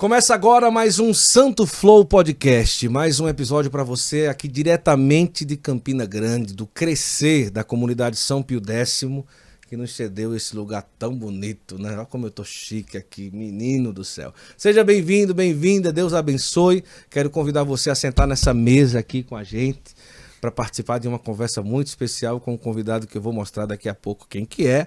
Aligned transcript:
Começa 0.00 0.32
agora 0.32 0.70
mais 0.70 0.98
um 0.98 1.12
Santo 1.12 1.66
Flow 1.66 2.06
Podcast, 2.06 2.88
mais 2.88 3.20
um 3.20 3.28
episódio 3.28 3.70
para 3.70 3.84
você 3.84 4.28
aqui 4.28 4.48
diretamente 4.48 5.44
de 5.44 5.58
Campina 5.58 6.06
Grande, 6.06 6.54
do 6.54 6.66
Crescer 6.66 7.50
da 7.50 7.62
comunidade 7.62 8.16
São 8.16 8.42
Pio 8.42 8.62
X, 8.66 9.04
que 9.68 9.76
nos 9.76 9.94
cedeu 9.94 10.34
esse 10.34 10.56
lugar 10.56 10.88
tão 10.98 11.14
bonito, 11.14 11.78
né? 11.78 11.98
Olha 11.98 12.06
como 12.06 12.24
eu 12.24 12.30
tô 12.30 12.42
chique 12.42 12.96
aqui, 12.96 13.30
menino 13.30 13.92
do 13.92 14.02
céu. 14.02 14.32
Seja 14.56 14.82
bem-vindo, 14.82 15.34
bem-vinda, 15.34 15.92
Deus 15.92 16.14
abençoe. 16.14 16.82
Quero 17.10 17.28
convidar 17.28 17.64
você 17.64 17.90
a 17.90 17.94
sentar 17.94 18.26
nessa 18.26 18.54
mesa 18.54 19.00
aqui 19.00 19.22
com 19.22 19.36
a 19.36 19.44
gente 19.44 19.94
para 20.40 20.50
participar 20.50 20.96
de 20.96 21.08
uma 21.08 21.18
conversa 21.18 21.60
muito 21.62 21.88
especial 21.88 22.40
com 22.40 22.54
um 22.54 22.56
convidado 22.56 23.06
que 23.06 23.18
eu 23.18 23.22
vou 23.22 23.34
mostrar 23.34 23.66
daqui 23.66 23.86
a 23.86 23.94
pouco 23.94 24.26
quem 24.26 24.46
que 24.46 24.66
é. 24.66 24.86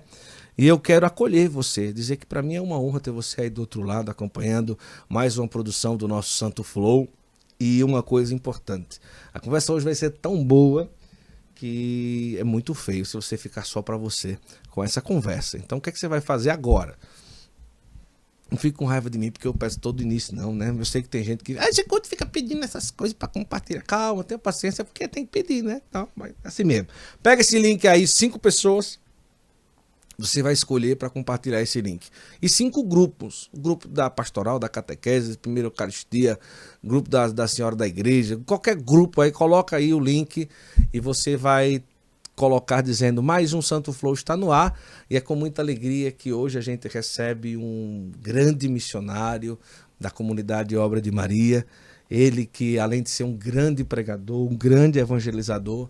E 0.57 0.67
eu 0.67 0.79
quero 0.79 1.05
acolher 1.05 1.49
você, 1.49 1.91
dizer 1.91 2.17
que 2.17 2.25
para 2.25 2.41
mim 2.41 2.55
é 2.55 2.61
uma 2.61 2.79
honra 2.79 2.99
ter 2.99 3.11
você 3.11 3.41
aí 3.41 3.49
do 3.49 3.61
outro 3.61 3.81
lado 3.81 4.11
acompanhando 4.11 4.77
mais 5.09 5.37
uma 5.37 5.47
produção 5.47 5.97
do 5.97 6.07
nosso 6.07 6.29
Santo 6.29 6.63
Flow. 6.63 7.09
E 7.59 7.83
uma 7.83 8.03
coisa 8.03 8.33
importante, 8.33 8.99
a 9.33 9.39
conversa 9.39 9.71
hoje 9.71 9.85
vai 9.85 9.95
ser 9.95 10.09
tão 10.09 10.43
boa 10.43 10.91
que 11.55 12.35
é 12.37 12.43
muito 12.43 12.73
feio 12.73 13.05
se 13.05 13.13
você 13.13 13.37
ficar 13.37 13.63
só 13.63 13.81
para 13.81 13.95
você 13.95 14.37
com 14.69 14.83
essa 14.83 15.01
conversa. 15.01 15.57
Então 15.57 15.77
o 15.77 15.81
que, 15.81 15.89
é 15.89 15.93
que 15.93 15.99
você 15.99 16.07
vai 16.07 16.19
fazer 16.19 16.49
agora? 16.49 16.97
Não 18.51 18.57
fique 18.57 18.77
com 18.77 18.85
raiva 18.85 19.09
de 19.09 19.17
mim 19.17 19.31
porque 19.31 19.47
eu 19.47 19.53
peço 19.53 19.79
todo 19.79 20.03
início, 20.03 20.35
não, 20.35 20.53
né? 20.53 20.75
Eu 20.77 20.85
sei 20.85 21.01
que 21.01 21.09
tem 21.09 21.23
gente 21.23 21.43
que. 21.43 21.57
Ah, 21.57 21.71
você 21.71 21.83
quando 21.83 22.05
fica 22.05 22.25
pedindo 22.25 22.63
essas 22.63 22.91
coisas 22.91 23.13
para 23.13 23.27
compartilhar. 23.27 23.81
Calma, 23.81 24.23
tenha 24.23 24.37
paciência, 24.37 24.83
porque 24.83 25.07
tem 25.07 25.25
que 25.25 25.31
pedir, 25.31 25.63
né? 25.63 25.81
Então, 25.89 26.07
mas 26.15 26.33
assim 26.43 26.63
mesmo. 26.63 26.87
Pega 27.21 27.41
esse 27.41 27.57
link 27.57 27.87
aí, 27.87 28.05
cinco 28.05 28.37
pessoas 28.37 28.99
você 30.17 30.41
vai 30.41 30.53
escolher 30.53 30.95
para 30.95 31.09
compartilhar 31.09 31.61
esse 31.61 31.81
link. 31.81 32.07
E 32.41 32.47
cinco 32.47 32.83
grupos: 32.83 33.49
o 33.53 33.59
grupo 33.59 33.87
da 33.87 34.09
pastoral, 34.09 34.59
da 34.59 34.69
catequese, 34.69 35.37
primeira 35.37 35.67
Eucaristia, 35.67 36.39
grupo 36.83 37.09
da, 37.09 37.27
da 37.27 37.47
Senhora 37.47 37.75
da 37.75 37.87
Igreja, 37.87 38.39
qualquer 38.45 38.75
grupo 38.75 39.21
aí, 39.21 39.31
coloca 39.31 39.75
aí 39.75 39.93
o 39.93 39.99
link 39.99 40.47
e 40.93 40.99
você 40.99 41.35
vai 41.35 41.83
colocar 42.35 42.81
dizendo 42.81 43.21
mais 43.21 43.53
um 43.53 43.61
Santo 43.61 43.93
Flow 43.93 44.13
está 44.13 44.35
no 44.35 44.51
ar. 44.51 44.77
E 45.09 45.17
é 45.17 45.21
com 45.21 45.35
muita 45.35 45.61
alegria 45.61 46.11
que 46.11 46.31
hoje 46.31 46.57
a 46.57 46.61
gente 46.61 46.87
recebe 46.87 47.55
um 47.57 48.11
grande 48.21 48.67
missionário 48.67 49.57
da 49.99 50.09
comunidade 50.09 50.75
Obra 50.75 51.01
de 51.01 51.11
Maria. 51.11 51.65
Ele 52.09 52.45
que, 52.45 52.77
além 52.77 53.01
de 53.01 53.09
ser 53.09 53.23
um 53.23 53.35
grande 53.35 53.83
pregador, 53.83 54.51
um 54.51 54.55
grande 54.55 54.99
evangelizador, 54.99 55.89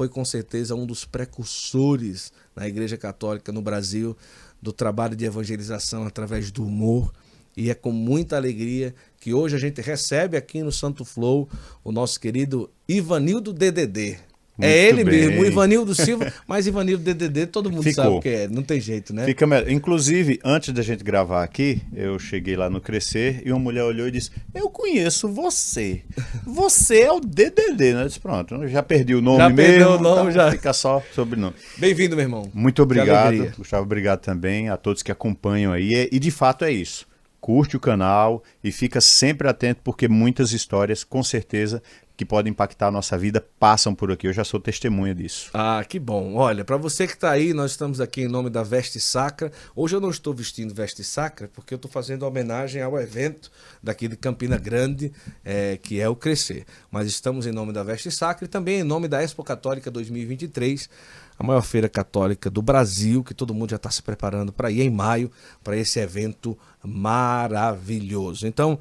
foi 0.00 0.08
com 0.08 0.24
certeza 0.24 0.74
um 0.74 0.86
dos 0.86 1.04
precursores 1.04 2.32
na 2.56 2.66
Igreja 2.66 2.96
Católica 2.96 3.52
no 3.52 3.60
Brasil 3.60 4.16
do 4.62 4.72
trabalho 4.72 5.14
de 5.14 5.26
evangelização 5.26 6.06
através 6.06 6.50
do 6.50 6.64
humor. 6.64 7.12
E 7.54 7.68
é 7.68 7.74
com 7.74 7.92
muita 7.92 8.34
alegria 8.34 8.94
que 9.20 9.34
hoje 9.34 9.56
a 9.56 9.58
gente 9.58 9.82
recebe 9.82 10.38
aqui 10.38 10.62
no 10.62 10.72
Santo 10.72 11.04
Flow 11.04 11.50
o 11.84 11.92
nosso 11.92 12.18
querido 12.18 12.70
Ivanildo 12.88 13.52
DDD. 13.52 14.29
É 14.62 14.66
Muito 14.66 14.66
é 14.66 14.88
ele 14.88 15.04
bem. 15.04 15.20
mesmo, 15.28 15.42
o 15.42 15.46
Ivanildo 15.46 15.94
Silva, 15.94 16.32
mas 16.46 16.66
Ivanildo 16.66 17.02
DDD 17.02 17.46
todo 17.46 17.70
mundo 17.70 17.82
Ficou. 17.82 18.04
sabe 18.04 18.16
o 18.16 18.20
que 18.20 18.28
é, 18.28 18.48
não 18.48 18.62
tem 18.62 18.80
jeito, 18.80 19.14
né? 19.14 19.24
Fica 19.24 19.46
melhor. 19.46 19.70
Inclusive, 19.70 20.38
antes 20.44 20.72
da 20.72 20.82
gente 20.82 21.02
gravar 21.02 21.42
aqui, 21.42 21.80
eu 21.94 22.18
cheguei 22.18 22.56
lá 22.56 22.68
no 22.68 22.80
Crescer 22.80 23.42
e 23.44 23.50
uma 23.52 23.58
mulher 23.60 23.84
olhou 23.84 24.06
e 24.08 24.10
disse: 24.10 24.30
Eu 24.54 24.68
conheço 24.68 25.28
você. 25.28 26.02
Você 26.46 27.00
é 27.02 27.12
o 27.12 27.20
DDD, 27.20 27.94
né? 27.94 28.02
Eu 28.02 28.06
disse: 28.06 28.20
Pronto, 28.20 28.66
já 28.68 28.82
perdi 28.82 29.14
o 29.14 29.22
nome 29.22 29.38
já 29.38 29.48
mesmo. 29.48 29.90
o 29.90 29.98
nome, 29.98 30.20
então 30.20 30.30
já. 30.30 30.50
Fica 30.50 30.72
só 30.72 31.02
sobrenome. 31.14 31.54
Bem-vindo, 31.78 32.16
meu 32.16 32.24
irmão. 32.24 32.50
Muito 32.52 32.82
obrigado, 32.82 33.52
Gustavo. 33.56 33.82
Obrigado 33.82 34.20
também 34.20 34.68
a 34.68 34.76
todos 34.76 35.02
que 35.02 35.12
acompanham 35.12 35.72
aí. 35.72 36.08
E 36.10 36.18
de 36.18 36.30
fato 36.30 36.64
é 36.64 36.72
isso 36.72 37.10
curte 37.40 37.76
o 37.76 37.80
canal 37.80 38.42
e 38.62 38.70
fica 38.70 39.00
sempre 39.00 39.48
atento 39.48 39.80
porque 39.82 40.06
muitas 40.06 40.52
histórias, 40.52 41.02
com 41.02 41.22
certeza, 41.22 41.82
que 42.20 42.24
podem 42.26 42.50
impactar 42.50 42.88
a 42.88 42.90
nossa 42.90 43.16
vida 43.16 43.42
passam 43.58 43.94
por 43.94 44.12
aqui. 44.12 44.26
Eu 44.26 44.32
já 44.34 44.44
sou 44.44 44.60
testemunha 44.60 45.14
disso. 45.14 45.48
Ah, 45.54 45.82
que 45.88 45.98
bom. 45.98 46.34
Olha, 46.34 46.66
para 46.66 46.76
você 46.76 47.06
que 47.06 47.14
está 47.14 47.30
aí, 47.30 47.54
nós 47.54 47.70
estamos 47.70 47.98
aqui 47.98 48.20
em 48.20 48.28
nome 48.28 48.50
da 48.50 48.62
Veste 48.62 49.00
Sacra. 49.00 49.50
Hoje 49.74 49.96
eu 49.96 50.02
não 50.02 50.10
estou 50.10 50.34
vestindo 50.34 50.74
Veste 50.74 51.02
Sacra 51.02 51.48
porque 51.54 51.72
eu 51.72 51.76
estou 51.76 51.90
fazendo 51.90 52.24
homenagem 52.24 52.82
ao 52.82 53.00
evento 53.00 53.50
daqui 53.82 54.06
de 54.06 54.18
Campina 54.18 54.58
Grande, 54.58 55.10
é, 55.42 55.78
que 55.78 55.98
é 55.98 56.06
o 56.10 56.14
Crescer. 56.14 56.66
Mas 56.90 57.08
estamos 57.08 57.46
em 57.46 57.52
nome 57.52 57.72
da 57.72 57.82
Veste 57.82 58.10
Sacra 58.10 58.44
e 58.44 58.48
também 58.48 58.80
em 58.80 58.84
nome 58.84 59.08
da 59.08 59.22
Expo 59.22 59.42
Católica 59.42 59.90
2023 59.90 60.90
a 61.38 61.42
maior 61.42 61.62
feira 61.62 61.88
católica 61.88 62.50
do 62.50 62.60
Brasil, 62.60 63.24
que 63.24 63.32
todo 63.32 63.54
mundo 63.54 63.70
já 63.70 63.76
está 63.76 63.90
se 63.90 64.02
preparando 64.02 64.52
para 64.52 64.70
ir 64.70 64.82
em 64.82 64.90
maio, 64.90 65.30
para 65.64 65.74
esse 65.74 65.98
evento 65.98 66.54
maravilhoso. 66.84 68.46
Então, 68.46 68.78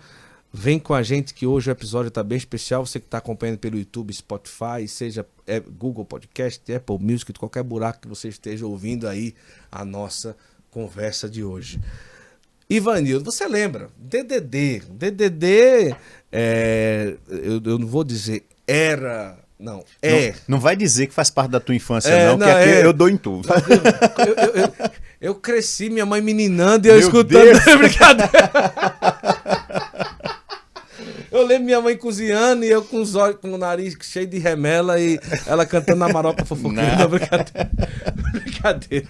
Vem 0.52 0.80
com 0.80 0.96
a 0.96 1.04
gente 1.04 1.34
que 1.34 1.46
hoje 1.46 1.70
o 1.70 1.72
episódio 1.72 2.08
está 2.08 2.24
bem 2.24 2.38
especial. 2.38 2.86
Você 2.86 3.00
que 3.00 3.06
está 3.06 3.20
acompanhando 3.20 3.60
pelo 3.60 3.78
YouTube, 3.78 4.12
Spotify, 4.14 4.88
seja 4.88 5.26
é, 5.46 5.60
Google 5.60 6.04
Podcast, 6.04 6.74
Apple 6.74 6.98
Music, 7.00 7.32
qualquer 7.34 7.64
buraco 7.64 8.02
que 8.02 8.08
você 8.08 8.30
esteja 8.30 8.66
ouvindo 8.66 9.08
aí 9.08 9.36
a 9.72 9.86
nossa 9.86 10.36
conversa 10.72 11.30
de 11.30 11.44
hoje. 11.44 11.80
Ivanildo, 12.68 13.32
você 13.32 13.48
lembra? 13.48 13.90
DDD. 13.98 14.84
DDD, 14.90 15.96
é, 16.32 17.16
eu, 17.28 17.62
eu 17.64 17.78
não 17.78 17.88
vou 17.88 18.04
dizer 18.04 18.46
era 18.68 19.36
não, 19.60 19.84
é. 20.02 20.30
Não, 20.30 20.36
não, 20.48 20.60
vai 20.60 20.76
dizer 20.76 21.08
que 21.08 21.14
faz 21.14 21.30
parte 21.30 21.52
da 21.52 21.60
tua 21.60 21.76
infância, 21.76 22.10
é, 22.10 22.28
não, 22.28 22.38
não, 22.38 22.48
que 22.48 22.54
aqui 22.54 22.70
é... 22.70 22.86
eu 22.86 22.94
dou 22.94 23.10
em 23.10 23.18
tudo. 23.18 23.50
Eu, 24.18 24.26
eu, 24.28 24.56
eu, 24.56 24.92
eu, 25.20 25.36
cresci, 25.36 25.90
minha 25.90 26.06
mãe 26.06 26.22
meninando 26.22 26.88
e 26.88 26.90
eu 26.90 26.94
Meu 26.94 27.02
escutando. 27.02 27.60
Brincadeira. 27.78 28.32
Eu 31.40 31.48
lembro 31.48 31.66
minha 31.66 31.82
mãe 31.82 31.96
cozinhando 31.96 32.66
e 32.66 32.70
eu 32.70 32.84
com 32.84 33.02
os 33.02 33.16
olhos, 33.16 33.38
com 33.42 33.54
o 33.54 33.58
nariz 33.58 33.96
cheio 34.02 34.28
de 34.28 34.38
remela 34.38 35.00
e 35.00 35.18
ela 35.48 35.66
cantando 35.66 36.00
na 36.00 36.10
maropa 36.10 36.44
fofoqueira. 36.44 36.98
Não, 36.98 37.08
brincadeira. 37.10 37.72
brincadeira. 38.32 39.06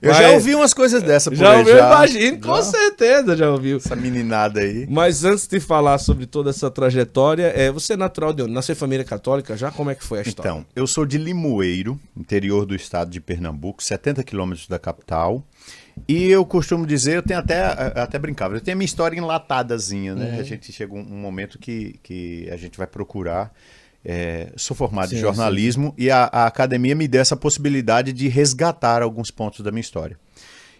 Eu 0.00 0.10
Mas, 0.10 0.18
já 0.18 0.30
ouvi 0.30 0.54
umas 0.54 0.72
coisas 0.72 1.02
dessa 1.02 1.30
por 1.30 1.36
já 1.36 1.50
aí. 1.52 1.58
Ouviu, 1.58 1.76
já 1.76 1.86
imagino, 1.86 2.36
já. 2.36 2.52
com 2.52 2.62
certeza 2.62 3.36
já 3.36 3.50
ouviu. 3.50 3.76
Essa 3.78 3.96
meninada 3.96 4.60
aí. 4.60 4.86
Mas 4.88 5.24
antes 5.24 5.46
de 5.46 5.58
falar 5.58 5.98
sobre 5.98 6.26
toda 6.26 6.50
essa 6.50 6.70
trajetória, 6.70 7.52
é, 7.54 7.70
você 7.70 7.94
é 7.94 7.96
natural 7.96 8.32
de 8.32 8.42
onde? 8.42 8.52
Nasceu 8.52 8.76
família 8.76 9.04
católica 9.04 9.56
já? 9.56 9.70
Como 9.70 9.90
é 9.90 9.94
que 9.94 10.04
foi 10.04 10.20
a 10.20 10.22
história? 10.22 10.50
Então, 10.50 10.66
eu 10.76 10.86
sou 10.86 11.04
de 11.04 11.18
Limoeiro, 11.18 11.98
interior 12.16 12.64
do 12.64 12.74
estado 12.76 13.10
de 13.10 13.20
Pernambuco, 13.20 13.82
70 13.82 14.22
quilômetros 14.22 14.68
da 14.68 14.78
capital. 14.78 15.44
E 16.08 16.28
eu 16.28 16.44
costumo 16.44 16.86
dizer, 16.86 17.16
eu 17.16 17.22
tenho 17.22 17.38
até, 17.38 17.62
até 17.62 18.18
brincava, 18.18 18.56
eu 18.56 18.60
tenho 18.60 18.76
a 18.76 18.78
minha 18.78 18.86
história 18.86 19.16
enlatadazinha, 19.16 20.14
né? 20.14 20.32
Uhum. 20.32 20.40
A 20.40 20.42
gente 20.42 20.72
chega 20.72 20.92
um, 20.94 21.02
momento 21.04 21.58
que, 21.58 21.98
que 22.02 22.48
a 22.50 22.56
gente 22.56 22.76
vai 22.76 22.86
procurar. 22.86 23.52
É, 24.04 24.52
sou 24.56 24.76
formado 24.76 25.10
sim, 25.10 25.16
em 25.16 25.20
jornalismo 25.20 25.94
sim. 25.96 26.04
e 26.06 26.10
a, 26.10 26.24
a, 26.24 26.46
academia 26.46 26.92
me 26.92 27.06
deu 27.06 27.20
essa 27.20 27.36
possibilidade 27.36 28.12
de 28.12 28.26
resgatar 28.26 29.00
alguns 29.00 29.30
pontos 29.30 29.60
da 29.60 29.70
minha 29.70 29.80
história. 29.80 30.18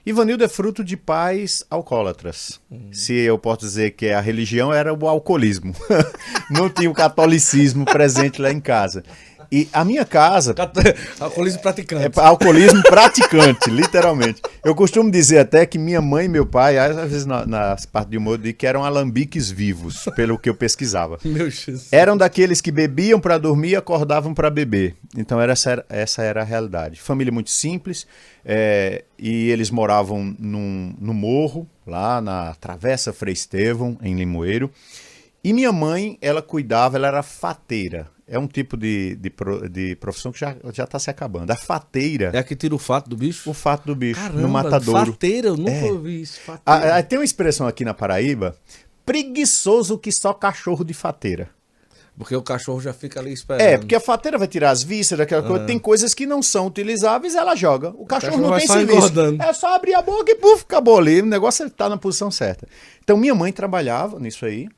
Ivanildo 0.05 0.43
é 0.43 0.49
fruto 0.49 0.83
de 0.83 0.97
pais 0.97 1.65
alcoólatras. 1.71 2.61
Uhum. 2.69 2.89
Se 2.91 3.15
eu 3.15 3.39
posso 3.39 3.61
dizer 3.61 3.93
que 3.93 4.09
a 4.09 4.21
religião 4.21 4.73
era 4.73 4.93
o 4.93 5.09
alcoolismo. 5.09 5.73
Não 6.51 6.69
tinha 6.69 6.91
o 6.91 6.95
catolicismo 6.95 7.85
presente 7.85 8.43
lá 8.43 8.51
em 8.51 8.61
casa. 8.61 9.05
E 9.53 9.69
a 9.71 9.85
minha 9.85 10.07
casa. 10.07 10.55
alcoolismo 11.21 11.61
praticante. 11.61 12.19
É 12.19 12.25
alcoolismo 12.25 12.83
praticante, 12.85 13.69
literalmente. 13.71 14.41
Eu 14.65 14.75
costumo 14.75 15.11
dizer 15.11 15.41
até 15.41 15.67
que 15.67 15.77
minha 15.77 16.01
mãe 16.01 16.25
e 16.25 16.29
meu 16.29 16.47
pai, 16.47 16.79
às 16.79 16.97
vezes 17.11 17.27
na, 17.27 17.45
nas 17.45 17.85
partes 17.85 18.11
de 18.11 18.17
humor, 18.17 18.39
que 18.39 18.67
eram 18.67 18.83
alambiques 18.83 19.51
vivos, 19.51 20.09
pelo 20.17 20.39
que 20.39 20.49
eu 20.49 20.55
pesquisava. 20.55 21.19
Meu 21.23 21.51
Jesus. 21.51 21.93
Eram 21.93 22.17
daqueles 22.17 22.63
que 22.63 22.73
bebiam 22.73 23.21
para 23.21 23.37
dormir 23.37 23.73
e 23.73 23.77
acordavam 23.77 24.33
para 24.33 24.49
beber. 24.49 24.97
Então 25.15 25.39
era 25.39 25.53
essa, 25.53 25.85
essa 25.91 26.23
era 26.23 26.41
a 26.41 26.45
realidade. 26.45 26.99
Família 26.99 27.31
muito 27.31 27.51
simples. 27.51 28.07
É, 28.43 29.05
e 29.19 29.51
eles 29.51 29.71
moravam 29.71 30.35
num, 30.39 30.95
no 30.99 31.13
morro, 31.13 31.69
lá 31.87 32.23
na 32.23 32.55
Travessa 32.55 33.13
Frei 33.13 33.35
Estevão, 33.35 33.99
em 34.03 34.17
Limoeiro. 34.17 34.71
E 35.45 35.53
minha 35.53 35.73
mãe, 35.73 36.17
ela 36.23 36.41
cuidava, 36.41 36.97
ela 36.97 37.09
era 37.09 37.23
fateira. 37.23 38.09
É 38.33 38.39
um 38.39 38.47
tipo 38.47 38.79
de, 38.79 39.15
de, 39.17 39.31
de 39.71 39.95
profissão 39.97 40.33
que 40.33 40.41
já 40.41 40.57
está 40.85 40.99
se 40.99 41.11
acabando. 41.11 41.51
A 41.51 41.57
fateira. 41.57 42.31
É 42.33 42.39
a 42.39 42.43
que 42.43 42.57
tira 42.57 42.75
o 42.75 42.79
fato 42.79 43.11
do 43.11 43.15
bicho? 43.15 43.51
O 43.51 43.53
fato 43.53 43.85
do 43.85 43.95
bicho, 43.95 44.19
Caramba, 44.19 44.41
no 44.41 44.49
matadouro. 44.49 45.13
Fateira, 45.13 45.49
eu 45.49 45.57
nunca 45.59 45.71
é. 45.71 45.93
ouvi 45.93 46.23
isso. 46.23 46.41
A, 46.65 46.97
a, 46.97 47.03
tem 47.03 47.19
uma 47.19 47.27
expressão 47.27 47.67
aqui 47.67 47.85
na 47.85 47.93
Paraíba: 47.93 48.57
preguiçoso 49.05 49.99
que 49.99 50.11
só 50.11 50.33
cachorro 50.33 50.83
de 50.83 50.95
fateira. 50.95 51.51
Porque 52.17 52.35
o 52.35 52.41
cachorro 52.41 52.81
já 52.81 52.95
fica 52.95 53.21
ali 53.21 53.35
esperando. 53.35 53.61
É, 53.61 53.77
porque 53.77 53.95
a 53.95 54.01
fateira 54.01 54.39
vai 54.39 54.49
tirar 54.49 54.71
as 54.71 54.83
vísceras, 54.83 55.25
aquela 55.25 55.43
coisa. 55.43 55.65
Ah. 55.65 55.67
Tem 55.67 55.79
coisas 55.79 56.15
que 56.15 56.25
não 56.25 56.43
são 56.43 56.69
utilizáveis, 56.69 57.35
ela 57.35 57.55
joga. 57.55 57.91
O 57.91 58.07
cachorro, 58.07 58.39
o 58.39 58.41
cachorro 58.41 58.51
não 58.51 58.59
tem 58.59 58.67
serviço. 58.67 58.97
Engordando. 58.97 59.43
É 59.43 59.53
só 59.53 59.75
abrir 59.75 59.93
a 59.93 60.01
boca 60.01 60.33
e 60.33 60.37
puf, 60.37 60.63
acabou 60.63 60.99
ali. 60.99 61.21
O 61.21 61.27
negócio 61.27 61.67
está 61.67 61.87
na 61.87 61.99
posição 61.99 62.31
certa. 62.31 62.67
Então 63.05 63.15
minha 63.19 63.35
mãe 63.35 63.53
trabalhava 63.53 64.19
nisso 64.19 64.47
aí. 64.47 64.71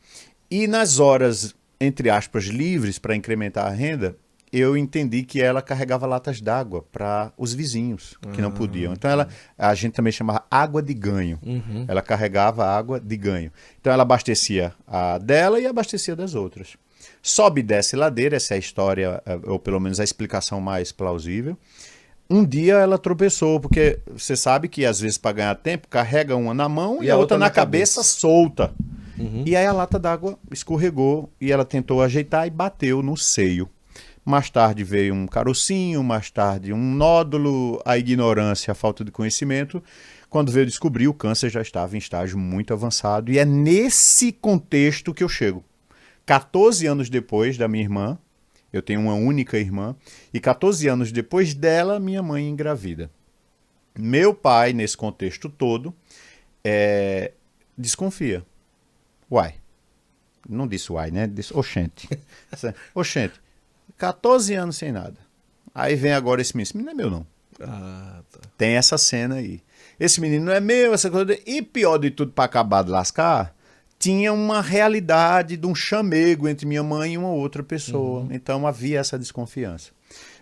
E 0.50 0.66
nas 0.66 0.98
horas, 0.98 1.54
entre 1.80 2.10
aspas, 2.10 2.44
livres 2.44 2.98
para 2.98 3.14
incrementar 3.14 3.66
a 3.66 3.70
renda, 3.70 4.16
eu 4.52 4.76
entendi 4.76 5.24
que 5.24 5.42
ela 5.42 5.60
carregava 5.60 6.06
latas 6.06 6.40
d'água 6.40 6.86
para 6.92 7.32
os 7.36 7.52
vizinhos 7.52 8.16
que 8.32 8.40
não 8.40 8.52
podiam. 8.52 8.92
Então 8.92 9.10
ela, 9.10 9.28
a 9.58 9.74
gente 9.74 9.94
também 9.94 10.12
chamava 10.12 10.44
água 10.48 10.80
de 10.80 10.94
ganho. 10.94 11.40
Uhum. 11.42 11.84
Ela 11.88 12.00
carregava 12.00 12.64
água 12.64 13.00
de 13.00 13.16
ganho. 13.16 13.50
Então 13.80 13.92
ela 13.92 14.02
abastecia 14.02 14.72
a 14.86 15.18
dela 15.18 15.58
e 15.58 15.66
abastecia 15.66 16.14
das 16.14 16.36
outras. 16.36 16.76
Sobe 17.20 17.60
e 17.60 17.64
desce 17.64 17.96
ladeira, 17.96 18.36
essa 18.36 18.54
é 18.54 18.56
a 18.56 18.58
história, 18.58 19.22
eh, 19.26 19.40
ou 19.44 19.58
pelo 19.58 19.80
menos 19.80 19.98
a 19.98 20.04
explicação 20.04 20.60
mais 20.60 20.92
plausível. 20.92 21.58
Um 22.30 22.44
dia 22.44 22.74
ela 22.74 22.96
tropeçou, 22.96 23.58
porque 23.58 23.98
você 24.12 24.36
sabe 24.36 24.68
que 24.68 24.86
às 24.86 25.00
vezes 25.00 25.18
para 25.18 25.32
ganhar 25.32 25.54
tempo, 25.56 25.88
carrega 25.88 26.36
uma 26.36 26.54
na 26.54 26.68
mão 26.68 27.02
e, 27.02 27.10
a 27.10 27.16
outra, 27.16 27.36
na 27.36 27.50
cabeça, 27.50 28.02
solta. 28.02 28.72
E 29.46 29.54
aí 29.54 29.66
a 29.66 29.72
lata 29.72 29.98
d'água 29.98 30.38
escorregou 30.50 31.30
e 31.40 31.52
ela 31.52 31.64
tentou 31.64 32.02
ajeitar 32.02 32.46
e 32.46 32.50
bateu 32.50 33.02
no 33.02 33.16
seio. 33.16 33.68
Mais 34.24 34.48
tarde 34.48 34.82
veio 34.82 35.14
um 35.14 35.26
carocinho, 35.26 36.02
mais 36.02 36.30
tarde 36.30 36.72
um 36.72 36.94
nódulo, 36.94 37.80
a 37.84 37.98
ignorância, 37.98 38.72
a 38.72 38.74
falta 38.74 39.04
de 39.04 39.10
conhecimento. 39.10 39.82
Quando 40.30 40.50
veio 40.50 40.66
descobrir, 40.66 41.06
o 41.06 41.14
câncer 41.14 41.50
já 41.50 41.60
estava 41.60 41.94
em 41.94 41.98
estágio 41.98 42.38
muito 42.38 42.72
avançado. 42.72 43.30
E 43.30 43.38
é 43.38 43.44
nesse 43.44 44.32
contexto 44.32 45.12
que 45.12 45.22
eu 45.22 45.28
chego. 45.28 45.62
14 46.24 46.86
anos 46.86 47.10
depois 47.10 47.58
da 47.58 47.68
minha 47.68 47.84
irmã, 47.84 48.18
eu 48.72 48.80
tenho 48.80 49.00
uma 49.00 49.14
única 49.14 49.58
irmã, 49.58 49.94
e 50.32 50.40
14 50.40 50.88
anos 50.88 51.12
depois 51.12 51.54
dela, 51.54 52.00
minha 52.00 52.22
mãe 52.22 52.48
engravida. 52.48 53.10
Meu 53.96 54.34
pai, 54.34 54.72
nesse 54.72 54.96
contexto 54.96 55.48
todo, 55.48 55.94
é, 56.64 57.32
desconfia. 57.76 58.44
Uai. 59.30 59.54
Não 60.48 60.66
disse 60.66 60.92
uai, 60.92 61.10
né? 61.10 61.26
Disse 61.26 61.56
oxente. 61.56 62.08
oxente. 62.94 63.40
14 63.96 64.54
anos 64.54 64.76
sem 64.76 64.92
nada. 64.92 65.16
Aí 65.74 65.96
vem 65.96 66.12
agora 66.12 66.40
esse 66.40 66.54
menino. 66.56 66.68
Esse 66.68 66.76
menino 66.76 66.92
não 66.92 67.00
é 67.00 67.02
meu, 67.02 67.10
não. 67.10 67.26
Ah, 67.60 68.22
tá. 68.30 68.40
Tem 68.56 68.74
essa 68.74 68.98
cena 68.98 69.36
aí. 69.36 69.62
Esse 69.98 70.20
menino 70.20 70.46
não 70.46 70.52
é 70.52 70.60
meu, 70.60 70.92
essa 70.92 71.10
coisa. 71.10 71.38
E 71.46 71.62
pior 71.62 71.98
de 71.98 72.10
tudo, 72.10 72.32
para 72.32 72.44
acabar 72.44 72.82
de 72.82 72.90
lascar, 72.90 73.54
tinha 73.98 74.32
uma 74.32 74.60
realidade 74.60 75.56
de 75.56 75.66
um 75.66 75.74
chamego 75.74 76.48
entre 76.48 76.66
minha 76.66 76.82
mãe 76.82 77.14
e 77.14 77.18
uma 77.18 77.30
outra 77.30 77.62
pessoa. 77.62 78.26
Então 78.30 78.66
havia 78.66 79.00
essa 79.00 79.18
desconfiança. 79.18 79.92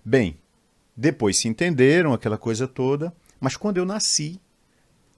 Bem, 0.05 0.37
depois 0.97 1.37
se 1.37 1.49
entenderam, 1.49 2.13
aquela 2.13 2.39
coisa 2.39 2.67
toda. 2.67 3.13
Mas 3.39 3.57
quando 3.57 3.79
eu 3.79 3.85
nasci, 3.85 4.41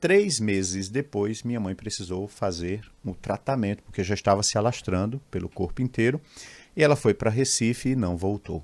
três 0.00 0.40
meses 0.40 0.88
depois, 0.88 1.42
minha 1.42 1.60
mãe 1.60 1.74
precisou 1.74 2.28
fazer 2.28 2.82
o 3.04 3.14
tratamento, 3.14 3.82
porque 3.82 4.04
já 4.04 4.14
estava 4.14 4.42
se 4.42 4.56
alastrando 4.58 5.20
pelo 5.30 5.48
corpo 5.48 5.82
inteiro. 5.82 6.20
E 6.76 6.82
ela 6.82 6.96
foi 6.96 7.14
para 7.14 7.30
Recife 7.30 7.90
e 7.90 7.96
não 7.96 8.16
voltou. 8.16 8.62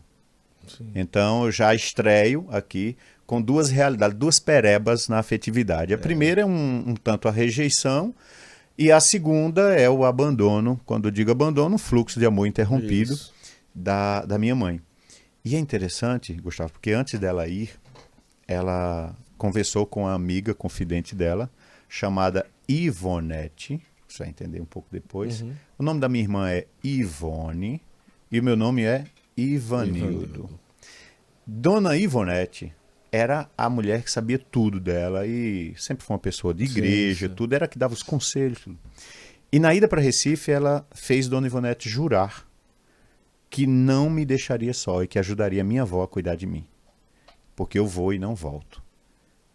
Sim. 0.66 0.90
Então 0.94 1.44
eu 1.44 1.52
já 1.52 1.74
estreio 1.74 2.46
aqui 2.50 2.96
com 3.26 3.40
duas 3.40 3.70
realidades, 3.70 4.16
duas 4.16 4.38
perebas 4.38 5.08
na 5.08 5.18
afetividade. 5.18 5.94
A 5.94 5.98
primeira 5.98 6.42
é 6.42 6.44
um, 6.44 6.84
um 6.88 6.94
tanto 6.94 7.28
a 7.28 7.30
rejeição 7.30 8.14
e 8.76 8.90
a 8.90 8.98
segunda 8.98 9.74
é 9.74 9.88
o 9.88 10.04
abandono, 10.04 10.80
quando 10.86 11.06
eu 11.06 11.10
digo 11.10 11.30
abandono, 11.30 11.74
um 11.74 11.78
fluxo 11.78 12.18
de 12.18 12.26
amor 12.26 12.46
interrompido 12.46 13.12
Isso. 13.12 13.32
da, 13.74 14.24
da 14.24 14.38
minha 14.38 14.54
mãe. 14.54 14.80
E 15.44 15.54
é 15.54 15.58
interessante, 15.58 16.32
Gustavo, 16.34 16.72
porque 16.72 16.92
antes 16.92 17.18
dela 17.18 17.46
ir, 17.46 17.70
ela 18.48 19.14
conversou 19.40 19.86
com 19.86 20.06
a 20.06 20.12
amiga 20.12 20.52
confidente 20.52 21.14
dela, 21.14 21.50
chamada 21.88 22.46
Ivonete, 22.68 23.80
você 24.06 24.18
vai 24.18 24.28
entender 24.28 24.60
um 24.60 24.66
pouco 24.66 24.86
depois. 24.92 25.40
Uhum. 25.40 25.54
O 25.78 25.82
nome 25.82 25.98
da 25.98 26.10
minha 26.10 26.22
irmã 26.22 26.50
é 26.50 26.66
Ivone 26.84 27.80
e 28.30 28.38
o 28.38 28.42
meu 28.42 28.54
nome 28.54 28.84
é 28.84 29.06
Ivanildo. 29.34 29.96
Ivanildo. 29.96 30.60
Dona 31.46 31.96
Ivonete 31.96 32.70
era 33.10 33.48
a 33.56 33.70
mulher 33.70 34.02
que 34.02 34.10
sabia 34.10 34.38
tudo 34.38 34.78
dela 34.78 35.26
e 35.26 35.72
sempre 35.74 36.04
foi 36.04 36.12
uma 36.12 36.20
pessoa 36.20 36.52
de 36.52 36.66
Sim, 36.66 36.78
igreja, 36.78 37.26
sim. 37.26 37.34
tudo, 37.34 37.54
era 37.54 37.66
que 37.66 37.78
dava 37.78 37.94
os 37.94 38.02
conselhos. 38.02 38.60
Tudo. 38.60 38.78
E 39.50 39.58
na 39.58 39.74
ida 39.74 39.88
para 39.88 40.02
Recife, 40.02 40.50
ela 40.52 40.86
fez 40.94 41.28
Dona 41.28 41.46
Ivonete 41.46 41.88
jurar 41.88 42.46
que 43.48 43.66
não 43.66 44.10
me 44.10 44.26
deixaria 44.26 44.74
só 44.74 45.02
e 45.02 45.08
que 45.08 45.18
ajudaria 45.18 45.64
minha 45.64 45.80
avó 45.80 46.02
a 46.02 46.08
cuidar 46.08 46.34
de 46.34 46.46
mim. 46.46 46.66
Porque 47.56 47.78
eu 47.78 47.86
vou 47.86 48.12
e 48.12 48.18
não 48.18 48.34
volto. 48.34 48.89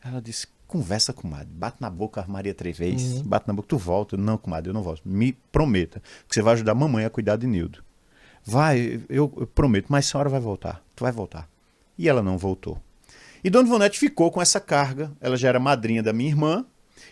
Ela 0.05 0.21
disse: 0.21 0.47
conversa, 0.67 1.11
comadre, 1.11 1.47
bate 1.51 1.77
na 1.79 1.89
boca 1.89 2.21
a 2.21 2.27
Maria 2.27 2.53
três 2.53 2.77
vezes, 2.77 3.21
bate 3.21 3.47
na 3.47 3.53
boca, 3.53 3.67
tu 3.67 3.77
volta. 3.77 4.15
Não, 4.15 4.37
comadre, 4.37 4.69
eu 4.69 4.73
não 4.73 4.83
volto. 4.83 5.01
Me 5.05 5.33
prometa 5.51 6.01
que 6.27 6.35
você 6.35 6.41
vai 6.41 6.53
ajudar 6.53 6.73
a 6.73 6.75
mamãe 6.75 7.05
a 7.05 7.09
cuidar 7.09 7.35
de 7.37 7.47
Nildo. 7.47 7.83
Vai, 8.43 9.01
eu, 9.09 9.33
eu 9.37 9.47
prometo, 9.47 9.87
mas 9.89 10.05
a 10.05 10.11
senhora 10.11 10.29
vai 10.29 10.39
voltar, 10.39 10.83
tu 10.95 11.03
vai 11.03 11.11
voltar. 11.11 11.49
E 11.97 12.07
ela 12.07 12.21
não 12.21 12.37
voltou. 12.37 12.79
E 13.43 13.49
Dona 13.49 13.67
Ivonete 13.67 13.97
ficou 13.97 14.31
com 14.31 14.41
essa 14.41 14.59
carga, 14.59 15.11
ela 15.19 15.35
já 15.35 15.49
era 15.49 15.59
madrinha 15.59 16.03
da 16.03 16.13
minha 16.13 16.29
irmã, 16.29 16.65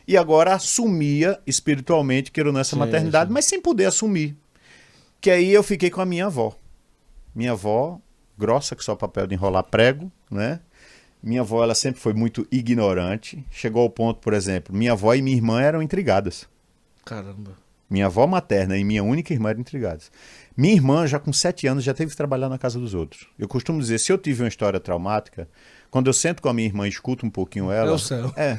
e 0.08 0.18
agora 0.18 0.54
assumia 0.54 1.40
espiritualmente, 1.46 2.32
queira 2.32 2.50
ou 2.50 2.54
não, 2.54 2.62
essa 2.62 2.76
Sim, 2.76 2.80
maternidade, 2.80 3.30
sim. 3.30 3.34
mas 3.34 3.46
sem 3.46 3.62
poder 3.62 3.86
assumir. 3.86 4.36
Que 5.20 5.32
aí 5.32 5.52
eu 5.52 5.64
fiquei 5.64 5.90
com 5.90 6.02
a 6.02 6.06
minha 6.06 6.26
avó. 6.26 6.56
Minha 7.34 7.54
avó, 7.54 8.00
grossa 8.38 8.76
que 8.76 8.84
só 8.84 8.96
papel 8.96 9.26
de 9.26 9.36
enrolar 9.36 9.64
prego, 9.64 10.12
né? 10.30 10.60
Minha 11.24 11.40
avó, 11.40 11.64
ela 11.64 11.74
sempre 11.74 12.02
foi 12.02 12.14
muito 12.14 12.46
ignorante. 12.52 13.46
Chegou 13.50 13.84
ao 13.84 13.90
ponto, 13.90 14.20
por 14.20 14.34
exemplo, 14.34 14.76
minha 14.76 14.92
avó 14.92 15.14
e 15.14 15.22
minha 15.22 15.38
irmã 15.38 15.62
eram 15.62 15.82
intrigadas. 15.82 16.48
Caramba. 17.06 17.52
Minha 17.90 18.08
avó 18.08 18.28
materna 18.28 18.76
e 18.78 18.84
minha 18.84 19.04
única 19.04 19.34
irmã 19.34 19.52
eram 19.52 19.62
intrigadas. 19.62 20.12
Minha 20.58 20.74
irmã, 20.74 21.08
já 21.08 21.20
com 21.20 21.32
sete 21.32 21.66
anos, 21.66 21.84
já 21.84 21.94
teve 21.94 22.12
que 22.12 22.18
trabalhar 22.18 22.50
na 22.50 22.58
casa 22.58 22.78
dos 22.78 22.94
outros. 22.94 23.28
Eu 23.40 23.48
costumo 23.48 23.80
dizer, 23.80 24.00
se 24.00 24.12
eu 24.12 24.18
tive 24.18 24.44
uma 24.44 24.50
história 24.50 24.80
traumática, 24.80 25.48
quando 25.90 26.08
eu 26.08 26.14
sento 26.14 26.42
com 26.42 26.50
a 26.50 26.54
minha 26.54 26.68
irmã 26.68 26.86
e 26.88 26.90
escuto 26.90 27.26
um 27.26 27.30
pouquinho 27.30 27.72
ela... 27.72 27.92
É 27.92 27.94
o 27.94 28.00
céu. 28.00 28.34
É. 28.36 28.58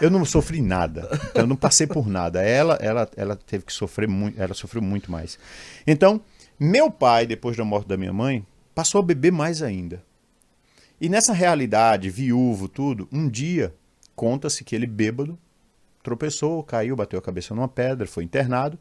Eu 0.00 0.10
não 0.10 0.24
sofri 0.24 0.60
nada. 0.62 1.08
Eu 1.34 1.46
não 1.46 1.54
passei 1.54 1.86
por 1.86 2.08
nada. 2.08 2.42
Ela, 2.42 2.78
ela, 2.80 3.08
ela 3.16 3.36
teve 3.36 3.64
que 3.64 3.72
sofrer 3.72 4.08
muito, 4.08 4.40
ela 4.40 4.54
sofreu 4.54 4.82
muito 4.82 5.12
mais. 5.12 5.38
Então, 5.86 6.20
meu 6.58 6.90
pai, 6.90 7.26
depois 7.26 7.56
da 7.56 7.64
morte 7.64 7.86
da 7.86 7.96
minha 7.96 8.12
mãe, 8.12 8.44
passou 8.74 9.00
a 9.00 9.04
beber 9.04 9.30
mais 9.30 9.62
ainda. 9.62 10.02
E 11.00 11.08
nessa 11.08 11.32
realidade, 11.32 12.10
viúvo, 12.10 12.68
tudo, 12.68 13.08
um 13.10 13.28
dia, 13.28 13.74
conta-se 14.14 14.62
que 14.62 14.76
ele 14.76 14.86
bêbado, 14.86 15.38
tropeçou, 16.02 16.62
caiu, 16.62 16.94
bateu 16.94 17.18
a 17.18 17.22
cabeça 17.22 17.54
numa 17.54 17.68
pedra, 17.68 18.06
foi 18.06 18.22
internado 18.24 18.78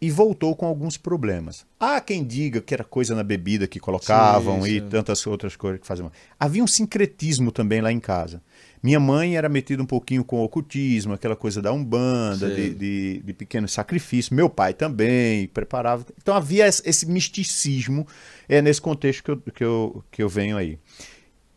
e 0.00 0.10
voltou 0.10 0.54
com 0.54 0.66
alguns 0.66 0.98
problemas. 0.98 1.64
Há 1.80 1.98
quem 2.00 2.22
diga 2.22 2.60
que 2.60 2.74
era 2.74 2.84
coisa 2.84 3.14
na 3.14 3.22
bebida 3.22 3.66
que 3.66 3.80
colocavam 3.80 4.62
Sim, 4.62 4.68
e 4.68 4.80
sim. 4.80 4.88
tantas 4.90 5.26
outras 5.26 5.56
coisas 5.56 5.80
que 5.80 5.86
faziam. 5.86 6.12
Havia 6.38 6.62
um 6.62 6.66
sincretismo 6.66 7.50
também 7.50 7.80
lá 7.80 7.90
em 7.90 8.00
casa. 8.00 8.42
Minha 8.82 9.00
mãe 9.00 9.34
era 9.34 9.48
metida 9.48 9.82
um 9.82 9.86
pouquinho 9.86 10.22
com 10.22 10.40
o 10.40 10.44
ocultismo, 10.44 11.14
aquela 11.14 11.34
coisa 11.34 11.62
da 11.62 11.72
umbanda, 11.72 12.54
de, 12.54 12.74
de, 12.74 13.22
de 13.24 13.32
pequenos 13.32 13.72
sacrifícios. 13.72 14.28
Meu 14.28 14.50
pai 14.50 14.74
também 14.74 15.46
preparava. 15.48 16.04
Então 16.20 16.34
havia 16.34 16.66
esse 16.66 16.82
esse 16.84 17.06
misticismo 17.06 18.06
é 18.46 18.60
nesse 18.60 18.82
contexto 18.82 19.22
que 19.22 19.30
eu, 19.30 19.36
que, 19.38 19.64
eu, 19.64 20.04
que 20.10 20.22
eu 20.22 20.28
venho 20.28 20.58
aí. 20.58 20.78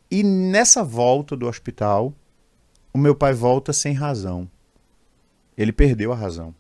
E 0.10 0.24
nessa 0.24 0.84
volta 0.84 1.36
do 1.36 1.48
hospital, 1.48 2.14
o 2.94 2.98
meu 2.98 3.14
pai 3.16 3.34
volta 3.34 3.74
sem 3.74 3.94
razão. 3.94 4.50
Ele 5.58 5.72
perdeu 5.72 6.12
a 6.12 6.16
razão. 6.16 6.54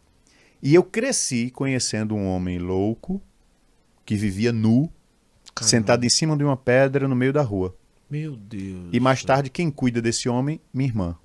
E 0.61 0.73
eu 0.73 0.83
cresci 0.83 1.49
conhecendo 1.51 2.15
um 2.15 2.27
homem 2.27 2.57
louco 2.57 3.21
que 4.05 4.15
vivia 4.15 4.51
nu, 4.51 4.91
Caramba. 5.53 5.69
sentado 5.69 6.03
em 6.05 6.09
cima 6.09 6.35
de 6.35 6.43
uma 6.43 6.57
pedra 6.57 7.07
no 7.07 7.15
meio 7.15 7.31
da 7.31 7.41
rua. 7.41 7.75
Meu 8.09 8.35
Deus. 8.35 8.89
E 8.91 8.99
mais 8.99 9.23
tarde, 9.23 9.49
quem 9.49 9.69
cuida 9.69 10.01
desse 10.01 10.27
homem? 10.27 10.59
Minha 10.73 10.89
irmã. 10.89 11.17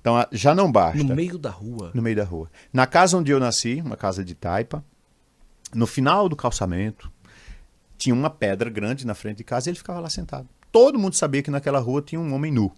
Então 0.00 0.14
já 0.32 0.54
não 0.54 0.70
basta. 0.70 1.02
No 1.02 1.14
meio 1.14 1.38
da 1.38 1.50
rua. 1.50 1.90
No 1.94 2.02
meio 2.02 2.16
da 2.16 2.24
rua. 2.24 2.50
Na 2.72 2.86
casa 2.86 3.16
onde 3.16 3.30
eu 3.30 3.40
nasci, 3.40 3.80
uma 3.84 3.96
casa 3.96 4.24
de 4.24 4.34
taipa, 4.34 4.84
no 5.74 5.86
final 5.86 6.28
do 6.28 6.36
calçamento, 6.36 7.10
tinha 7.96 8.14
uma 8.14 8.28
pedra 8.28 8.68
grande 8.68 9.06
na 9.06 9.14
frente 9.14 9.38
de 9.38 9.44
casa 9.44 9.68
e 9.68 9.70
ele 9.70 9.78
ficava 9.78 10.00
lá 10.00 10.10
sentado. 10.10 10.48
Todo 10.72 10.98
mundo 10.98 11.14
sabia 11.14 11.42
que 11.42 11.50
naquela 11.50 11.78
rua 11.78 12.02
tinha 12.02 12.20
um 12.20 12.32
homem 12.32 12.52
nu. 12.52 12.72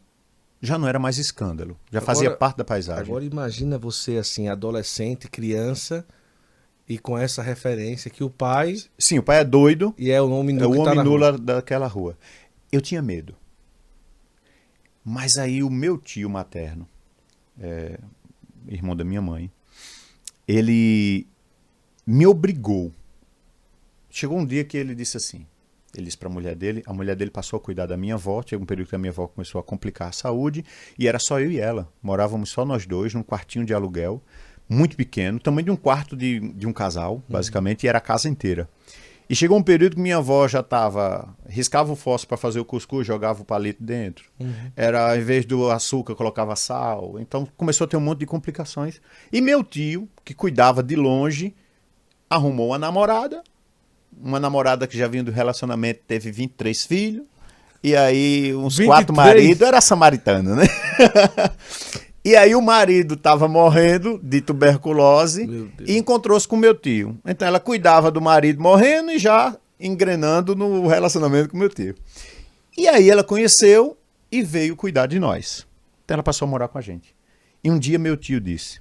Já 0.61 0.79
não 0.79 0.87
era 0.87 0.99
mais 0.99 1.19
escândalo. 1.19 1.77
Já 1.91 2.01
fazia 2.01 2.29
Agora- 2.29 2.39
parte 2.39 2.57
da 2.59 2.65
paisagem. 2.65 3.05
Agora 3.05 3.25
imagina 3.25 3.77
você 3.77 4.17
assim, 4.17 4.49
adolescente, 4.49 5.29
criança, 5.29 6.07
e 6.89 6.99
com 6.99 7.17
essa 7.19 7.43
referência 7.43 8.11
que 8.11 8.23
o 8.23 8.31
pai 8.31 8.77
Sim, 8.99 9.19
o 9.19 9.23
pai 9.23 9.41
é 9.41 9.45
doido, 9.45 9.95
e 9.99 10.11
é 10.11 10.21
o 10.21 10.31
homem 10.31 10.55
nu 10.55 10.63
é 10.63 10.67
o 10.67 10.85
tá 10.85 10.93
homem 10.93 11.19
lá 11.19 11.33
daquela 11.33 11.87
rua. 11.87 12.17
Eu 12.71 12.81
tinha 12.81 13.03
medo. 13.03 13.35
Mas 15.05 15.37
aí 15.37 15.63
o 15.63 15.71
meu 15.71 15.99
tio 15.99 16.31
materno, 16.31 16.89
é, 17.59 17.99
irmão 18.69 18.95
da 18.95 19.05
minha 19.05 19.21
mãe, 19.21 19.51
ele 20.47 21.27
me 22.07 22.27
obrigou. 22.27 22.93
Chegou 24.09 24.39
um 24.39 24.47
dia 24.47 24.65
que 24.65 24.77
ele 24.77 24.95
disse 24.95 25.17
assim, 25.17 25.47
ele 25.95 26.07
disse 26.07 26.17
para 26.17 26.29
a 26.29 26.33
mulher 26.33 26.55
dele, 26.55 26.83
a 26.87 26.93
mulher 26.93 27.15
dele 27.15 27.31
passou 27.31 27.57
a 27.57 27.61
cuidar 27.61 27.87
da 27.87 27.97
minha 27.97 28.15
avó, 28.15 28.43
chegou 28.45 28.63
um 28.63 28.67
período 28.67 28.89
que 28.89 28.95
a 28.95 28.99
minha 28.99 29.11
avó 29.11 29.27
começou 29.27 29.61
a 29.61 29.65
complicar 29.65 30.09
a 30.09 30.13
saúde, 30.13 30.65
e 30.99 31.07
era 31.07 31.19
só 31.19 31.41
eu 31.41 31.51
e 31.51 31.61
ela. 31.61 31.89
Morávamos 32.03 32.51
só 32.51 32.65
nós 32.65 32.87
dois, 32.87 33.15
num 33.15 33.23
quartinho 33.23 33.65
de 33.65 33.75
aluguel, 33.75 34.23
muito 34.69 34.97
pequeno, 34.97 35.39
tamanho 35.39 35.67
de 35.67 35.71
um 35.71 35.77
quarto 35.77 36.17
de, 36.17 36.41
de 36.41 36.67
um 36.67 36.73
casal, 36.73 37.23
basicamente, 37.29 37.85
e 37.85 37.89
era 37.89 37.99
a 37.99 38.01
casa 38.01 38.29
inteira. 38.29 38.69
E 39.29 39.35
chegou 39.35 39.57
um 39.57 39.63
período 39.63 39.97
que 39.97 40.03
minha 40.03 40.19
avó 40.19 40.47
já 40.47 40.61
estava. 40.61 41.35
riscava 41.49 41.91
o 41.91 41.97
fósforo 41.97 42.29
para 42.29 42.37
fazer 42.37 42.61
o 42.61 42.67
cuscuz, 42.67 43.07
jogava 43.07 43.41
o 43.41 43.45
palito 43.45 43.83
dentro. 43.83 44.25
Uhum. 44.39 44.53
Era, 44.77 45.11
ao 45.11 45.17
invés 45.17 45.47
do 45.47 45.71
açúcar, 45.71 46.15
colocava 46.15 46.55
sal. 46.55 47.19
Então 47.19 47.49
começou 47.57 47.87
a 47.87 47.89
ter 47.89 47.97
um 47.97 48.01
monte 48.01 48.19
de 48.19 48.27
complicações. 48.27 49.01
E 49.33 49.41
meu 49.41 49.65
tio, 49.65 50.07
que 50.23 50.35
cuidava 50.35 50.83
de 50.83 50.97
longe, 50.97 51.55
arrumou 52.29 52.69
uma 52.69 52.79
namorada. 52.79 53.43
Uma 54.21 54.41
namorada 54.41 54.87
que 54.87 54.97
já 54.97 55.09
vinha 55.09 55.23
do 55.23 55.31
relacionamento, 55.31 56.01
teve 56.07 56.31
23 56.31 56.85
filhos. 56.85 57.25
E 57.83 57.97
aí, 57.97 58.55
uns 58.55 58.77
23. 58.77 58.87
quatro 58.87 59.15
maridos, 59.15 59.61
era 59.61 59.81
samaritano, 59.81 60.55
né? 60.55 60.65
E 62.25 62.37
aí 62.37 62.55
o 62.55 62.63
marido 62.63 63.15
estava 63.15 63.49
morrendo 63.49 64.21
de 64.23 64.41
tuberculose 64.41 65.69
e 65.85 65.99
encontrou-se 65.99 66.47
com 66.47 66.57
meu 66.57 66.73
tio. 66.73 67.19
Então 67.27 67.49
ela 67.49 67.59
cuidava 67.59 68.13
do 68.13 68.21
marido 68.21 68.63
morrendo 68.63 69.11
e 69.11 69.19
já 69.19 69.57
engrenando 69.79 70.55
no 70.55 70.87
relacionamento 70.87 71.49
com 71.49 71.57
meu 71.57 71.69
tio. 71.69 71.97
E 72.79 72.87
aí 72.87 73.11
ela 73.11 73.25
conheceu 73.25 73.97
e 74.31 74.41
veio 74.41 74.77
cuidar 74.77 75.07
de 75.07 75.19
nós. 75.19 75.67
Então 76.05 76.15
ela 76.15 76.23
passou 76.23 76.47
a 76.47 76.51
morar 76.51 76.69
com 76.69 76.79
a 76.79 76.81
gente. 76.81 77.13
E 77.63 77.69
um 77.71 77.79
dia 77.79 77.99
meu 77.99 78.17
tio 78.17 78.41
disse: 78.41 78.81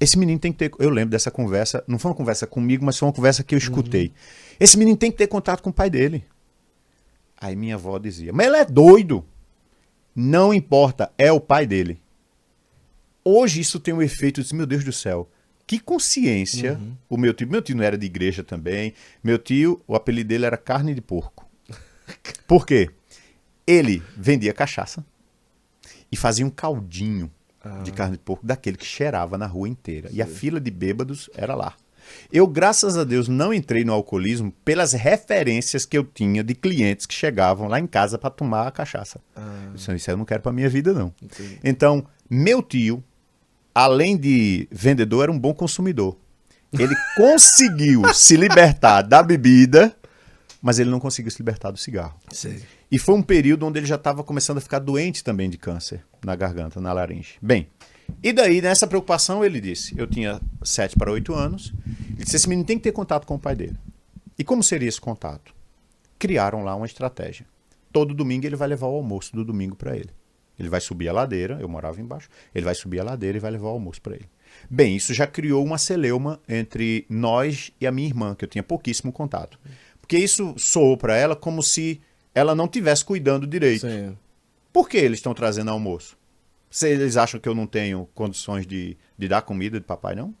Esse 0.00 0.16
menino 0.16 0.38
tem 0.38 0.52
que 0.52 0.58
ter. 0.58 0.70
Eu 0.78 0.90
lembro 0.90 1.10
dessa 1.10 1.32
conversa, 1.32 1.82
não 1.88 1.98
foi 1.98 2.12
uma 2.12 2.16
conversa 2.16 2.46
comigo, 2.46 2.84
mas 2.84 2.96
foi 2.96 3.08
uma 3.08 3.12
conversa 3.12 3.42
que 3.42 3.56
eu 3.56 3.58
escutei. 3.58 4.06
Uhum. 4.06 4.12
Esse 4.58 4.76
menino 4.76 4.96
tem 4.96 5.10
que 5.10 5.16
ter 5.16 5.26
contato 5.26 5.62
com 5.62 5.70
o 5.70 5.72
pai 5.72 5.88
dele. 5.88 6.24
Aí 7.40 7.54
minha 7.54 7.76
avó 7.76 7.98
dizia: 7.98 8.32
Mas 8.32 8.46
ele 8.46 8.56
é 8.56 8.64
doido. 8.64 9.24
Não 10.14 10.52
importa, 10.52 11.12
é 11.16 11.30
o 11.30 11.40
pai 11.40 11.64
dele. 11.66 12.02
Hoje 13.24 13.60
isso 13.60 13.78
tem 13.78 13.94
um 13.94 14.02
efeito 14.02 14.42
de, 14.42 14.54
meu 14.54 14.66
Deus 14.66 14.82
do 14.82 14.92
céu, 14.92 15.30
que 15.66 15.78
consciência 15.78 16.74
uhum. 16.74 16.96
o 17.08 17.16
meu 17.16 17.32
tio. 17.32 17.48
Meu 17.48 17.62
tio 17.62 17.76
não 17.76 17.84
era 17.84 17.96
de 17.96 18.06
igreja 18.06 18.42
também. 18.42 18.94
Meu 19.22 19.38
tio, 19.38 19.80
o 19.86 19.94
apelido 19.94 20.28
dele 20.28 20.46
era 20.46 20.56
carne 20.56 20.94
de 20.94 21.00
porco. 21.00 21.46
Por 22.48 22.66
quê? 22.66 22.90
Ele 23.66 24.02
vendia 24.16 24.52
cachaça 24.52 25.04
e 26.10 26.16
fazia 26.16 26.44
um 26.44 26.50
caldinho 26.50 27.30
ah. 27.62 27.82
de 27.82 27.92
carne 27.92 28.16
de 28.16 28.22
porco 28.22 28.46
daquele 28.46 28.76
que 28.76 28.86
cheirava 28.86 29.36
na 29.36 29.46
rua 29.46 29.68
inteira. 29.68 30.08
Sim. 30.08 30.16
E 30.16 30.22
a 30.22 30.26
fila 30.26 30.58
de 30.58 30.70
bêbados 30.70 31.28
era 31.34 31.54
lá. 31.54 31.76
Eu, 32.32 32.46
graças 32.46 32.96
a 32.96 33.04
Deus, 33.04 33.28
não 33.28 33.52
entrei 33.52 33.84
no 33.84 33.92
alcoolismo 33.92 34.52
pelas 34.64 34.92
referências 34.92 35.84
que 35.84 35.96
eu 35.96 36.04
tinha 36.04 36.42
de 36.42 36.54
clientes 36.54 37.06
que 37.06 37.14
chegavam 37.14 37.68
lá 37.68 37.78
em 37.78 37.86
casa 37.86 38.18
para 38.18 38.30
tomar 38.30 38.66
a 38.66 38.70
cachaça. 38.70 39.20
Ah. 39.34 39.70
Isso, 39.74 39.92
isso 39.92 40.10
eu 40.10 40.16
não 40.16 40.24
quero 40.24 40.42
para 40.42 40.52
minha 40.52 40.68
vida, 40.68 40.92
não. 40.92 41.12
Entendi. 41.22 41.58
Então, 41.64 42.06
meu 42.28 42.62
tio 42.62 43.02
além 43.78 44.16
de 44.16 44.66
vendedor, 44.72 45.22
era 45.22 45.32
um 45.32 45.38
bom 45.38 45.54
consumidor. 45.54 46.16
Ele 46.72 46.94
conseguiu 47.16 48.12
se 48.12 48.36
libertar 48.36 49.02
da 49.02 49.22
bebida, 49.22 49.94
mas 50.60 50.80
ele 50.80 50.90
não 50.90 50.98
conseguiu 50.98 51.30
se 51.30 51.38
libertar 51.38 51.70
do 51.70 51.78
cigarro. 51.78 52.18
Sim. 52.32 52.60
E 52.90 52.98
foi 52.98 53.14
um 53.14 53.22
período 53.22 53.64
onde 53.64 53.78
ele 53.78 53.86
já 53.86 53.94
estava 53.94 54.24
começando 54.24 54.58
a 54.58 54.60
ficar 54.60 54.80
doente 54.80 55.22
também 55.22 55.48
de 55.48 55.56
câncer 55.56 56.04
na 56.24 56.34
garganta, 56.34 56.80
na 56.80 56.92
laringe. 56.92 57.34
Bem, 57.40 57.68
e 58.22 58.32
daí, 58.32 58.60
nessa 58.60 58.86
preocupação, 58.86 59.44
ele 59.44 59.60
disse: 59.60 59.94
Eu 59.96 60.06
tinha 60.06 60.40
7 60.62 60.96
para 60.96 61.12
8 61.12 61.32
anos. 61.34 61.72
Ele 61.86 62.24
disse: 62.24 62.36
Esse 62.36 62.48
menino 62.48 62.66
tem 62.66 62.76
que 62.76 62.82
ter 62.82 62.92
contato 62.92 63.26
com 63.26 63.36
o 63.36 63.38
pai 63.38 63.54
dele. 63.54 63.76
E 64.38 64.44
como 64.44 64.62
seria 64.62 64.88
esse 64.88 65.00
contato? 65.00 65.54
Criaram 66.18 66.64
lá 66.64 66.74
uma 66.74 66.86
estratégia. 66.86 67.46
Todo 67.92 68.14
domingo 68.14 68.46
ele 68.46 68.56
vai 68.56 68.68
levar 68.68 68.86
o 68.88 68.94
almoço 68.94 69.34
do 69.34 69.44
domingo 69.44 69.76
para 69.76 69.96
ele. 69.96 70.10
Ele 70.58 70.68
vai 70.68 70.80
subir 70.80 71.08
a 71.08 71.12
ladeira, 71.12 71.58
eu 71.60 71.68
morava 71.68 72.00
embaixo, 72.00 72.28
ele 72.52 72.64
vai 72.64 72.74
subir 72.74 72.98
a 72.98 73.04
ladeira 73.04 73.38
e 73.38 73.40
vai 73.40 73.50
levar 73.52 73.68
o 73.68 73.72
almoço 73.72 74.02
para 74.02 74.16
ele. 74.16 74.28
Bem, 74.68 74.96
isso 74.96 75.14
já 75.14 75.26
criou 75.26 75.64
uma 75.64 75.78
celeuma 75.78 76.40
entre 76.48 77.06
nós 77.08 77.70
e 77.80 77.86
a 77.86 77.92
minha 77.92 78.08
irmã, 78.08 78.34
que 78.34 78.44
eu 78.44 78.48
tinha 78.48 78.62
pouquíssimo 78.62 79.12
contato. 79.12 79.58
Porque 80.00 80.18
isso 80.18 80.54
soou 80.56 80.96
para 80.96 81.16
ela 81.16 81.36
como 81.36 81.62
se 81.62 82.00
ela 82.34 82.54
não 82.54 82.66
tivesse 82.66 83.04
cuidando 83.04 83.46
direito. 83.46 83.86
Sim. 83.86 84.16
Por 84.72 84.88
que 84.88 84.96
eles 84.96 85.18
estão 85.18 85.32
trazendo 85.32 85.70
almoço? 85.70 86.17
Eles 86.82 87.16
acham 87.16 87.40
que 87.40 87.48
eu 87.48 87.54
não 87.54 87.66
tenho 87.66 88.08
condições 88.14 88.66
de, 88.66 88.96
de 89.16 89.28
dar 89.28 89.42
comida 89.42 89.78
de 89.78 89.86
papai, 89.86 90.14
não? 90.14 90.34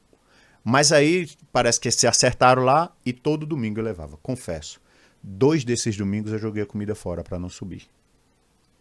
Mas 0.62 0.92
aí 0.92 1.30
parece 1.52 1.80
que 1.80 1.90
se 1.90 2.06
acertaram 2.06 2.62
lá 2.62 2.94
e 3.04 3.12
todo 3.12 3.46
domingo 3.46 3.80
eu 3.80 3.84
levava. 3.84 4.18
Confesso, 4.18 4.80
dois 5.22 5.64
desses 5.64 5.96
domingos 5.96 6.32
eu 6.32 6.38
joguei 6.38 6.62
a 6.62 6.66
comida 6.66 6.94
fora 6.94 7.24
para 7.24 7.38
não 7.38 7.48
subir. 7.48 7.88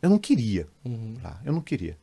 Eu 0.01 0.10
não 0.10 0.20
queria. 0.20 0.68
Uhum. 0.84 1.18
Lá, 1.24 1.42
eu 1.46 1.54
não 1.54 1.62
queria. 1.62 1.98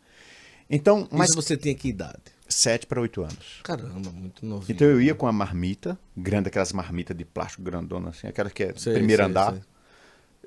Então, 0.69 1.07
mas 1.11 1.31
Isso 1.31 1.41
você 1.41 1.57
tinha 1.57 1.75
que 1.75 1.89
idade? 1.89 2.23
Sete 2.49 2.87
para 2.87 3.01
oito 3.01 3.23
anos. 3.23 3.61
Caramba, 3.63 4.11
muito 4.11 4.45
novo. 4.45 4.65
Então 4.71 4.87
eu 4.87 5.01
ia 5.01 5.15
com 5.15 5.27
a 5.27 5.33
marmita, 5.33 5.99
grande, 6.17 6.49
aquelas 6.49 6.73
marmitas 6.73 7.17
de 7.17 7.25
plástico 7.25 7.63
grandona, 7.63 8.11
assim, 8.11 8.27
aquela 8.27 8.51
que 8.51 8.65
é 8.65 8.75
sei, 8.77 8.95
primeiro 8.95 9.23
sei, 9.23 9.31
andar. 9.31 9.53
Sei. 9.53 9.63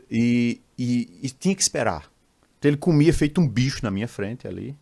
E, 0.10 0.62
e, 0.77 1.20
e, 1.24 1.30
tinha 1.30 1.56
que 1.56 1.62
esperar. 1.62 2.10
Então 2.58 2.70
ele 2.70 2.77
comia 2.77 3.13
feito 3.13 3.42
um 3.42 3.48
bicho 3.48 3.80
na 3.84 3.92
minha 3.92 4.08
frente 4.08 4.48
ali. 4.48 4.75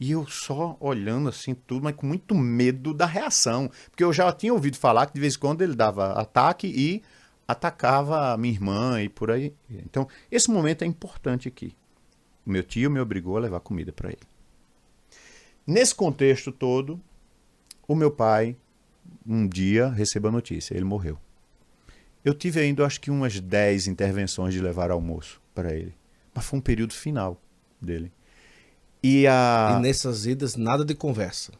E 0.00 0.12
eu 0.12 0.26
só 0.26 0.76
olhando 0.78 1.28
assim 1.28 1.54
tudo, 1.54 1.84
mas 1.84 1.94
com 1.94 2.06
muito 2.06 2.34
medo 2.34 2.94
da 2.94 3.06
reação. 3.06 3.70
Porque 3.90 4.04
eu 4.04 4.12
já 4.12 4.32
tinha 4.32 4.52
ouvido 4.52 4.76
falar 4.76 5.06
que 5.06 5.14
de 5.14 5.20
vez 5.20 5.34
em 5.34 5.38
quando 5.38 5.62
ele 5.62 5.74
dava 5.74 6.12
ataque 6.12 6.68
e 6.68 7.02
atacava 7.48 8.32
a 8.32 8.36
minha 8.36 8.54
irmã 8.54 9.02
e 9.02 9.08
por 9.08 9.30
aí. 9.30 9.54
Então, 9.70 10.06
esse 10.30 10.50
momento 10.50 10.82
é 10.82 10.86
importante 10.86 11.48
aqui. 11.48 11.74
O 12.46 12.50
meu 12.50 12.62
tio 12.62 12.90
me 12.90 13.00
obrigou 13.00 13.36
a 13.36 13.40
levar 13.40 13.60
comida 13.60 13.92
para 13.92 14.10
ele. 14.10 14.20
Nesse 15.66 15.94
contexto 15.94 16.52
todo, 16.52 17.00
o 17.86 17.94
meu 17.94 18.10
pai, 18.10 18.56
um 19.26 19.46
dia, 19.46 19.88
recebeu 19.88 20.28
a 20.28 20.32
notícia: 20.32 20.74
ele 20.74 20.84
morreu. 20.84 21.18
Eu 22.24 22.34
tive 22.34 22.60
ainda, 22.60 22.84
acho 22.84 23.00
que, 23.00 23.10
umas 23.10 23.40
10 23.40 23.86
intervenções 23.86 24.52
de 24.54 24.60
levar 24.60 24.90
almoço 24.90 25.40
para 25.54 25.74
ele. 25.74 25.94
Mas 26.34 26.44
foi 26.44 26.58
um 26.58 26.62
período 26.62 26.92
final 26.92 27.40
dele. 27.80 28.12
E, 29.02 29.26
a... 29.26 29.76
e 29.76 29.82
nessas 29.82 30.26
idas, 30.26 30.56
nada 30.56 30.84
de 30.84 30.94
conversa. 30.94 31.52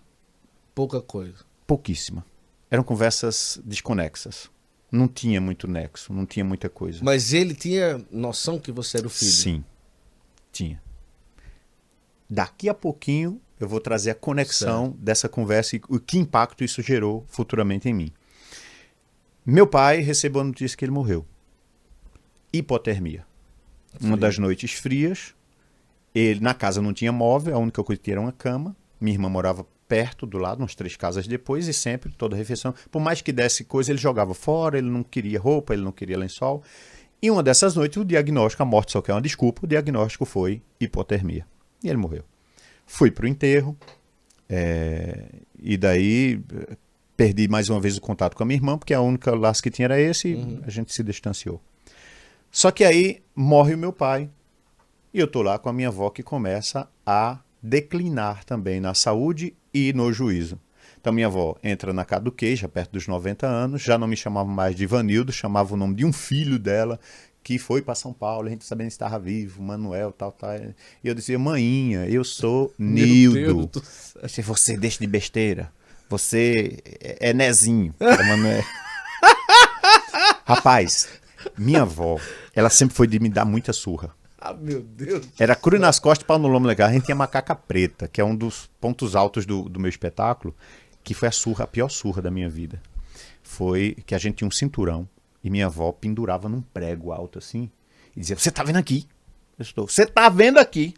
Pouca 0.75 1.00
coisa. 1.00 1.45
Pouquíssima. 1.66 2.25
Eram 2.71 2.83
conversas 2.83 3.61
desconexas. 3.64 4.50
Não 4.90 5.07
tinha 5.07 5.40
muito 5.40 5.68
nexo, 5.68 6.12
não 6.12 6.25
tinha 6.25 6.45
muita 6.45 6.68
coisa. 6.68 7.00
Mas 7.02 7.33
ele 7.33 7.54
tinha 7.54 8.04
noção 8.11 8.59
que 8.59 8.73
você 8.73 8.99
era 8.99 9.07
o 9.07 9.11
filho? 9.11 9.30
Sim. 9.30 9.64
Tinha. 10.50 10.83
Daqui 12.28 12.68
a 12.68 12.75
pouquinho 12.75 13.40
eu 13.61 13.68
vou 13.68 13.80
trazer 13.80 14.11
a 14.11 14.14
conexão 14.14 14.87
certo. 14.87 14.99
dessa 14.99 15.28
conversa 15.28 15.76
e 15.76 15.80
o 15.88 15.99
que 15.99 16.18
impacto 16.18 16.62
isso 16.64 16.80
gerou 16.80 17.25
futuramente 17.28 17.88
em 17.88 17.95
mim. 17.95 18.12
Meu 19.45 19.66
pai 19.66 20.00
recebeu 20.00 20.42
a 20.42 20.45
notícia 20.45 20.76
que 20.76 20.85
ele 20.85 20.92
morreu. 20.92 21.26
Hipotermia. 22.52 23.26
Frio. 23.95 24.09
Uma 24.09 24.16
das 24.16 24.38
noites 24.38 24.73
frias. 24.73 25.35
Ele 26.15 26.41
na 26.41 26.55
casa 26.55 26.81
não 26.83 26.93
tinha 26.93 27.12
móvel, 27.12 27.55
a 27.55 27.59
única 27.59 27.83
coisa 27.85 27.99
que 27.99 28.05
tinha 28.05 28.15
era 28.15 28.21
uma 28.21 28.33
cama. 28.33 28.77
Minha 29.00 29.15
irmã 29.15 29.29
morava 29.29 29.67
perto 29.88 30.27
do 30.27 30.38
lado, 30.38 30.61
umas 30.61 30.75
três 30.75 30.97
casas 30.97 31.27
depois, 31.27 31.67
e 31.67 31.73
sempre, 31.73 32.12
toda 32.12 32.37
refeição, 32.37 32.75
por 32.91 33.00
mais 33.00 33.23
que 33.23 33.33
desse 33.33 33.65
coisa, 33.65 33.91
ele 33.91 33.99
jogava 33.99 34.35
fora, 34.35 34.77
ele 34.77 34.91
não 34.91 35.03
queria 35.03 35.41
roupa, 35.41 35.73
ele 35.73 35.83
não 35.83 35.93
queria 35.93 36.19
lençol. 36.19 36.62
E 37.23 37.31
uma 37.31 37.43
dessas 37.43 37.75
noites, 37.75 37.97
o 37.97 38.05
diagnóstico, 38.05 38.62
a 38.62 38.67
morte 38.67 38.93
só 38.93 39.00
que 39.00 39.11
é 39.11 39.15
uma 39.15 39.21
desculpa, 39.21 39.65
o 39.65 39.67
diagnóstico 39.67 40.25
foi 40.25 40.62
hipotermia. 40.79 41.47
E 41.83 41.88
ele 41.88 41.97
morreu. 41.97 42.23
Fui 42.87 43.11
para 43.11 43.25
o 43.25 43.29
enterro, 43.29 43.77
é, 44.49 45.27
e 45.59 45.77
daí 45.77 46.41
perdi 47.17 47.49
mais 47.49 47.69
uma 47.69 47.81
vez 47.81 47.97
o 47.97 48.00
contato 48.00 48.37
com 48.37 48.43
a 48.43 48.47
minha 48.47 48.57
irmã, 48.57 48.79
porque 48.79 48.95
a 48.95 49.00
única 49.00 49.35
laço 49.35 49.62
que 49.62 49.71
tinha 49.71 49.87
era 49.87 50.00
esse, 50.00 50.35
uhum. 50.35 50.61
e 50.62 50.65
a 50.67 50.71
gente 50.71 50.93
se 50.93 51.03
distanciou. 51.03 51.61
Só 52.50 52.71
que 52.71 52.85
aí 52.85 53.21
morre 53.35 53.75
o 53.75 53.79
meu 53.79 53.93
pai, 53.93 54.31
e 55.12 55.19
eu 55.19 55.27
tô 55.27 55.43
lá 55.43 55.59
com 55.59 55.69
a 55.69 55.73
minha 55.73 55.88
avó 55.88 56.11
que 56.11 56.23
começa 56.23 56.88
a 57.07 57.38
declinar 57.62 58.45
também 58.45 58.81
na 58.81 58.95
saúde 58.95 59.55
e 59.73 59.93
no 59.93 60.12
juízo. 60.12 60.59
Então 61.00 61.12
minha 61.12 61.27
avó 61.27 61.57
entra 61.62 61.93
na 61.93 62.05
caduquei, 62.05 62.57
já 62.57 62.69
perto 62.69 62.93
dos 62.93 63.07
90 63.07 63.47
anos, 63.47 63.83
já 63.83 63.97
não 63.97 64.07
me 64.07 64.17
chamava 64.17 64.49
mais 64.49 64.75
de 64.75 64.83
Ivanildo, 64.83 65.33
chamava 65.33 65.75
o 65.75 65.77
nome 65.77 65.95
de 65.95 66.05
um 66.05 66.12
filho 66.12 66.59
dela, 66.59 66.99
que 67.43 67.59
foi 67.59 67.81
para 67.81 67.95
São 67.95 68.12
Paulo, 68.12 68.49
a 68.49 68.50
gente 68.50 68.65
sabendo 68.65 68.88
que 68.88 68.93
estava 68.93 69.19
vivo, 69.19 69.62
Manuel, 69.62 70.12
tal, 70.12 70.33
tal. 70.33 70.50
E 71.03 71.09
eu 71.09 71.15
dizia, 71.15 71.38
maninha, 71.38 72.07
eu 72.07 72.25
sou 72.25 72.73
Nildo. 72.79 73.83
Se 74.29 74.43
você 74.43 74.77
deixa 74.77 74.99
de 74.99 75.07
besteira, 75.07 75.73
você 76.11 76.79
é 77.00 77.33
Nezinho. 77.33 77.95
É 78.00 78.62
Rapaz, 80.45 81.09
minha 81.57 81.83
avó, 81.83 82.19
ela 82.55 82.71
sempre 82.71 82.95
foi 82.95 83.07
de 83.07 83.19
me 83.19 83.29
dar 83.29 83.45
muita 83.45 83.73
surra. 83.73 84.18
Ah, 84.49 84.55
meu 84.55 84.81
Deus. 84.83 85.26
Era 85.38 85.55
cruz 85.55 85.78
nas 85.78 85.99
costas, 85.99 86.26
pau 86.26 86.38
no 86.38 86.49
lombo 86.49 86.67
legal. 86.67 86.88
A 86.88 86.93
gente 86.93 87.05
tinha 87.05 87.14
macaca 87.14 87.55
preta, 87.55 88.09
que 88.09 88.19
é 88.19 88.25
um 88.25 88.35
dos 88.35 88.71
pontos 88.81 89.14
altos 89.14 89.45
do, 89.45 89.69
do 89.69 89.78
meu 89.78 89.90
espetáculo 89.90 90.55
que 91.05 91.12
foi 91.12 91.28
a 91.28 91.33
surra, 91.33 91.64
a 91.64 91.67
pior 91.67 91.90
surra 91.90 92.23
da 92.23 92.31
minha 92.31 92.49
vida. 92.49 92.83
Foi 93.43 93.97
que 94.07 94.14
a 94.14 94.19
gente 94.19 94.37
tinha 94.37 94.49
um 94.49 94.50
cinturão 94.50 95.07
e 95.45 95.50
minha 95.50 95.67
avó 95.67 95.93
pendurava 95.93 96.49
num 96.49 96.62
prego 96.62 97.12
alto 97.12 97.38
assim 97.38 97.71
e 98.17 98.21
dizia: 98.21 98.37
Você 98.37 98.50
tá 98.50 98.62
vendo 98.62 98.76
aqui? 98.76 99.07
Eu 99.59 99.62
estou. 99.62 99.87
Você 99.87 100.07
tá 100.07 100.31
vendo 100.31 100.59
aqui? 100.59 100.95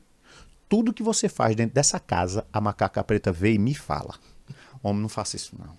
Tudo 0.69 0.93
que 0.93 1.03
você 1.03 1.29
faz 1.29 1.57
dentro 1.57 1.75
dessa 1.75 1.99
casa, 1.99 2.47
a 2.53 2.61
macaca 2.61 3.03
preta 3.03 3.33
vê 3.33 3.55
e 3.55 3.59
me 3.59 3.75
fala. 3.75 4.15
Homem, 4.81 5.03
não 5.03 5.09
faça 5.09 5.35
isso 5.35 5.57
não. 5.59 5.77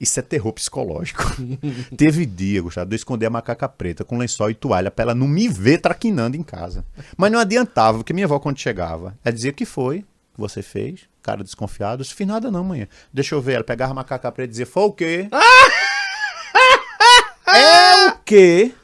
Isso 0.00 0.18
é 0.18 0.22
terror 0.22 0.52
psicológico. 0.52 1.22
Teve 1.96 2.26
dia, 2.26 2.62
Gustavo, 2.62 2.88
de 2.88 2.94
eu 2.94 2.96
esconder 2.96 3.26
a 3.26 3.30
macaca 3.30 3.68
preta 3.68 4.04
com 4.04 4.18
lençol 4.18 4.50
e 4.50 4.54
toalha 4.54 4.90
pra 4.90 5.04
ela 5.04 5.14
não 5.14 5.26
me 5.26 5.48
ver 5.48 5.78
traquinando 5.78 6.36
em 6.36 6.42
casa. 6.42 6.84
Mas 7.16 7.32
não 7.32 7.38
adiantava, 7.38 7.98
porque 7.98 8.12
minha 8.12 8.26
avó, 8.26 8.38
quando 8.38 8.58
chegava, 8.58 9.16
ela 9.24 9.34
dizia: 9.34 9.52
que 9.52 9.64
foi 9.64 10.04
que 10.34 10.40
você 10.40 10.62
fez? 10.62 11.02
Cara 11.22 11.42
desconfiado. 11.42 12.02
Eu 12.02 12.06
fiz 12.06 12.26
nada 12.26 12.50
não, 12.50 12.62
manhã. 12.62 12.86
Deixa 13.12 13.34
eu 13.34 13.40
ver. 13.40 13.54
Ela 13.54 13.64
pegava 13.64 13.92
a 13.92 13.94
macaca 13.94 14.30
preta 14.30 14.48
e 14.48 14.50
dizia: 14.50 14.66
foi 14.66 14.84
o 14.84 14.92
quê? 14.92 15.28
é 17.48 18.08
o 18.08 18.18
quê? 18.24 18.74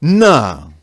Não. 0.00 0.75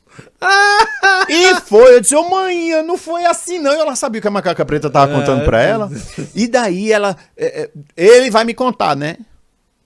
E 1.30 1.56
foi, 1.62 1.96
eu 1.96 2.02
disse, 2.02 2.16
ô 2.16 2.30
mãe, 2.30 2.84
não 2.84 2.98
foi 2.98 3.26
assim 3.26 3.60
não. 3.60 3.74
E 3.74 3.80
ela 3.80 3.96
sabia 3.96 4.22
que 4.22 4.28
a 4.28 4.32
macaca 4.32 4.66
preta 4.66 4.90
tava 4.90 5.14
contando 5.14 5.44
pra 5.46 5.62
ela. 5.62 5.90
E 6.36 6.48
daí 6.48 6.92
ela, 6.92 7.16
é, 7.38 7.64
é, 7.64 7.72
ele 7.96 8.30
vai 8.30 8.44
me 8.44 8.54
contar, 8.54 8.96
né? 8.96 9.18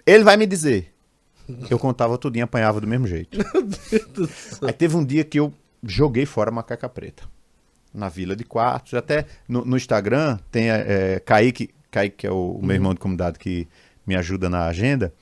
Ele 0.05 0.23
vai 0.23 0.37
me 0.37 0.45
dizer. 0.45 0.93
Eu 1.69 1.79
contava 1.79 2.17
tudo 2.17 2.37
e 2.37 2.41
apanhava 2.41 2.81
do 2.81 2.87
mesmo 2.87 3.07
jeito. 3.07 3.37
Aí 4.61 4.73
teve 4.73 4.95
um 4.95 5.05
dia 5.05 5.23
que 5.23 5.39
eu 5.39 5.53
joguei 5.83 6.25
fora 6.25 6.49
a 6.49 6.53
macaca 6.53 6.89
preta. 6.89 7.23
Na 7.93 8.09
vila 8.09 8.35
de 8.35 8.43
quartos. 8.43 8.93
Até 8.93 9.25
no, 9.47 9.63
no 9.63 9.77
Instagram 9.77 10.37
tem 10.51 10.69
é, 10.69 11.21
Kaique, 11.23 11.69
Kaique, 11.89 12.17
que 12.17 12.27
é 12.27 12.31
o, 12.31 12.57
o 12.61 12.65
meu 12.65 12.75
irmão 12.75 12.93
de 12.93 12.99
comunidade 12.99 13.39
que 13.39 13.67
me 14.05 14.15
ajuda 14.15 14.49
na 14.49 14.65
agenda. 14.65 15.13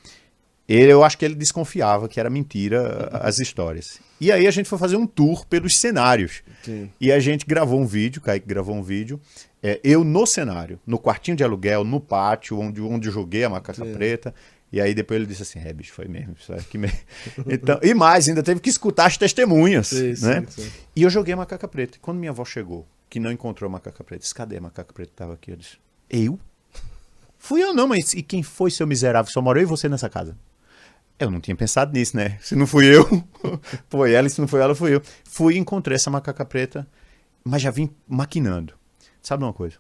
Ele, 0.68 0.92
eu 0.92 1.04
acho 1.04 1.18
que 1.18 1.24
ele 1.24 1.36
desconfiava 1.36 2.08
que 2.08 2.20
era 2.20 2.30
mentira 2.30 3.10
as 3.14 3.40
histórias. 3.40 4.00
E 4.20 4.32
aí 4.32 4.48
a 4.48 4.52
gente 4.52 4.68
foi 4.68 4.80
fazer 4.80 4.96
um 4.96 5.06
tour 5.06 5.46
pelos 5.46 5.78
cenários. 5.78 6.42
E 7.00 7.12
a 7.12 7.20
gente 7.20 7.46
gravou 7.46 7.80
um 7.80 7.86
vídeo, 7.86 8.22
Kaique 8.22 8.48
gravou 8.48 8.76
um 8.76 8.82
vídeo, 8.82 9.22
é, 9.62 9.80
eu 9.84 10.04
no 10.04 10.26
cenário, 10.26 10.80
no 10.86 10.98
quartinho 10.98 11.38
de 11.38 11.44
aluguel, 11.44 11.84
no 11.84 12.00
pátio, 12.00 12.60
onde, 12.60 12.82
onde 12.82 13.10
eu 13.10 13.14
joguei 13.14 13.44
a 13.44 13.50
macaca 13.50 13.86
preta. 13.86 14.34
E 14.72 14.82
aí 14.82 14.94
depois 14.94 15.20
ele 15.20 15.28
disse 15.28 15.44
assim, 15.44 15.60
é, 15.60 15.72
bicho, 15.72 15.94
foi 15.94 16.08
mesmo. 16.08 16.36
Isso 16.40 16.52
aqui 16.52 16.78
mesmo. 16.78 16.98
então, 17.48 17.80
e 17.82 17.94
mais, 17.94 18.28
ainda 18.28 18.42
teve 18.42 18.60
que 18.60 18.70
escutar 18.70 19.06
as 19.06 19.18
testemunhas. 19.18 19.88
Sim, 19.88 20.14
né? 20.22 20.46
E 20.96 21.04
eu 21.04 21.10
joguei 21.10 21.34
a 21.34 21.38
macaca 21.38 21.68
preta. 21.68 21.98
E 21.98 22.00
quando 22.00 22.18
minha 22.18 22.32
avó 22.32 22.44
chegou, 22.44 22.88
que 23.10 23.20
não 23.20 23.32
encontrou 23.32 23.68
a 23.68 23.72
macaca 23.72 24.04
preta, 24.04 24.22
disse, 24.22 24.34
cadê 24.34 24.58
a 24.58 24.62
macaca 24.62 24.92
preta 24.92 25.12
que 25.12 25.16
tava 25.16 25.34
aqui? 25.34 25.52
Eu 25.52 25.56
disse, 25.56 25.78
eu? 26.10 26.40
Fui 27.38 27.64
eu 27.64 27.74
não, 27.74 27.88
mas 27.88 28.14
e 28.14 28.24
quem 28.24 28.42
foi 28.42 28.72
seu 28.72 28.88
miserável? 28.88 29.32
Só 29.32 29.42
morou 29.42 29.62
eu 29.62 29.66
e 29.66 29.70
você 29.70 29.88
nessa 29.88 30.10
casa. 30.10 30.36
Eu 31.18 31.32
não 31.32 31.40
tinha 31.40 31.56
pensado 31.56 31.94
nisso, 31.94 32.16
né? 32.18 32.38
Se 32.42 32.56
não 32.56 32.68
fui 32.68 32.86
eu, 32.86 33.08
foi 33.90 34.14
ela, 34.14 34.28
e 34.28 34.30
se 34.30 34.42
não 34.42 34.48
foi 34.48 34.60
ela, 34.60 34.76
fui 34.76 34.96
eu. 34.96 35.02
Fui 35.24 35.56
e 35.56 35.58
encontrei 35.58 35.96
essa 35.96 36.10
macaca 36.10 36.44
preta, 36.44 36.86
mas 37.44 37.62
já 37.62 37.72
vim 37.72 37.90
maquinando. 38.08 38.74
Sabe 39.22 39.44
uma 39.44 39.54
coisa? 39.54 39.78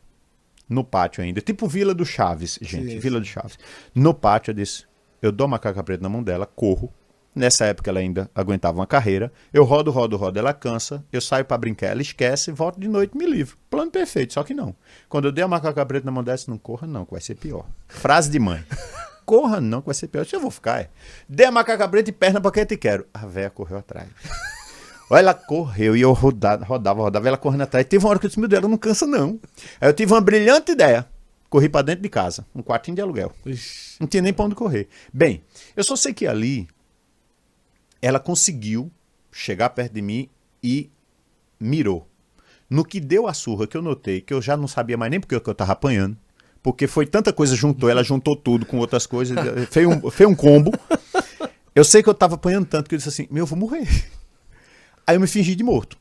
No 0.67 0.83
pátio 0.83 1.23
ainda, 1.23 1.41
tipo 1.41 1.67
Vila 1.67 1.93
do 1.93 2.05
Chaves, 2.05 2.57
gente, 2.61 2.93
Sim, 2.93 2.99
Vila 2.99 3.19
do 3.19 3.25
Chaves. 3.25 3.59
No 3.93 4.13
pátio 4.13 4.51
eu 4.51 4.55
disse, 4.55 4.85
eu 5.21 5.31
dou 5.31 5.45
a 5.45 5.47
macaca 5.47 5.83
preta 5.83 6.01
na 6.01 6.09
mão 6.09 6.23
dela, 6.23 6.45
corro. 6.45 6.91
Nessa 7.35 7.65
época 7.65 7.89
ela 7.89 7.99
ainda 7.99 8.31
aguentava 8.33 8.79
uma 8.79 8.87
carreira. 8.87 9.31
Eu 9.51 9.65
rodo, 9.65 9.91
rodo, 9.91 10.15
rodo, 10.15 10.39
ela 10.39 10.53
cansa. 10.53 11.03
Eu 11.11 11.19
saio 11.19 11.43
pra 11.43 11.57
brincar, 11.57 11.87
ela 11.87 12.01
esquece, 12.01 12.49
volto 12.49 12.79
de 12.79 12.87
noite 12.87 13.15
me 13.15 13.25
livro. 13.25 13.57
Plano 13.69 13.91
perfeito, 13.91 14.33
só 14.33 14.41
que 14.41 14.53
não. 14.53 14.73
Quando 15.09 15.25
eu 15.25 15.33
dei 15.33 15.43
a 15.43 15.47
macaca 15.47 15.85
preta 15.85 16.05
na 16.05 16.11
mão 16.13 16.23
dela, 16.23 16.37
disse, 16.37 16.49
não 16.49 16.57
corra 16.57 16.87
não, 16.87 17.03
que 17.05 17.11
vai 17.11 17.19
ser 17.19 17.35
pior. 17.35 17.65
Frase 17.89 18.31
de 18.31 18.39
mãe. 18.39 18.63
Corra 19.25 19.59
não, 19.59 19.81
que 19.81 19.87
vai 19.87 19.95
ser 19.95 20.07
pior. 20.07 20.21
Eu 20.21 20.25
disse, 20.25 20.35
eu 20.35 20.39
vou 20.39 20.51
ficar, 20.51 20.81
é. 20.81 20.89
Dei 21.27 21.45
a 21.45 21.51
macaca 21.51 21.87
preta 21.87 22.09
e 22.09 22.13
perna 22.13 22.39
pra 22.39 22.51
quem 22.51 22.61
eu 22.61 22.67
te 22.67 22.77
quero. 22.77 23.07
A 23.13 23.25
véia 23.25 23.49
correu 23.49 23.77
atrás. 23.77 24.07
Olha, 25.09 25.19
ela 25.19 25.33
correu 25.33 25.95
e 25.95 26.01
eu 26.01 26.13
rodava, 26.13 26.65
rodava, 26.65 27.01
rodava, 27.01 27.27
ela 27.27 27.37
correndo 27.37 27.61
atrás. 27.61 27.85
Teve 27.85 28.03
uma 28.03 28.09
hora 28.09 28.19
que 28.19 28.25
eu 28.25 28.29
disse, 28.29 28.39
meu 28.39 28.49
Deus, 28.49 28.61
ela 28.61 28.69
não 28.69 28.77
cansa 28.77 29.05
não. 29.05 29.39
Aí 29.79 29.89
eu 29.89 29.93
tive 29.93 30.11
uma 30.11 30.21
brilhante 30.21 30.71
ideia. 30.71 31.07
Corri 31.49 31.69
pra 31.69 31.81
dentro 31.81 32.01
de 32.01 32.09
casa, 32.09 32.45
um 32.55 32.61
quartinho 32.61 32.95
de 32.95 33.01
aluguel. 33.01 33.31
Ixi. 33.45 33.97
Não 33.99 34.07
tinha 34.07 34.21
nem 34.21 34.33
pra 34.33 34.45
onde 34.45 34.55
correr. 34.55 34.89
Bem, 35.13 35.43
eu 35.75 35.83
só 35.83 35.95
sei 35.95 36.13
que 36.13 36.27
ali 36.27 36.67
ela 38.01 38.19
conseguiu 38.19 38.91
chegar 39.31 39.69
perto 39.69 39.93
de 39.93 40.01
mim 40.01 40.29
e 40.61 40.91
mirou. 41.59 42.07
No 42.69 42.83
que 42.83 42.99
deu 42.99 43.27
a 43.27 43.33
surra 43.33 43.67
que 43.67 43.77
eu 43.77 43.81
notei, 43.81 44.21
que 44.21 44.33
eu 44.33 44.41
já 44.41 44.57
não 44.57 44.67
sabia 44.67 44.97
mais 44.97 45.11
nem 45.11 45.19
porque 45.19 45.39
que 45.39 45.49
eu 45.49 45.55
tava 45.55 45.73
apanhando, 45.73 46.17
porque 46.65 46.87
foi 46.87 47.05
tanta 47.05 47.31
coisa 47.31 47.55
juntou, 47.55 47.87
ela 47.91 48.03
juntou 48.03 48.35
tudo 48.35 48.65
com 48.65 48.79
outras 48.79 49.05
coisas, 49.05 49.37
fez 49.69 49.87
um, 49.87 50.09
fez 50.09 50.27
um 50.27 50.33
combo. 50.33 50.73
Eu 51.75 51.83
sei 51.83 52.01
que 52.01 52.09
eu 52.09 52.13
tava 52.15 52.33
apanhando 52.33 52.65
tanto 52.65 52.89
que 52.89 52.95
eu 52.95 52.97
disse 52.97 53.07
assim, 53.07 53.27
meu, 53.29 53.43
eu 53.43 53.45
vou 53.45 53.55
morrer. 53.55 53.87
Aí 55.05 55.15
eu 55.15 55.19
me 55.19 55.27
fingi 55.27 55.53
de 55.53 55.63
morto. 55.63 55.95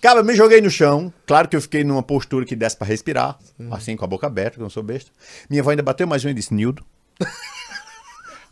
Cara, 0.00 0.20
eu 0.20 0.24
me 0.24 0.36
joguei 0.36 0.60
no 0.60 0.70
chão. 0.70 1.12
Claro 1.26 1.48
que 1.48 1.56
eu 1.56 1.60
fiquei 1.60 1.82
numa 1.82 2.04
postura 2.04 2.46
que 2.46 2.54
desse 2.54 2.76
pra 2.76 2.86
respirar. 2.86 3.36
Assim, 3.72 3.96
com 3.96 4.04
a 4.04 4.08
boca 4.08 4.28
aberta, 4.28 4.52
que 4.52 4.60
eu 4.60 4.62
não 4.62 4.70
sou 4.70 4.84
besta. 4.84 5.10
Minha 5.50 5.60
avó 5.60 5.70
ainda 5.70 5.82
bateu 5.82 6.06
mais 6.06 6.24
um 6.24 6.28
e 6.28 6.34
disse, 6.34 6.54
Nildo. 6.54 6.84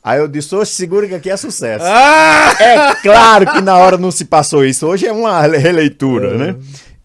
Aí 0.02 0.18
eu 0.18 0.26
disse, 0.26 0.52
hoje 0.52 0.72
segura 0.72 1.06
que 1.06 1.14
aqui 1.14 1.30
é 1.30 1.36
sucesso. 1.36 1.84
É 1.84 2.96
claro 2.96 3.52
que 3.52 3.60
na 3.60 3.76
hora 3.76 3.96
não 3.96 4.10
se 4.10 4.24
passou 4.24 4.64
isso. 4.64 4.88
Hoje 4.88 5.06
é 5.06 5.12
uma 5.12 5.40
releitura, 5.42 6.36
né? 6.36 6.56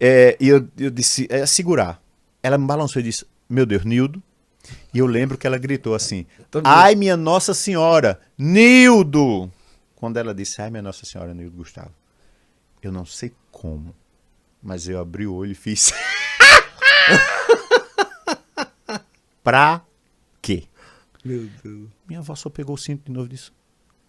É, 0.03 0.35
e 0.39 0.47
eu, 0.47 0.67
eu 0.79 0.89
disse, 0.89 1.27
é 1.29 1.45
segurar. 1.45 2.01
Ela 2.41 2.57
me 2.57 2.65
balançou 2.65 2.99
e 2.99 3.03
disse, 3.03 3.23
meu 3.47 3.67
Deus, 3.67 3.85
Nildo. 3.85 4.21
E 4.91 4.97
eu 4.97 5.05
lembro 5.05 5.37
que 5.37 5.45
ela 5.45 5.59
gritou 5.59 5.93
assim, 5.93 6.25
ai 6.63 6.95
minha 6.95 7.15
Nossa 7.15 7.53
Senhora, 7.53 8.19
Nildo. 8.35 9.51
Quando 9.95 10.17
ela 10.17 10.33
disse, 10.33 10.59
ai 10.59 10.71
minha 10.71 10.81
Nossa 10.81 11.05
Senhora, 11.05 11.35
Nildo 11.35 11.55
Gustavo. 11.55 11.93
Eu 12.81 12.91
não 12.91 13.05
sei 13.05 13.31
como, 13.51 13.95
mas 14.61 14.87
eu 14.87 14.99
abri 14.99 15.27
o 15.27 15.35
olho 15.35 15.51
e 15.51 15.55
fiz. 15.55 15.93
pra 19.43 19.85
quê? 20.41 20.63
Meu 21.23 21.47
Deus. 21.63 21.89
Minha 22.07 22.21
avó 22.21 22.33
só 22.33 22.49
pegou 22.49 22.73
o 22.73 22.77
cinto 22.77 23.05
de 23.05 23.11
novo 23.11 23.27
e 23.27 23.29
disse: 23.29 23.51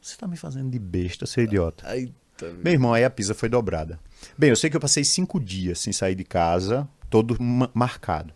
Você 0.01 0.17
tá 0.17 0.27
me 0.27 0.39
fazendo 0.39 0.71
de 0.71 0.79
besta, 0.79 1.27
seu 1.27 1.45
idiota. 1.45 1.87
Aí 1.87 2.11
Meu 2.63 2.73
irmão, 2.73 2.93
aí 2.95 3.05
a 3.05 3.11
pisa 3.11 3.35
foi 3.35 3.49
dobrada. 3.49 3.99
Bem, 4.37 4.51
eu 4.51 4.57
sei 4.57 4.71
que 4.71 4.77
eu 4.77 4.81
passei 4.81 5.05
cinco 5.05 5.39
dias 5.41 5.81
sem 5.81 5.93
sair 5.93 6.15
de 6.15 6.25
casa, 6.25 6.89
todo 7.11 7.37
ma- 7.41 7.71
marcado. 7.75 8.33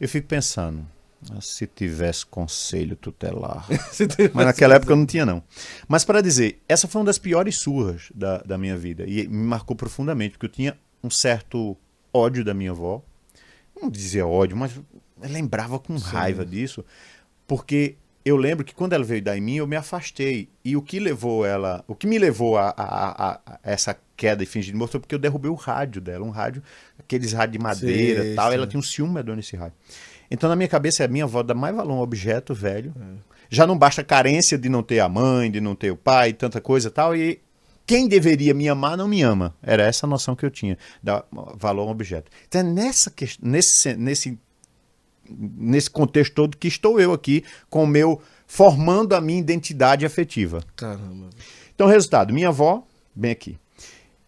Eu 0.00 0.08
fico 0.08 0.26
pensando, 0.28 0.86
ah, 1.30 1.40
se 1.40 1.66
tivesse 1.66 2.24
conselho 2.26 2.96
tutelar. 2.96 3.66
Mas 4.32 4.46
naquela 4.46 4.74
época 4.76 4.92
eu 4.92 4.96
não 4.96 5.06
tinha, 5.06 5.26
não. 5.26 5.42
Mas 5.88 6.04
para 6.04 6.20
dizer, 6.20 6.60
essa 6.68 6.86
foi 6.88 7.00
uma 7.00 7.06
das 7.06 7.18
piores 7.18 7.58
surras 7.58 8.10
da, 8.14 8.38
da 8.38 8.56
minha 8.58 8.76
vida. 8.76 9.04
E 9.06 9.26
me 9.28 9.44
marcou 9.44 9.76
profundamente, 9.76 10.32
porque 10.32 10.46
eu 10.46 10.50
tinha 10.50 10.78
um 11.02 11.10
certo 11.10 11.76
ódio 12.12 12.44
da 12.44 12.54
minha 12.54 12.70
avó. 12.70 13.02
Não 13.80 13.88
dizia 13.90 14.26
ódio, 14.26 14.56
mas 14.56 14.72
lembrava 15.22 15.78
com 15.78 15.96
raiva 15.96 16.44
disso. 16.44 16.84
Porque 17.46 17.96
eu 18.24 18.36
lembro 18.36 18.64
que 18.64 18.74
quando 18.74 18.92
ela 18.92 19.04
veio 19.04 19.22
dar 19.22 19.36
em 19.36 19.40
mim, 19.40 19.56
eu 19.56 19.66
me 19.66 19.76
afastei. 19.76 20.48
E 20.64 20.76
o 20.76 20.82
que 20.82 20.98
levou 21.00 21.44
ela. 21.46 21.82
O 21.88 21.94
que 21.94 22.06
me 22.06 22.18
levou 22.18 22.58
a, 22.58 22.68
a- 22.70 22.74
a- 22.76 23.40
a 23.46 23.58
essa 23.62 23.96
queda 24.16 24.42
e 24.42 24.46
fingir 24.46 24.72
de 24.72 24.78
morto 24.78 24.92
foi 24.92 25.00
porque 25.00 25.14
eu 25.14 25.18
derrubei 25.18 25.50
o 25.50 25.54
rádio 25.54 26.00
dela. 26.00 26.24
Um 26.24 26.30
rádio, 26.30 26.62
aqueles 26.98 27.32
rádios 27.32 27.52
de 27.58 27.58
madeira 27.62 28.22
Sei, 28.22 28.32
e 28.32 28.34
tal. 28.36 28.48
sei. 28.48 28.56
Ela 28.58 28.66
tinha 28.66 28.78
um 28.78 28.82
ciúme 28.82 29.14
medonho 29.14 29.36
nesse 29.36 29.56
rádio. 29.56 29.74
Então, 30.30 30.48
na 30.48 30.54
minha 30.54 30.68
cabeça, 30.68 31.04
a 31.04 31.08
minha 31.08 31.24
avó 31.24 31.42
dá 31.42 31.54
mais 31.54 31.74
valor 31.74 31.92
a 31.92 31.96
um 31.96 32.00
objeto 32.00 32.54
velho. 32.54 32.94
Já 33.48 33.66
não 33.66 33.76
basta 33.76 34.00
a 34.02 34.04
carência 34.04 34.56
de 34.56 34.68
não 34.68 34.82
ter 34.82 35.00
a 35.00 35.08
mãe, 35.08 35.50
de 35.50 35.60
não 35.60 35.74
ter 35.74 35.90
o 35.90 35.96
pai, 35.96 36.32
tanta 36.32 36.60
coisa 36.60 36.86
e 36.88 36.90
tal. 36.90 37.16
E 37.16 37.40
quem 37.86 38.06
deveria 38.06 38.54
me 38.54 38.68
amar 38.68 38.96
não 38.96 39.08
me 39.08 39.22
ama. 39.22 39.56
Era 39.60 39.82
essa 39.82 40.06
a 40.06 40.08
noção 40.08 40.36
que 40.36 40.46
eu 40.46 40.50
tinha, 40.50 40.78
dar 41.02 41.24
valor 41.56 41.82
a 41.82 41.86
um 41.86 41.90
objeto. 41.90 42.30
Então, 42.46 42.60
é 42.60 42.64
nessa, 42.64 43.12
nesse, 43.42 43.94
nesse, 43.94 44.38
nesse 45.38 45.90
contexto 45.90 46.34
todo 46.34 46.56
que 46.56 46.68
estou 46.68 47.00
eu 47.00 47.12
aqui 47.12 47.44
com 47.68 47.84
o 47.84 47.86
meu 47.86 48.20
formando 48.46 49.14
a 49.14 49.20
minha 49.20 49.38
identidade 49.38 50.04
afetiva. 50.04 50.62
Caramba. 50.76 51.30
Então, 51.74 51.86
resultado, 51.86 52.32
minha 52.32 52.48
avó, 52.48 52.86
bem 53.14 53.30
aqui. 53.30 53.58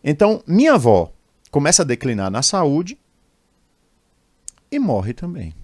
Então, 0.02 0.42
minha 0.46 0.74
avó 0.74 1.12
começa 1.50 1.82
a 1.82 1.84
declinar 1.84 2.30
na 2.30 2.42
saúde 2.42 2.98
e 4.70 4.78
morre 4.78 5.12
também. 5.12 5.54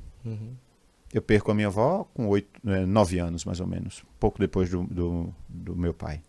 Eu 1.12 1.22
perco 1.22 1.50
a 1.50 1.54
minha 1.54 1.68
avó 1.68 2.04
com 2.12 2.26
oito, 2.28 2.48
eh, 2.66 2.84
nove 2.84 3.18
anos, 3.18 3.44
mais 3.44 3.60
ou 3.60 3.66
menos, 3.66 4.04
pouco 4.20 4.38
depois 4.38 4.68
do, 4.68 4.84
do, 4.84 5.34
do 5.48 5.74
meu 5.74 5.94
pai. 5.94 6.20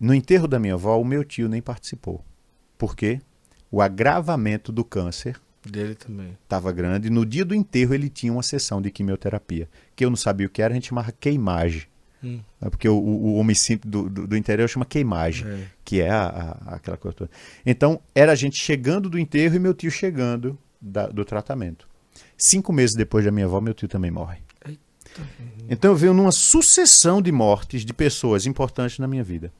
No 0.00 0.14
enterro 0.14 0.48
da 0.48 0.58
minha 0.58 0.74
avó, 0.74 0.98
o 0.98 1.04
meu 1.04 1.24
tio 1.24 1.48
nem 1.48 1.60
participou. 1.60 2.24
Por 2.78 2.96
quê? 2.96 3.20
O 3.70 3.82
agravamento 3.82 4.72
do 4.72 4.84
câncer 4.84 5.38
Dele 5.70 5.94
também. 5.94 6.36
estava 6.42 6.70
grande. 6.72 7.10
No 7.10 7.24
dia 7.26 7.44
do 7.44 7.54
enterro, 7.54 7.94
ele 7.94 8.08
tinha 8.08 8.32
uma 8.32 8.42
sessão 8.42 8.80
de 8.82 8.90
quimioterapia, 8.90 9.68
que 9.94 10.04
eu 10.04 10.10
não 10.10 10.16
sabia 10.16 10.46
o 10.46 10.50
que 10.50 10.62
era, 10.62 10.72
a 10.72 10.74
gente 10.74 10.88
chamava 10.88 11.12
queimagem. 11.12 11.82
Hum. 12.22 12.40
É 12.60 12.68
Porque 12.68 12.88
o, 12.88 12.96
o, 12.96 13.26
o 13.26 13.34
homem 13.36 13.54
simples 13.54 13.90
do, 13.90 14.08
do, 14.08 14.26
do 14.26 14.36
interior 14.36 14.68
chama 14.68 14.84
queimagem, 14.84 15.46
É. 15.46 15.66
que 15.84 16.00
é 16.00 16.10
a, 16.10 16.26
a- 16.66 16.74
aquela 16.76 16.96
coisa 16.96 17.16
toda. 17.16 17.30
Então, 17.64 18.00
era 18.14 18.32
a 18.32 18.34
gente 18.34 18.56
chegando 18.56 19.08
do 19.08 19.18
enterro 19.18 19.54
e 19.54 19.58
meu 19.58 19.72
tio 19.72 19.90
chegando 19.90 20.58
da- 20.80 21.06
do 21.08 21.24
tratamento. 21.24 21.86
Cinco 22.36 22.72
meses 22.72 22.96
depois 22.96 23.24
da 23.24 23.30
minha 23.30 23.46
avó, 23.46 23.60
meu 23.60 23.72
tio 23.74 23.86
também 23.88 24.10
morre. 24.10 24.38
Então 25.68 25.90
eu 25.90 25.96
venho 25.96 26.14
numa 26.14 26.30
sucessão 26.32 27.20
de 27.20 27.32
mortes 27.32 27.84
de 27.84 27.92
pessoas 27.92 28.46
importantes 28.46 28.98
na 28.98 29.08
minha 29.08 29.24
vida. 29.24 29.52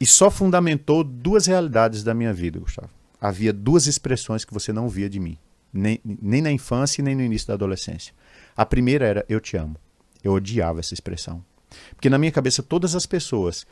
E 0.00 0.06
só 0.06 0.30
fundamentou 0.30 1.02
duas 1.04 1.46
realidades 1.46 2.02
da 2.04 2.12
minha 2.14 2.32
vida, 2.32 2.58
Gustavo. 2.58 2.90
Havia 3.20 3.52
duas 3.52 3.86
expressões 3.86 4.44
que 4.44 4.54
você 4.54 4.72
não 4.72 4.88
via 4.88 5.08
de 5.08 5.18
mim. 5.18 5.36
nem, 5.72 6.00
nem 6.04 6.40
na 6.40 6.50
infância 6.50 7.02
nem 7.02 7.14
no 7.14 7.22
início 7.22 7.48
da 7.48 7.54
adolescência. 7.54 8.14
A 8.56 8.64
primeira 8.64 9.06
era 9.06 9.26
eu 9.28 9.40
te 9.40 9.56
amo. 9.56 9.76
Eu 10.22 10.32
odiava 10.32 10.80
essa 10.80 10.94
expressão. 10.94 11.44
Porque 11.94 12.10
na 12.10 12.18
minha 12.18 12.32
cabeça, 12.32 12.62
todas 12.62 12.94
as 12.94 13.06
pessoas 13.06 13.66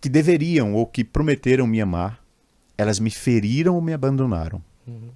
que 0.00 0.08
deveriam 0.08 0.74
ou 0.74 0.86
que 0.86 1.04
prometeram 1.04 1.66
me 1.66 1.80
amar, 1.80 2.22
elas 2.76 2.98
me 2.98 3.10
feriram 3.10 3.74
ou 3.74 3.82
me 3.82 3.92
abandonaram. 3.92 4.62
Uhum. 4.86 5.10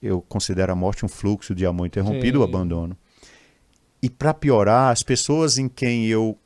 Eu 0.00 0.22
considero 0.22 0.72
a 0.72 0.76
morte 0.76 1.04
um 1.04 1.08
fluxo 1.08 1.54
de 1.54 1.66
amor 1.66 1.86
interrompido 1.86 2.38
ou 2.38 2.44
abandono. 2.44 2.96
E 4.00 4.08
para 4.08 4.32
piorar, 4.32 4.92
as 4.92 5.02
pessoas 5.02 5.58
em 5.58 5.68
quem 5.68 6.06
eu 6.06 6.38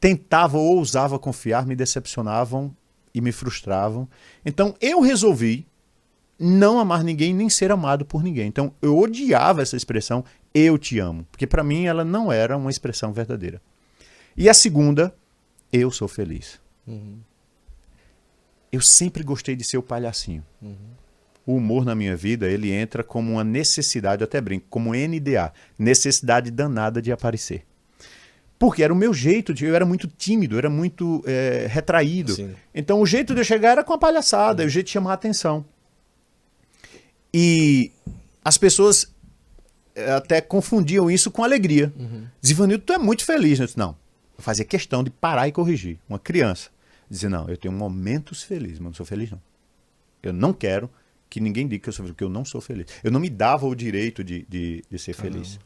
tentava 0.00 0.56
ou 0.56 0.76
ousava 0.76 1.18
confiar 1.18 1.66
me 1.66 1.74
decepcionavam 1.76 2.74
e 3.12 3.20
me 3.20 3.32
frustravam. 3.32 4.08
Então 4.46 4.74
eu 4.80 5.00
resolvi 5.00 5.66
não 6.42 6.80
amar 6.80 7.04
ninguém 7.04 7.34
nem 7.34 7.50
ser 7.50 7.70
amado 7.70 8.04
por 8.06 8.22
ninguém. 8.22 8.48
Então 8.48 8.72
eu 8.80 8.98
odiava 8.98 9.60
essa 9.60 9.76
expressão 9.76 10.24
eu 10.54 10.78
te 10.78 10.98
amo, 10.98 11.26
porque 11.30 11.46
para 11.46 11.62
mim 11.62 11.84
ela 11.84 12.04
não 12.04 12.32
era 12.32 12.56
uma 12.56 12.70
expressão 12.70 13.12
verdadeira. 13.12 13.60
E 14.36 14.48
a 14.48 14.54
segunda, 14.54 15.14
eu 15.72 15.90
sou 15.90 16.08
feliz. 16.08 16.58
Uhum. 16.86 17.18
Eu 18.72 18.80
sempre 18.80 19.22
gostei 19.22 19.54
de 19.54 19.64
ser 19.64 19.76
o 19.78 19.82
palhacinho. 19.82 20.44
Uhum. 20.62 20.74
O 21.46 21.56
humor 21.56 21.84
na 21.84 21.94
minha 21.94 22.16
vida, 22.16 22.48
ele 22.48 22.70
entra 22.72 23.02
como 23.02 23.32
uma 23.32 23.44
necessidade, 23.44 24.22
eu 24.22 24.24
até 24.24 24.40
brinco, 24.40 24.66
como 24.70 24.94
NDA, 24.94 25.52
necessidade 25.78 26.50
danada 26.50 27.02
de 27.02 27.12
aparecer. 27.12 27.64
Porque 28.58 28.82
era 28.82 28.92
o 28.92 28.96
meu 28.96 29.12
jeito, 29.14 29.54
de, 29.54 29.64
eu 29.64 29.74
era 29.74 29.86
muito 29.86 30.06
tímido, 30.06 30.54
eu 30.54 30.58
era 30.58 30.70
muito 30.70 31.22
é, 31.26 31.66
retraído. 31.68 32.34
Sim. 32.34 32.54
Então 32.74 33.00
o 33.00 33.06
jeito 33.06 33.34
de 33.34 33.40
eu 33.40 33.44
chegar 33.44 33.70
era 33.70 33.84
com 33.84 33.92
a 33.92 33.98
palhaçada, 33.98 34.62
uhum. 34.62 34.66
o 34.66 34.70
jeito 34.70 34.86
de 34.86 34.92
chamar 34.92 35.12
a 35.12 35.14
atenção. 35.14 35.64
E 37.32 37.92
as 38.44 38.58
pessoas 38.58 39.12
eh, 39.94 40.12
até 40.12 40.40
confundiam 40.40 41.10
isso 41.10 41.30
com 41.30 41.44
alegria. 41.44 41.92
Uhum. 41.96 42.26
Zivanildo, 42.44 42.84
tu 42.84 42.92
é 42.92 42.98
muito 42.98 43.24
feliz. 43.24 43.58
Né? 43.58 43.64
Eu 43.64 43.66
disse, 43.66 43.78
não, 43.78 43.96
eu 44.36 44.42
fazia 44.42 44.64
questão 44.64 45.04
de 45.04 45.10
parar 45.10 45.48
e 45.48 45.52
corrigir. 45.52 45.98
Uma 46.08 46.18
criança. 46.18 46.70
Dizer, 47.08 47.28
não, 47.28 47.48
eu 47.48 47.56
tenho 47.56 47.72
momentos 47.72 48.42
felizes, 48.42 48.78
mas 48.78 48.86
não 48.86 48.94
sou 48.94 49.06
feliz, 49.06 49.30
não. 49.30 49.40
Eu 50.22 50.32
não 50.32 50.52
quero 50.52 50.90
que 51.28 51.40
ninguém 51.40 51.66
diga 51.66 51.82
que 51.84 51.88
eu 51.88 51.92
sou 51.92 52.04
feliz, 52.04 52.12
porque 52.12 52.24
eu 52.24 52.28
não 52.28 52.44
sou 52.44 52.60
feliz. 52.60 52.86
Eu 53.02 53.10
não 53.10 53.20
me 53.20 53.30
dava 53.30 53.66
o 53.66 53.74
direito 53.74 54.22
de, 54.22 54.44
de, 54.48 54.84
de 54.88 54.98
ser 54.98 55.12
feliz. 55.12 55.58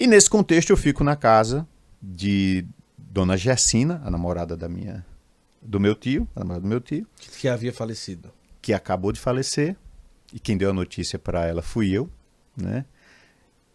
E 0.00 0.06
nesse 0.06 0.30
contexto 0.30 0.70
eu 0.70 0.76
fico 0.76 1.02
na 1.02 1.16
casa 1.16 1.66
de 2.00 2.64
Dona 2.96 3.36
Gessina, 3.36 4.00
a 4.04 4.10
namorada 4.10 4.56
da 4.56 4.68
minha, 4.68 5.04
do 5.60 5.80
meu 5.80 5.94
tio, 5.94 6.28
a 6.36 6.40
namorada 6.40 6.62
do 6.62 6.68
meu 6.68 6.80
tio. 6.80 7.06
Que 7.38 7.48
havia 7.48 7.72
falecido. 7.72 8.30
Que 8.62 8.72
acabou 8.72 9.12
de 9.12 9.20
falecer. 9.20 9.76
E 10.32 10.38
quem 10.38 10.56
deu 10.56 10.70
a 10.70 10.74
notícia 10.74 11.18
para 11.18 11.46
ela 11.46 11.62
fui 11.62 11.90
eu, 11.90 12.10
né? 12.56 12.84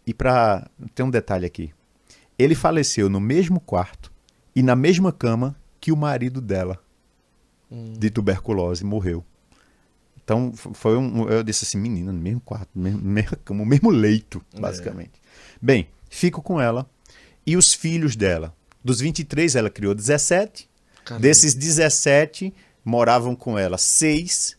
E 0.05 0.13
para 0.13 0.69
tem 0.93 1.05
um 1.05 1.09
detalhe 1.09 1.45
aqui. 1.45 1.73
Ele 2.37 2.55
faleceu 2.55 3.09
no 3.09 3.19
mesmo 3.19 3.59
quarto 3.59 4.11
e 4.55 4.61
na 4.61 4.75
mesma 4.75 5.11
cama 5.11 5.55
que 5.79 5.91
o 5.91 5.97
marido 5.97 6.41
dela 6.41 6.79
hum. 7.71 7.93
de 7.97 8.09
tuberculose 8.09 8.83
morreu. 8.83 9.23
Então 10.23 10.53
foi 10.53 10.97
um, 10.97 11.27
eu 11.27 11.43
disse 11.43 11.65
assim, 11.65 11.77
menina, 11.77 12.11
no 12.11 12.19
mesmo 12.19 12.39
quarto, 12.41 12.69
mesmo, 12.73 13.01
mesma 13.01 13.37
cama, 13.43 13.63
o 13.63 13.65
mesmo 13.65 13.89
leito, 13.89 14.43
é. 14.53 14.59
basicamente. 14.59 15.11
É. 15.15 15.57
Bem, 15.61 15.89
fico 16.09 16.41
com 16.41 16.61
ela 16.61 16.89
e 17.45 17.57
os 17.57 17.73
filhos 17.73 18.15
dela. 18.15 18.55
Dos 18.83 18.99
23 18.99 19.55
ela 19.55 19.69
criou 19.69 19.93
17. 19.93 20.69
Caramba. 21.03 21.21
Desses 21.21 21.53
17 21.53 22.53
moravam 22.83 23.35
com 23.35 23.57
ela 23.57 23.77
seis, 23.77 24.57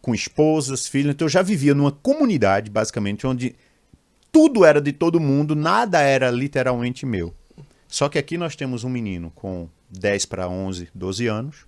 com 0.00 0.14
esposas, 0.14 0.86
filhos. 0.86 1.12
Então 1.12 1.26
eu 1.26 1.30
já 1.30 1.42
vivia 1.42 1.74
numa 1.74 1.92
comunidade, 1.92 2.70
basicamente, 2.70 3.26
onde 3.26 3.54
tudo 4.32 4.64
era 4.64 4.80
de 4.80 4.92
todo 4.92 5.20
mundo, 5.20 5.54
nada 5.54 6.00
era 6.00 6.30
literalmente 6.30 7.04
meu. 7.04 7.34
Só 7.88 8.08
que 8.08 8.18
aqui 8.18 8.38
nós 8.38 8.54
temos 8.54 8.84
um 8.84 8.88
menino 8.88 9.32
com 9.34 9.68
10 9.90 10.26
para 10.26 10.48
11, 10.48 10.88
12 10.94 11.26
anos, 11.26 11.66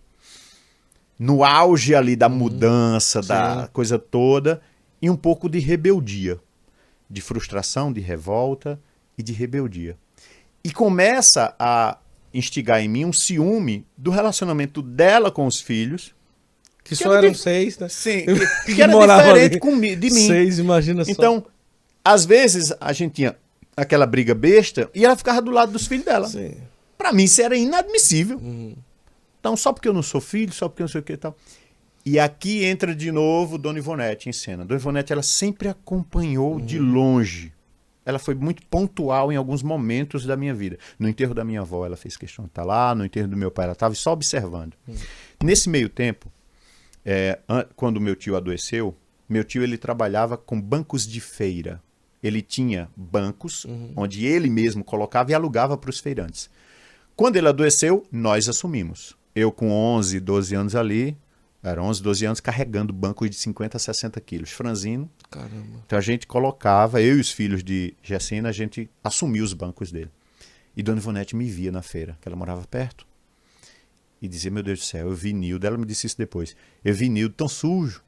no 1.19 1.45
auge 1.45 1.95
ali 1.95 2.15
da 2.15 2.29
uhum. 2.29 2.37
mudança, 2.37 3.21
uhum. 3.21 3.27
da 3.27 3.69
coisa 3.73 3.99
toda, 3.99 4.61
e 5.01 5.11
um 5.11 5.17
pouco 5.17 5.49
de 5.49 5.59
rebeldia, 5.59 6.39
de 7.11 7.21
frustração, 7.21 7.93
de 7.93 8.01
revolta 8.01 8.81
e 9.19 9.23
de 9.23 9.33
rebeldia. 9.33 9.97
E 10.65 10.71
começa 10.71 11.55
a 11.59 11.99
instigar 12.33 12.81
em 12.81 12.89
mim 12.89 13.05
um 13.05 13.13
ciúme 13.13 13.85
do 13.97 14.11
relacionamento 14.11 14.81
dela 14.81 15.31
com 15.31 15.47
os 15.47 15.61
filhos. 15.61 16.15
Que, 16.85 16.91
que 16.91 16.97
só 16.97 17.15
eram 17.15 17.31
de... 17.31 17.39
seis, 17.39 17.79
né? 17.79 17.89
Sim, 17.89 18.25
que, 18.67 18.75
que 18.75 18.83
era 18.83 18.93
diferente 18.93 19.59
com, 19.59 19.79
de 19.79 19.97
mim. 19.97 20.27
Seis, 20.27 20.59
imagina 20.59 21.05
só. 21.05 21.11
Então, 21.11 21.45
às 22.05 22.25
vezes 22.25 22.73
a 22.81 22.93
gente 22.93 23.15
tinha 23.15 23.37
aquela 23.77 24.07
briga 24.07 24.35
besta 24.35 24.91
e 24.95 25.05
ela 25.05 25.17
ficava 25.17 25.41
do 25.41 25.51
lado 25.51 25.73
dos 25.73 25.87
filhos 25.87 26.05
dela. 26.05 26.29
Para 26.99 27.13
mim 27.13 27.25
isso 27.25 27.41
era 27.41 27.57
inadmissível. 27.57 28.39
Uhum. 28.39 28.75
Então, 29.39 29.57
só 29.57 29.73
porque 29.73 29.89
eu 29.89 29.93
não 29.93 30.03
sou 30.03 30.21
filho, 30.21 30.53
só 30.53 30.69
porque 30.69 30.83
eu 30.83 30.85
não 30.85 30.89
sei 30.89 31.01
o 31.01 31.05
que 31.05 31.15
e 31.15 31.17
tal. 31.17 31.37
E 32.05 32.19
aqui 32.19 32.65
entra 32.65 32.95
de 32.95 33.11
novo 33.13 33.59
Dona 33.59 33.79
Ivonete 33.79 34.29
em 34.29 34.33
cena. 34.33 34.65
Dona 34.65 34.81
Ivonete, 34.81 35.13
ela 35.13 35.23
sempre 35.23 35.69
acompanhou 35.69 36.55
uhum. 36.55 36.65
de 36.65 36.79
longe. 36.79 37.53
Ela 38.05 38.19
foi 38.19 38.35
muito 38.35 38.67
pontual 38.67 39.33
em 39.33 39.37
alguns 39.37 39.63
momentos 39.63 40.27
da 40.27 40.37
minha 40.37 40.53
vida. 40.53 40.77
No 40.99 41.09
enterro 41.09 41.35
da 41.35 41.45
minha 41.45 41.61
avó, 41.61 41.87
ela 41.87 41.97
fez 41.97 42.17
questão 42.17 42.45
de 42.45 42.51
estar 42.51 42.65
lá. 42.65 42.95
No 42.95 43.05
enterro 43.05 43.29
do 43.29 43.37
meu 43.37 43.51
pai, 43.51 43.67
ela 43.67 43.73
estava 43.73 43.95
só 43.95 44.13
observando. 44.13 44.75
Uhum. 44.89 44.95
Nesse 45.45 45.69
meio 45.69 45.89
tempo, 45.89 46.31
é, 47.05 47.39
quando 47.77 48.01
meu 48.01 48.17
tio 48.17 48.37
adoeceu, 48.37 48.97
meu 49.29 49.45
tio 49.45 49.63
ele 49.63 49.79
trabalhava 49.79 50.37
com 50.37 50.61
bancos 50.61 51.07
de 51.07 51.21
feira 51.21 51.81
ele 52.23 52.41
tinha 52.41 52.89
bancos 52.97 53.65
uhum. 53.65 53.93
onde 53.97 54.25
ele 54.25 54.49
mesmo 54.49 54.85
colocava 54.85 55.33
e 55.33 55.35
alugava 55.35 55.77
para 55.77 55.91
os 55.91 55.99
feirantes. 55.99 56.49
Quando 57.17 57.37
ele 57.37 57.49
adoeceu, 57.49 58.07
nós 58.13 58.49
assumimos. 58.49 59.17
Eu 59.35 59.51
com 59.51 59.71
11, 59.71 60.21
12 60.21 60.55
anos 60.55 60.75
ali, 60.77 61.17
era 61.63 61.83
11, 61.83 62.03
12 62.03 62.27
anos, 62.27 62.41
carregando 62.41 62.93
bancos 62.93 63.29
de 63.29 63.37
50 63.37 63.77
a 63.77 63.81
60 63.81 64.21
quilos. 64.21 64.51
Franzino. 64.51 65.11
Caramba. 65.31 65.83
Então 65.85 65.99
a 65.99 66.03
gente 66.03 66.27
colocava, 66.27 67.03
eu 67.03 67.17
e 67.17 67.21
os 67.21 67.31
filhos 67.31 67.63
de 67.65 67.95
Jacina, 68.03 68.49
a 68.49 68.53
gente 68.53 68.89
assumia 69.03 69.43
os 69.43 69.53
bancos 69.53 69.91
dele. 69.91 70.11
E 70.77 70.83
Dona 70.83 70.99
Ivonete 70.99 71.37
me 71.37 71.51
via 71.51 71.73
na 71.73 71.83
feira, 71.83 72.17
que 72.21 72.29
ela 72.29 72.37
morava 72.37 72.67
perto. 72.67 73.07
E 74.23 74.29
dizia, 74.29 74.51
meu 74.51 74.63
Deus 74.63 74.79
do 74.79 74.85
céu, 74.85 75.09
eu 75.09 75.15
vi 75.15 75.33
Nildo. 75.33 75.67
Ela 75.67 75.77
me 75.77 75.85
disse 75.85 76.07
isso 76.07 76.17
depois. 76.17 76.57
Eu 76.85 76.95
vi 76.95 77.09
Nildo 77.09 77.35
tão 77.35 77.49
sujo 77.49 78.03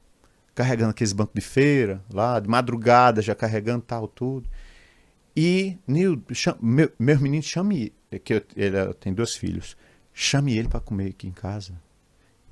carregando 0.55 0.91
aqueles 0.91 1.11
bancos 1.11 1.35
de 1.35 1.41
feira, 1.41 2.01
lá, 2.09 2.39
de 2.39 2.49
madrugada, 2.49 3.21
já 3.21 3.35
carregando 3.35 3.81
tal, 3.81 4.07
tudo. 4.07 4.49
E, 5.35 5.77
Nil, 5.85 6.23
meu, 6.61 6.89
meu 6.97 7.19
menino, 7.19 7.43
chame 7.43 7.91
é 8.09 8.17
que 8.17 8.35
eu, 8.35 8.41
ele 8.55 8.93
tem 8.93 9.13
dois 9.13 9.35
filhos, 9.35 9.75
chame 10.13 10.57
ele 10.57 10.69
para 10.69 10.79
comer 10.79 11.09
aqui 11.09 11.27
em 11.27 11.31
casa. 11.31 11.73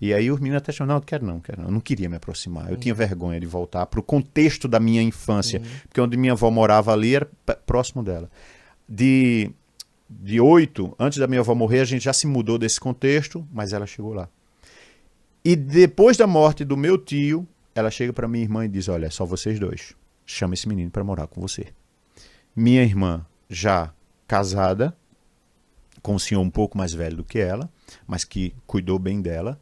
E 0.01 0.13
aí 0.13 0.29
os 0.29 0.37
meninos 0.37 0.57
até 0.57 0.73
chamaram, 0.73 0.95
não, 0.95 1.01
eu 1.01 1.05
quero 1.05 1.25
não, 1.25 1.39
quero 1.39 1.61
não. 1.61 1.69
Eu 1.69 1.71
não 1.71 1.79
queria 1.79 2.09
me 2.09 2.17
aproximar. 2.17 2.65
Eu 2.65 2.73
uhum. 2.73 2.79
tinha 2.79 2.93
vergonha 2.93 3.39
de 3.39 3.45
voltar 3.45 3.85
para 3.85 4.01
o 4.01 4.03
contexto 4.03 4.67
da 4.67 4.77
minha 4.77 5.01
infância. 5.01 5.61
Uhum. 5.61 5.65
Porque 5.87 6.01
onde 6.01 6.17
minha 6.17 6.33
avó 6.33 6.51
morava 6.51 6.91
ali 6.91 7.15
era 7.15 7.29
próximo 7.65 8.03
dela. 8.03 8.29
De, 8.89 9.49
de 10.21 10.39
oito, 10.39 10.95
antes 10.99 11.17
da 11.19 11.27
minha 11.27 11.41
avó 11.41 11.55
morrer, 11.55 11.79
a 11.79 11.85
gente 11.85 12.03
já 12.03 12.13
se 12.13 12.27
mudou 12.27 12.57
desse 12.57 12.79
contexto, 12.79 13.47
mas 13.51 13.73
ela 13.73 13.85
chegou 13.85 14.13
lá. 14.13 14.29
E 15.43 15.55
depois 15.55 16.15
da 16.15 16.25
morte 16.25 16.63
do 16.63 16.77
meu 16.77 16.97
tio, 16.97 17.47
ela 17.75 17.91
chega 17.91 18.13
para 18.13 18.27
minha 18.27 18.43
irmã 18.43 18.65
e 18.65 18.69
diz: 18.69 18.87
Olha, 18.87 19.11
só 19.11 19.25
vocês 19.25 19.59
dois. 19.59 19.93
Chama 20.25 20.53
esse 20.53 20.67
menino 20.67 20.89
para 20.89 21.03
morar 21.03 21.27
com 21.27 21.41
você. 21.41 21.67
Minha 22.55 22.83
irmã, 22.83 23.25
já 23.49 23.93
casada, 24.27 24.95
com 26.01 26.15
um 26.15 26.19
senhor 26.19 26.41
um 26.41 26.49
pouco 26.49 26.77
mais 26.77 26.93
velho 26.93 27.17
do 27.17 27.23
que 27.23 27.39
ela, 27.39 27.69
mas 28.07 28.23
que 28.23 28.55
cuidou 28.65 28.97
bem 28.97 29.21
dela. 29.21 29.59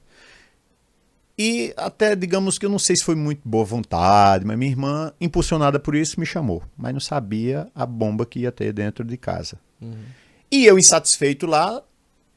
E 1.37 1.73
até, 1.75 2.15
digamos 2.15 2.59
que 2.59 2.65
eu 2.65 2.69
não 2.69 2.77
sei 2.77 2.95
se 2.95 3.03
foi 3.03 3.15
muito 3.15 3.41
boa 3.43 3.65
vontade, 3.65 4.45
mas 4.45 4.57
minha 4.57 4.69
irmã, 4.69 5.11
impulsionada 5.19 5.79
por 5.79 5.95
isso, 5.95 6.19
me 6.19 6.25
chamou. 6.25 6.61
Mas 6.77 6.93
não 6.93 6.99
sabia 6.99 7.67
a 7.73 7.85
bomba 7.85 8.25
que 8.25 8.41
ia 8.41 8.51
ter 8.51 8.71
dentro 8.71 9.03
de 9.03 9.17
casa. 9.17 9.57
Uhum. 9.81 10.03
E 10.51 10.65
eu, 10.65 10.77
insatisfeito 10.77 11.45
lá, 11.45 11.81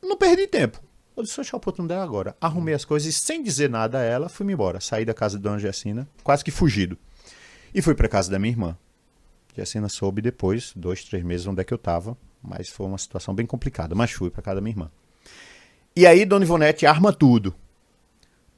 não 0.01 0.17
perdi 0.17 0.47
tempo. 0.47 0.81
Eu 1.17 1.23
disse, 1.23 1.37
deixa 1.37 1.57
a 1.57 1.59
oportunidade 1.59 2.03
agora. 2.03 2.37
Arrumei 2.41 2.75
as 2.75 2.85
coisas 2.85 3.09
e, 3.09 3.13
sem 3.13 3.43
dizer 3.43 3.69
nada 3.69 3.99
a 3.99 4.03
ela, 4.03 4.29
fui-me 4.29 4.53
embora. 4.53 4.81
Saí 4.81 5.05
da 5.05 5.15
casa 5.15 5.37
de 5.37 5.43
Dona 5.43 5.59
Gessina, 5.59 6.09
quase 6.23 6.45
que 6.45 6.51
fugido. 6.51 6.97
E 7.75 7.83
fui 7.83 7.95
para 7.95 8.09
casa 8.09 8.31
da 8.31 8.39
minha 8.39 8.53
irmã. 8.53 8.79
Gessina 9.57 9.89
soube 9.89 10.23
depois, 10.23 10.73
dois, 10.75 11.05
três 11.05 11.25
meses, 11.25 11.47
onde 11.47 11.61
é 11.61 11.65
que 11.65 11.73
eu 11.73 11.77
estava. 11.77 12.17
Mas 12.43 12.69
foi 12.69 12.87
uma 12.87 12.99
situação 12.99 13.35
bem 13.35 13.47
complicada. 13.47 13.95
Mas 13.95 14.13
fui 14.13 14.31
para 14.31 14.43
casa 14.43 14.57
da 14.57 14.61
minha 14.61 14.73
irmã. 14.73 14.91
E 15.97 16.07
aí, 16.07 16.25
Dona 16.25 16.45
Ivonete 16.45 16.87
arma 16.87 17.13
tudo. 17.13 17.55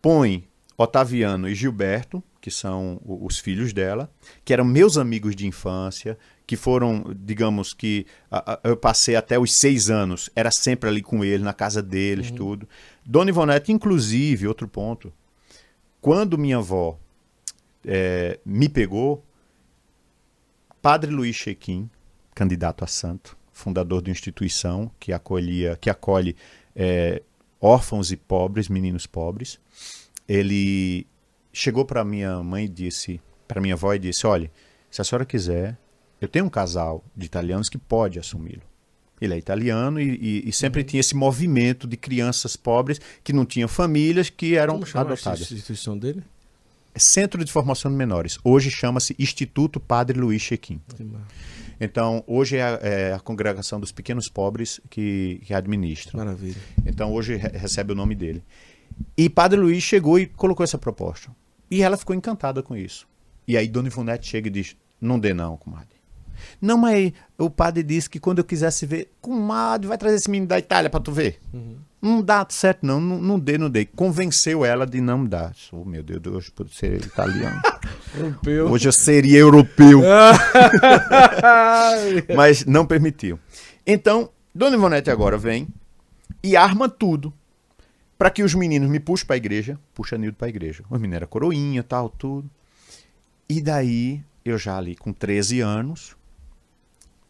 Põe 0.00 0.48
Otaviano 0.76 1.48
e 1.48 1.54
Gilberto, 1.54 2.22
que 2.46 2.50
são 2.52 3.00
os 3.04 3.40
filhos 3.40 3.72
dela, 3.72 4.08
que 4.44 4.52
eram 4.52 4.64
meus 4.64 4.96
amigos 4.96 5.34
de 5.34 5.48
infância, 5.48 6.16
que 6.46 6.54
foram, 6.54 7.12
digamos 7.12 7.74
que 7.74 8.06
a, 8.30 8.52
a, 8.52 8.60
eu 8.62 8.76
passei 8.76 9.16
até 9.16 9.36
os 9.36 9.52
seis 9.52 9.90
anos, 9.90 10.30
era 10.32 10.52
sempre 10.52 10.88
ali 10.88 11.02
com 11.02 11.24
ele, 11.24 11.42
na 11.42 11.52
casa 11.52 11.82
deles, 11.82 12.30
uhum. 12.30 12.36
tudo. 12.36 12.68
Dona 13.04 13.30
Ivonete, 13.30 13.72
inclusive, 13.72 14.46
outro 14.46 14.68
ponto, 14.68 15.12
quando 16.00 16.38
minha 16.38 16.58
avó 16.58 16.96
é, 17.84 18.38
me 18.46 18.68
pegou, 18.68 19.24
Padre 20.80 21.10
Luiz 21.10 21.34
Chequim, 21.34 21.90
candidato 22.32 22.84
a 22.84 22.86
santo, 22.86 23.36
fundador 23.50 24.02
de 24.02 24.10
uma 24.10 24.14
instituição 24.14 24.88
que 25.00 25.12
acolhia, 25.12 25.76
que 25.80 25.90
acolhe 25.90 26.36
é, 26.76 27.24
órfãos 27.60 28.12
e 28.12 28.16
pobres, 28.16 28.68
meninos 28.68 29.04
pobres. 29.04 29.58
Ele 30.28 31.08
chegou 31.58 31.84
para 31.84 32.04
minha 32.04 32.42
mãe 32.42 32.64
e 32.64 32.68
disse, 32.68 33.20
para 33.48 33.60
minha 33.60 33.74
avó 33.74 33.94
e 33.94 33.98
disse: 33.98 34.26
"Olha, 34.26 34.50
se 34.90 35.00
a 35.00 35.04
senhora 35.04 35.24
quiser, 35.24 35.76
eu 36.20 36.28
tenho 36.28 36.44
um 36.44 36.50
casal 36.50 37.04
de 37.16 37.26
italianos 37.26 37.68
que 37.68 37.78
pode 37.78 38.18
assumi-lo. 38.18 38.62
Ele 39.20 39.34
é 39.34 39.38
italiano 39.38 39.98
e, 39.98 40.42
e, 40.44 40.48
e 40.48 40.52
sempre 40.52 40.82
uhum. 40.82 40.86
tinha 40.86 41.00
esse 41.00 41.14
movimento 41.14 41.86
de 41.86 41.96
crianças 41.96 42.54
pobres 42.54 43.00
que 43.24 43.32
não 43.32 43.46
tinham 43.46 43.68
famílias, 43.68 44.28
que 44.28 44.54
eram 44.54 44.74
Como 44.74 44.86
chama 44.86 45.12
adotadas. 45.12 45.40
A 45.40 45.54
instituição 45.54 45.96
dele? 45.96 46.22
É 46.94 46.98
Centro 46.98 47.42
de 47.44 47.50
Formação 47.50 47.90
de 47.90 47.96
Menores. 47.96 48.38
Hoje 48.44 48.70
chama-se 48.70 49.14
Instituto 49.18 49.80
Padre 49.80 50.18
Luiz 50.18 50.42
Chequim. 50.42 50.80
Então, 51.78 52.24
hoje 52.26 52.56
é 52.56 52.62
a, 52.62 52.78
é 52.82 53.12
a, 53.12 53.20
congregação 53.20 53.78
dos 53.78 53.92
pequenos 53.92 54.28
pobres 54.28 54.80
que, 54.88 55.40
que 55.44 55.52
administra. 55.52 56.16
Maravilha. 56.16 56.56
Então, 56.86 57.12
hoje 57.12 57.36
re 57.36 57.48
recebe 57.48 57.92
o 57.92 57.94
nome 57.94 58.14
dele. 58.14 58.42
E 59.16 59.28
Padre 59.28 59.58
Luiz 59.58 59.82
chegou 59.82 60.18
e 60.18 60.26
colocou 60.26 60.64
essa 60.64 60.78
proposta. 60.78 61.30
E 61.70 61.82
ela 61.82 61.96
ficou 61.96 62.14
encantada 62.14 62.62
com 62.62 62.76
isso. 62.76 63.06
E 63.46 63.56
aí 63.56 63.68
Dona 63.68 63.88
Ivonete 63.88 64.26
chega 64.26 64.48
e 64.48 64.50
diz, 64.50 64.76
não 65.00 65.18
dê 65.18 65.32
não, 65.32 65.56
comadre. 65.56 65.96
Não, 66.60 66.76
mas 66.76 67.12
o 67.38 67.48
padre 67.48 67.82
disse 67.82 68.10
que 68.10 68.20
quando 68.20 68.38
eu 68.38 68.44
quisesse 68.44 68.86
ver, 68.86 69.12
comadre, 69.20 69.88
vai 69.88 69.96
trazer 69.96 70.16
esse 70.16 70.30
menino 70.30 70.48
da 70.48 70.58
Itália 70.58 70.90
para 70.90 71.00
tu 71.00 71.12
ver. 71.12 71.38
Uhum. 71.52 71.76
Não 72.00 72.22
dá 72.22 72.46
certo, 72.48 72.86
não, 72.86 73.00
não, 73.00 73.18
não 73.18 73.38
dê, 73.38 73.58
não 73.58 73.70
dê. 73.70 73.84
Convenceu 73.84 74.64
ela 74.64 74.86
de 74.86 75.00
não 75.00 75.24
dar. 75.24 75.54
Oh, 75.72 75.84
meu 75.84 76.02
Deus, 76.02 76.26
hoje 76.26 76.52
pode 76.52 76.74
ser 76.74 77.04
italiano. 77.04 77.60
europeu. 78.14 78.70
Hoje 78.70 78.88
eu 78.88 78.92
seria 78.92 79.38
europeu. 79.38 80.02
mas 82.36 82.64
não 82.64 82.86
permitiu. 82.86 83.38
Então, 83.86 84.30
Dona 84.54 84.76
Ivonete 84.76 85.10
agora 85.10 85.38
vem 85.38 85.68
e 86.42 86.56
arma 86.56 86.88
tudo 86.88 87.32
para 88.18 88.30
que 88.30 88.42
os 88.42 88.54
meninos 88.54 88.88
me 88.88 89.00
puxem 89.00 89.26
para 89.26 89.34
a 89.34 89.36
igreja. 89.36 89.78
Puxa 89.94 90.16
Nildo 90.16 90.36
para 90.36 90.46
a 90.46 90.50
igreja. 90.50 90.84
Os 90.88 90.98
meninos 90.98 91.16
eram 91.16 91.26
coroinha, 91.26 91.82
tal, 91.82 92.08
tudo. 92.08 92.50
E 93.48 93.60
daí, 93.60 94.22
eu 94.44 94.58
já 94.58 94.76
ali 94.76 94.96
com 94.96 95.12
13 95.12 95.60
anos, 95.60 96.16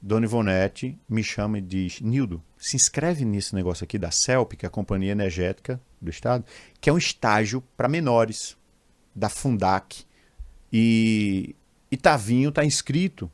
Dona 0.01 0.27
Ivonete 0.27 0.99
me 1.09 1.23
chama 1.23 1.59
e 1.59 1.61
diz: 1.61 2.01
Nildo, 2.01 2.43
se 2.57 2.77
inscreve 2.77 3.25
nesse 3.25 3.55
negócio 3.55 3.85
aqui 3.85 3.99
da 3.99 4.11
CELP, 4.11 4.53
que 4.55 4.65
é 4.65 4.69
a 4.69 4.71
Companhia 4.71 5.13
Energética 5.13 5.81
do 6.01 6.11
Estado, 6.11 6.45
que 6.81 6.89
é 6.89 6.93
um 6.93 6.99
estágio 6.99 7.63
para 7.77 7.89
menores, 7.89 8.57
da 9.15 9.29
Fundac. 9.29 10.05
E, 10.73 11.57
Tavinho 12.01 12.51
está 12.51 12.65
inscrito. 12.65 13.31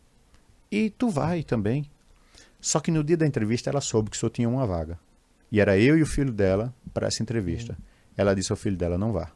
E 0.71 0.88
tu 0.88 1.11
vai 1.11 1.43
também. 1.43 1.85
Só 2.61 2.81
que 2.81 2.91
no 2.91 3.03
dia 3.03 3.17
da 3.17 3.27
entrevista 3.27 3.69
ela 3.69 3.81
soube 3.81 4.09
que 4.09 4.17
só 4.17 4.31
tinha 4.31 4.49
uma 4.49 4.67
vaga. 4.67 4.99
E 5.53 5.61
era 5.61 5.79
eu 5.79 5.99
e 5.99 6.03
o 6.03 6.07
filho 6.07 6.33
dela 6.33 6.75
para 6.95 7.07
essa 7.07 7.23
entrevista. 7.23 7.75
Uhum. 7.75 7.85
Ela 8.17 8.35
disse 8.35 8.51
ao 8.51 8.57
filho 8.57 8.77
dela: 8.77 8.97
não 8.97 9.12
vá. 9.12 9.31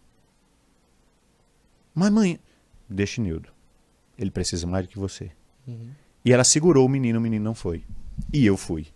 Mas 1.94 2.10
mãe, 2.10 2.40
deixe 2.88 3.20
Nildo. 3.20 3.50
Ele 4.18 4.30
precisa 4.30 4.66
mais 4.66 4.86
do 4.86 4.88
que 4.88 4.98
você. 4.98 5.30
Uhum. 5.68 5.90
E 6.24 6.32
ela 6.32 6.42
segurou 6.42 6.86
o 6.86 6.88
menino, 6.88 7.18
o 7.18 7.22
menino 7.22 7.44
não 7.44 7.54
foi. 7.54 7.84
E 8.32 8.44
eu 8.46 8.56
fui. 8.56 8.86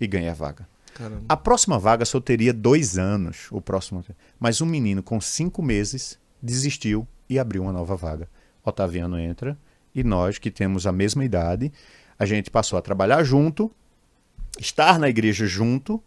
E 0.00 0.06
ganhei 0.06 0.28
a 0.28 0.34
vaga. 0.34 0.68
Caramba. 0.94 1.24
A 1.28 1.36
próxima 1.36 1.78
vaga 1.78 2.04
só 2.04 2.20
teria 2.20 2.52
dois 2.52 2.96
anos, 2.96 3.48
o 3.50 3.60
próximo. 3.60 4.04
Mas 4.38 4.60
um 4.60 4.66
menino 4.66 5.02
com 5.02 5.20
cinco 5.20 5.62
meses 5.62 6.18
desistiu 6.40 7.06
e 7.28 7.38
abriu 7.38 7.62
uma 7.62 7.72
nova 7.72 7.96
vaga. 7.96 8.28
Otaviano 8.64 9.18
entra 9.18 9.58
e 9.94 10.04
nós, 10.04 10.38
que 10.38 10.50
temos 10.50 10.86
a 10.86 10.92
mesma 10.92 11.24
idade, 11.24 11.72
a 12.18 12.24
gente 12.24 12.50
passou 12.50 12.78
a 12.78 12.82
trabalhar 12.82 13.22
junto, 13.24 13.70
estar 14.58 14.98
na 14.98 15.08
igreja 15.08 15.46
junto, 15.46 16.02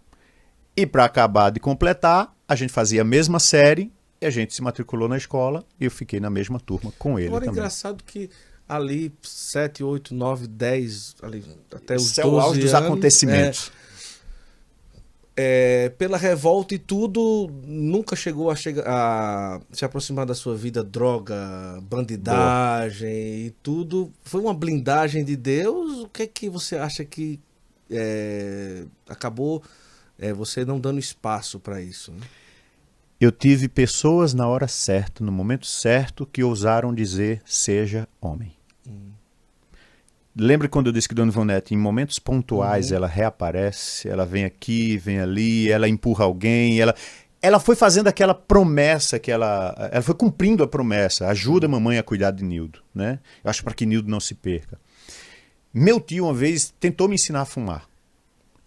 e 0.76 0.86
para 0.86 1.06
acabar 1.06 1.50
de 1.50 1.60
completar, 1.60 2.34
a 2.48 2.56
gente 2.56 2.72
fazia 2.72 3.02
a 3.02 3.06
mesma 3.06 3.40
série 3.40 3.92
e 4.20 4.26
a 4.26 4.30
gente 4.30 4.54
se 4.54 4.62
matriculou 4.62 5.10
na 5.10 5.18
escola 5.18 5.66
e 5.80 5.86
eu 5.86 5.92
fiquei 5.92 6.20
na 6.20 6.30
mesma 6.30 6.60
turma 6.60 6.92
com 6.98 7.18
ele. 7.18 7.28
Agora 7.28 7.46
é 7.46 7.50
engraçado 7.50 8.04
que 8.04 8.30
ali 8.68 9.14
7, 9.22 9.84
8, 9.84 10.14
9, 10.14 10.48
10, 10.48 11.16
ali, 11.22 11.44
até 11.74 11.96
os 11.96 12.12
Esse 12.12 12.22
12 12.22 12.22
é 12.22 12.26
o 12.26 12.40
auge 12.40 12.62
dos 12.62 12.74
acontecimentos. 12.74 13.72
É, 13.76 13.82
é, 15.44 15.90
pela 15.90 16.18
revolta 16.18 16.76
e 16.76 16.80
tudo, 16.80 17.50
nunca 17.66 18.16
chegou 18.16 18.52
a, 18.52 18.56
chegar, 18.56 18.84
a 18.88 19.60
se 19.72 19.84
aproximar 19.84 20.26
da 20.26 20.36
sua 20.36 20.56
vida 20.56 20.84
droga, 20.84 21.36
bandidagem 21.82 23.10
Boa. 23.10 23.48
e 23.48 23.54
tudo. 23.64 24.12
Foi 24.24 24.40
uma 24.40 24.54
blindagem 24.54 25.26
de 25.26 25.36
Deus? 25.36 26.00
O 26.00 26.10
que 26.10 26.24
é 26.24 26.28
que 26.28 26.50
você 26.50 26.76
acha 26.76 27.04
que 27.04 27.40
é, 27.90 28.86
acabou 29.10 29.64
é, 30.22 30.32
você 30.32 30.64
não 30.64 30.80
dando 30.80 31.00
espaço 31.00 31.60
para 31.60 31.82
isso? 31.82 32.12
Né? 32.12 32.22
Eu 33.20 33.32
tive 33.32 33.68
pessoas 33.68 34.34
na 34.34 34.48
hora 34.48 34.68
certa, 34.68 35.24
no 35.24 35.32
momento 35.32 35.66
certo, 35.66 36.26
que 36.26 36.44
ousaram 36.44 36.94
dizer: 36.94 37.42
seja 37.44 38.08
homem. 38.22 38.54
Lembra 40.34 40.70
quando 40.70 40.88
eu 40.88 40.94
disse 40.94 41.10
que 41.10 41.16
Dona 41.16 41.30
Ivonete, 41.30 41.74
em 41.74 41.78
momentos 41.78 42.18
pontuais, 42.18 42.90
uhum. 42.90 42.98
ela 42.98 43.08
reaparece, 43.08 44.08
ela 44.08 44.26
vem 44.26 44.46
aqui, 44.46 44.98
vem 44.98 45.20
ali, 45.20 45.70
ela 45.70 45.90
empurra 45.90 46.24
alguém, 46.24 46.80
ela, 46.80 46.96
ela 47.42 47.60
foi 47.60 47.76
fazendo 47.76 48.08
aquela 48.08 48.34
promessa 48.34 49.20
que 49.20 49.30
ela. 49.30 49.76
Ela 49.92 50.02
foi 50.02 50.16
cumprindo 50.16 50.64
a 50.64 50.68
promessa. 50.68 51.28
Ajuda 51.28 51.66
a 51.66 51.70
mamãe 51.70 51.98
a 51.98 52.04
cuidar 52.04 52.32
de 52.32 52.44
Nildo, 52.44 52.82
né? 52.96 53.20
Eu 53.44 53.50
acho 53.50 53.64
para 53.64 53.74
que 53.74 53.86
Nildo 53.86 54.10
não 54.10 54.22
se 54.22 54.34
perca. 54.34 54.80
Meu 55.74 56.00
tio, 56.00 56.26
uma 56.26 56.34
vez, 56.34 56.74
tentou 56.80 57.10
me 57.10 57.16
ensinar 57.16 57.42
a 57.42 57.46
fumar. 57.46 57.91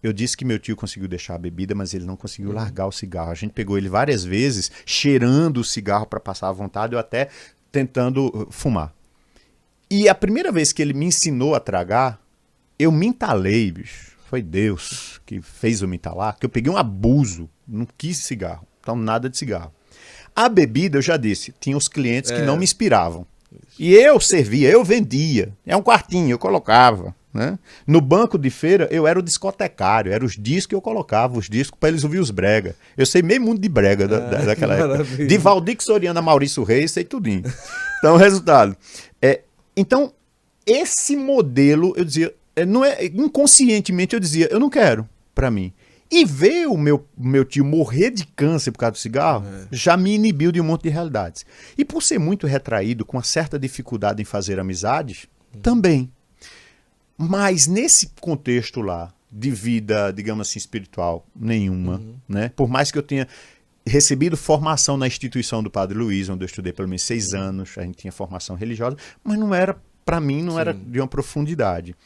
Eu 0.05 0.13
disse 0.13 0.37
que 0.37 0.45
meu 0.45 0.59
tio 0.59 0.77
conseguiu 0.77 1.09
deixar 1.09 1.35
a 1.35 1.39
bebida, 1.39 1.75
mas 1.75 1.95
ele 1.95 2.05
não 2.05 2.15
conseguiu 2.15 2.51
uhum. 2.51 2.57
largar 2.57 2.87
o 2.87 2.93
cigarro. 2.93 3.31
A 3.31 3.35
gente 3.35 3.53
pegou 3.53 3.79
ele 3.79 3.89
várias 3.89 4.23
vezes, 4.23 4.71
cheirando 4.85 5.57
o 5.57 5.65
cigarro 5.65 6.05
para 6.05 6.21
passar 6.21 6.51
à 6.51 6.53
vontade, 6.53 6.95
ou 6.95 7.01
até 7.01 7.31
tentando 7.73 8.27
uh, 8.27 8.47
fumar. 8.51 8.93
E 9.91 10.07
a 10.07 10.15
primeira 10.15 10.53
vez 10.53 10.75
que 10.75 10.83
ele 10.83 10.93
me 10.93 11.07
ensinou 11.07 11.55
a 11.55 11.61
tragar, 11.61 12.21
eu 12.79 12.93
me 12.93 13.07
entalei, 13.07 13.73
bicho. 13.73 14.13
Foi 14.29 14.43
Deus 14.43 15.23
que 15.25 15.41
fez 15.41 15.81
eu 15.81 15.89
me 15.89 15.97
entalar, 15.97 16.37
que 16.39 16.45
eu 16.45 16.51
peguei 16.51 16.71
um 16.71 16.77
abuso, 16.77 17.49
não 17.67 17.89
quis 17.97 18.19
cigarro, 18.19 18.69
então 18.83 18.95
nada 18.95 19.31
de 19.31 19.39
cigarro. 19.39 19.73
A 20.37 20.51
bebida, 20.51 20.99
eu 20.99 21.03
já 21.03 21.17
disse, 21.17 21.55
tinha 21.59 21.79
os 21.79 21.89
clientes 21.89 22.31
é. 22.31 22.37
que 22.37 22.43
não 22.43 22.59
me 22.59 22.65
inspiravam. 22.65 23.27
E 23.79 23.95
eu 23.95 24.21
servia, 24.21 24.69
eu 24.69 24.85
vendia. 24.85 25.57
É 25.65 25.75
um 25.75 25.83
quartinho, 25.83 26.33
eu 26.33 26.39
colocava. 26.39 27.15
Né? 27.35 27.59
No 27.85 28.01
banco 28.01 28.39
de 28.39 28.49
feira, 28.49 28.87
eu 28.93 29.09
era 29.09 29.19
o 29.19 29.23
discotecário, 29.23 30.13
eram 30.13 30.25
os 30.25 30.37
discos 30.39 30.67
que 30.67 30.75
eu 30.77 30.81
colocava, 30.81 31.37
os 31.37 31.49
discos 31.49 31.77
para 31.81 31.89
eles 31.89 32.05
ouvir 32.05 32.21
os 32.21 32.31
brega. 32.31 32.77
Eu 32.97 33.05
sei 33.05 33.23
meio 33.23 33.41
mundo 33.43 33.61
de 33.61 33.69
brega 33.69 34.07
da, 34.07 34.21
da, 34.21 34.39
daquela 34.45 34.75
época. 34.79 35.27
De 35.27 35.37
Valdir 35.37 35.77
Soriana, 35.81 36.23
Maurício 36.23 36.63
Reis, 36.63 36.93
sei 36.93 37.03
tudinho. 37.03 37.43
Então, 37.99 38.15
resultado. 38.17 38.77
É, 39.21 39.41
então, 39.77 40.13
esse 40.65 41.17
modelo, 41.17 41.93
eu 41.97 42.05
dizia, 42.05 42.33
é, 42.55 42.65
não 42.65 42.85
é 42.85 43.05
inconscientemente 43.07 44.15
eu 44.15 44.21
dizia, 44.21 44.49
eu 44.49 44.61
não 44.61 44.71
quero 44.71 45.09
para 45.35 45.51
mim. 45.51 45.73
E 46.09 46.25
ver 46.25 46.69
o 46.69 46.77
meu, 46.77 47.05
meu 47.19 47.45
tio 47.45 47.65
morrer 47.65 48.11
de 48.11 48.25
câncer 48.25 48.71
por 48.71 48.79
causa 48.79 48.93
do 48.93 48.99
cigarro 48.99 49.45
é. 49.45 49.67
já 49.73 49.97
me 49.97 50.15
inibiu 50.15 50.53
de 50.53 50.61
um 50.61 50.65
monte 50.65 50.85
de 50.85 50.91
realidades. 50.91 51.45
E 51.77 51.85
por 51.85 52.01
ser 52.01 52.21
muito 52.21 52.47
retraído, 52.47 53.05
com 53.05 53.17
uma 53.17 53.25
certa 53.25 53.59
dificuldade 53.59 54.23
em 54.23 54.25
fazer 54.25 54.61
amizades, 54.61 55.27
uhum. 55.53 55.61
também. 55.61 56.13
Mas 57.17 57.67
nesse 57.67 58.11
contexto 58.21 58.81
lá, 58.81 59.13
de 59.31 59.51
vida, 59.51 60.13
digamos 60.13 60.49
assim, 60.49 60.59
espiritual, 60.61 61.27
nenhuma. 61.35 61.97
Uhum. 61.97 62.15
Né? 62.29 62.53
Por 62.55 62.69
mais 62.69 62.93
que 62.93 62.99
eu 62.99 63.03
tenha 63.03 63.27
recebido 63.85 64.37
formação 64.37 64.97
na 64.97 65.09
instituição 65.09 65.63
do 65.63 65.71
Padre 65.71 65.99
Luiz, 65.99 66.29
onde 66.29 66.45
eu 66.45 66.47
estudei 66.47 66.73
pelo 66.73 66.89
menos 66.89 67.03
seis 67.03 67.35
anos, 67.35 67.77
a 67.77 67.83
gente 67.83 67.99
tinha 67.99 68.13
formação 68.13 68.55
religiosa, 68.55 68.97
mas 69.25 69.37
não 69.37 69.53
era, 69.53 69.77
para 70.05 70.21
mim, 70.21 70.41
não 70.41 70.55
Sim. 70.55 70.61
era 70.61 70.73
de 70.73 71.01
uma 71.01 71.09
profundidade. 71.09 71.97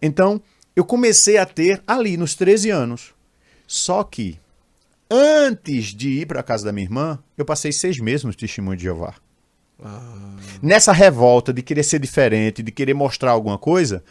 Então, 0.00 0.40
eu 0.76 0.84
comecei 0.84 1.38
a 1.38 1.44
ter 1.44 1.82
ali, 1.86 2.16
nos 2.16 2.34
13 2.36 2.70
anos. 2.70 3.14
Só 3.66 4.04
que, 4.04 4.38
antes 5.10 5.86
de 5.86 6.20
ir 6.20 6.26
para 6.26 6.40
a 6.40 6.44
casa 6.44 6.64
da 6.64 6.72
minha 6.72 6.86
irmã, 6.86 7.18
eu 7.36 7.44
passei 7.44 7.72
seis 7.72 7.98
meses 7.98 8.22
no 8.22 8.32
Testemunho 8.32 8.76
de 8.76 8.84
Jeová. 8.84 9.14
Ah. 9.82 10.36
Nessa 10.62 10.92
revolta 10.92 11.52
de 11.52 11.62
querer 11.62 11.82
ser 11.82 11.98
diferente, 11.98 12.62
de 12.62 12.70
querer 12.70 12.94
mostrar 12.94 13.32
alguma 13.32 13.58
coisa, 13.58 14.04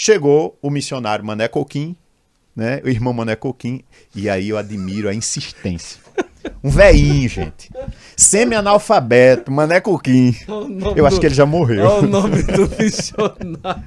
chegou 0.00 0.58
o 0.62 0.70
missionário 0.70 1.22
Mané 1.22 1.46
Coquim, 1.46 1.94
né, 2.56 2.80
o 2.82 2.88
irmão 2.88 3.12
Mané 3.12 3.36
Coquim, 3.36 3.84
e 4.16 4.30
aí 4.30 4.48
eu 4.48 4.56
admiro 4.56 5.10
a 5.10 5.14
insistência. 5.14 6.00
Um 6.64 6.70
veinho, 6.70 7.28
gente. 7.28 7.70
Semi-analfabeto, 8.16 9.52
Mané 9.52 9.78
Coquim. 9.78 10.34
Eu 10.96 11.06
acho 11.06 11.20
que 11.20 11.26
ele 11.26 11.34
já 11.34 11.44
morreu. 11.44 11.84
Olha 11.84 12.06
o 12.06 12.08
nome 12.08 12.42
do 12.44 12.66
missionário. 12.82 13.84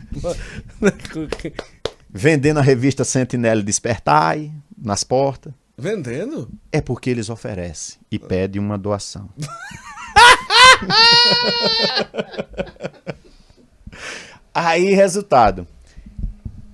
Vendendo 2.12 2.60
a 2.60 2.62
revista 2.62 3.04
Sentinela 3.04 3.64
Despertai 3.64 4.52
nas 4.78 5.04
portas. 5.04 5.52
Vendendo? 5.76 6.48
É 6.72 6.80
porque 6.80 7.10
eles 7.10 7.32
oferecem 7.32 7.98
e 8.12 8.20
pedem 8.20 8.62
uma 8.62 8.78
doação. 8.78 9.28
Aí, 14.54 14.94
resultado. 14.94 15.66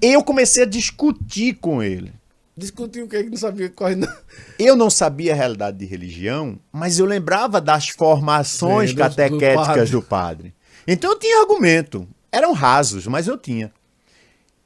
Eu 0.01 0.23
comecei 0.23 0.63
a 0.63 0.65
discutir 0.65 1.55
com 1.55 1.81
ele. 1.83 2.13
Discutir 2.55 3.01
o 3.03 3.07
que 3.07 3.15
ele 3.15 3.29
não 3.29 3.37
sabia 3.37 3.69
quase 3.69 3.95
não. 3.95 4.13
Eu 4.57 4.75
não 4.75 4.89
sabia 4.89 5.31
a 5.33 5.35
realidade 5.35 5.77
de 5.77 5.85
religião, 5.85 6.59
mas 6.71 6.99
eu 6.99 7.05
lembrava 7.05 7.61
das 7.61 7.89
formações 7.89 8.89
Sim, 8.89 8.95
do- 8.95 8.99
catequéticas 8.99 9.89
do 9.89 9.99
do 10.01 10.05
padre. 10.05 10.53
Então 10.87 11.11
eu 11.11 11.19
tinha 11.19 11.41
argumento. 11.41 12.07
Eram 12.31 12.51
rasos, 12.53 13.07
mas 13.07 13.27
eu 13.27 13.37
tinha. 13.37 13.71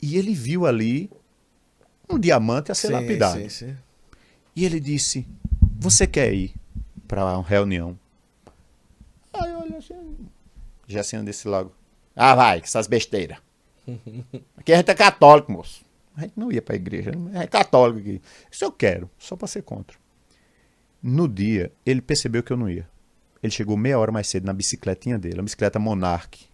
E 0.01 0.17
ele 0.17 0.33
viu 0.33 0.65
ali 0.65 1.09
um 2.09 2.17
diamante 2.19 2.71
a 2.71 2.75
ser 2.75 2.87
Sim, 2.87 2.93
lapidado. 2.93 3.39
sim, 3.41 3.49
sim. 3.49 3.75
E 4.55 4.65
ele 4.65 4.79
disse: 4.79 5.25
Você 5.79 6.05
quer 6.07 6.33
ir 6.33 6.53
para 7.07 7.23
uma 7.25 7.43
reunião? 7.43 7.97
Aí 9.33 9.51
eu 9.51 9.59
olhei 9.59 9.77
assim, 9.77 9.95
Jacinho 10.87 11.23
desse 11.23 11.47
logo. 11.47 11.71
Ah, 12.15 12.35
vai, 12.35 12.59
que 12.59 12.67
essas 12.67 12.87
besteiras. 12.87 13.37
Aqui 14.57 14.73
a 14.73 14.77
gente 14.77 14.89
é 14.91 14.95
católico, 14.95 15.51
moço. 15.51 15.85
A 16.15 16.21
gente 16.21 16.33
não 16.37 16.51
ia 16.51 16.61
pra 16.61 16.75
igreja, 16.75 17.11
é 17.33 17.47
católico 17.47 17.99
aqui. 17.99 18.21
Isso 18.51 18.63
eu 18.63 18.71
quero, 18.71 19.09
só 19.17 19.35
pra 19.35 19.47
ser 19.47 19.63
contra. 19.63 19.97
No 21.01 21.27
dia, 21.27 21.71
ele 21.85 22.01
percebeu 22.01 22.43
que 22.43 22.53
eu 22.53 22.57
não 22.57 22.69
ia. 22.69 22.87
Ele 23.41 23.51
chegou 23.51 23.75
meia 23.75 23.99
hora 23.99 24.11
mais 24.11 24.27
cedo 24.27 24.45
na 24.45 24.53
bicicletinha 24.53 25.17
dele, 25.19 25.37
uma 25.39 25.43
bicicleta 25.43 25.79
Monarch. 25.79 26.47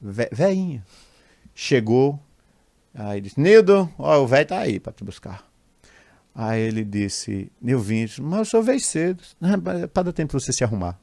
Ve 0.00 0.28
veinha. 0.32 0.84
Chegou, 1.54 2.18
aí 2.94 3.20
disse, 3.20 3.38
Nildo, 3.38 3.92
ó, 3.98 4.20
o 4.22 4.26
velho 4.26 4.46
tá 4.46 4.58
aí 4.60 4.80
pra 4.80 4.92
te 4.92 5.04
buscar. 5.04 5.46
Aí 6.34 6.62
ele 6.62 6.82
disse, 6.82 7.52
vim, 7.60 8.06
mas 8.22 8.40
o 8.48 8.50
senhor 8.50 8.62
veio 8.62 8.80
cedo. 8.80 9.22
"Ah, 9.40 9.56
mas 9.58 9.86
Para 9.86 10.04
dar 10.04 10.12
tempo 10.12 10.30
pra 10.30 10.40
você 10.40 10.52
se 10.52 10.64
arrumar. 10.64 10.98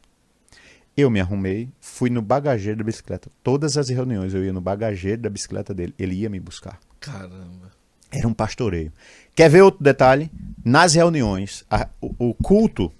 Eu 0.99 1.09
me 1.09 1.19
arrumei, 1.19 1.69
fui 1.79 2.09
no 2.09 2.21
bagageiro 2.21 2.79
da 2.79 2.83
bicicleta. 2.83 3.29
Todas 3.43 3.77
as 3.77 3.89
reuniões 3.89 4.33
eu 4.33 4.43
ia 4.43 4.51
no 4.51 4.59
bagageiro 4.59 5.21
da 5.21 5.29
bicicleta 5.29 5.73
dele. 5.73 5.93
Ele 5.97 6.15
ia 6.15 6.29
me 6.29 6.39
buscar. 6.39 6.79
Caramba. 6.99 7.71
Era 8.11 8.27
um 8.27 8.33
pastoreio. 8.33 8.91
Quer 9.35 9.49
ver 9.49 9.61
outro 9.61 9.83
detalhe? 9.83 10.29
Nas 10.65 10.93
reuniões, 10.95 11.63
a- 11.69 11.87
o, 12.01 12.29
o 12.29 12.33
culto 12.33 12.91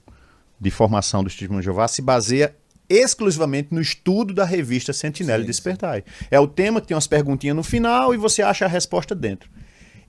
de 0.60 0.70
formação 0.72 1.24
do 1.24 1.30
Testemunho 1.30 1.62
de 1.62 1.66
Jeová 1.66 1.88
se 1.88 2.02
baseia 2.02 2.56
exclusivamente 2.88 3.70
no 3.74 3.82
estudo 3.82 4.34
da 4.34 4.46
revista 4.46 4.94
Sentinela 4.94 5.40
Sim, 5.40 5.44
e 5.44 5.48
Despertai. 5.48 6.04
É 6.32 6.40
o 6.40 6.48
tema 6.48 6.80
que 6.82 6.88
tem 6.88 6.96
umas 6.96 7.08
perguntinhas 7.08 7.56
no 7.56 7.64
final 7.64 8.14
e 8.14 8.18
você 8.18 8.42
acha 8.42 8.66
a 8.66 8.68
resposta 8.70 9.14
dentro. 9.14 9.50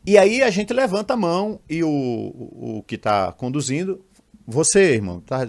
E 0.07 0.17
aí 0.17 0.43
a 0.43 0.51
gente 0.51 0.73
levanta 0.73 1.15
a 1.15 1.17
mão 1.17 1.61
e 1.69 1.83
o, 1.83 1.89
o, 1.89 2.79
o 2.79 2.83
que 2.83 2.95
está 2.95 3.33
conduzindo, 3.33 4.05
você, 4.47 4.95
irmão, 4.95 5.21
tá? 5.21 5.47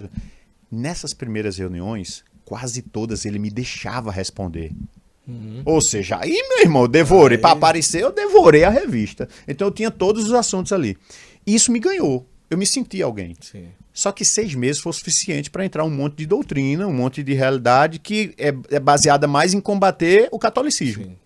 nessas 0.70 1.12
primeiras 1.14 1.56
reuniões, 1.58 2.24
quase 2.44 2.82
todas 2.82 3.24
ele 3.24 3.38
me 3.38 3.50
deixava 3.50 4.10
responder. 4.10 4.72
Ou 5.64 5.80
seja, 5.80 6.18
aí, 6.20 6.36
meu 6.48 6.60
irmão, 6.60 6.82
eu 6.82 6.88
devorei. 6.88 7.38
Para 7.38 7.52
aparecer, 7.52 8.02
eu 8.02 8.12
devorei 8.12 8.64
a 8.64 8.70
revista. 8.70 9.28
Então 9.46 9.68
eu 9.68 9.72
tinha 9.72 9.90
todos 9.90 10.24
os 10.24 10.32
assuntos 10.32 10.72
ali. 10.72 10.96
E 11.46 11.54
isso 11.54 11.70
me 11.70 11.78
ganhou. 11.78 12.26
Eu 12.50 12.58
me 12.58 12.66
senti 12.66 13.00
alguém. 13.00 13.34
Sim. 13.40 13.68
Só 13.92 14.10
que 14.10 14.24
seis 14.24 14.54
meses 14.54 14.80
foi 14.80 14.92
suficiente 14.92 15.50
para 15.50 15.64
entrar 15.64 15.84
um 15.84 15.90
monte 15.90 16.16
de 16.16 16.26
doutrina, 16.26 16.86
um 16.86 16.92
monte 16.92 17.22
de 17.22 17.34
realidade 17.34 17.98
que 17.98 18.34
é, 18.36 18.54
é 18.70 18.80
baseada 18.80 19.26
mais 19.28 19.54
em 19.54 19.60
combater 19.60 20.28
o 20.32 20.38
catolicismo. 20.38 21.04
Sim. 21.04 21.16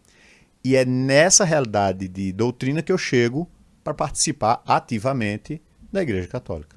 E 0.63 0.77
é 0.77 0.85
nessa 0.85 1.45
realidade 1.45 2.09
de 2.09 2.33
doutrina 2.33 2.83
que 2.83 2.93
eu 2.93 2.99
chego 2.99 3.49
para 3.85 3.95
participar 3.95 4.63
ativamente 4.67 5.63
da 5.93 6.03
Igreja 6.03 6.27
Católica. 6.27 6.77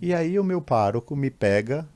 E 0.00 0.12
aí 0.12 0.38
o 0.38 0.44
meu 0.44 0.60
pároco 0.60 1.16
me 1.16 1.30
pega, 1.30 1.88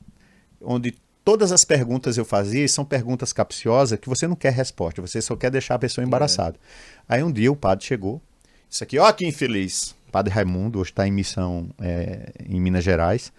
onde 0.60 0.94
todas 1.24 1.52
as 1.52 1.64
perguntas 1.64 2.16
eu 2.16 2.24
fazia 2.24 2.66
são 2.68 2.84
perguntas 2.84 3.32
capciosas 3.32 3.98
que 3.98 4.08
você 4.08 4.26
não 4.26 4.36
quer 4.36 4.52
resposta, 4.52 5.00
você 5.00 5.20
só 5.20 5.36
quer 5.36 5.50
deixar 5.50 5.76
a 5.76 5.78
pessoa 5.78 6.04
embaraçada. 6.04 6.58
Aí 7.08 7.22
um 7.22 7.32
dia 7.32 7.50
o 7.50 7.56
padre 7.56 7.84
chegou, 7.84 8.20
isso 8.68 8.82
aqui, 8.82 8.98
ó 8.98 9.10
que 9.12 9.26
infeliz, 9.26 9.94
padre 10.10 10.32
Raimundo, 10.32 10.78
hoje 10.78 10.90
está 10.90 11.06
em 11.06 11.12
missão 11.12 11.68
é, 11.80 12.32
em 12.48 12.60
Minas 12.60 12.84
Gerais. 12.84 13.32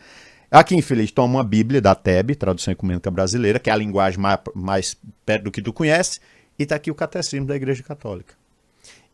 Aqui 0.52 0.76
infeliz, 0.76 1.10
toma 1.12 1.38
uma 1.40 1.44
Bíblia 1.44 1.82
da 1.82 1.96
TEB, 1.96 2.36
Tradução 2.36 2.72
Ecumênica 2.72 3.10
Brasileira, 3.10 3.58
que 3.58 3.72
é 3.72 3.74
a 3.74 3.76
linguagem 3.76 4.20
mais, 4.20 4.40
mais 4.54 4.98
perto 5.26 5.46
do 5.46 5.52
que 5.52 5.64
tu 5.64 5.74
conhece, 5.74 6.20
e 6.60 6.64
está 6.64 6.76
aqui 6.76 6.92
o 6.92 6.96
Catecismo 6.96 7.48
da 7.48 7.56
Igreja 7.56 7.82
Católica. 7.82 8.36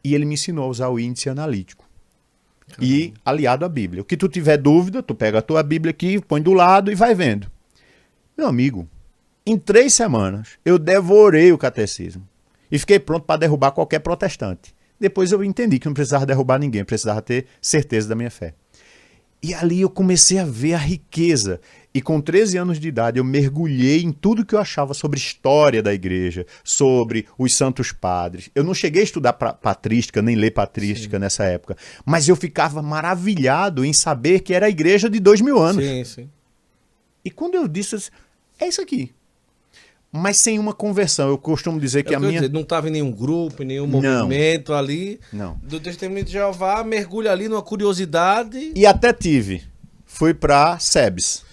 E 0.03 0.13
ele 0.13 0.25
me 0.25 0.33
ensinou 0.33 0.65
a 0.65 0.67
usar 0.67 0.89
o 0.89 0.99
índice 0.99 1.29
analítico. 1.29 1.87
E 2.79 3.13
aliado 3.25 3.63
à 3.63 3.69
Bíblia. 3.69 4.01
O 4.01 4.05
que 4.05 4.17
tu 4.17 4.27
tiver 4.27 4.57
dúvida, 4.57 5.01
tu 5.01 5.15
pega 5.15 5.39
a 5.39 5.41
tua 5.41 5.63
Bíblia 5.63 5.91
aqui, 5.91 6.19
põe 6.19 6.41
do 6.41 6.53
lado 6.53 6.91
e 6.91 6.95
vai 6.95 7.15
vendo. 7.15 7.49
Meu 8.39 8.47
amigo, 8.47 8.87
em 9.45 9.57
três 9.57 9.93
semanas 9.93 10.51
eu 10.63 10.79
devorei 10.79 11.51
o 11.51 11.57
catecismo 11.57 12.25
e 12.71 12.79
fiquei 12.79 12.97
pronto 12.97 13.25
para 13.25 13.41
derrubar 13.41 13.71
qualquer 13.71 13.99
protestante. 13.99 14.73
Depois 14.97 15.33
eu 15.33 15.43
entendi 15.43 15.77
que 15.77 15.87
não 15.87 15.93
precisava 15.93 16.25
derrubar 16.25 16.57
ninguém, 16.57 16.85
precisava 16.85 17.21
ter 17.21 17.47
certeza 17.61 18.07
da 18.07 18.15
minha 18.15 18.31
fé. 18.31 18.53
E 19.43 19.53
ali 19.53 19.81
eu 19.81 19.89
comecei 19.89 20.39
a 20.39 20.45
ver 20.45 20.75
a 20.75 20.77
riqueza. 20.77 21.59
E 21.93 22.01
com 22.01 22.21
13 22.21 22.57
anos 22.57 22.79
de 22.79 22.87
idade 22.87 23.19
eu 23.19 23.25
mergulhei 23.25 24.03
em 24.03 24.11
tudo 24.13 24.45
que 24.45 24.55
eu 24.55 24.59
achava 24.59 24.93
sobre 24.93 25.19
história 25.19 25.83
da 25.83 25.93
igreja, 25.93 26.45
sobre 26.63 27.25
os 27.37 27.53
santos 27.53 27.91
padres. 27.91 28.49
Eu 28.55 28.63
não 28.63 28.73
cheguei 28.73 29.01
a 29.01 29.03
estudar 29.03 29.33
patrística, 29.33 30.21
nem 30.21 30.37
ler 30.37 30.51
patrística 30.51 31.19
nessa 31.19 31.43
época, 31.43 31.75
mas 32.05 32.29
eu 32.29 32.37
ficava 32.37 32.81
maravilhado 32.81 33.83
em 33.83 33.91
saber 33.91 34.39
que 34.39 34.53
era 34.53 34.67
a 34.67 34.69
igreja 34.69 35.09
de 35.09 35.19
dois 35.19 35.41
mil 35.41 35.59
anos. 35.59 35.83
Sim, 35.83 36.05
sim. 36.05 36.29
E 37.23 37.29
quando 37.29 37.55
eu 37.55 37.67
disse, 37.67 37.95
eu 37.95 37.99
disse, 37.99 38.11
é 38.59 38.67
isso 38.67 38.81
aqui. 38.81 39.11
Mas 40.11 40.37
sem 40.37 40.57
uma 40.57 40.73
conversão. 40.73 41.29
Eu 41.29 41.37
costumo 41.37 41.79
dizer 41.79 42.03
que 42.03 42.13
É 42.13 42.17
a 42.17 42.19
que 42.19 42.25
eu 42.25 42.29
ia 42.29 42.29
minha. 42.31 42.41
dizer, 42.41 42.53
não 42.53 42.61
estava 42.61 42.87
em 42.87 42.91
nenhum 42.91 43.11
grupo, 43.11 43.61
em 43.61 43.65
nenhum 43.65 43.85
Não. 43.85 44.01
movimento 44.23 44.73
ali. 44.73 45.19
Não. 45.31 45.59
Do 45.61 45.79
Testemunho 45.79 46.23
de 46.23 46.31
Jeová, 46.31 46.83
mergulha 46.83 47.31
ali 47.31 47.47
numa 47.47 47.61
curiosidade. 47.61 48.71
E 48.75 48.85
até 48.87 49.13
tive. 49.13 49.63
Fui 50.05 50.33
para 50.33 50.79
SEBS. 50.79 51.43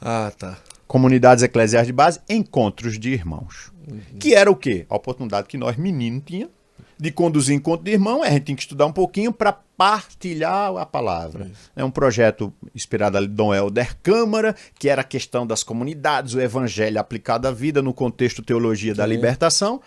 Ah, 0.00 0.30
tá. 0.36 0.58
Comunidades 0.86 1.42
Eclesiais 1.42 1.86
de 1.86 1.92
Base, 1.92 2.20
Encontros 2.28 2.98
de 2.98 3.10
Irmãos. 3.10 3.72
Que 4.20 4.34
era 4.34 4.50
o 4.50 4.54
quê? 4.56 4.84
A 4.90 4.96
oportunidade 4.96 5.48
que 5.48 5.56
nós, 5.56 5.76
meninos, 5.76 6.22
tinha 6.26 6.50
de 6.98 7.10
conduzir 7.10 7.56
encontro 7.56 7.84
de 7.84 7.90
irmão, 7.92 8.22
a 8.22 8.28
gente 8.30 8.44
tinha 8.44 8.56
que 8.56 8.62
estudar 8.62 8.86
um 8.86 8.92
pouquinho 8.92 9.32
para 9.32 9.58
partilhar 9.82 10.76
a 10.76 10.86
palavra. 10.86 11.50
É 11.74 11.84
um 11.84 11.90
projeto 11.90 12.52
inspirado 12.72 13.16
ali 13.16 13.26
Dom 13.26 13.52
Helder 13.52 13.96
Câmara, 14.00 14.54
que 14.78 14.88
era 14.88 15.00
a 15.00 15.04
questão 15.04 15.44
das 15.44 15.64
comunidades, 15.64 16.34
o 16.34 16.40
evangelho 16.40 17.00
aplicado 17.00 17.48
à 17.48 17.50
vida 17.50 17.82
no 17.82 17.92
contexto 17.92 18.42
teologia 18.42 18.94
da 18.94 19.02
Sim. 19.02 19.10
libertação, 19.10 19.80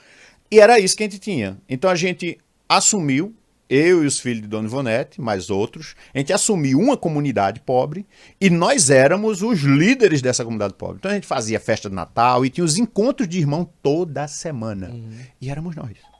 e 0.51 0.59
era 0.59 0.77
isso 0.81 0.97
que 0.97 1.03
a 1.03 1.05
gente 1.05 1.17
tinha. 1.17 1.57
Então 1.69 1.89
a 1.89 1.95
gente 1.95 2.37
assumiu, 2.67 3.33
eu 3.69 4.03
e 4.03 4.05
os 4.05 4.19
filhos 4.19 4.41
de 4.41 4.49
Dona 4.49 4.67
Ivonete, 4.67 5.21
mais 5.21 5.49
outros, 5.49 5.95
a 6.13 6.17
gente 6.17 6.33
assumiu 6.33 6.77
uma 6.77 6.97
comunidade 6.97 7.61
pobre 7.61 8.05
e 8.39 8.49
nós 8.49 8.89
éramos 8.89 9.41
os 9.41 9.61
líderes 9.61 10.21
dessa 10.21 10.43
comunidade 10.43 10.73
pobre. 10.73 10.97
Então 10.97 11.11
a 11.11 11.13
gente 11.13 11.25
fazia 11.25 11.57
festa 11.57 11.89
de 11.89 11.95
Natal 11.95 12.45
e 12.45 12.49
tinha 12.49 12.65
os 12.65 12.77
encontros 12.77 13.29
de 13.29 13.39
irmão 13.39 13.65
toda 13.81 14.27
semana. 14.27 14.93
E 15.39 15.49
éramos 15.49 15.73
nós. 15.73 16.14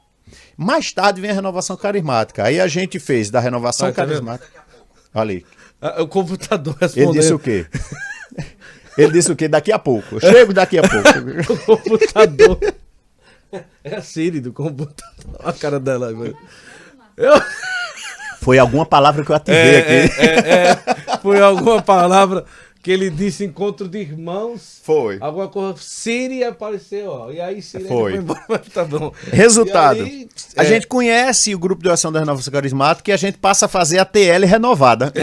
Mais 0.56 0.92
tarde 0.92 1.20
vem 1.20 1.30
a 1.30 1.34
renovação 1.34 1.76
carismática. 1.76 2.44
Aí 2.44 2.60
a 2.60 2.66
gente 2.66 2.98
fez 2.98 3.30
da 3.30 3.40
renovação 3.40 3.86
Olha, 3.86 3.94
tá 3.94 4.02
vendo? 4.04 4.10
carismática. 4.24 4.60
Olha 5.14 5.30
aí. 5.32 5.44
Ah, 5.80 6.02
o 6.02 6.08
computador 6.08 6.74
Ele 6.80 6.86
respondeu. 6.86 7.12
disse 7.20 7.32
o 7.34 7.38
quê? 7.38 7.66
Ele 8.98 9.12
disse 9.12 9.30
o 9.30 9.36
quê? 9.36 9.46
Daqui 9.46 9.70
a 9.72 9.78
pouco. 9.78 10.16
Eu 10.16 10.20
chego 10.20 10.52
daqui 10.54 10.78
a 10.78 10.82
pouco. 10.82 11.52
O 11.72 11.76
computador. 11.78 12.58
É 13.84 13.96
a 13.96 14.02
Siri 14.02 14.40
do 14.40 14.52
computador. 14.52 15.36
Olha 15.38 15.50
a 15.50 15.52
cara 15.52 15.78
dela. 15.78 16.12
velho. 16.14 16.36
Eu... 17.16 17.32
Foi 18.40 18.58
alguma 18.58 18.86
palavra 18.86 19.24
que 19.24 19.30
eu 19.30 19.36
ativei 19.36 19.58
É, 19.60 19.78
aqui. 20.04 20.20
é, 20.20 20.24
é, 20.24 20.70
é. 20.70 21.18
Foi 21.22 21.40
alguma 21.40 21.82
palavra 21.82 22.44
que 22.86 22.92
ele 22.92 23.10
disse 23.10 23.44
encontro 23.44 23.88
de 23.88 23.98
irmãos. 23.98 24.78
Foi. 24.84 25.18
Alguma 25.20 25.48
coisa. 25.48 25.74
Siri 25.76 26.44
apareceu, 26.44 27.10
ó. 27.10 27.32
E 27.32 27.40
aí 27.40 27.60
Siri 27.60 27.88
Foi. 27.88 28.12
foi 28.12 28.20
embora, 28.20 28.44
mas 28.48 28.60
tá 28.68 28.84
bom. 28.84 29.12
Resultado. 29.32 30.04
Aí, 30.04 30.28
A 30.56 30.62
é, 30.62 30.66
gente 30.66 30.86
conhece 30.86 31.52
o 31.52 31.58
grupo 31.58 31.82
de 31.82 31.88
oração 31.88 32.12
da 32.12 32.20
Renovação 32.20 32.52
Carismática 32.52 33.10
e 33.10 33.12
a 33.12 33.16
gente 33.16 33.38
passa 33.38 33.66
a 33.66 33.68
fazer 33.68 33.98
a 33.98 34.04
TL 34.04 34.44
renovada. 34.46 35.12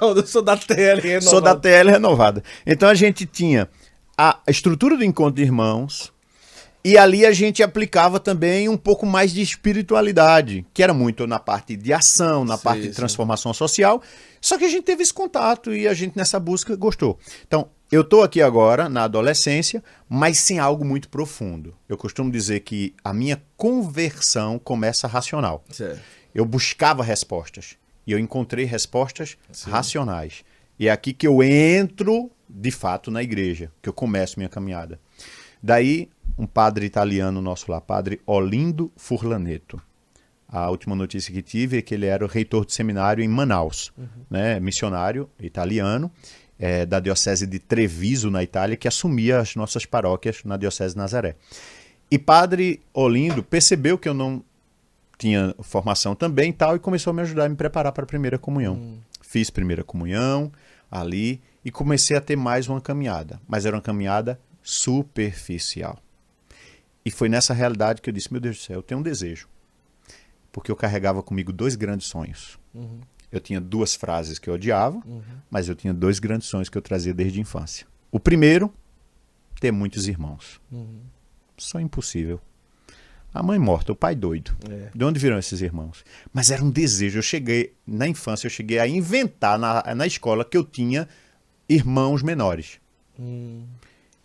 Não, 0.00 0.10
eu 0.14 0.24
sou 0.24 0.42
da 0.42 0.56
TL 0.56 1.00
renovada. 1.00 1.20
Sou 1.22 1.40
da 1.40 1.56
TL 1.56 1.90
renovada. 1.90 2.40
Então 2.64 2.88
a 2.88 2.94
gente 2.94 3.26
tinha 3.26 3.68
a 4.16 4.38
estrutura 4.46 4.96
do 4.96 5.02
encontro 5.02 5.34
de 5.34 5.42
irmãos 5.42 6.12
e 6.86 6.96
ali 6.96 7.26
a 7.26 7.32
gente 7.32 7.64
aplicava 7.64 8.20
também 8.20 8.68
um 8.68 8.76
pouco 8.76 9.04
mais 9.04 9.32
de 9.32 9.42
espiritualidade, 9.42 10.64
que 10.72 10.84
era 10.84 10.94
muito 10.94 11.26
na 11.26 11.40
parte 11.40 11.74
de 11.74 11.92
ação, 11.92 12.44
na 12.44 12.56
Sim, 12.56 12.62
parte 12.62 12.82
de 12.82 12.88
sim. 12.90 12.94
transformação 12.94 13.52
social. 13.52 14.00
Só 14.40 14.56
que 14.56 14.64
a 14.64 14.68
gente 14.68 14.84
teve 14.84 15.02
esse 15.02 15.12
contato 15.12 15.74
e 15.74 15.88
a 15.88 15.92
gente 15.92 16.16
nessa 16.16 16.38
busca 16.38 16.76
gostou. 16.76 17.18
Então, 17.44 17.68
eu 17.90 18.02
estou 18.02 18.22
aqui 18.22 18.40
agora 18.40 18.88
na 18.88 19.02
adolescência, 19.02 19.82
mas 20.08 20.38
sem 20.38 20.60
algo 20.60 20.84
muito 20.84 21.08
profundo. 21.08 21.74
Eu 21.88 21.96
costumo 21.96 22.30
dizer 22.30 22.60
que 22.60 22.94
a 23.02 23.12
minha 23.12 23.42
conversão 23.56 24.56
começa 24.56 25.08
racional. 25.08 25.64
Certo. 25.72 26.00
Eu 26.32 26.44
buscava 26.44 27.02
respostas 27.02 27.76
e 28.06 28.12
eu 28.12 28.18
encontrei 28.20 28.64
respostas 28.64 29.36
racionais. 29.64 30.44
E 30.78 30.86
é 30.86 30.92
aqui 30.92 31.12
que 31.12 31.26
eu 31.26 31.42
entro, 31.42 32.30
de 32.48 32.70
fato, 32.70 33.10
na 33.10 33.24
igreja, 33.24 33.72
que 33.82 33.88
eu 33.88 33.92
começo 33.92 34.38
minha 34.38 34.48
caminhada. 34.48 35.00
Daí, 35.60 36.08
um 36.38 36.46
padre 36.46 36.86
italiano 36.86 37.40
nosso 37.40 37.70
lá, 37.70 37.80
padre 37.80 38.20
Olindo 38.26 38.92
Furlaneto. 38.96 39.80
A 40.48 40.70
última 40.70 40.94
notícia 40.94 41.32
que 41.32 41.42
tive 41.42 41.78
é 41.78 41.82
que 41.82 41.94
ele 41.94 42.06
era 42.06 42.24
o 42.24 42.28
reitor 42.28 42.64
de 42.64 42.72
seminário 42.72 43.22
em 43.22 43.28
Manaus, 43.28 43.92
uhum. 43.98 44.06
né, 44.30 44.60
missionário 44.60 45.28
italiano, 45.40 46.10
é, 46.58 46.86
da 46.86 47.00
diocese 47.00 47.46
de 47.46 47.58
Treviso, 47.58 48.30
na 48.30 48.42
Itália, 48.42 48.76
que 48.76 48.86
assumia 48.86 49.38
as 49.38 49.56
nossas 49.56 49.84
paróquias 49.84 50.42
na 50.44 50.56
diocese 50.56 50.94
de 50.94 50.98
Nazaré. 50.98 51.36
E 52.10 52.18
padre 52.18 52.80
Olindo 52.94 53.42
percebeu 53.42 53.98
que 53.98 54.08
eu 54.08 54.14
não 54.14 54.42
tinha 55.18 55.54
formação 55.60 56.14
também 56.14 56.50
e 56.50 56.52
tal, 56.52 56.76
e 56.76 56.78
começou 56.78 57.10
a 57.10 57.14
me 57.14 57.22
ajudar 57.22 57.46
a 57.46 57.48
me 57.48 57.56
preparar 57.56 57.90
para 57.92 58.04
a 58.04 58.06
primeira 58.06 58.38
comunhão. 58.38 58.74
Uhum. 58.74 58.98
Fiz 59.20 59.50
primeira 59.50 59.82
comunhão 59.82 60.52
ali 60.90 61.40
e 61.64 61.70
comecei 61.70 62.16
a 62.16 62.20
ter 62.20 62.36
mais 62.36 62.68
uma 62.68 62.80
caminhada, 62.80 63.40
mas 63.48 63.66
era 63.66 63.74
uma 63.74 63.82
caminhada 63.82 64.38
superficial. 64.62 65.98
E 67.06 67.10
foi 67.10 67.30
nessa 67.30 67.54
realidade 67.54 68.02
que 68.02 68.10
eu 68.10 68.12
disse: 68.12 68.30
Meu 68.30 68.40
Deus 68.40 68.58
do 68.58 68.62
céu, 68.62 68.76
eu 68.76 68.82
tenho 68.82 69.00
um 69.00 69.02
desejo 69.02 69.48
porque 70.56 70.72
eu 70.72 70.76
carregava 70.76 71.22
comigo 71.22 71.52
dois 71.52 71.76
grandes 71.76 72.06
sonhos. 72.06 72.58
Uhum. 72.72 73.00
Eu 73.30 73.40
tinha 73.40 73.60
duas 73.60 73.94
frases 73.94 74.38
que 74.38 74.48
eu 74.48 74.54
odiava, 74.54 74.96
uhum. 75.04 75.20
mas 75.50 75.68
eu 75.68 75.74
tinha 75.74 75.92
dois 75.92 76.18
grandes 76.18 76.48
sonhos 76.48 76.70
que 76.70 76.78
eu 76.78 76.80
trazia 76.80 77.12
desde 77.12 77.38
a 77.38 77.42
infância. 77.42 77.86
O 78.10 78.18
primeiro, 78.18 78.72
ter 79.60 79.70
muitos 79.70 80.08
irmãos. 80.08 80.58
Uhum. 80.72 81.00
Sonho 81.58 81.84
impossível. 81.84 82.40
A 83.34 83.42
mãe 83.42 83.58
morta, 83.58 83.92
o 83.92 83.94
pai 83.94 84.14
doido. 84.14 84.56
É. 84.66 84.88
De 84.94 85.04
onde 85.04 85.20
viram 85.20 85.38
esses 85.38 85.60
irmãos? 85.60 86.02
Mas 86.32 86.50
era 86.50 86.64
um 86.64 86.70
desejo. 86.70 87.18
Eu 87.18 87.22
cheguei, 87.22 87.74
na 87.86 88.08
infância, 88.08 88.46
eu 88.46 88.50
cheguei 88.50 88.78
a 88.78 88.88
inventar 88.88 89.58
na, 89.58 89.94
na 89.94 90.06
escola 90.06 90.42
que 90.42 90.56
eu 90.56 90.64
tinha 90.64 91.06
irmãos 91.68 92.22
menores. 92.22 92.80
Hum. 93.20 93.66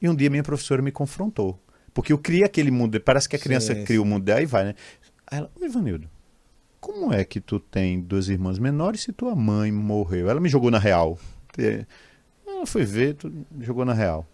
E 0.02 0.08
um 0.08 0.16
dia 0.16 0.30
minha 0.30 0.44
professora 0.44 0.82
me 0.82 0.94
confrontou. 0.94 1.60
Porque 1.94 2.14
eu 2.14 2.18
criei 2.18 2.44
aquele 2.44 2.72
mundo, 2.72 3.00
parece 3.02 3.28
que 3.28 3.36
a 3.36 3.40
criança 3.40 3.74
sim, 3.74 3.84
cria 3.84 3.98
sim. 3.98 4.04
o 4.04 4.06
mundo, 4.06 4.30
aí 4.30 4.46
vai, 4.46 4.66
né? 4.66 4.76
Aí 5.28 5.40
ela, 5.40 5.52
Ivanildo, 5.62 6.10
como 6.80 7.14
é 7.14 7.24
que 7.24 7.40
tu 7.40 7.60
tem 7.60 8.02
duas 8.02 8.28
irmãs 8.28 8.58
menores 8.58 9.02
se 9.02 9.12
tua 9.12 9.36
mãe 9.36 9.72
morreu? 9.72 10.30
Ela 10.30 10.40
me 10.40 10.50
jogou 10.50 10.72
na 10.72 10.80
real. 10.80 11.18
Ela 12.48 12.66
foi 12.66 12.84
ver, 12.86 13.18
jogou 13.60 13.86
na 13.86 13.94
real. 13.94 14.28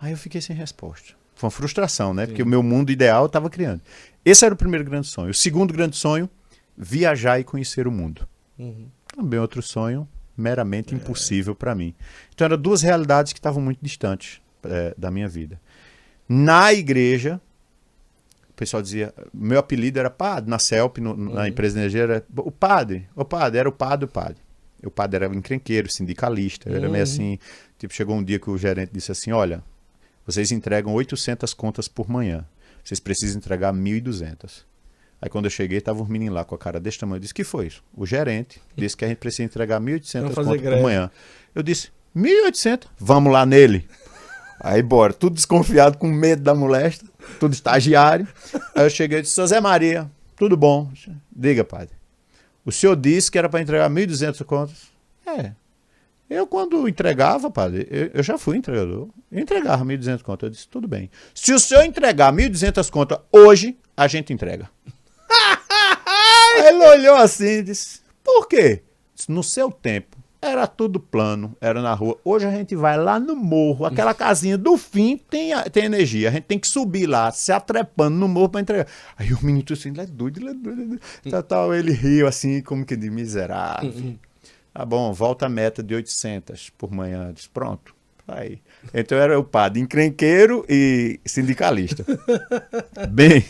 Aí 0.00 0.12
eu 0.12 0.16
fiquei 0.16 0.40
sem 0.40 0.56
resposta. 0.56 1.14
Foi 1.34 1.46
uma 1.46 1.50
frustração, 1.50 2.14
né? 2.14 2.22
Sim. 2.24 2.28
Porque 2.28 2.42
o 2.42 2.46
meu 2.46 2.62
mundo 2.62 2.90
ideal 2.90 3.22
eu 3.22 3.26
estava 3.26 3.48
criando. 3.50 3.80
Esse 4.24 4.44
era 4.44 4.54
o 4.54 4.56
primeiro 4.56 4.84
grande 4.84 5.06
sonho. 5.06 5.30
O 5.30 5.34
segundo 5.34 5.72
grande 5.72 5.96
sonho, 5.96 6.28
viajar 6.76 7.38
e 7.38 7.44
conhecer 7.44 7.86
o 7.86 7.92
mundo. 7.92 8.26
Uhum. 8.58 8.88
Também 9.14 9.38
outro 9.38 9.62
sonho 9.62 10.08
meramente 10.36 10.94
é. 10.94 10.96
impossível 10.96 11.54
para 11.54 11.74
mim. 11.74 11.94
Então 12.34 12.44
eram 12.44 12.58
duas 12.58 12.82
realidades 12.82 13.32
que 13.32 13.38
estavam 13.38 13.62
muito 13.62 13.78
distantes 13.80 14.40
é, 14.64 14.94
da 14.96 15.10
minha 15.10 15.28
vida. 15.28 15.60
Na 16.28 16.72
igreja, 16.72 17.40
o 18.48 18.52
pessoal 18.54 18.82
dizia, 18.82 19.12
meu 19.32 19.58
apelido 19.58 19.98
era 19.98 20.08
padre, 20.08 20.48
na 20.48 20.58
CELP, 20.58 20.98
no, 20.98 21.10
uhum. 21.10 21.34
na 21.34 21.48
empresa 21.48 21.74
de 21.74 21.80
energia, 21.80 22.02
era 22.02 22.24
o 22.36 22.50
padre, 22.50 23.08
o 23.14 23.24
padre, 23.24 23.58
era 23.58 23.68
o 23.68 23.72
padre, 23.72 24.04
o 24.04 24.08
padre. 24.08 24.36
O 24.84 24.90
padre 24.90 25.24
era 25.24 25.34
encrenqueiro, 25.34 25.90
sindicalista, 25.90 26.70
uhum. 26.70 26.76
era 26.76 26.88
meio 26.88 26.96
uhum. 26.96 27.02
assim, 27.02 27.38
tipo, 27.78 27.92
chegou 27.92 28.16
um 28.16 28.22
dia 28.22 28.38
que 28.38 28.48
o 28.48 28.56
gerente 28.56 28.90
disse 28.92 29.10
assim, 29.10 29.32
olha, 29.32 29.62
vocês 30.26 30.52
entregam 30.52 30.94
800 30.94 31.52
contas 31.52 31.88
por 31.88 32.08
manhã, 32.08 32.44
vocês 32.84 33.00
precisam 33.00 33.38
entregar 33.38 33.72
1.200. 33.72 34.62
Aí 35.20 35.28
quando 35.28 35.46
eu 35.46 35.50
cheguei, 35.50 35.80
tava 35.80 36.02
os 36.02 36.08
meninos 36.08 36.34
lá 36.34 36.44
com 36.44 36.54
a 36.54 36.58
cara 36.58 36.78
desse 36.78 36.98
tamanho, 36.98 37.16
eu 37.16 37.20
disse, 37.20 37.34
que 37.34 37.44
foi 37.44 37.66
isso? 37.66 37.82
O 37.94 38.06
gerente 38.06 38.60
disse 38.76 38.96
que 38.96 39.04
a 39.04 39.08
gente 39.08 39.18
precisa 39.18 39.42
entregar 39.42 39.80
1.800 39.80 40.34
contas 40.34 40.60
por 40.60 40.82
manhã. 40.82 41.10
Eu 41.54 41.62
disse, 41.62 41.88
1.800? 42.14 42.86
Vamos 42.98 43.32
lá 43.32 43.44
nele. 43.44 43.88
Aí 44.64 44.82
bora, 44.82 45.12
tudo 45.12 45.34
desconfiado, 45.34 45.98
com 45.98 46.06
medo 46.06 46.42
da 46.42 46.54
molesta, 46.54 47.04
tudo 47.38 47.52
estagiário. 47.52 48.26
Aí 48.74 48.86
eu 48.86 48.88
cheguei 48.88 49.18
e 49.18 49.22
disse, 49.22 49.36
José 49.36 49.60
Maria, 49.60 50.10
tudo 50.36 50.56
bom? 50.56 50.90
Diga, 51.30 51.62
padre. 51.62 51.90
O 52.64 52.72
senhor 52.72 52.96
disse 52.96 53.30
que 53.30 53.36
era 53.36 53.46
para 53.46 53.60
entregar 53.60 53.90
1.200 53.90 54.42
contas? 54.42 54.84
É. 55.26 55.52
Eu, 56.30 56.46
quando 56.46 56.88
entregava, 56.88 57.50
padre, 57.50 57.86
eu, 57.90 58.10
eu 58.14 58.22
já 58.22 58.38
fui 58.38 58.56
entregador, 58.56 59.10
eu 59.30 59.38
entregava 59.38 59.84
1.200 59.84 60.22
contas. 60.22 60.46
Eu 60.46 60.50
disse, 60.50 60.66
tudo 60.66 60.88
bem. 60.88 61.10
Se 61.34 61.52
o 61.52 61.58
senhor 61.58 61.84
entregar 61.84 62.32
1.200 62.32 62.90
contas 62.90 63.18
hoje, 63.30 63.76
a 63.94 64.08
gente 64.08 64.32
entrega. 64.32 64.70
Aí 66.56 66.68
ele 66.68 66.86
olhou 66.86 67.16
assim 67.16 67.58
e 67.58 67.62
disse, 67.64 68.00
por 68.22 68.48
quê? 68.48 68.82
Disse, 69.14 69.30
no 69.30 69.42
seu 69.42 69.70
tempo, 69.70 70.16
era 70.44 70.66
tudo 70.66 71.00
plano, 71.00 71.56
era 71.60 71.80
na 71.80 71.94
rua. 71.94 72.18
Hoje 72.24 72.46
a 72.46 72.50
gente 72.50 72.76
vai 72.76 72.98
lá 72.98 73.18
no 73.18 73.34
morro, 73.34 73.86
aquela 73.86 74.12
casinha 74.14 74.58
do 74.58 74.76
fim 74.76 75.16
tem, 75.16 75.52
tem 75.72 75.84
energia. 75.84 76.28
A 76.28 76.32
gente 76.32 76.44
tem 76.44 76.58
que 76.58 76.68
subir 76.68 77.06
lá, 77.06 77.32
se 77.32 77.50
atrepando 77.50 78.16
no 78.16 78.28
morro 78.28 78.50
para 78.50 78.60
entregar. 78.60 78.86
Aí 79.16 79.32
o 79.32 79.44
menino 79.44 79.64
assim, 79.70 79.90
ele 79.90 80.00
é 80.00 80.06
doido, 80.06 80.40
ele 80.40 80.50
é 80.50 80.54
doido. 80.54 80.82
Ele, 80.82 81.00
é 81.24 81.30
Tal, 81.30 81.42
tal, 81.42 81.74
ele 81.74 81.92
riu 81.92 82.26
assim, 82.26 82.60
como 82.60 82.84
que 82.84 82.96
de 82.96 83.10
miserável. 83.10 83.92
Tá 84.72 84.84
bom, 84.84 85.12
volta 85.12 85.46
a 85.46 85.48
meta 85.48 85.82
de 85.82 85.94
800 85.94 86.70
por 86.70 86.92
manhã. 86.92 87.32
Disse, 87.32 87.48
pronto, 87.48 87.94
aí. 88.26 88.60
Então 88.92 89.16
era 89.16 89.38
o 89.38 89.44
padre 89.44 89.80
encrenqueiro 89.80 90.64
e 90.68 91.20
sindicalista. 91.24 92.04
Bem, 93.10 93.44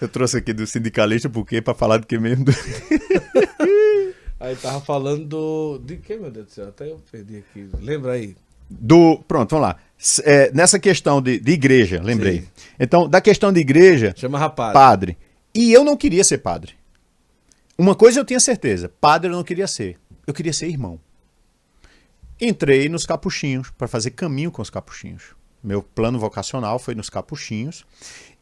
eu 0.00 0.08
trouxe 0.08 0.38
aqui 0.38 0.52
do 0.52 0.66
sindicalista 0.66 1.28
porque 1.28 1.60
para 1.60 1.74
falar 1.74 1.98
do 1.98 2.06
que 2.06 2.18
mesmo. 2.18 2.44
Do... 2.44 2.52
Aí 4.38 4.54
tava 4.56 4.80
falando 4.80 5.24
do. 5.24 5.78
De 5.84 5.96
que, 5.96 6.16
meu 6.16 6.30
Deus 6.30 6.46
do 6.46 6.52
céu? 6.52 6.68
Até 6.68 6.90
eu 6.90 7.00
perdi 7.10 7.38
aqui. 7.38 7.68
Lembra 7.80 8.12
aí. 8.12 8.36
Do. 8.68 9.18
Pronto, 9.26 9.50
vamos 9.50 9.68
lá. 9.68 9.76
É, 10.24 10.52
nessa 10.52 10.78
questão 10.78 11.22
de, 11.22 11.40
de 11.40 11.52
igreja, 11.52 12.02
lembrei. 12.02 12.40
Sim. 12.40 12.48
Então, 12.78 13.08
da 13.08 13.20
questão 13.20 13.52
de 13.52 13.60
igreja. 13.60 14.12
Chama 14.16 14.38
rapaz. 14.38 14.72
Padre. 14.72 15.16
E 15.54 15.72
eu 15.72 15.82
não 15.82 15.96
queria 15.96 16.22
ser 16.22 16.38
padre. 16.38 16.74
Uma 17.78 17.94
coisa 17.94 18.20
eu 18.20 18.24
tinha 18.24 18.40
certeza: 18.40 18.90
padre 19.00 19.30
eu 19.30 19.36
não 19.36 19.44
queria 19.44 19.66
ser. 19.66 19.98
Eu 20.26 20.34
queria 20.34 20.52
ser 20.52 20.68
irmão. 20.68 21.00
Entrei 22.38 22.88
nos 22.90 23.06
capuchinhos 23.06 23.70
para 23.70 23.88
fazer 23.88 24.10
caminho 24.10 24.50
com 24.50 24.60
os 24.60 24.68
capuchinhos. 24.68 25.34
Meu 25.64 25.82
plano 25.82 26.18
vocacional 26.18 26.78
foi 26.78 26.94
nos 26.94 27.08
capuchinhos. 27.08 27.86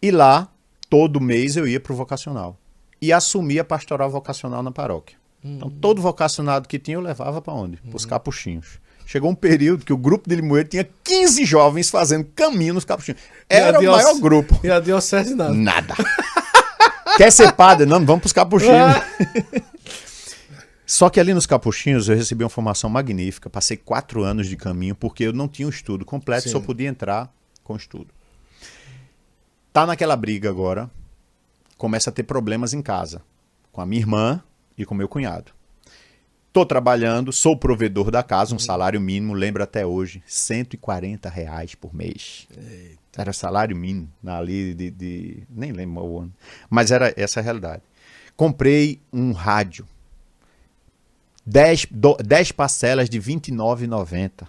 E 0.02 0.10
lá, 0.10 0.48
todo 0.90 1.20
mês 1.20 1.56
eu 1.56 1.68
ia 1.68 1.78
para 1.78 1.92
o 1.92 1.96
vocacional. 1.96 2.58
E 3.00 3.12
assumia 3.12 3.62
a 3.62 3.64
pastoral 3.64 4.10
vocacional 4.10 4.62
na 4.62 4.72
paróquia. 4.72 5.16
Então, 5.44 5.68
todo 5.68 6.00
vocacionado 6.00 6.66
que 6.66 6.78
tinha, 6.78 6.96
eu 6.96 7.02
levava 7.02 7.42
para 7.42 7.52
onde? 7.52 7.76
Para 7.76 7.96
os 7.96 8.06
capuchinhos. 8.06 8.78
Chegou 9.04 9.30
um 9.30 9.34
período 9.34 9.84
que 9.84 9.92
o 9.92 9.98
grupo 9.98 10.26
de 10.28 10.36
Limoeiro 10.36 10.68
tinha 10.70 10.88
15 11.04 11.44
jovens 11.44 11.90
fazendo 11.90 12.24
caminho 12.34 12.72
nos 12.72 12.86
capuchinhos. 12.86 13.20
Era 13.48 13.78
o 13.78 13.84
maior 13.84 14.18
grupo. 14.18 14.58
E 14.64 14.70
a 14.70 14.80
diocese 14.80 15.34
nada. 15.34 15.52
Nada. 15.52 15.94
Quer 17.18 17.30
ser 17.30 17.52
padre? 17.52 17.84
Não, 17.84 18.04
vamos 18.04 18.22
para 18.22 18.26
os 18.26 18.32
capuchinhos. 18.32 18.74
Ah. 18.74 19.04
Só 20.86 21.10
que 21.10 21.20
ali 21.20 21.34
nos 21.34 21.46
capuchinhos 21.46 22.08
eu 22.08 22.16
recebi 22.16 22.42
uma 22.42 22.50
formação 22.50 22.88
magnífica. 22.88 23.50
Passei 23.50 23.76
quatro 23.76 24.22
anos 24.22 24.46
de 24.46 24.56
caminho 24.56 24.94
porque 24.94 25.24
eu 25.24 25.32
não 25.32 25.48
tinha 25.48 25.66
o 25.66 25.70
um 25.70 25.72
estudo 25.72 26.04
completo, 26.04 26.44
Sim. 26.44 26.50
só 26.50 26.60
podia 26.60 26.88
entrar 26.88 27.32
com 27.62 27.76
estudo. 27.76 28.08
Tá 29.72 29.86
naquela 29.86 30.16
briga 30.16 30.48
agora. 30.48 30.90
Começa 31.76 32.10
a 32.10 32.12
ter 32.12 32.22
problemas 32.22 32.72
em 32.72 32.80
casa. 32.80 33.22
Com 33.72 33.80
a 33.80 33.86
minha 33.86 34.00
irmã, 34.00 34.42
e 34.76 34.84
com 34.84 34.94
meu 34.94 35.08
cunhado. 35.08 35.52
Estou 36.48 36.64
trabalhando, 36.64 37.32
sou 37.32 37.56
provedor 37.56 38.12
da 38.12 38.22
casa, 38.22 38.52
um 38.52 38.54
uhum. 38.54 38.58
salário 38.60 39.00
mínimo, 39.00 39.34
lembro 39.34 39.62
até 39.62 39.84
hoje, 39.84 40.22
140 40.26 41.28
reais 41.28 41.74
por 41.74 41.92
mês. 41.92 42.46
Eita. 42.56 43.22
Era 43.22 43.32
salário 43.32 43.76
mínimo 43.76 44.08
ali 44.24 44.74
de, 44.74 44.90
de, 44.90 45.42
nem 45.50 45.72
lembro 45.72 46.04
o 46.04 46.20
ano, 46.20 46.32
mas 46.70 46.90
era 46.90 47.12
essa 47.16 47.40
a 47.40 47.42
realidade. 47.42 47.82
Comprei 48.36 49.00
um 49.12 49.32
rádio, 49.32 49.86
10, 51.44 51.88
10 52.24 52.52
parcelas 52.52 53.10
de 53.10 53.18
R$ 53.18 53.34
29,90. 53.34 54.46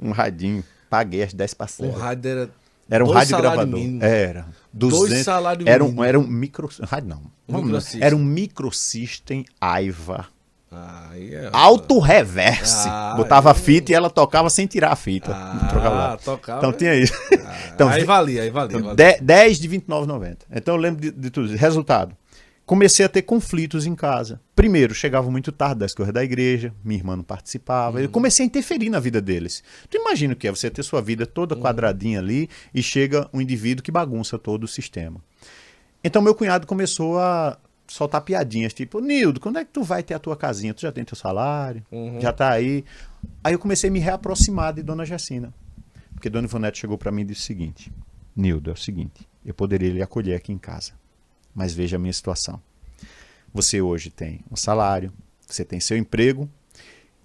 um 0.00 0.10
radinho, 0.12 0.64
paguei 0.88 1.22
as 1.22 1.32
10 1.32 1.54
parcelas. 1.54 1.94
O 1.94 1.98
rádio 1.98 2.30
era 2.30 2.50
era 2.90 3.04
um 3.04 3.06
Dois 3.06 3.18
rádio 3.18 3.36
gravador. 3.38 3.78
Mínimo. 3.78 4.04
Era. 4.04 4.46
200, 4.72 5.08
Dois 5.08 5.24
salários 5.24 5.66
era 5.66 5.84
um, 5.84 6.04
era 6.04 6.18
um 6.18 6.26
micro. 6.26 6.68
Rádio 6.82 7.08
não. 7.08 7.22
Microsystem. 7.48 8.02
Era 8.02 8.16
um 8.16 8.24
microsystem 8.24 9.44
Aiva. 9.60 10.26
Ah, 10.72 11.10
é... 11.14 11.50
Alto 11.52 11.98
reverse. 11.98 12.88
Ah, 12.88 13.14
Botava 13.16 13.50
é... 13.50 13.54
fita 13.54 13.90
e 13.90 13.94
ela 13.94 14.08
tocava 14.08 14.48
sem 14.50 14.66
tirar 14.66 14.92
a 14.92 14.96
fita. 14.96 15.32
Ah, 15.34 16.18
tocava. 16.24 16.58
Então 16.58 16.72
tinha 16.72 16.94
isso. 16.94 17.12
Ah, 17.44 17.70
então, 17.74 17.88
aí 17.88 18.04
valia, 18.04 18.42
aí 18.42 18.50
valia. 18.50 18.76
Então, 18.76 18.94
valia. 18.94 19.18
10 19.20 19.58
de 19.58 19.68
29,90. 19.68 20.36
Então 20.52 20.74
eu 20.74 20.80
lembro 20.80 21.00
de, 21.00 21.10
de 21.10 21.30
tudo. 21.30 21.54
Resultado 21.56 22.16
comecei 22.70 23.04
a 23.04 23.08
ter 23.08 23.22
conflitos 23.22 23.84
em 23.84 23.96
casa. 23.96 24.40
Primeiro, 24.54 24.94
chegava 24.94 25.28
muito 25.28 25.50
tarde 25.50 25.80
das 25.80 25.92
coisas 25.92 26.14
da 26.14 26.22
igreja, 26.22 26.72
minha 26.84 27.00
irmã 27.00 27.16
não 27.16 27.24
participava. 27.24 27.98
Uhum. 27.98 28.04
Eu 28.04 28.08
comecei 28.08 28.44
a 28.44 28.46
interferir 28.46 28.88
na 28.88 29.00
vida 29.00 29.20
deles. 29.20 29.64
Tu 29.90 29.96
imagina 29.96 30.34
o 30.34 30.36
que 30.36 30.46
é 30.46 30.52
você 30.52 30.70
ter 30.70 30.84
sua 30.84 31.02
vida 31.02 31.26
toda 31.26 31.56
uhum. 31.56 31.62
quadradinha 31.62 32.20
ali 32.20 32.48
e 32.72 32.80
chega 32.80 33.28
um 33.34 33.40
indivíduo 33.40 33.82
que 33.82 33.90
bagunça 33.90 34.38
todo 34.38 34.62
o 34.62 34.68
sistema. 34.68 35.20
Então 36.04 36.22
meu 36.22 36.32
cunhado 36.32 36.64
começou 36.64 37.18
a 37.18 37.58
soltar 37.88 38.20
piadinhas, 38.20 38.72
tipo, 38.72 39.00
Nildo, 39.00 39.40
quando 39.40 39.58
é 39.58 39.64
que 39.64 39.72
tu 39.72 39.82
vai 39.82 40.04
ter 40.04 40.14
a 40.14 40.20
tua 40.20 40.36
casinha? 40.36 40.72
Tu 40.72 40.82
já 40.82 40.92
tem 40.92 41.04
teu 41.04 41.16
salário? 41.16 41.84
Uhum. 41.90 42.20
Já 42.20 42.32
tá 42.32 42.52
aí? 42.52 42.84
Aí 43.42 43.52
eu 43.52 43.58
comecei 43.58 43.90
a 43.90 43.92
me 43.92 43.98
reaproximar 43.98 44.74
de 44.74 44.84
Dona 44.84 45.04
Jacina. 45.04 45.52
Porque 46.14 46.30
Dona 46.30 46.46
Ivonete 46.46 46.78
chegou 46.78 46.96
para 46.96 47.10
mim 47.10 47.22
e 47.22 47.24
disse 47.24 47.40
o 47.40 47.46
seguinte: 47.46 47.92
Nildo, 48.36 48.70
é 48.70 48.74
o 48.74 48.76
seguinte, 48.76 49.26
eu 49.44 49.54
poderia 49.54 49.90
lhe 49.90 50.00
acolher 50.00 50.36
aqui 50.36 50.52
em 50.52 50.58
casa, 50.58 50.92
mas 51.54 51.72
veja 51.74 51.96
a 51.96 51.98
minha 51.98 52.12
situação. 52.12 52.60
Você 53.52 53.80
hoje 53.80 54.10
tem 54.10 54.40
um 54.50 54.56
salário, 54.56 55.12
você 55.46 55.64
tem 55.64 55.80
seu 55.80 55.96
emprego, 55.96 56.48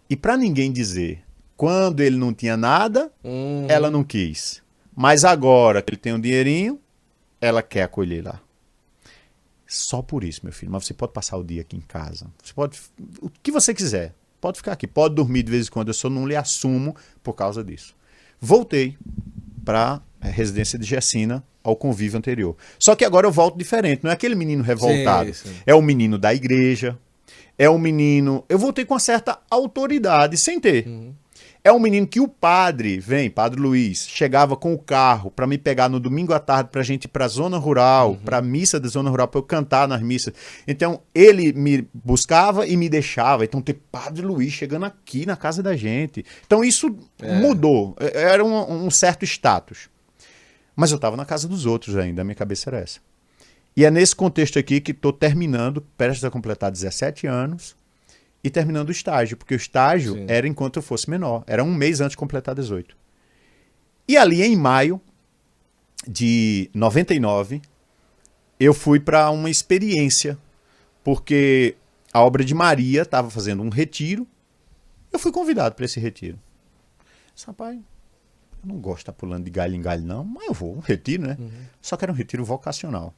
e 0.10 0.16
para 0.16 0.36
ninguém 0.38 0.72
dizer 0.72 1.24
quando 1.58 2.02
ele 2.02 2.18
não 2.18 2.34
tinha 2.34 2.58
nada, 2.58 3.12
Uhum. 3.24 3.66
ela 3.70 3.90
não 3.90 4.04
quis. 4.04 4.62
Mas 4.96 5.24
agora 5.24 5.82
que 5.82 5.92
ele 5.92 5.98
tem 5.98 6.14
um 6.14 6.20
dinheirinho, 6.20 6.80
ela 7.40 7.62
quer 7.62 7.84
acolher 7.84 8.24
lá. 8.26 8.42
Só 9.68 10.02
por 10.02 10.24
isso, 10.24 10.42
meu 10.44 10.54
filho. 10.54 10.72
Mas 10.72 10.86
você 10.86 10.94
pode 10.94 11.12
passar 11.14 11.38
o 11.38 11.44
dia 11.44 11.62
aqui 11.62 11.76
em 11.76 11.82
casa. 11.82 12.28
Você 12.44 12.54
pode. 12.54 12.80
O 13.22 13.30
que 13.30 13.52
você 13.52 13.74
quiser. 13.74 14.14
Pode 14.40 14.58
ficar 14.58 14.74
aqui. 14.74 14.86
Pode 14.86 15.16
dormir 15.16 15.44
de 15.44 15.52
vez 15.52 15.68
em 15.68 15.72
quando. 15.72 15.88
Eu 15.90 15.94
só 15.94 16.10
não 16.10 16.28
lhe 16.28 16.36
assumo 16.36 16.96
por 17.24 17.34
causa 17.34 17.64
disso. 17.64 17.96
Voltei 18.40 18.98
para 19.64 20.02
residência 20.30 20.78
de 20.80 20.86
Gessina, 20.86 21.44
ao 21.64 21.76
convívio 21.76 22.18
anterior. 22.18 22.56
Só 22.78 22.96
que 22.96 23.04
agora 23.06 23.26
eu 23.28 23.32
volto 23.32 23.58
diferente. 23.58 24.04
Não 24.04 24.12
é 24.12 24.14
aquele 24.14 24.36
menino 24.36 24.64
revoltado. 24.64 25.34
Sim, 25.34 25.50
sim. 25.50 25.56
É 25.66 25.74
o 25.74 25.82
menino 25.82 26.18
da 26.18 26.34
igreja. 26.34 26.98
É 27.58 27.70
o 27.70 27.78
menino. 27.78 28.44
Eu 28.50 28.60
voltei 28.60 28.84
com 28.86 28.94
uma 28.94 29.00
certa 29.00 29.40
autoridade, 29.50 30.38
sem 30.38 30.60
ter. 30.60 30.88
É 31.64 31.72
um 31.72 31.80
menino 31.80 32.06
que 32.06 32.20
o 32.20 32.28
padre, 32.28 33.00
vem, 33.00 33.28
Padre 33.28 33.60
Luiz, 33.60 34.06
chegava 34.08 34.56
com 34.56 34.72
o 34.72 34.78
carro 34.78 35.32
para 35.32 35.48
me 35.48 35.58
pegar 35.58 35.90
no 35.90 36.00
domingo 36.00 36.32
à 36.32 36.40
tarde 36.40 36.70
pra 36.72 36.84
gente 36.84 37.06
ir 37.06 37.08
pra 37.08 37.28
zona 37.28 37.58
rural, 37.58 38.18
pra 38.24 38.40
missa 38.40 38.80
da 38.80 38.88
zona 38.88 39.10
rural, 39.10 39.28
pra 39.28 39.40
eu 39.40 39.44
cantar 39.44 39.88
nas 39.88 40.00
missas. 40.04 40.32
Então, 40.68 41.02
ele 41.16 41.52
me 41.54 41.88
buscava 41.92 42.68
e 42.68 42.78
me 42.78 42.88
deixava. 42.88 43.44
Então, 43.44 43.64
ter 43.64 43.80
Padre 43.92 44.24
Luiz 44.24 44.54
chegando 44.54 44.86
aqui 44.86 45.26
na 45.26 45.36
casa 45.36 45.64
da 45.64 45.76
gente. 45.76 46.24
Então, 46.46 46.64
isso 46.64 46.96
mudou. 47.42 47.96
É- 48.00 48.22
Era 48.34 48.46
um, 48.46 48.86
um 48.86 48.92
certo 48.92 49.24
status. 49.26 49.90
Mas 50.76 50.92
eu 50.92 51.00
tava 51.00 51.16
na 51.16 51.26
casa 51.26 51.48
dos 51.48 51.66
outros 51.66 51.96
ainda, 51.96 52.22
a 52.22 52.26
minha 52.26 52.36
cabeça 52.36 52.70
era 52.70 52.80
essa. 52.80 53.00
E 53.76 53.86
é 53.86 53.92
nesse 53.92 54.16
contexto 54.16 54.58
aqui 54.58 54.80
que 54.80 54.92
estou 54.92 55.12
terminando, 55.12 55.82
prestes 55.98 56.24
a 56.24 56.32
completar 56.32 56.72
17 56.72 57.28
anos, 57.28 57.76
e 58.44 58.50
terminando 58.50 58.90
o 58.90 58.92
estágio, 58.92 59.36
porque 59.36 59.56
o 59.56 59.58
estágio 59.58 60.14
Sim. 60.14 60.26
era 60.28 60.48
enquanto 60.48 60.78
eu 60.78 60.84
fosse 60.84 61.10
menor, 61.10 61.44
era 61.48 61.64
um 61.64 61.74
mês 61.74 62.00
antes 62.00 62.12
de 62.12 62.18
completar 62.18 62.54
18. 62.54 62.96
E 64.08 64.16
ali 64.16 64.44
em 64.44 64.56
maio 64.56 65.02
de 66.08 66.70
99, 66.74 67.60
eu 68.60 68.74
fui 68.74 69.00
para 69.00 69.32
uma 69.32 69.50
experiência, 69.50 70.38
porque 71.04 71.76
a 72.14 72.22
obra 72.22 72.46
de 72.46 72.54
Maria 72.54 73.02
estava 73.02 73.32
fazendo 73.32 73.64
um 73.64 73.70
retiro, 73.70 74.28
eu 75.12 75.18
fui 75.18 75.32
convidado 75.32 75.74
para 75.74 75.86
esse 75.86 76.00
retiro. 76.00 76.40
Disse, 77.34 77.48
Rapaz, 77.48 77.80
eu 78.66 78.74
não 78.74 78.80
gosto 78.80 78.98
de 78.98 79.02
estar 79.04 79.14
pulando 79.14 79.46
de 79.46 79.52
galho 79.52 79.76
em 79.76 79.82
galho, 79.82 80.04
não, 80.04 80.24
mas 80.24 80.48
eu 80.48 80.54
vou, 80.54 80.76
um 80.76 80.80
retiro, 80.80 81.24
né? 81.24 81.38
Só 81.82 81.96
que 81.96 82.06
era 82.06 82.12
um 82.12 82.16
retiro 82.16 82.44
vocacional. 82.44 83.14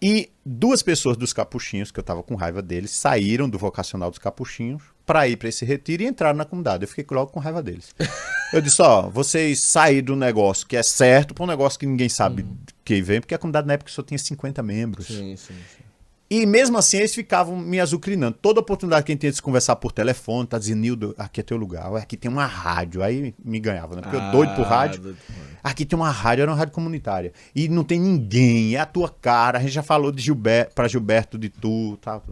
E 0.00 0.30
duas 0.46 0.82
pessoas 0.82 1.16
dos 1.16 1.32
capuchinhos, 1.32 1.90
que 1.90 1.98
eu 1.98 2.04
tava 2.04 2.22
com 2.22 2.36
raiva 2.36 2.62
deles, 2.62 2.92
saíram 2.92 3.48
do 3.48 3.58
vocacional 3.58 4.10
dos 4.10 4.18
capuchinhos 4.18 4.82
para 5.04 5.26
ir 5.26 5.36
para 5.36 5.48
esse 5.48 5.64
retiro 5.64 6.02
e 6.02 6.06
entraram 6.06 6.36
na 6.36 6.44
comunidade. 6.44 6.84
Eu 6.84 6.88
fiquei 6.88 7.04
logo 7.10 7.32
com 7.32 7.40
raiva 7.40 7.62
deles. 7.62 7.94
Eu 8.52 8.62
disse, 8.62 8.80
ó, 8.80 9.10
vocês 9.10 9.60
saíram 9.60 10.06
do 10.06 10.16
negócio 10.16 10.66
que 10.66 10.76
é 10.76 10.82
certo 10.82 11.34
para 11.34 11.44
um 11.44 11.46
negócio 11.46 11.78
que 11.78 11.84
ninguém 11.84 12.08
sabe 12.08 12.46
que 12.82 13.02
vem, 13.02 13.20
porque 13.20 13.34
a 13.34 13.38
comunidade 13.38 13.66
na 13.66 13.74
época 13.74 13.90
só 13.90 14.02
tinha 14.02 14.16
50 14.16 14.62
membros. 14.62 15.06
Sim, 15.06 15.36
sim, 15.36 15.54
sim. 15.76 15.87
E 16.30 16.44
mesmo 16.44 16.76
assim 16.76 16.98
eles 16.98 17.14
ficavam 17.14 17.56
me 17.56 17.80
azucrinando. 17.80 18.36
Toda 18.40 18.60
oportunidade 18.60 19.04
que 19.04 19.10
a 19.10 19.14
gente 19.14 19.20
tinha 19.20 19.30
de 19.30 19.36
se 19.36 19.42
conversar 19.42 19.76
por 19.76 19.92
telefone, 19.92 20.46
tá 20.46 20.58
dizendo, 20.58 20.80
Nildo, 20.80 21.14
aqui 21.16 21.40
é 21.40 21.42
teu 21.42 21.56
lugar, 21.56 21.94
aqui 21.96 22.16
tem 22.18 22.30
uma 22.30 22.44
rádio. 22.44 23.02
Aí 23.02 23.34
me 23.42 23.58
ganhava, 23.58 23.96
né? 23.96 24.02
Porque 24.02 24.16
eu 24.16 24.30
doido 24.30 24.54
por 24.54 24.66
Ah, 24.66 24.68
rádio. 24.68 25.00
doido. 25.00 25.18
Aqui 25.64 25.86
tem 25.86 25.98
uma 25.98 26.10
rádio, 26.10 26.42
era 26.42 26.50
uma 26.50 26.56
rádio 26.56 26.74
comunitária. 26.74 27.32
E 27.54 27.66
não 27.68 27.82
tem 27.82 27.98
ninguém, 27.98 28.74
é 28.76 28.80
a 28.80 28.84
tua 28.86 29.08
cara. 29.08 29.58
A 29.58 29.60
gente 29.62 29.72
já 29.72 29.82
falou 29.82 30.12
de 30.12 30.20
Gilberto, 30.22 30.74
pra 30.74 30.86
Gilberto 30.86 31.38
de 31.38 31.48
tu, 31.48 31.98
tal. 32.02 32.22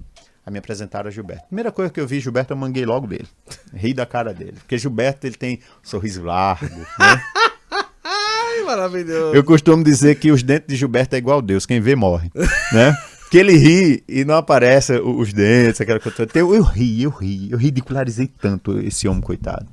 Aí 0.45 0.53
me 0.53 0.59
apresentaram 0.59 1.09
a 1.09 1.11
Gilberto. 1.11 1.47
Primeira 1.47 1.73
coisa 1.73 1.91
que 1.91 1.99
eu 1.99 2.07
vi 2.07 2.21
Gilberto, 2.21 2.53
eu 2.53 2.57
manguei 2.57 2.85
logo 2.85 3.07
dele. 3.07 3.27
Ri 3.75 3.95
da 3.95 4.05
cara 4.05 4.35
dele. 4.35 4.53
Porque 4.59 4.77
Gilberto, 4.77 5.27
ele 5.27 5.37
tem 5.37 5.55
um 5.83 5.89
sorriso 5.89 6.23
largo, 6.23 6.67
né? 6.67 7.23
Ai, 8.05 8.63
maravilhoso. 8.65 9.35
Eu 9.35 9.43
costumo 9.43 9.83
dizer 9.83 10.17
que 10.17 10.31
os 10.31 10.43
dentes 10.43 10.69
de 10.69 10.77
Gilberto 10.77 11.15
é 11.15 11.19
igual 11.19 11.41
Deus, 11.43 11.65
quem 11.67 11.81
vê 11.81 11.97
morre, 11.97 12.31
né? 12.73 12.95
Que 13.31 13.39
ele 13.39 13.57
ri 13.57 14.05
e 14.09 14.25
não 14.25 14.37
aparece 14.37 14.93
o- 14.99 15.19
os 15.19 15.33
dentes, 15.33 15.81
aquela 15.81 15.99
coisa. 15.99 16.27
Eu, 16.35 16.55
eu 16.55 16.63
ri, 16.63 17.03
eu 17.03 17.11
ri, 17.11 17.51
eu 17.51 17.59
ridicularizei 17.59 18.27
tanto 18.29 18.79
esse 18.81 19.09
homem, 19.09 19.21
coitado. 19.21 19.67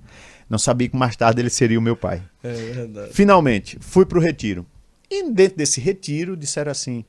Não 0.49 0.57
sabia 0.57 0.89
que 0.89 0.95
mais 0.95 1.15
tarde 1.15 1.41
ele 1.41 1.49
seria 1.49 1.77
o 1.79 1.81
meu 1.81 1.95
pai. 1.95 2.21
É 2.43 2.51
verdade. 2.53 3.13
Finalmente, 3.13 3.77
fui 3.79 4.05
pro 4.05 4.19
retiro. 4.19 4.65
E 5.09 5.29
dentro 5.31 5.57
desse 5.57 5.79
retiro, 5.79 6.35
disseram 6.35 6.71
assim: 6.71 7.05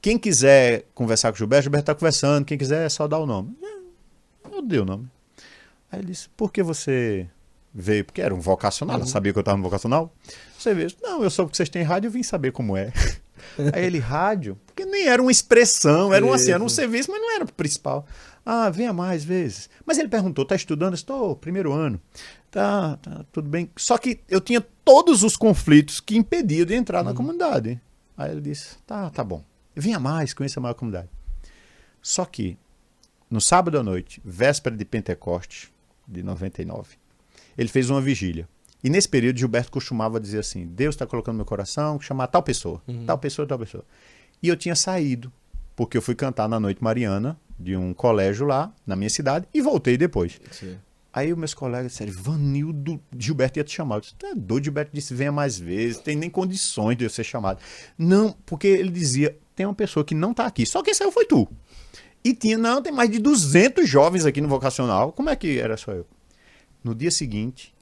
quem 0.00 0.16
quiser 0.18 0.84
conversar 0.94 1.30
com 1.30 1.34
o 1.36 1.38
Gilberto, 1.38 1.64
Gilberto 1.64 1.82
está 1.82 1.94
conversando, 1.94 2.44
quem 2.44 2.56
quiser 2.56 2.86
é 2.86 2.88
só 2.88 3.06
dar 3.08 3.18
o 3.18 3.26
nome. 3.26 3.56
Eu 4.52 4.62
dei 4.62 4.78
o 4.78 4.84
nome. 4.84 5.08
Aí 5.90 5.98
ele 6.00 6.08
disse: 6.08 6.28
por 6.36 6.52
que 6.52 6.62
você 6.62 7.26
veio? 7.74 8.04
Porque 8.04 8.20
era 8.22 8.34
um 8.34 8.40
vocacional, 8.40 8.96
ela 8.96 9.06
sabia 9.06 9.32
que 9.32 9.38
eu 9.38 9.42
estava 9.42 9.56
no 9.56 9.62
vocacional. 9.64 10.12
Você 10.58 10.74
veio? 10.74 10.88
Não, 11.02 11.22
eu 11.22 11.30
soube 11.30 11.50
que 11.50 11.56
vocês 11.56 11.68
têm 11.68 11.82
rádio, 11.82 12.08
eu 12.08 12.12
vim 12.12 12.22
saber 12.22 12.52
como 12.52 12.76
é. 12.76 12.92
Aí 13.72 13.84
ele, 13.84 13.98
rádio? 13.98 14.58
Porque 14.66 14.84
nem 14.84 15.06
era 15.06 15.20
uma 15.20 15.30
expressão, 15.30 16.12
era 16.12 16.24
um, 16.24 16.32
assim, 16.32 16.52
era 16.52 16.62
um 16.62 16.68
serviço, 16.68 17.10
mas 17.10 17.20
não 17.20 17.34
era 17.34 17.44
o 17.44 17.52
principal. 17.52 18.06
Ah, 18.44 18.70
venha 18.70 18.92
mais 18.92 19.24
vezes. 19.24 19.68
Mas 19.84 19.98
ele 19.98 20.08
perguntou: 20.08 20.44
tá 20.44 20.54
estudando? 20.54 20.94
Estou, 20.94 21.36
primeiro 21.36 21.72
ano. 21.72 22.00
Tá, 22.50 22.96
tá, 22.96 23.24
tudo 23.30 23.48
bem. 23.48 23.70
Só 23.76 23.98
que 23.98 24.20
eu 24.28 24.40
tinha 24.40 24.60
todos 24.84 25.22
os 25.22 25.36
conflitos 25.36 26.00
que 26.00 26.16
impediam 26.16 26.64
de 26.64 26.74
entrar 26.74 27.04
na 27.04 27.12
comunidade. 27.12 27.80
Aí 28.16 28.30
ele 28.30 28.40
disse: 28.40 28.78
tá, 28.86 29.10
tá 29.10 29.22
bom. 29.22 29.44
Venha 29.76 30.00
mais, 30.00 30.32
conheça 30.32 30.60
mais 30.60 30.74
a 30.74 30.78
comunidade. 30.78 31.08
Só 32.00 32.24
que, 32.24 32.56
no 33.30 33.40
sábado 33.40 33.78
à 33.78 33.82
noite, 33.82 34.20
véspera 34.24 34.74
de 34.74 34.84
Pentecostes, 34.84 35.70
de 36.06 36.22
99, 36.22 36.96
ele 37.56 37.68
fez 37.68 37.90
uma 37.90 38.00
vigília. 38.00 38.48
E 38.82 38.88
nesse 38.88 39.08
período, 39.08 39.38
Gilberto 39.38 39.70
costumava 39.70 40.20
dizer 40.20 40.38
assim: 40.38 40.66
Deus 40.66 40.94
está 40.94 41.06
colocando 41.06 41.34
no 41.34 41.38
meu 41.38 41.46
coração, 41.46 42.00
chamar 42.00 42.28
tal 42.28 42.42
pessoa, 42.42 42.82
tal 43.06 43.18
pessoa, 43.18 43.46
tal 43.46 43.58
pessoa. 43.58 43.84
E 44.42 44.48
eu 44.48 44.56
tinha 44.56 44.74
saído, 44.74 45.32
porque 45.74 45.96
eu 45.96 46.02
fui 46.02 46.14
cantar 46.14 46.48
na 46.48 46.60
noite 46.60 46.82
mariana 46.82 47.38
de 47.58 47.76
um 47.76 47.92
colégio 47.92 48.46
lá, 48.46 48.72
na 48.86 48.94
minha 48.94 49.10
cidade, 49.10 49.48
e 49.52 49.60
voltei 49.60 49.96
depois. 49.96 50.40
Sim. 50.50 50.76
Aí 51.12 51.32
os 51.32 51.38
meus 51.38 51.54
colegas 51.54 51.92
disseram, 51.92 52.12
Vanildo, 52.12 53.00
Gilberto 53.18 53.58
ia 53.58 53.64
te 53.64 53.74
chamar. 53.74 53.96
Eu 53.96 54.00
disse, 54.02 54.14
tá 54.14 54.32
doido, 54.36 54.64
Gilberto 54.64 54.90
disse, 54.92 55.14
venha 55.14 55.32
mais 55.32 55.58
vezes, 55.58 55.98
tem 55.98 56.14
nem 56.14 56.30
condições 56.30 56.96
de 56.96 57.04
eu 57.04 57.10
ser 57.10 57.24
chamado. 57.24 57.58
Não, 57.98 58.36
porque 58.46 58.68
ele 58.68 58.90
dizia, 58.90 59.36
tem 59.56 59.66
uma 59.66 59.74
pessoa 59.74 60.04
que 60.04 60.14
não 60.14 60.32
tá 60.32 60.46
aqui, 60.46 60.64
só 60.64 60.82
quem 60.82 60.94
saiu 60.94 61.10
foi 61.10 61.24
tu. 61.24 61.48
E 62.22 62.34
tinha, 62.34 62.58
não, 62.58 62.80
tem 62.82 62.92
mais 62.92 63.10
de 63.10 63.18
200 63.18 63.88
jovens 63.88 64.26
aqui 64.26 64.40
no 64.40 64.48
vocacional, 64.48 65.10
como 65.12 65.30
é 65.30 65.34
que 65.34 65.58
era 65.58 65.76
só 65.76 65.92
eu? 65.92 66.06
No 66.84 66.94
dia 66.94 67.10
seguinte, 67.10 67.74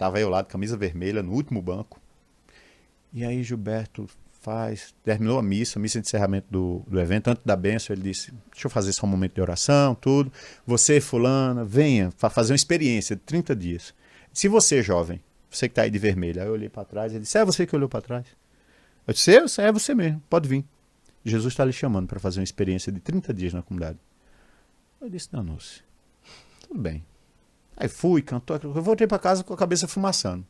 tava 0.00 0.18
eu 0.18 0.30
lá 0.30 0.40
de 0.40 0.48
camisa 0.48 0.78
vermelha, 0.78 1.22
no 1.22 1.32
último 1.32 1.60
banco, 1.60 2.00
e 3.12 3.22
aí 3.22 3.42
Gilberto 3.42 4.08
faz, 4.40 4.94
terminou 5.04 5.38
a 5.38 5.42
missa, 5.42 5.78
a 5.78 5.82
missa 5.82 6.00
de 6.00 6.06
encerramento 6.06 6.46
do, 6.50 6.82
do 6.88 6.98
evento, 6.98 7.28
antes 7.28 7.42
da 7.44 7.54
benção, 7.54 7.94
ele 7.94 8.04
disse, 8.04 8.32
deixa 8.50 8.66
eu 8.66 8.70
fazer 8.70 8.94
só 8.94 9.04
um 9.04 9.10
momento 9.10 9.34
de 9.34 9.42
oração, 9.42 9.94
tudo. 9.94 10.32
Você, 10.66 11.02
fulana, 11.02 11.66
venha 11.66 12.10
fa- 12.16 12.30
fazer 12.30 12.54
uma 12.54 12.56
experiência 12.56 13.14
de 13.14 13.20
30 13.20 13.54
dias. 13.54 13.94
Se 14.32 14.48
você, 14.48 14.82
jovem, 14.82 15.20
você 15.50 15.68
que 15.68 15.72
está 15.72 15.82
aí 15.82 15.90
de 15.90 15.98
vermelho, 15.98 16.40
aí 16.40 16.48
eu 16.48 16.54
olhei 16.54 16.70
para 16.70 16.82
trás, 16.86 17.12
ele 17.12 17.20
disse, 17.20 17.36
é 17.36 17.44
você 17.44 17.66
que 17.66 17.76
olhou 17.76 17.88
para 17.88 18.00
trás? 18.00 18.26
Eu 19.06 19.12
disse, 19.12 19.30
eu, 19.30 19.44
é 19.58 19.70
você 19.70 19.94
mesmo, 19.94 20.22
pode 20.30 20.48
vir. 20.48 20.64
Jesus 21.22 21.52
está 21.52 21.62
lhe 21.62 21.74
chamando 21.74 22.06
para 22.06 22.18
fazer 22.18 22.40
uma 22.40 22.44
experiência 22.44 22.90
de 22.90 23.00
30 23.00 23.34
dias 23.34 23.52
na 23.52 23.60
comunidade. 23.60 23.98
Eu 24.98 25.10
disse, 25.10 25.30
danou-se. 25.30 25.82
Tudo 26.66 26.80
bem. 26.80 27.04
Aí 27.80 27.88
fui, 27.88 28.22
cantou, 28.22 28.58
eu 28.62 28.82
voltei 28.82 29.06
para 29.06 29.18
casa 29.18 29.42
com 29.42 29.54
a 29.54 29.56
cabeça 29.56 29.88
fumaçando. 29.88 30.44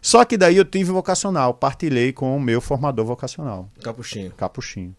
Só 0.00 0.24
que 0.24 0.36
daí 0.36 0.56
eu 0.56 0.64
tive 0.64 0.90
vocacional, 0.90 1.54
partilhei 1.54 2.12
com 2.12 2.36
o 2.36 2.40
meu 2.40 2.60
formador 2.60 3.04
vocacional, 3.04 3.70
Capuchinho. 3.82 4.32
Capuchinho. 4.32 4.96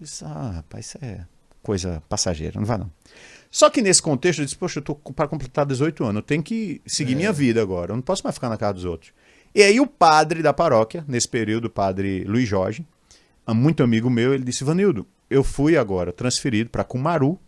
Disse, 0.00 0.24
ah, 0.24 0.52
rapaz, 0.56 0.86
isso 0.86 0.98
é 1.02 1.26
coisa 1.62 2.02
passageira, 2.08 2.58
não 2.58 2.66
vai 2.66 2.78
não. 2.78 2.90
Só 3.50 3.68
que 3.68 3.82
nesse 3.82 4.00
contexto 4.00 4.40
eu 4.40 4.44
disse, 4.44 4.56
poxa, 4.56 4.78
eu 4.78 4.82
tô 4.82 4.94
para 4.94 5.26
completar 5.26 5.66
18 5.66 6.04
anos, 6.04 6.16
eu 6.16 6.22
tenho 6.22 6.42
que 6.42 6.80
seguir 6.86 7.12
É. 7.12 7.16
minha 7.16 7.32
vida 7.32 7.60
agora, 7.60 7.92
eu 7.92 7.96
não 7.96 8.02
posso 8.02 8.22
mais 8.22 8.36
ficar 8.36 8.48
na 8.48 8.56
casa 8.56 8.74
dos 8.74 8.84
outros. 8.84 9.12
E 9.54 9.62
aí 9.62 9.80
o 9.80 9.86
padre 9.86 10.42
da 10.42 10.52
paróquia, 10.52 11.04
nesse 11.08 11.28
período, 11.28 11.66
o 11.66 11.70
padre 11.70 12.24
Luiz 12.24 12.48
Jorge, 12.48 12.86
muito 13.48 13.82
amigo 13.82 14.10
meu, 14.10 14.34
ele 14.34 14.44
disse, 14.44 14.62
Vanildo, 14.64 15.06
eu 15.28 15.42
fui 15.42 15.76
agora 15.76 16.12
transferido 16.12 16.70
para 16.70 16.84
Cumaru, 16.84 17.38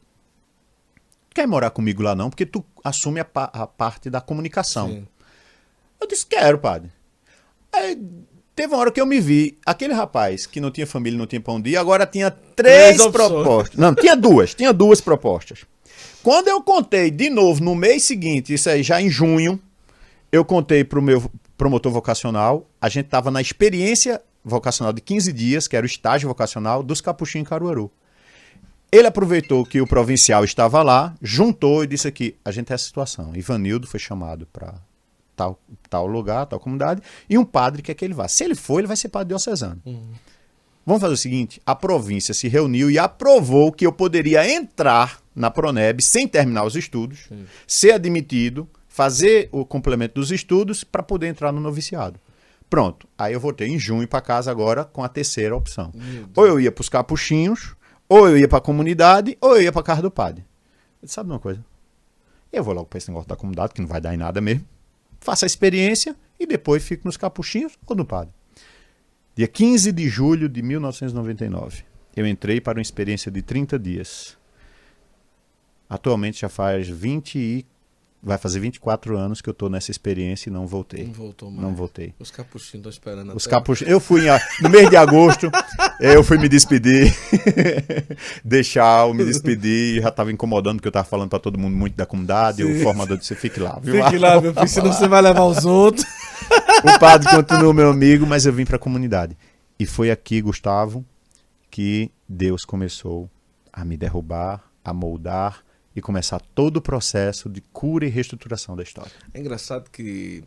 quer 1.35 1.47
morar 1.47 1.71
comigo 1.71 2.03
lá 2.03 2.15
não, 2.15 2.29
porque 2.31 2.47
tu 2.47 2.65
assume 2.85 3.21
a, 3.21 3.25
pa- 3.25 3.51
a 3.53 3.67
parte 3.67 4.09
da 4.11 4.21
comunicação. 4.21 4.89
Sim. 4.89 5.07
Eu 6.01 6.07
disse, 6.07 6.27
quero, 6.27 6.59
padre. 6.59 6.91
Aí, 7.73 7.99
teve 8.57 8.73
uma 8.75 8.81
hora 8.81 8.91
que 8.91 9.01
eu 9.01 9.07
me 9.07 9.21
vi, 9.21 9.59
aquele 9.65 9.93
rapaz 9.93 10.47
que 10.47 10.61
não 10.61 10.71
tinha 10.71 10.87
família, 10.87 11.19
não 11.19 11.27
tinha 11.27 11.41
pão 11.41 11.61
de 11.61 11.71
ir, 11.71 11.77
agora 11.77 12.07
tinha 12.07 12.31
três, 12.31 12.97
propostas. 13.13 13.79
Não, 13.79 13.95
tinha 13.95 14.17
duas, 14.17 14.55
tinha 14.55 14.73
duas 14.73 15.01
propostas. 15.01 15.65
Quando 16.23 16.49
eu 16.49 16.63
contei 16.63 17.11
de 17.11 17.31
novo 17.31 17.63
no 17.63 17.75
mês 17.75 18.03
seguinte, 18.05 18.53
isso 18.53 18.69
aí 18.69 18.83
já 18.83 19.01
em 19.01 19.09
junho, 19.09 19.61
eu 20.33 20.45
contei 20.45 20.85
pro 20.85 21.01
meu 21.01 21.31
promotor 21.57 21.93
vocacional, 21.93 22.67
a 22.81 22.89
gente 22.89 23.07
estava 23.07 23.31
na 23.31 23.41
experiência 23.41 24.21
vocacional 24.45 24.93
de 24.93 25.01
15 25.01 25.33
dias, 25.33 25.69
que 25.69 25.77
era 25.77 25.85
o 25.85 25.87
estágio 25.87 26.29
vocacional 26.29 26.83
dos 26.83 27.01
Capuchinhos 27.01 27.47
em 27.47 27.49
Caruaru. 27.49 27.91
Ele 28.93 29.07
aproveitou 29.07 29.65
que 29.65 29.81
o 29.81 29.87
provincial 29.87 30.45
estava 30.45 30.83
lá, 30.83 31.15
juntou 31.23 31.85
e 31.85 31.87
disse 31.87 32.09
aqui, 32.09 32.35
a 32.45 32.51
gente 32.51 32.67
tem 32.67 32.75
essa 32.75 32.85
situação. 32.85 33.35
Ivanildo 33.37 33.87
foi 33.87 34.01
chamado 34.01 34.47
para 34.53 34.75
tal, 35.37 35.59
tal 35.89 36.07
lugar, 36.07 36.47
tal 36.47 36.59
comunidade, 36.59 37.01
e 37.29 37.39
um 37.39 37.45
padre 37.45 37.83
quer 37.83 37.95
que 37.95 38.05
ele 38.05 38.15
vá. 38.15 38.27
Se 38.27 38.45
ele 38.45 38.55
for, 38.55 38.81
ele 38.81 38.89
vai 38.89 38.97
ser 38.97 39.09
padre 39.09 39.29
diocesano. 39.29 39.81
Uhum. 39.87 40.13
Vamos 40.85 41.01
fazer 41.01 41.15
o 41.15 41.17
seguinte: 41.17 41.63
a 41.65 41.75
província 41.75 42.35
se 42.35 42.49
reuniu 42.49 42.91
e 42.91 42.99
aprovou 42.99 43.71
que 43.71 43.87
eu 43.87 43.93
poderia 43.93 44.49
entrar 44.51 45.21
na 45.35 45.51
Proneb 45.51 46.03
sem 46.03 46.27
terminar 46.27 46.65
os 46.65 46.75
estudos, 46.75 47.27
Sim. 47.29 47.45
ser 47.67 47.93
admitido, 47.93 48.69
fazer 48.89 49.49
o 49.53 49.65
complemento 49.65 50.15
dos 50.15 50.33
estudos 50.33 50.83
para 50.83 51.03
poder 51.03 51.29
entrar 51.29 51.53
no 51.53 51.61
noviciado. 51.61 52.19
Pronto. 52.69 53.09
Aí 53.19 53.33
eu 53.33 53.41
voltei 53.41 53.69
em 53.69 53.79
junho 53.79 54.07
para 54.07 54.21
casa 54.21 54.51
agora 54.51 54.85
com 54.85 55.03
a 55.03 55.09
terceira 55.09 55.57
opção. 55.57 55.93
Ou 56.37 56.47
eu 56.47 56.61
ia 56.61 56.71
para 56.71 56.83
os 56.83 56.89
capuchinhos, 56.89 57.75
ou 58.11 58.29
eu 58.29 58.37
ia 58.37 58.49
para 58.49 58.59
a 58.59 58.61
comunidade, 58.61 59.39
ou 59.41 59.55
eu 59.55 59.63
ia 59.63 59.71
para 59.71 59.85
casa 59.85 60.03
do 60.03 60.11
padre. 60.11 60.45
Ele 61.01 61.11
sabe 61.11 61.31
uma 61.31 61.39
coisa? 61.39 61.65
Eu 62.53 62.65
vou 62.65 62.75
logo 62.75 62.87
para 62.89 62.99
esse 62.99 63.09
negócio 63.09 63.29
da 63.29 63.37
comunidade, 63.37 63.73
que 63.73 63.81
não 63.81 63.87
vai 63.87 64.01
dar 64.01 64.13
em 64.13 64.17
nada 64.17 64.41
mesmo. 64.41 64.67
Faça 65.21 65.47
a 65.47 65.49
experiência 65.49 66.17
e 66.39 66.45
depois 66.45 66.83
fico 66.83 67.07
nos 67.07 67.17
capuchinhos 67.17 67.79
ou 67.87 67.95
no 67.95 68.05
padre. 68.05 68.35
Dia 69.37 69.47
15 69.47 69.93
de 69.93 70.09
julho 70.09 70.49
de 70.49 70.61
1999, 70.61 71.85
eu 72.17 72.27
entrei 72.27 72.61
para 72.61 72.79
uma 72.79 72.83
experiência 72.83 73.31
de 73.31 73.43
30 73.43 73.79
dias. 73.79 74.37
Atualmente 75.89 76.41
já 76.41 76.49
faz 76.49 76.89
20 76.89 77.39
e 77.39 77.67
vai 78.23 78.37
fazer 78.37 78.61
24 78.61 79.17
anos 79.17 79.41
que 79.41 79.49
eu 79.49 79.53
estou 79.53 79.71
nessa 79.71 79.91
experiência 79.91 80.51
e 80.51 80.53
não 80.53 80.67
voltei. 80.67 81.07
Não 81.07 81.13
voltou 81.13 81.51
mais. 81.51 81.63
Não 81.63 81.75
voltei. 81.75 82.15
Os 82.19 82.31
capuchinhos 82.31 82.75
estão 82.75 82.91
esperando. 82.91 83.35
Os 83.35 83.47
capuchinhos. 83.47 83.91
Eu 83.91 83.99
fui 83.99 84.29
em, 84.29 84.39
no 84.63 84.69
mês 84.69 84.91
de 84.91 84.97
agosto, 84.97 85.51
eu 86.01 86.23
fui 86.23 86.39
me 86.39 86.49
despedir, 86.49 87.15
deixar 88.45 89.07
eu 89.09 89.15
me 89.15 89.25
despedir, 89.25 90.03
já 90.03 90.09
estava 90.09 90.31
incomodando 90.31 90.77
porque 90.77 90.89
eu 90.89 90.91
estava 90.91 91.07
falando 91.07 91.31
para 91.31 91.39
todo 91.39 91.59
mundo 91.59 91.77
muito 91.77 91.97
da 91.97 92.05
comunidade, 92.05 92.63
Sim. 92.63 92.81
o 92.81 92.83
formador 92.83 93.17
disse, 93.17 93.35
fique 93.35 93.59
lá, 93.59 93.79
viu? 93.83 94.05
Fique 94.05 94.19
lá, 94.19 94.41
meu 94.41 94.53
filho, 94.53 94.69
senão 94.69 94.93
você 94.93 95.09
vai 95.09 95.23
levar 95.23 95.45
os 95.45 95.65
outros. 95.65 96.05
o 96.85 96.99
padre 96.99 97.29
continua 97.31 97.73
meu 97.73 97.91
amigo, 97.91 98.27
mas 98.27 98.45
eu 98.45 98.53
vim 98.53 98.67
para 98.67 98.77
a 98.77 98.79
comunidade. 98.79 99.37
E 99.79 99.87
foi 99.87 100.11
aqui, 100.11 100.43
Gustavo, 100.43 101.05
que 101.71 102.11
Deus 102.29 102.65
começou 102.67 103.31
a 103.73 103.83
me 103.85 103.97
derrubar, 103.97 104.63
a 104.85 104.93
moldar, 104.93 105.63
e 105.95 106.01
começar 106.01 106.41
todo 106.55 106.77
o 106.77 106.81
processo 106.81 107.49
de 107.49 107.61
cura 107.61 108.07
e 108.07 108.09
reestruturação 108.09 108.77
da 108.77 108.83
história. 108.83 109.11
É 109.35 109.41
engraçado 109.41 109.91
que 109.91 110.45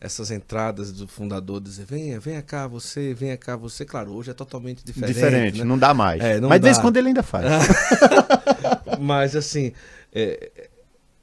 essas 0.00 0.32
entradas 0.32 0.90
do 0.90 1.06
fundador 1.06 1.60
dizer 1.60 1.84
venha, 1.84 2.18
venha 2.18 2.42
cá 2.42 2.66
você, 2.66 3.14
venha 3.14 3.36
cá 3.36 3.54
você, 3.54 3.84
claro, 3.84 4.12
hoje 4.12 4.30
é 4.30 4.34
totalmente 4.34 4.84
diferente. 4.84 5.14
Diferente, 5.14 5.58
né? 5.58 5.64
não 5.64 5.78
dá 5.78 5.94
mais. 5.94 6.20
É, 6.20 6.40
não 6.40 6.48
Mas 6.48 6.60
dá. 6.60 6.64
de 6.64 6.64
vez 6.64 6.78
em 6.78 6.80
quando 6.80 6.96
ele 6.96 7.08
ainda 7.08 7.22
faz. 7.22 7.46
Mas 8.98 9.36
assim, 9.36 9.72
é, 10.12 10.50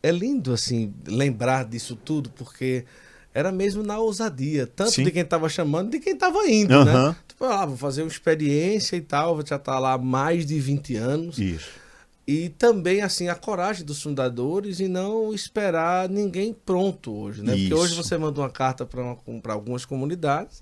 é, 0.01 0.12
lindo 0.12 0.53
assim 0.53 0.93
lembrar 1.05 1.66
disso 1.66 1.97
tudo, 1.97 2.30
porque 2.30 2.86
era 3.34 3.51
mesmo 3.51 3.84
na 3.84 3.99
ousadia, 3.99 4.66
tanto 4.66 4.91
Sim. 4.91 5.03
de 5.03 5.12
quem 5.12 5.24
estava 5.24 5.49
chamando, 5.49 5.91
de 5.91 5.99
quem 5.99 6.14
estava 6.14 6.47
indo, 6.47 6.74
uhum. 6.74 6.86
né? 6.86 7.16
Tipo, 7.28 7.43
ah, 7.45 7.66
vou 7.66 7.78
fazer 7.78 8.01
uma 8.03 8.07
experiência 8.07 8.95
e 8.95 9.01
tal, 9.01 9.36
vou 9.36 9.45
já 9.45 9.57
estar 9.57 9.74
tá 9.74 9.80
lá 9.80 9.93
há 9.93 9.97
mais 9.97 10.45
de 10.45 10.57
20 10.57 10.95
anos. 10.95 11.38
Isso 11.38 11.89
e 12.30 12.47
também 12.47 13.01
assim 13.01 13.27
a 13.27 13.34
coragem 13.34 13.84
dos 13.84 14.03
fundadores 14.03 14.80
e 14.80 14.88
não 14.88 15.34
esperar 15.34 16.07
ninguém 16.07 16.53
pronto 16.53 17.11
hoje, 17.11 17.41
né? 17.41 17.55
Isso. 17.55 17.69
Porque 17.69 17.73
hoje 17.73 17.95
você 17.95 18.19
manda 18.19 18.39
uma 18.39 18.51
carta 18.51 18.86
para 18.86 19.51
algumas 19.51 19.84
comunidades. 19.84 20.61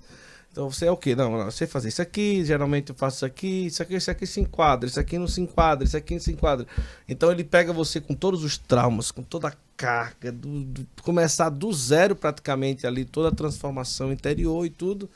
Então 0.50 0.70
você 0.70 0.86
é 0.86 0.90
o 0.90 0.96
quê? 0.96 1.14
Não, 1.14 1.30
não, 1.30 1.44
você 1.44 1.66
fazer 1.66 1.90
isso 1.90 2.00
aqui, 2.00 2.42
geralmente 2.42 2.88
eu 2.88 2.96
faço 2.96 3.16
isso 3.16 3.26
aqui, 3.26 3.66
isso 3.66 3.82
aqui, 3.82 3.96
isso 3.96 4.10
aqui 4.10 4.26
se 4.26 4.40
enquadra, 4.40 4.88
isso 4.88 4.98
aqui 4.98 5.18
não 5.18 5.28
se 5.28 5.42
enquadra, 5.42 5.84
isso 5.84 5.94
aqui 5.94 6.14
não 6.14 6.20
se 6.22 6.32
enquadra. 6.32 6.66
Então 7.06 7.30
ele 7.30 7.44
pega 7.44 7.70
você 7.70 8.00
com 8.00 8.14
todos 8.14 8.42
os 8.42 8.56
traumas, 8.56 9.10
com 9.10 9.22
toda 9.22 9.48
a 9.48 9.52
carga, 9.76 10.32
do, 10.32 10.64
do, 10.64 10.88
começar 11.02 11.50
do 11.50 11.70
zero 11.70 12.16
praticamente 12.16 12.86
ali, 12.86 13.04
toda 13.04 13.28
a 13.28 13.32
transformação 13.32 14.10
interior 14.10 14.64
e 14.64 14.70
tudo, 14.70 15.10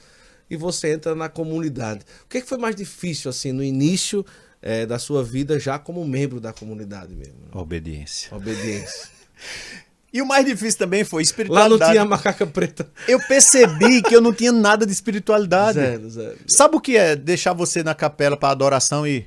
e 0.51 0.57
você 0.59 0.93
entra 0.93 1.15
na 1.15 1.31
comunidade. 1.31 2.05
O 2.27 2.29
que, 2.29 2.37
é 2.37 2.41
que 2.43 2.47
foi 2.47 2.59
mais 2.59 2.77
difícil 2.77 3.31
assim 3.31 3.53
no 3.53 3.65
início 3.65 4.23
é, 4.63 4.87
da 4.87 4.99
sua 4.99 5.25
vida 5.25 5.59
já 5.59 5.79
como 5.79 6.05
membro 6.07 6.41
da 6.41 6.53
comunidade 6.53 7.15
mesmo. 7.15 7.35
Né? 7.35 7.49
Obediência. 7.53 8.35
Obediência. 8.35 9.09
e 10.13 10.23
o 10.23 10.27
mais 10.27 10.47
difícil 10.47 10.79
também 10.79 11.05
foi 11.05 11.23
espiritualidade. 11.23 11.81
Lá 11.81 11.87
não 11.87 11.93
tinha 11.93 12.05
macaca 12.05 12.47
preta. 12.47 12.89
Eu 13.09 13.19
percebi 13.27 14.01
que 14.01 14.15
eu 14.15 14.21
não 14.21 14.33
tinha 14.33 14.53
nada 14.53 14.87
de 14.87 14.93
espiritualidade. 14.93 15.75
Zero, 15.75 16.09
zero. 16.09 16.39
Sabe 16.47 16.77
o 16.77 16.81
que 16.81 16.97
é 16.97 17.17
deixar 17.17 17.53
você 17.53 17.83
na 17.83 17.95
capela 17.95 18.37
para 18.37 18.51
adoração 18.51 19.07
e 19.07 19.27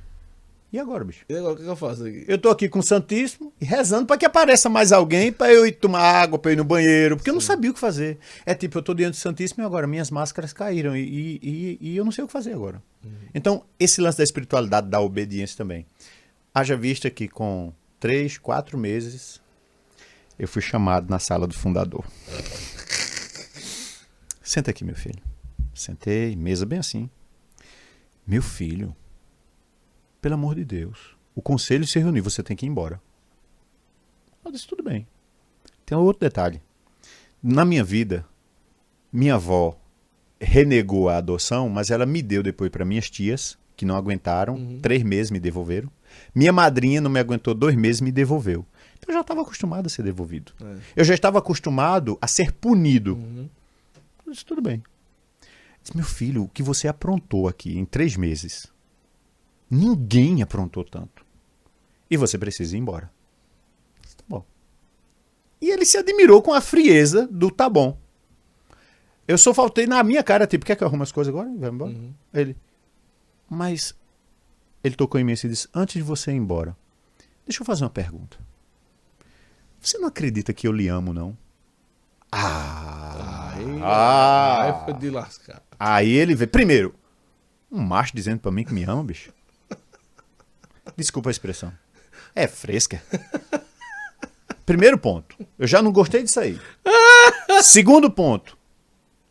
e 0.75 0.79
agora, 0.79 1.05
bicho? 1.05 1.23
E 1.29 1.33
agora, 1.33 1.53
o 1.53 1.57
que, 1.57 1.63
eu 1.63 1.75
faço 1.75 2.03
aqui? 2.03 2.25
Eu 2.27 2.37
tô 2.37 2.49
aqui 2.49 2.67
com 2.67 2.79
o 2.79 2.83
Santíssimo 2.83 3.53
e 3.61 3.65
rezando 3.65 4.05
para 4.05 4.17
que 4.17 4.25
apareça 4.25 4.67
mais 4.67 4.91
alguém 4.91 5.31
para 5.31 5.51
eu 5.51 5.65
ir 5.65 5.71
tomar 5.71 6.01
água, 6.01 6.37
para 6.37 6.51
eu 6.51 6.53
ir 6.53 6.57
no 6.57 6.65
banheiro, 6.65 7.15
porque 7.15 7.29
Sim. 7.29 7.31
eu 7.31 7.35
não 7.35 7.41
sabia 7.41 7.71
o 7.71 7.73
que 7.73 7.79
fazer. 7.79 8.19
É 8.45 8.53
tipo, 8.53 8.77
eu 8.77 8.81
tô 8.83 8.93
diante 8.93 9.11
do 9.11 9.17
Santíssimo 9.17 9.63
e 9.63 9.65
agora 9.65 9.87
minhas 9.87 10.11
máscaras 10.11 10.51
caíram 10.51 10.95
e, 10.95 11.39
e, 11.41 11.77
e 11.79 11.97
eu 11.97 12.03
não 12.03 12.11
sei 12.11 12.25
o 12.25 12.27
que 12.27 12.33
fazer 12.33 12.53
agora. 12.53 12.83
Uhum. 13.03 13.11
Então, 13.33 13.63
esse 13.79 14.01
lance 14.01 14.17
da 14.17 14.23
espiritualidade, 14.25 14.89
da 14.89 14.99
obediência 14.99 15.55
também. 15.55 15.85
Haja 16.53 16.75
vista 16.75 17.09
que 17.09 17.29
com 17.29 17.71
três, 17.97 18.37
quatro 18.37 18.77
meses, 18.77 19.39
eu 20.37 20.47
fui 20.47 20.61
chamado 20.61 21.09
na 21.09 21.19
sala 21.19 21.47
do 21.47 21.53
fundador. 21.53 22.03
Senta 24.43 24.71
aqui, 24.71 24.83
meu 24.83 24.95
filho. 24.95 25.23
Sentei, 25.73 26.35
mesa 26.35 26.65
bem 26.65 26.79
assim. 26.79 27.09
Meu 28.27 28.41
filho, 28.41 28.93
pelo 30.25 30.33
amor 30.33 30.55
de 30.55 30.65
Deus. 30.65 31.15
O 31.35 31.41
conselho 31.41 31.85
se 31.85 31.99
reuniu, 31.99 32.23
você 32.23 32.41
tem 32.41 32.57
que 32.57 32.65
ir 32.65 32.69
embora. 32.69 32.99
Eu 34.43 34.51
disse, 34.51 34.65
tudo 34.65 34.81
bem. 34.81 35.05
Tem 35.85 35.95
um 35.95 36.01
outro 36.01 36.21
detalhe. 36.21 36.59
Na 37.43 37.63
minha 37.63 37.83
vida, 37.83 38.25
minha 39.13 39.35
avó 39.35 39.79
renegou 40.41 41.09
a 41.09 41.17
adoção, 41.17 41.69
mas 41.69 41.91
ela 41.91 42.07
me 42.07 42.23
deu 42.23 42.41
depois 42.41 42.71
para 42.71 42.83
minhas 42.83 43.07
tias, 43.07 43.55
que 43.77 43.85
não 43.85 43.95
aguentaram, 43.95 44.55
uhum. 44.55 44.79
três 44.81 45.03
meses 45.03 45.29
me 45.29 45.39
devolveram. 45.39 45.91
Minha 46.33 46.51
madrinha 46.51 46.99
não 46.99 47.11
me 47.11 47.19
aguentou 47.19 47.53
dois 47.53 47.75
meses 47.75 48.01
me 48.01 48.11
devolveu. 48.11 48.65
Então 48.97 49.09
eu 49.09 49.13
já 49.13 49.21
estava 49.21 49.43
acostumado 49.43 49.85
a 49.85 49.89
ser 49.89 50.01
devolvido. 50.01 50.53
É. 50.59 50.77
Eu 50.95 51.05
já 51.05 51.13
estava 51.13 51.37
acostumado 51.37 52.17
a 52.19 52.25
ser 52.25 52.51
punido. 52.51 53.13
Uhum. 53.13 53.47
Eu 54.25 54.31
disse, 54.33 54.43
tudo 54.43 54.59
bem. 54.59 54.77
Eu 55.43 55.47
disse, 55.83 55.95
meu 55.95 56.05
filho, 56.05 56.45
o 56.45 56.49
que 56.49 56.63
você 56.63 56.87
aprontou 56.87 57.47
aqui 57.47 57.77
em 57.77 57.85
três 57.85 58.17
meses 58.17 58.73
Ninguém 59.69 60.41
aprontou 60.41 60.83
tanto. 60.83 61.25
E 62.09 62.17
você 62.17 62.37
precisa 62.37 62.75
ir 62.75 62.79
embora. 62.79 63.11
Tá 64.15 64.23
bom. 64.27 64.45
E 65.61 65.69
ele 65.69 65.85
se 65.85 65.97
admirou 65.97 66.41
com 66.41 66.53
a 66.53 66.61
frieza 66.61 67.27
do 67.27 67.49
tá 67.49 67.69
bom. 67.69 67.97
Eu 69.27 69.37
só 69.37 69.53
faltei 69.53 69.87
na 69.87 70.03
minha 70.03 70.23
cara, 70.23 70.45
tipo, 70.45 70.65
quer 70.65 70.75
que 70.75 70.83
eu 70.83 70.87
arrume 70.87 71.03
as 71.03 71.11
coisas 71.11 71.33
agora? 71.33 71.49
Vai 71.57 71.69
embora? 71.69 71.91
Uhum. 71.91 72.13
Ele. 72.33 72.55
Mas 73.49 73.95
ele 74.83 74.95
tocou 74.95 75.19
em 75.19 75.23
mim 75.23 75.33
e 75.33 75.47
disse: 75.47 75.67
Antes 75.73 75.95
de 75.95 76.03
você 76.03 76.31
ir 76.31 76.35
embora, 76.35 76.77
deixa 77.45 77.61
eu 77.61 77.65
fazer 77.65 77.83
uma 77.83 77.89
pergunta. 77.89 78.37
Você 79.81 79.97
não 79.97 80.07
acredita 80.07 80.53
que 80.53 80.67
eu 80.67 80.71
lhe 80.71 80.87
amo, 80.87 81.13
não? 81.13 81.35
Ah! 82.31 83.53
Aí, 83.55 83.79
ah, 83.81 84.61
aí 84.63 84.85
foi 84.85 84.93
de 84.95 85.09
lascar. 85.09 85.61
Aí 85.79 86.11
ele 86.11 86.35
vê. 86.35 86.45
Primeiro, 86.45 86.93
um 87.71 87.81
macho 87.81 88.15
dizendo 88.15 88.39
pra 88.39 88.51
mim 88.51 88.63
que 88.63 88.73
me 88.73 88.83
ama, 88.83 89.03
bicho. 89.03 89.33
Desculpa 90.95 91.29
a 91.29 91.31
expressão. 91.31 91.73
É 92.33 92.47
fresca. 92.47 93.01
Primeiro 94.65 94.97
ponto. 94.97 95.35
Eu 95.57 95.67
já 95.67 95.81
não 95.81 95.91
gostei 95.91 96.23
disso 96.23 96.39
aí. 96.39 96.59
Segundo 97.61 98.09
ponto. 98.09 98.57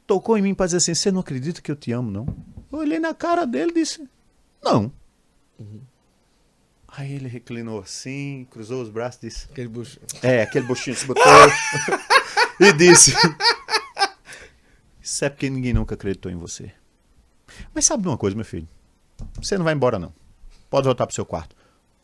Tocou 0.06 0.36
em 0.38 0.42
mim 0.42 0.54
para 0.54 0.66
dizer 0.66 0.78
assim: 0.78 0.94
você 0.94 1.10
não 1.10 1.20
acredita 1.20 1.60
que 1.60 1.70
eu 1.70 1.76
te 1.76 1.92
amo, 1.92 2.10
não? 2.10 2.26
Eu 2.70 2.78
olhei 2.78 2.98
na 2.98 3.14
cara 3.14 3.46
dele 3.46 3.70
e 3.70 3.74
disse: 3.74 4.08
não. 4.62 4.92
Uhum. 5.58 5.80
Aí 6.88 7.12
ele 7.12 7.28
reclinou 7.28 7.80
assim, 7.80 8.46
cruzou 8.50 8.80
os 8.80 8.88
braços 8.88 9.22
e 9.22 9.28
disse: 9.28 9.46
Aquele 9.50 9.68
buchinho. 9.68 10.06
É, 10.22 10.42
aquele 10.42 10.66
buchinho 10.66 10.96
se 10.96 11.06
botou. 11.06 11.22
e 12.60 12.72
disse: 12.72 13.12
Isso 15.02 15.24
é 15.24 15.28
porque 15.28 15.50
ninguém 15.50 15.72
nunca 15.72 15.94
acreditou 15.94 16.30
em 16.30 16.36
você. 16.36 16.72
Mas 17.74 17.84
sabe 17.84 18.02
de 18.02 18.08
uma 18.08 18.16
coisa, 18.16 18.34
meu 18.34 18.44
filho? 18.44 18.68
Você 19.40 19.58
não 19.58 19.64
vai 19.64 19.74
embora, 19.74 19.98
não. 19.98 20.12
Pode 20.74 20.86
voltar 20.86 21.06
pro 21.06 21.14
seu 21.14 21.24
quarto. 21.24 21.54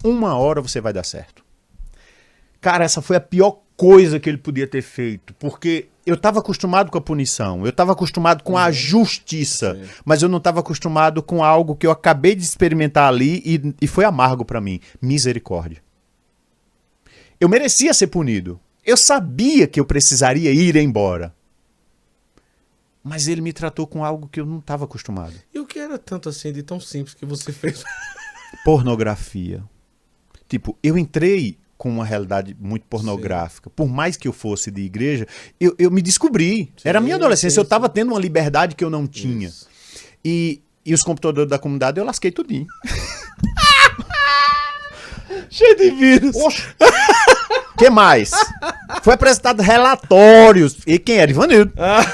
Uma 0.04 0.36
hora 0.36 0.62
você 0.62 0.80
vai 0.80 0.92
dar 0.92 1.02
certo. 1.02 1.44
Cara, 2.60 2.84
essa 2.84 3.02
foi 3.02 3.16
a 3.16 3.20
pior 3.20 3.62
coisa 3.76 4.20
que 4.20 4.30
ele 4.30 4.38
podia 4.38 4.64
ter 4.64 4.80
feito, 4.80 5.34
porque 5.34 5.88
eu 6.06 6.14
estava 6.14 6.38
acostumado 6.38 6.88
com 6.88 6.96
a 6.96 7.00
punição, 7.00 7.62
eu 7.64 7.70
estava 7.70 7.90
acostumado 7.90 8.44
com 8.44 8.56
a 8.56 8.66
uhum. 8.66 8.72
justiça, 8.72 9.74
Sim. 9.74 9.90
mas 10.04 10.22
eu 10.22 10.28
não 10.28 10.38
estava 10.38 10.60
acostumado 10.60 11.20
com 11.20 11.42
algo 11.42 11.74
que 11.74 11.84
eu 11.84 11.90
acabei 11.90 12.36
de 12.36 12.44
experimentar 12.44 13.08
ali 13.08 13.42
e, 13.44 13.74
e 13.80 13.88
foi 13.88 14.04
amargo 14.04 14.44
para 14.44 14.60
mim. 14.60 14.78
Misericórdia. 15.02 15.82
Eu 17.40 17.48
merecia 17.48 17.92
ser 17.92 18.06
punido. 18.06 18.60
Eu 18.86 18.96
sabia 18.96 19.66
que 19.66 19.80
eu 19.80 19.84
precisaria 19.84 20.52
ir 20.52 20.76
embora. 20.76 21.34
mas 23.02 23.26
ele 23.26 23.40
me 23.40 23.52
tratou 23.52 23.84
com 23.84 24.04
algo 24.04 24.28
que 24.28 24.38
eu 24.38 24.46
não 24.46 24.60
estava 24.60 24.84
acostumado. 24.84 25.34
E 25.52 25.58
o 25.58 25.66
que 25.66 25.80
era 25.80 25.98
tanto 25.98 26.28
assim 26.28 26.52
de 26.52 26.62
tão 26.62 26.78
simples 26.78 27.14
que 27.14 27.26
você 27.26 27.52
fez? 27.52 27.82
Pornografia. 28.64 29.62
Tipo, 30.48 30.76
eu 30.82 30.98
entrei 30.98 31.58
com 31.78 31.88
uma 31.88 32.04
realidade 32.04 32.54
muito 32.60 32.84
pornográfica. 32.86 33.70
Sim. 33.70 33.74
Por 33.74 33.88
mais 33.88 34.16
que 34.16 34.28
eu 34.28 34.32
fosse 34.32 34.70
de 34.70 34.82
igreja, 34.82 35.26
eu, 35.58 35.74
eu 35.78 35.90
me 35.90 36.02
descobri. 36.02 36.64
Sim, 36.76 36.88
Era 36.88 36.98
a 36.98 37.00
minha 37.00 37.16
adolescência, 37.16 37.54
sim, 37.54 37.60
eu 37.60 37.64
estava 37.64 37.88
tendo 37.88 38.12
uma 38.12 38.20
liberdade 38.20 38.74
que 38.74 38.84
eu 38.84 38.90
não 38.90 39.06
tinha. 39.06 39.50
E, 40.22 40.60
e 40.84 40.92
os 40.92 41.02
computadores 41.02 41.48
da 41.48 41.58
comunidade 41.58 41.98
eu 41.98 42.04
lasquei 42.04 42.30
tudinho. 42.30 42.66
Cheio 45.48 45.76
de 45.76 45.90
vírus. 45.90 46.36
que 47.78 47.88
mais? 47.88 48.30
Foi 49.02 49.14
apresentado 49.14 49.62
relatórios. 49.62 50.78
E 50.86 50.98
quem 50.98 51.16
era? 51.16 51.30
Ivanildo. 51.30 51.72
Ah. 51.78 52.04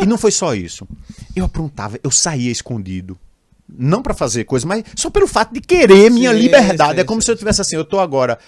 E 0.00 0.06
não 0.06 0.16
foi 0.16 0.30
só 0.30 0.54
isso. 0.54 0.86
Eu 1.34 1.46
aprontava, 1.46 1.98
eu 2.02 2.10
saía 2.10 2.50
escondido. 2.50 3.18
Não 3.78 4.02
para 4.02 4.14
fazer 4.14 4.44
coisa, 4.44 4.66
mas 4.66 4.84
só 4.96 5.10
pelo 5.10 5.26
fato 5.26 5.52
de 5.52 5.60
querer 5.60 6.10
minha 6.10 6.32
sim, 6.32 6.38
liberdade. 6.38 6.94
Sim, 6.94 7.00
é 7.00 7.04
como 7.04 7.20
sim. 7.20 7.26
se 7.26 7.32
eu 7.32 7.36
tivesse 7.36 7.60
assim, 7.60 7.76
eu 7.76 7.84
tô 7.84 7.98
agora 7.98 8.38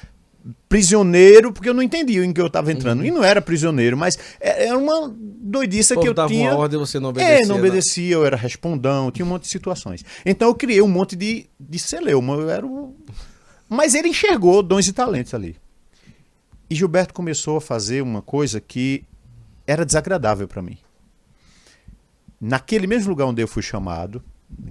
prisioneiro, 0.68 1.52
porque 1.52 1.68
eu 1.68 1.74
não 1.74 1.82
entendia 1.82 2.24
em 2.24 2.32
que 2.32 2.40
eu 2.40 2.46
estava 2.46 2.72
entrando. 2.72 3.00
Uhum. 3.00 3.06
E 3.06 3.10
não 3.10 3.22
era 3.22 3.40
prisioneiro, 3.40 3.96
mas 3.96 4.18
era 4.40 4.64
é, 4.64 4.66
é 4.68 4.74
uma 4.74 5.14
doidice 5.16 5.96
que 5.96 6.08
eu 6.08 6.14
dava 6.14 6.28
tinha. 6.28 6.50
Uma 6.50 6.58
ordem 6.58 6.78
você 6.78 6.98
não 6.98 7.10
obedecia. 7.10 7.44
É, 7.44 7.46
não 7.46 7.56
obedecia, 7.56 8.14
eu 8.14 8.26
era 8.26 8.36
respondão, 8.36 9.10
tinha 9.10 9.24
um 9.24 9.28
monte 9.28 9.42
de 9.42 9.48
situações. 9.48 10.04
Então 10.24 10.48
eu 10.48 10.54
criei 10.54 10.82
um 10.82 10.88
monte 10.88 11.14
de, 11.14 11.46
de 11.58 11.78
celeuma. 11.78 12.34
Eu 12.34 12.50
era 12.50 12.66
um... 12.66 12.94
Mas 13.68 13.94
ele 13.94 14.08
enxergou 14.08 14.62
dons 14.62 14.88
e 14.88 14.92
talentos 14.92 15.32
ali. 15.34 15.56
E 16.68 16.74
Gilberto 16.74 17.14
começou 17.14 17.58
a 17.58 17.60
fazer 17.60 18.02
uma 18.02 18.22
coisa 18.22 18.60
que 18.60 19.04
era 19.66 19.84
desagradável 19.84 20.48
para 20.48 20.62
mim. 20.62 20.78
Naquele 22.40 22.86
mesmo 22.86 23.10
lugar 23.10 23.26
onde 23.26 23.42
eu 23.42 23.46
fui 23.46 23.62
chamado, 23.62 24.22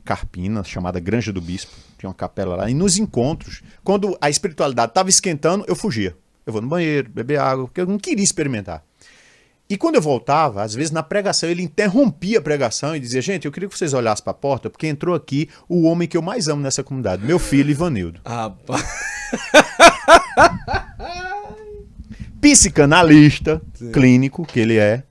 Carpina, 0.04 0.64
chamada 0.64 1.00
Granja 1.00 1.32
do 1.32 1.42
Bispo, 1.42 1.72
tinha 1.98 2.10
uma 2.10 2.16
capela 2.16 2.56
lá, 2.56 2.70
e 2.70 2.74
nos 2.74 2.98
encontros, 2.98 3.62
quando 3.84 4.18
a 4.20 4.30
espiritualidade 4.30 4.92
estava 4.92 5.10
esquentando, 5.10 5.64
eu 5.68 5.76
fugia. 5.76 6.16
Eu 6.46 6.54
vou 6.54 6.62
no 6.62 6.68
banheiro, 6.68 7.10
beber 7.10 7.40
água, 7.40 7.66
porque 7.66 7.82
eu 7.82 7.86
não 7.86 8.00
queria 8.00 8.24
experimentar. 8.24 8.84
E 9.70 9.78
quando 9.78 9.96
eu 9.96 10.02
voltava, 10.02 10.64
às 10.64 10.74
vezes 10.74 10.92
na 10.92 11.02
pregação, 11.02 11.50
ele 11.50 11.64
interrompia 11.64 12.40
a 12.40 12.42
pregação 12.42 12.94
e 12.94 13.00
dizia: 13.00 13.22
Gente, 13.22 13.46
eu 13.46 13.52
queria 13.54 13.70
que 13.70 13.78
vocês 13.78 13.94
olhassem 13.94 14.22
para 14.22 14.32
a 14.32 14.34
porta, 14.34 14.70
porque 14.70 14.86
entrou 14.86 15.16
aqui 15.16 15.48
o 15.70 15.84
homem 15.84 16.10
que 16.10 16.18
eu 16.18 16.22
mais 16.22 16.50
amo 16.50 16.62
nessa 16.62 16.84
comunidade, 16.84 17.26
meu 17.26 17.40
filho 17.40 17.72
Ivanildo. 17.72 18.20
Rapaz. 18.26 18.82
Psicanalista, 22.42 23.62
Sim. 23.74 23.94
clínico, 23.94 24.46
que 24.46 24.60
ele 24.60 24.78
é. 24.78 25.04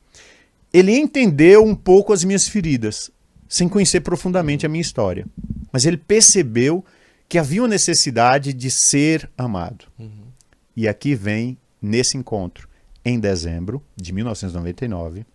Ele 0.72 0.94
entendeu 0.94 1.64
um 1.64 1.74
pouco 1.74 2.12
as 2.12 2.22
minhas 2.22 2.46
feridas 2.46 3.10
sem 3.50 3.68
conhecer 3.68 4.00
profundamente 4.00 4.64
a 4.64 4.68
minha 4.68 4.80
história. 4.80 5.26
Mas 5.72 5.84
ele 5.84 5.96
percebeu 5.96 6.84
que 7.28 7.36
havia 7.36 7.62
uma 7.62 7.68
necessidade 7.68 8.52
de 8.52 8.70
ser 8.70 9.28
amado. 9.36 9.86
Uhum. 9.98 10.28
E 10.76 10.86
aqui 10.86 11.16
vem, 11.16 11.58
nesse 11.82 12.16
encontro, 12.16 12.68
em 13.04 13.18
dezembro 13.18 13.82
de 13.96 14.12
1999, 14.12 15.26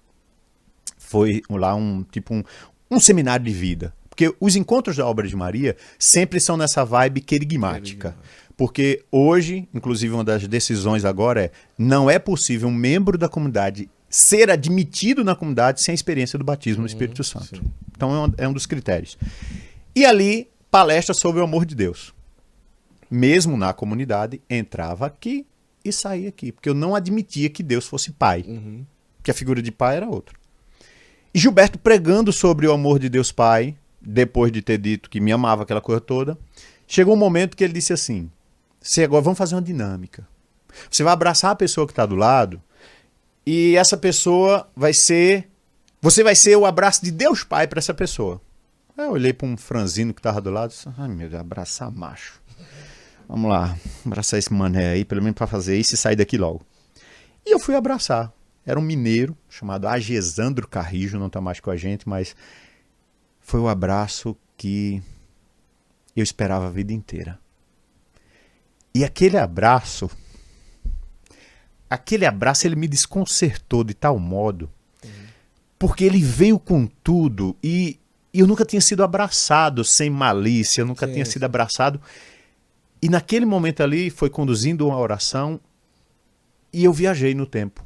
foi 0.98 1.42
lá 1.50 1.76
um 1.76 2.04
tipo 2.10 2.34
um, 2.34 2.42
um 2.90 3.00
seminário 3.00 3.46
de 3.46 3.52
vida. 3.52 3.94
Porque 4.10 4.34
os 4.40 4.56
encontros 4.56 4.96
da 4.96 5.06
obra 5.06 5.28
de 5.28 5.36
Maria 5.36 5.76
sempre 6.00 6.40
são 6.40 6.56
nessa 6.56 6.86
vibe 6.86 7.20
querigmática. 7.20 8.16
Porque 8.56 9.04
hoje, 9.12 9.68
inclusive, 9.74 10.14
uma 10.14 10.24
das 10.24 10.48
decisões 10.48 11.04
agora 11.04 11.44
é: 11.44 11.52
não 11.78 12.10
é 12.10 12.18
possível 12.18 12.70
um 12.70 12.74
membro 12.74 13.18
da 13.18 13.28
comunidade 13.28 13.90
ser 14.10 14.50
admitido 14.50 15.24
na 15.24 15.36
comunidade 15.36 15.82
sem 15.82 15.92
a 15.92 15.96
experiência 15.96 16.38
do 16.40 16.46
batismo 16.46 16.82
no 16.82 16.88
Espírito 16.88 17.24
Santo. 17.24 17.58
Sim. 17.58 17.72
Então 17.96 18.14
é 18.14 18.28
um, 18.28 18.34
é 18.38 18.48
um 18.48 18.54
dos 18.54 18.66
critérios. 18.66 19.18
E 19.96 20.06
ali, 20.06 20.50
palestra 20.70 21.14
sobre 21.14 21.42
o 21.42 21.44
amor 21.44 21.66
de 21.66 21.76
Deus. 21.76 22.14
Mesmo 23.10 23.56
na 23.56 23.74
comunidade, 23.74 24.42
entrava 24.50 25.06
aqui 25.06 25.46
e 25.84 25.92
saía 25.92 26.30
aqui, 26.30 26.52
porque 26.52 26.68
eu 26.68 26.74
não 26.74 26.96
admitia 26.96 27.50
que 27.50 27.62
Deus 27.62 27.88
fosse 27.88 28.12
pai, 28.12 28.44
uhum. 28.48 28.86
que 29.24 29.30
a 29.30 29.34
figura 29.34 29.62
de 29.62 29.72
pai 29.72 29.98
era 29.98 30.10
outra. 30.10 30.36
E 31.34 31.40
Gilberto 31.40 31.78
pregando 31.78 32.34
sobre 32.34 32.66
o 32.66 32.72
amor 32.72 32.98
de 32.98 33.10
Deus 33.10 33.32
Pai, 33.32 33.76
depois 34.02 34.52
de 34.52 34.62
ter 34.62 34.78
dito 34.78 35.10
que 35.10 35.20
me 35.20 35.32
amava 35.32 35.64
aquela 35.64 35.82
coisa 35.82 36.00
toda, 36.00 36.38
chegou 36.88 37.14
um 37.14 37.18
momento 37.18 37.58
que 37.58 37.64
ele 37.64 37.74
disse 37.74 37.92
assim: 37.92 38.32
"Você 38.80 39.04
agora 39.04 39.22
vamos 39.22 39.38
fazer 39.38 39.56
uma 39.56 39.62
dinâmica. 39.62 40.28
Você 40.90 41.04
vai 41.04 41.12
abraçar 41.14 41.52
a 41.52 41.56
pessoa 41.56 41.86
que 41.86 41.92
está 41.92 42.06
do 42.06 42.16
lado 42.16 42.62
e 43.46 43.76
essa 43.76 43.96
pessoa 43.98 44.70
vai 44.76 44.94
ser 44.94 45.50
você 46.02 46.24
vai 46.24 46.36
ser 46.36 46.56
o 46.56 46.66
abraço 46.66 47.04
de 47.04 47.10
Deus 47.10 47.44
Pai 47.44 47.68
para 47.68 47.80
essa 47.80 47.94
pessoa. 47.94 48.40
Eu 48.96 49.12
olhei 49.12 49.34
para 49.34 49.48
um 49.48 49.58
franzino 49.58 50.14
que 50.14 50.20
estava 50.20 50.40
do 50.40 50.52
lado 50.52 50.70
e 50.70 50.74
disse, 50.74 50.88
ai 50.98 51.08
meu 51.08 51.28
Deus, 51.28 51.42
abraçar 51.42 51.92
macho. 51.92 52.40
Vamos 53.28 53.50
lá, 53.50 53.76
abraçar 54.06 54.38
esse 54.38 54.54
mané 54.54 54.92
aí, 54.92 55.04
pelo 55.04 55.22
menos 55.22 55.36
para 55.36 55.48
fazer 55.48 55.78
isso 55.78 55.96
e 55.96 55.98
sair 55.98 56.16
daqui 56.16 56.38
logo. 56.38 56.64
E 57.46 57.52
eu 57.52 57.60
fui 57.60 57.76
abraçar. 57.76 58.32
Era 58.66 58.80
um 58.80 58.84
mineiro 58.84 59.36
chamado 59.50 59.88
Agesandro 59.88 60.68
Carrijo, 60.68 61.20
não 61.20 61.28
está 61.28 61.42
mais 61.42 61.60
com 61.60 61.72
a 61.72 61.76
gente, 61.76 62.08
mas 62.08 62.36
foi 63.40 63.60
o 63.60 63.68
abraço 63.68 64.38
que 64.56 65.02
eu 66.16 66.24
esperava 66.24 66.68
a 66.68 66.72
vida 66.72 66.94
inteira. 66.94 67.40
E 68.94 69.04
aquele 69.04 69.38
abraço, 69.38 70.10
aquele 71.90 72.26
abraço 72.26 72.68
ele 72.68 72.76
me 72.76 72.88
desconcertou 72.88 73.84
de 73.84 73.94
tal 73.94 74.18
modo 74.20 74.70
porque 75.78 76.04
ele 76.04 76.20
veio 76.20 76.58
com 76.58 76.88
tudo 76.88 77.56
e 77.64 78.00
eu 78.34 78.48
nunca 78.48 78.66
tinha 78.66 78.82
sido 78.82 79.04
abraçado 79.04 79.84
sem 79.84 80.10
malícia, 80.10 80.82
eu 80.82 80.86
nunca 80.86 81.06
sim, 81.08 81.14
tinha 81.14 81.26
sido 81.26 81.44
abraçado. 81.44 82.02
E 83.02 83.10
naquele 83.10 83.46
momento 83.46 83.82
ali 83.82 84.10
foi 84.10 84.30
conduzindo 84.30 84.88
uma 84.88 84.98
oração 84.98 85.60
e 86.72 86.84
eu 86.84 86.92
viajei 86.92 87.34
no 87.34 87.46
tempo. 87.46 87.86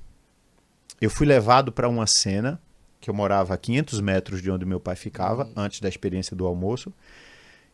Eu 1.02 1.10
fui 1.10 1.28
levado 1.28 1.72
para 1.72 1.88
uma 1.88 2.08
cena 2.08 2.60
que 3.00 3.10
eu 3.10 3.14
morava 3.14 3.54
a 3.54 3.58
500 3.58 4.02
metros 4.02 4.42
de 4.42 4.52
onde 4.52 4.66
meu 4.66 4.80
pai 4.80 4.96
ficava, 4.96 5.46
uhum. 5.46 5.54
antes 5.56 5.80
da 5.80 5.88
experiência 5.88 6.36
do 6.36 6.46
almoço. 6.46 6.92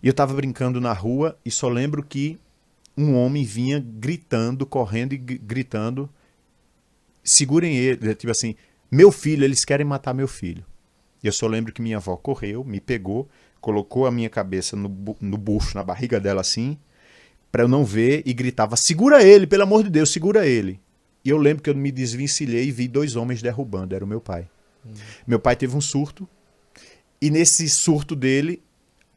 E 0.03 0.07
eu 0.07 0.11
estava 0.11 0.33
brincando 0.33 0.79
na 0.79 0.93
rua 0.93 1.37
e 1.43 1.49
só 1.49 1.67
lembro 1.67 2.03
que 2.03 2.37
um 2.97 3.15
homem 3.15 3.43
vinha 3.43 3.79
gritando, 3.79 4.65
correndo 4.65 5.13
e 5.13 5.17
gritando: 5.17 6.09
segurem 7.23 7.75
ele, 7.77 8.15
tipo 8.15 8.31
assim, 8.31 8.55
meu 8.89 9.11
filho, 9.11 9.43
eles 9.43 9.65
querem 9.65 9.85
matar 9.85 10.13
meu 10.13 10.27
filho. 10.27 10.63
Eu 11.23 11.31
só 11.31 11.47
lembro 11.47 11.73
que 11.73 11.81
minha 11.81 11.97
avó 11.97 12.15
correu, 12.15 12.63
me 12.63 12.79
pegou, 12.79 13.27
colocou 13.59 14.05
a 14.05 14.11
minha 14.11 14.29
cabeça 14.29 14.75
no, 14.75 14.89
no 15.19 15.37
bucho, 15.37 15.75
na 15.75 15.83
barriga 15.83 16.19
dela 16.19 16.41
assim, 16.41 16.77
para 17.51 17.63
eu 17.63 17.67
não 17.67 17.83
ver 17.83 18.21
e 18.25 18.33
gritava: 18.33 18.75
segura 18.75 19.23
ele, 19.23 19.47
pelo 19.47 19.63
amor 19.63 19.83
de 19.83 19.89
Deus, 19.89 20.11
segura 20.11 20.45
ele. 20.47 20.79
E 21.23 21.29
eu 21.29 21.37
lembro 21.37 21.63
que 21.63 21.69
eu 21.69 21.75
me 21.75 21.91
desvencilhei 21.91 22.67
e 22.67 22.71
vi 22.71 22.87
dois 22.87 23.15
homens 23.15 23.41
derrubando, 23.41 23.95
era 23.95 24.05
o 24.05 24.07
meu 24.07 24.21
pai. 24.21 24.47
Hum. 24.85 24.91
Meu 25.25 25.39
pai 25.39 25.55
teve 25.55 25.75
um 25.75 25.81
surto, 25.81 26.29
e 27.19 27.31
nesse 27.31 27.67
surto 27.67 28.15
dele, 28.15 28.61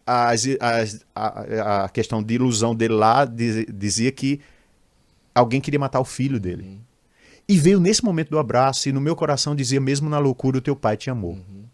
as, 0.09 0.47
as, 0.59 1.07
a, 1.15 1.85
a, 1.85 1.89
questão 1.91 2.23
de 2.23 2.35
ilusão 2.35 2.75
dele 2.75 2.95
lá 2.95 3.27
dizia 3.27 4.11
que 4.11 4.41
alguém 5.35 5.61
queria 5.61 5.79
matar 5.79 6.01
o 6.01 6.05
filho 6.05 6.41
dele. 6.41 6.65
Hum. 6.65 6.79
E 7.47 7.59
veio 7.59 7.79
nesse 7.79 8.03
momento 8.03 8.31
do 8.31 8.39
abraço, 8.39 8.89
e 8.89 8.93
no 8.93 9.03
meu 9.03 9.15
coração 9.15 9.55
dizia: 9.55 9.81
mesmo 9.81 10.09
na 10.09 10.19
loucura, 10.19 10.59
o 10.59 10.63
teu 10.63 10.75
pai 10.75 10.97
te 10.97 11.11
amou. 11.11 11.33
Uhum. 11.33 11.65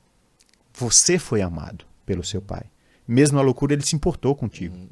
Você 0.74 1.16
foi 1.16 1.42
amado 1.42 1.84
pelo 2.04 2.24
seu 2.24 2.42
pai. 2.42 2.64
Mesmo 3.06 3.36
na 3.36 3.42
loucura, 3.42 3.72
ele 3.72 3.84
se 3.84 3.94
importou 3.94 4.34
contigo. 4.34 4.76
Uhum. 4.76 4.88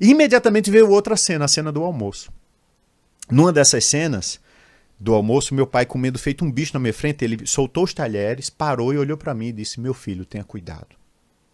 E 0.00 0.08
imediatamente 0.08 0.70
veio 0.70 0.90
outra 0.90 1.16
cena, 1.16 1.44
a 1.44 1.48
cena 1.48 1.70
do 1.70 1.82
almoço. 1.82 2.32
Numa 3.30 3.52
dessas 3.52 3.84
cenas 3.84 4.40
do 4.98 5.12
almoço, 5.12 5.54
meu 5.54 5.66
pai 5.66 5.84
comendo 5.84 6.18
feito 6.18 6.42
um 6.42 6.50
bicho 6.50 6.72
na 6.72 6.80
minha 6.80 6.94
frente, 6.94 7.22
ele 7.22 7.46
soltou 7.46 7.84
os 7.84 7.92
talheres, 7.92 8.48
parou 8.48 8.94
e 8.94 8.98
olhou 8.98 9.18
para 9.18 9.34
mim 9.34 9.48
e 9.48 9.52
disse: 9.52 9.78
Meu 9.78 9.92
filho, 9.92 10.24
tenha 10.24 10.44
cuidado 10.44 11.01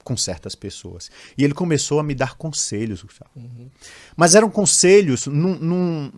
com 0.08 0.16
certas 0.16 0.54
pessoas. 0.54 1.10
E 1.36 1.44
ele 1.44 1.52
começou 1.52 2.00
a 2.00 2.02
me 2.02 2.14
dar 2.14 2.34
conselhos, 2.34 3.02
Gustavo. 3.02 3.30
Uhum. 3.36 3.68
Mas 4.16 4.34
eram 4.34 4.48
conselhos 4.48 5.26
num, 5.26 5.58
num, 5.58 6.12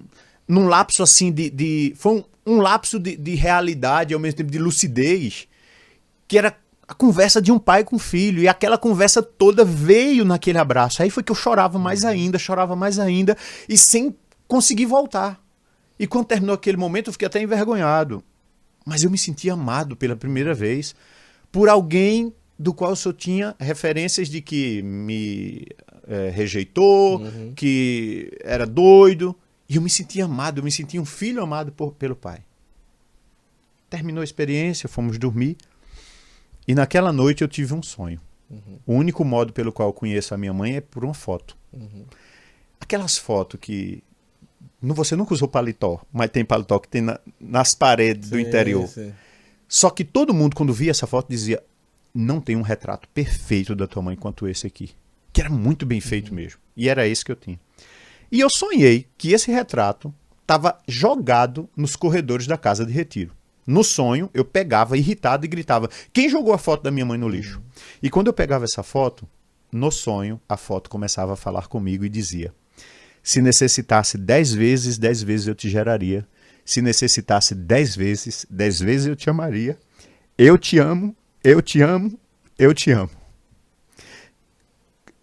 num 0.46 0.68
lapso 0.68 1.02
assim 1.02 1.32
de. 1.32 1.50
de 1.50 1.92
foi 1.96 2.18
um, 2.18 2.24
um 2.46 2.60
lapso 2.60 3.00
de, 3.00 3.16
de 3.16 3.34
realidade, 3.34 4.14
ao 4.14 4.20
mesmo 4.20 4.36
tempo 4.36 4.52
de 4.52 4.60
lucidez, 4.60 5.48
que 6.28 6.38
era 6.38 6.56
a 6.86 6.94
conversa 6.94 7.42
de 7.42 7.50
um 7.50 7.58
pai 7.58 7.82
com 7.82 7.98
filho. 7.98 8.40
E 8.40 8.46
aquela 8.46 8.78
conversa 8.78 9.20
toda 9.20 9.64
veio 9.64 10.24
naquele 10.24 10.58
abraço. 10.58 11.02
Aí 11.02 11.10
foi 11.10 11.24
que 11.24 11.32
eu 11.32 11.36
chorava 11.36 11.76
mais 11.76 12.04
ainda, 12.04 12.38
chorava 12.38 12.76
mais 12.76 12.96
ainda, 12.96 13.36
e 13.68 13.76
sem 13.76 14.14
conseguir 14.46 14.86
voltar. 14.86 15.40
E 15.98 16.06
quando 16.06 16.26
terminou 16.26 16.54
aquele 16.54 16.76
momento, 16.76 17.08
eu 17.08 17.12
fiquei 17.12 17.26
até 17.26 17.42
envergonhado. 17.42 18.22
Mas 18.86 19.02
eu 19.02 19.10
me 19.10 19.18
senti 19.18 19.50
amado 19.50 19.96
pela 19.96 20.14
primeira 20.14 20.54
vez 20.54 20.94
por 21.50 21.68
alguém 21.68 22.32
do 22.60 22.74
qual 22.74 22.90
eu 22.90 22.96
só 22.96 23.10
tinha 23.10 23.56
referências 23.58 24.28
de 24.28 24.42
que 24.42 24.82
me 24.82 25.66
é, 26.06 26.28
rejeitou, 26.28 27.18
uhum. 27.18 27.54
que 27.56 28.30
era 28.44 28.66
doido. 28.66 29.34
E 29.66 29.76
eu 29.76 29.82
me 29.82 29.88
senti 29.88 30.20
amado, 30.20 30.58
eu 30.58 30.64
me 30.64 30.70
senti 30.70 30.98
um 30.98 31.06
filho 31.06 31.42
amado 31.42 31.72
por, 31.72 31.94
pelo 31.94 32.14
pai. 32.14 32.42
Terminou 33.88 34.20
a 34.20 34.24
experiência, 34.24 34.90
fomos 34.90 35.16
dormir. 35.16 35.56
E 36.68 36.74
naquela 36.74 37.14
noite 37.14 37.40
eu 37.40 37.48
tive 37.48 37.72
um 37.72 37.82
sonho. 37.82 38.20
Uhum. 38.50 38.78
O 38.86 38.92
único 38.92 39.24
modo 39.24 39.54
pelo 39.54 39.72
qual 39.72 39.88
eu 39.88 39.94
conheço 39.94 40.34
a 40.34 40.36
minha 40.36 40.52
mãe 40.52 40.76
é 40.76 40.80
por 40.82 41.02
uma 41.02 41.14
foto. 41.14 41.56
Uhum. 41.72 42.04
Aquelas 42.78 43.16
fotos 43.16 43.58
que. 43.58 44.04
Você 44.82 45.16
nunca 45.16 45.32
usou 45.32 45.48
paletó, 45.48 46.00
mas 46.12 46.30
tem 46.30 46.44
paletó 46.44 46.78
que 46.78 46.88
tem 46.88 47.00
na, 47.00 47.18
nas 47.40 47.74
paredes 47.74 48.28
sim, 48.28 48.34
do 48.34 48.40
interior. 48.40 48.86
Sim. 48.86 49.14
Só 49.66 49.88
que 49.88 50.04
todo 50.04 50.34
mundo, 50.34 50.56
quando 50.56 50.74
via 50.74 50.90
essa 50.90 51.06
foto, 51.06 51.28
dizia: 51.28 51.62
Não 52.14 52.40
tem 52.40 52.56
um 52.56 52.62
retrato 52.62 53.08
perfeito 53.08 53.74
da 53.74 53.86
tua 53.86 54.02
mãe 54.02 54.16
quanto 54.16 54.48
esse 54.48 54.66
aqui. 54.66 54.90
Que 55.32 55.40
era 55.40 55.50
muito 55.50 55.86
bem 55.86 56.00
feito 56.00 56.30
uhum. 56.30 56.36
mesmo. 56.36 56.60
E 56.76 56.88
era 56.88 57.06
esse 57.06 57.24
que 57.24 57.32
eu 57.32 57.36
tinha. 57.36 57.58
E 58.30 58.40
eu 58.40 58.50
sonhei 58.50 59.06
que 59.16 59.32
esse 59.32 59.50
retrato 59.50 60.12
estava 60.40 60.78
jogado 60.86 61.68
nos 61.76 61.94
corredores 61.94 62.46
da 62.46 62.56
casa 62.56 62.84
de 62.84 62.92
retiro. 62.92 63.32
No 63.66 63.84
sonho, 63.84 64.28
eu 64.34 64.44
pegava 64.44 64.96
irritado 64.96 65.44
e 65.44 65.48
gritava: 65.48 65.88
Quem 66.12 66.28
jogou 66.28 66.52
a 66.52 66.58
foto 66.58 66.82
da 66.82 66.90
minha 66.90 67.06
mãe 67.06 67.18
no 67.18 67.28
lixo? 67.28 67.62
E 68.02 68.10
quando 68.10 68.26
eu 68.26 68.32
pegava 68.32 68.64
essa 68.64 68.82
foto, 68.82 69.28
no 69.70 69.90
sonho, 69.92 70.40
a 70.48 70.56
foto 70.56 70.90
começava 70.90 71.34
a 71.34 71.36
falar 71.36 71.68
comigo 71.68 72.04
e 72.04 72.08
dizia: 72.08 72.52
Se 73.22 73.40
necessitasse 73.40 74.18
dez 74.18 74.52
vezes, 74.52 74.98
dez 74.98 75.22
vezes 75.22 75.46
eu 75.46 75.54
te 75.54 75.68
geraria. 75.68 76.26
Se 76.64 76.82
necessitasse 76.82 77.54
dez 77.54 77.94
vezes, 77.94 78.46
dez 78.50 78.80
vezes 78.80 79.06
eu 79.06 79.16
te 79.16 79.30
amaria. 79.30 79.78
Eu 80.36 80.58
te 80.58 80.78
amo, 80.78 81.14
eu 81.42 81.62
te 81.62 81.80
amo, 81.80 82.18
eu 82.58 82.74
te 82.74 82.90
amo. 82.90 83.10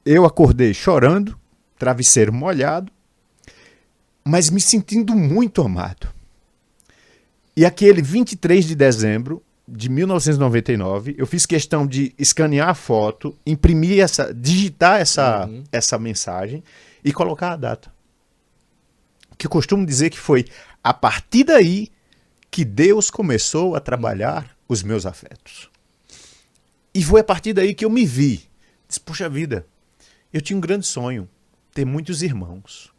Eu 0.05 0.25
acordei 0.25 0.73
chorando, 0.73 1.37
travesseiro 1.77 2.33
molhado, 2.33 2.91
mas 4.23 4.49
me 4.49 4.59
sentindo 4.59 5.15
muito 5.15 5.61
amado. 5.61 6.07
E 7.55 7.65
aquele 7.65 8.01
23 8.01 8.65
de 8.65 8.75
dezembro 8.75 9.43
de 9.67 9.89
1999, 9.89 11.15
eu 11.17 11.27
fiz 11.27 11.45
questão 11.45 11.85
de 11.85 12.13
escanear 12.17 12.69
a 12.69 12.73
foto, 12.73 13.37
imprimir 13.45 13.99
essa, 13.99 14.33
digitar 14.33 15.01
essa, 15.01 15.45
uhum. 15.45 15.63
essa 15.71 15.99
mensagem 15.99 16.63
e 17.03 17.11
colocar 17.11 17.51
a 17.51 17.57
data. 17.57 17.91
Que 19.37 19.45
eu 19.45 19.51
costumo 19.51 19.85
dizer 19.85 20.09
que 20.09 20.19
foi 20.19 20.45
a 20.83 20.93
partir 20.93 21.43
daí 21.43 21.89
que 22.49 22.63
Deus 22.63 23.11
começou 23.11 23.75
a 23.75 23.79
trabalhar 23.79 24.55
os 24.67 24.81
meus 24.81 25.05
afetos. 25.05 25.69
E 26.97 27.03
foi 27.03 27.21
a 27.21 27.23
partir 27.23 27.53
daí 27.53 27.75
que 27.75 27.85
eu 27.85 27.91
me 27.91 28.07
vi. 28.07 28.49
Disse, 28.87 28.99
puxa 28.99 29.29
vida, 29.29 29.67
eu 30.33 30.41
tinha 30.41 30.57
um 30.57 30.59
grande 30.59 30.87
sonho, 30.87 31.29
ter 31.71 31.85
muitos 31.85 32.23
irmãos. 32.23 32.91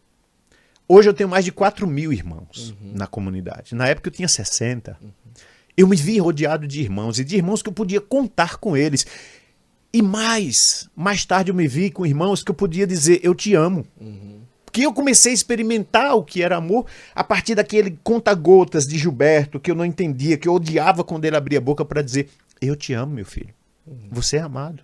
Hoje 0.86 1.08
eu 1.08 1.12
tenho 1.12 1.28
mais 1.28 1.44
de 1.44 1.50
4 1.50 1.84
mil 1.84 2.12
irmãos 2.12 2.70
uhum. 2.80 2.92
na 2.94 3.08
comunidade. 3.08 3.74
Na 3.74 3.88
época 3.88 4.08
eu 4.08 4.12
tinha 4.12 4.28
60. 4.28 4.96
Uhum. 5.02 5.10
Eu 5.76 5.88
me 5.88 5.96
vi 5.96 6.16
rodeado 6.20 6.64
de 6.64 6.80
irmãos 6.80 7.18
e 7.18 7.24
de 7.24 7.34
irmãos 7.34 7.60
que 7.60 7.68
eu 7.68 7.72
podia 7.72 8.00
contar 8.00 8.58
com 8.58 8.76
eles. 8.76 9.04
E 9.92 10.00
mais, 10.00 10.88
mais 10.94 11.24
tarde 11.24 11.50
eu 11.50 11.54
me 11.56 11.66
vi 11.66 11.90
com 11.90 12.06
irmãos 12.06 12.44
que 12.44 12.52
eu 12.52 12.54
podia 12.54 12.86
dizer 12.86 13.18
eu 13.24 13.34
te 13.34 13.52
amo. 13.56 13.84
Uhum. 14.00 14.42
Porque 14.64 14.86
eu 14.86 14.92
comecei 14.92 15.32
a 15.32 15.34
experimentar 15.34 16.14
o 16.14 16.22
que 16.22 16.40
era 16.40 16.56
amor 16.56 16.86
a 17.16 17.24
partir 17.24 17.56
daquele 17.56 17.98
conta-gotas 18.04 18.86
de 18.86 18.96
Gilberto 18.96 19.58
que 19.58 19.72
eu 19.72 19.74
não 19.74 19.84
entendia, 19.84 20.38
que 20.38 20.46
eu 20.46 20.54
odiava 20.54 21.02
quando 21.02 21.24
ele 21.24 21.36
abria 21.36 21.58
a 21.58 21.60
boca 21.60 21.84
para 21.84 22.00
dizer 22.00 22.28
eu 22.60 22.76
te 22.76 22.92
amo, 22.92 23.12
meu 23.12 23.26
filho. 23.26 23.57
Você 24.10 24.36
é 24.36 24.40
amado. 24.40 24.82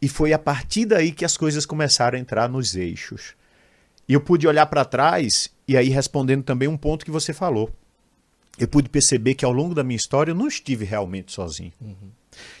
E 0.00 0.08
foi 0.08 0.32
a 0.32 0.38
partir 0.38 0.86
daí 0.86 1.12
que 1.12 1.24
as 1.24 1.36
coisas 1.36 1.66
começaram 1.66 2.16
a 2.16 2.20
entrar 2.20 2.48
nos 2.48 2.74
eixos. 2.74 3.34
E 4.08 4.14
eu 4.14 4.20
pude 4.20 4.46
olhar 4.48 4.66
para 4.66 4.84
trás 4.84 5.50
e 5.68 5.76
aí 5.76 5.88
respondendo 5.88 6.42
também 6.42 6.68
um 6.68 6.76
ponto 6.76 7.04
que 7.04 7.10
você 7.10 7.32
falou. 7.32 7.70
Eu 8.58 8.66
pude 8.66 8.88
perceber 8.88 9.34
que 9.34 9.44
ao 9.44 9.52
longo 9.52 9.74
da 9.74 9.84
minha 9.84 9.96
história 9.96 10.32
eu 10.32 10.34
não 10.34 10.48
estive 10.48 10.84
realmente 10.84 11.32
sozinho. 11.32 11.72
Uhum. 11.80 12.10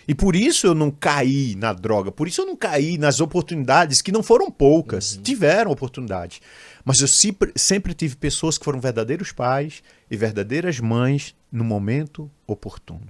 E 0.06 0.14
por 0.14 0.34
isso 0.34 0.66
eu 0.66 0.74
não 0.74 0.90
caí 0.90 1.54
na 1.56 1.72
droga, 1.72 2.10
por 2.10 2.26
isso 2.26 2.40
eu 2.40 2.46
não 2.46 2.56
caí 2.56 2.98
nas 2.98 3.20
oportunidades 3.20 4.02
que 4.02 4.12
não 4.12 4.22
foram 4.22 4.50
poucas, 4.50 5.16
uhum. 5.16 5.22
tiveram 5.22 5.70
oportunidade. 5.70 6.40
Mas 6.84 7.00
eu 7.00 7.08
sempre, 7.08 7.52
sempre 7.56 7.94
tive 7.94 8.16
pessoas 8.16 8.58
que 8.58 8.64
foram 8.64 8.80
verdadeiros 8.80 9.32
pais 9.32 9.82
e 10.10 10.16
verdadeiras 10.16 10.80
mães 10.80 11.34
no 11.50 11.64
momento 11.64 12.30
oportuno. 12.46 13.06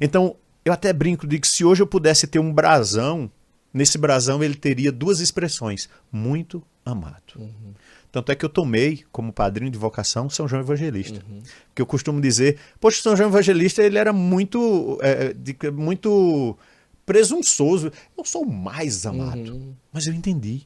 Então, 0.00 0.36
eu 0.66 0.72
até 0.72 0.92
brinco, 0.92 1.28
digo 1.28 1.42
que 1.42 1.48
se 1.48 1.64
hoje 1.64 1.80
eu 1.80 1.86
pudesse 1.86 2.26
ter 2.26 2.40
um 2.40 2.52
brasão, 2.52 3.30
nesse 3.72 3.96
brasão 3.96 4.42
ele 4.42 4.56
teria 4.56 4.90
duas 4.90 5.20
expressões: 5.20 5.88
muito 6.10 6.60
amado. 6.84 7.34
Uhum. 7.36 7.72
Tanto 8.10 8.32
é 8.32 8.34
que 8.34 8.44
eu 8.44 8.48
tomei 8.48 9.04
como 9.12 9.32
padrinho 9.32 9.70
de 9.70 9.78
vocação 9.78 10.28
São 10.28 10.48
João 10.48 10.62
Evangelista. 10.62 11.22
Uhum. 11.28 11.40
Que 11.72 11.80
eu 11.80 11.86
costumo 11.86 12.20
dizer, 12.20 12.58
poxa, 12.80 13.00
São 13.00 13.16
João 13.16 13.28
Evangelista 13.28 13.80
ele 13.80 13.96
era 13.96 14.12
muito, 14.12 14.98
é, 15.02 15.32
de, 15.32 15.56
muito 15.70 16.58
presunçoso. 17.04 17.92
Eu 18.18 18.24
sou 18.24 18.42
o 18.42 18.52
mais 18.52 19.06
amado. 19.06 19.52
Uhum. 19.52 19.72
Mas 19.92 20.08
eu 20.08 20.14
entendi. 20.14 20.62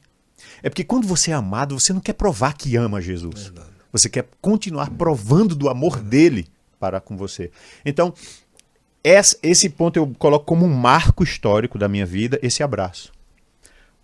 É 0.63 0.69
porque 0.69 0.83
quando 0.83 1.07
você 1.07 1.29
é 1.29 1.35
amado, 1.35 1.79
você 1.79 1.93
não 1.93 2.01
quer 2.01 2.13
provar 2.13 2.53
que 2.53 2.75
ama 2.75 2.99
Jesus. 2.99 3.43
Verdade. 3.43 3.69
Você 3.91 4.09
quer 4.09 4.27
continuar 4.41 4.89
provando 4.89 5.53
do 5.53 5.69
amor 5.69 6.01
dele 6.01 6.47
para 6.79 6.99
com 6.99 7.15
você. 7.15 7.51
Então, 7.85 8.11
esse 9.03 9.69
ponto 9.69 9.97
eu 9.97 10.13
coloco 10.17 10.45
como 10.45 10.65
um 10.65 10.73
marco 10.73 11.23
histórico 11.23 11.77
da 11.77 11.87
minha 11.87 12.05
vida, 12.05 12.39
esse 12.41 12.61
abraço. 12.61 13.11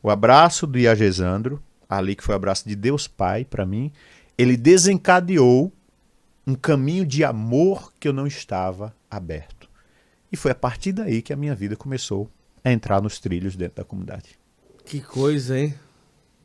O 0.01 0.09
abraço 0.09 0.65
do 0.65 0.77
Iagesandro, 0.77 1.61
ali 1.89 2.15
que 2.15 2.23
foi 2.23 2.33
o 2.33 2.37
abraço 2.37 2.67
de 2.67 2.75
Deus 2.75 3.07
Pai 3.07 3.45
para 3.45 3.65
mim, 3.65 3.91
ele 4.37 4.55
desencadeou 4.55 5.71
um 6.45 6.55
caminho 6.55 7.05
de 7.05 7.23
amor 7.23 7.91
que 7.99 8.07
eu 8.07 8.13
não 8.13 8.25
estava 8.25 8.95
aberto. 9.09 9.69
E 10.31 10.37
foi 10.37 10.51
a 10.51 10.55
partir 10.55 10.93
daí 10.93 11.21
que 11.21 11.33
a 11.33 11.35
minha 11.35 11.55
vida 11.55 11.75
começou 11.75 12.29
a 12.63 12.71
entrar 12.71 13.01
nos 13.01 13.19
trilhos 13.19 13.55
dentro 13.55 13.77
da 13.77 13.83
comunidade. 13.83 14.39
Que 14.85 15.01
coisa, 15.01 15.57
hein? 15.57 15.75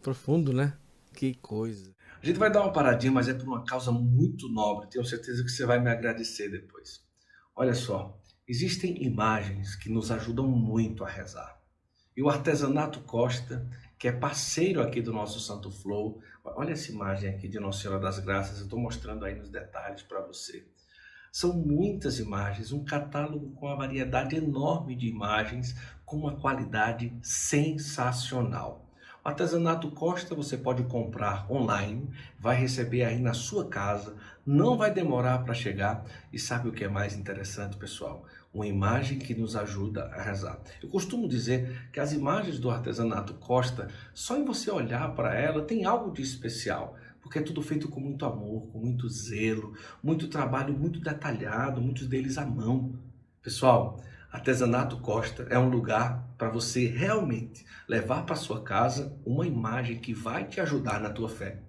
Profundo, 0.02 0.52
né? 0.52 0.74
Que 1.14 1.34
coisa. 1.34 1.92
A 2.22 2.26
gente 2.26 2.38
vai 2.38 2.50
dar 2.50 2.62
uma 2.62 2.72
paradinha, 2.72 3.12
mas 3.12 3.28
é 3.28 3.34
por 3.34 3.46
uma 3.46 3.64
causa 3.64 3.90
muito 3.90 4.48
nobre. 4.48 4.88
Tenho 4.88 5.04
certeza 5.04 5.42
que 5.44 5.50
você 5.50 5.66
vai 5.66 5.80
me 5.80 5.90
agradecer 5.90 6.48
depois. 6.48 7.00
Olha 7.54 7.74
só, 7.74 8.18
existem 8.46 9.02
imagens 9.02 9.74
que 9.74 9.90
nos 9.90 10.10
ajudam 10.10 10.46
muito 10.46 11.04
a 11.04 11.08
rezar. 11.08 11.60
E 12.16 12.22
o 12.22 12.28
artesanato 12.28 13.00
Costa 13.00 13.66
que 14.02 14.08
é 14.08 14.12
parceiro 14.12 14.82
aqui 14.82 15.00
do 15.00 15.12
nosso 15.12 15.38
Santo 15.38 15.70
Flow. 15.70 16.20
Olha 16.44 16.72
essa 16.72 16.90
imagem 16.90 17.30
aqui 17.30 17.46
de 17.46 17.60
Nossa 17.60 17.82
Senhora 17.82 18.00
das 18.00 18.18
Graças, 18.18 18.58
eu 18.58 18.64
estou 18.64 18.76
mostrando 18.76 19.24
aí 19.24 19.32
nos 19.32 19.48
detalhes 19.48 20.02
para 20.02 20.20
você. 20.26 20.66
São 21.30 21.56
muitas 21.56 22.18
imagens, 22.18 22.72
um 22.72 22.84
catálogo 22.84 23.52
com 23.52 23.66
uma 23.66 23.76
variedade 23.76 24.34
enorme 24.34 24.96
de 24.96 25.06
imagens, 25.06 25.76
com 26.04 26.16
uma 26.16 26.34
qualidade 26.34 27.16
sensacional. 27.22 28.81
Artesanato 29.24 29.90
Costa 29.90 30.34
você 30.34 30.56
pode 30.56 30.82
comprar 30.84 31.50
online, 31.50 32.10
vai 32.38 32.56
receber 32.56 33.04
aí 33.04 33.20
na 33.20 33.32
sua 33.32 33.68
casa, 33.68 34.16
não 34.44 34.76
vai 34.76 34.92
demorar 34.92 35.44
para 35.44 35.54
chegar. 35.54 36.04
E 36.32 36.38
sabe 36.38 36.68
o 36.68 36.72
que 36.72 36.84
é 36.84 36.88
mais 36.88 37.14
interessante, 37.16 37.76
pessoal? 37.76 38.26
uma 38.52 38.66
imagem 38.66 39.18
que 39.18 39.34
nos 39.34 39.56
ajuda 39.56 40.04
a 40.12 40.22
rezar. 40.22 40.60
Eu 40.82 40.88
costumo 40.88 41.26
dizer 41.26 41.88
que 41.90 41.98
as 41.98 42.12
imagens 42.12 42.58
do 42.58 42.70
artesanato 42.70 43.34
Costa, 43.34 43.88
só 44.12 44.36
em 44.36 44.44
você 44.44 44.70
olhar 44.70 45.14
para 45.14 45.34
ela, 45.34 45.62
tem 45.62 45.84
algo 45.84 46.12
de 46.12 46.20
especial, 46.20 46.94
porque 47.22 47.38
é 47.38 47.42
tudo 47.42 47.62
feito 47.62 47.88
com 47.88 48.00
muito 48.00 48.26
amor, 48.26 48.68
com 48.68 48.78
muito 48.78 49.08
zelo, 49.08 49.74
muito 50.02 50.28
trabalho 50.28 50.74
muito 50.74 51.00
detalhado, 51.00 51.80
muitos 51.80 52.06
deles 52.06 52.36
à 52.36 52.44
mão. 52.44 52.92
Pessoal, 53.42 53.98
Artesanato 54.30 54.98
Costa 54.98 55.46
é 55.48 55.58
um 55.58 55.68
lugar 55.68 56.28
para 56.42 56.50
você 56.50 56.88
realmente 56.88 57.64
levar 57.86 58.26
para 58.26 58.34
sua 58.34 58.62
casa 58.62 59.16
uma 59.24 59.46
imagem 59.46 60.00
que 60.00 60.12
vai 60.12 60.42
te 60.42 60.60
ajudar 60.60 60.98
na 61.00 61.08
tua 61.08 61.28
fé. 61.28 61.60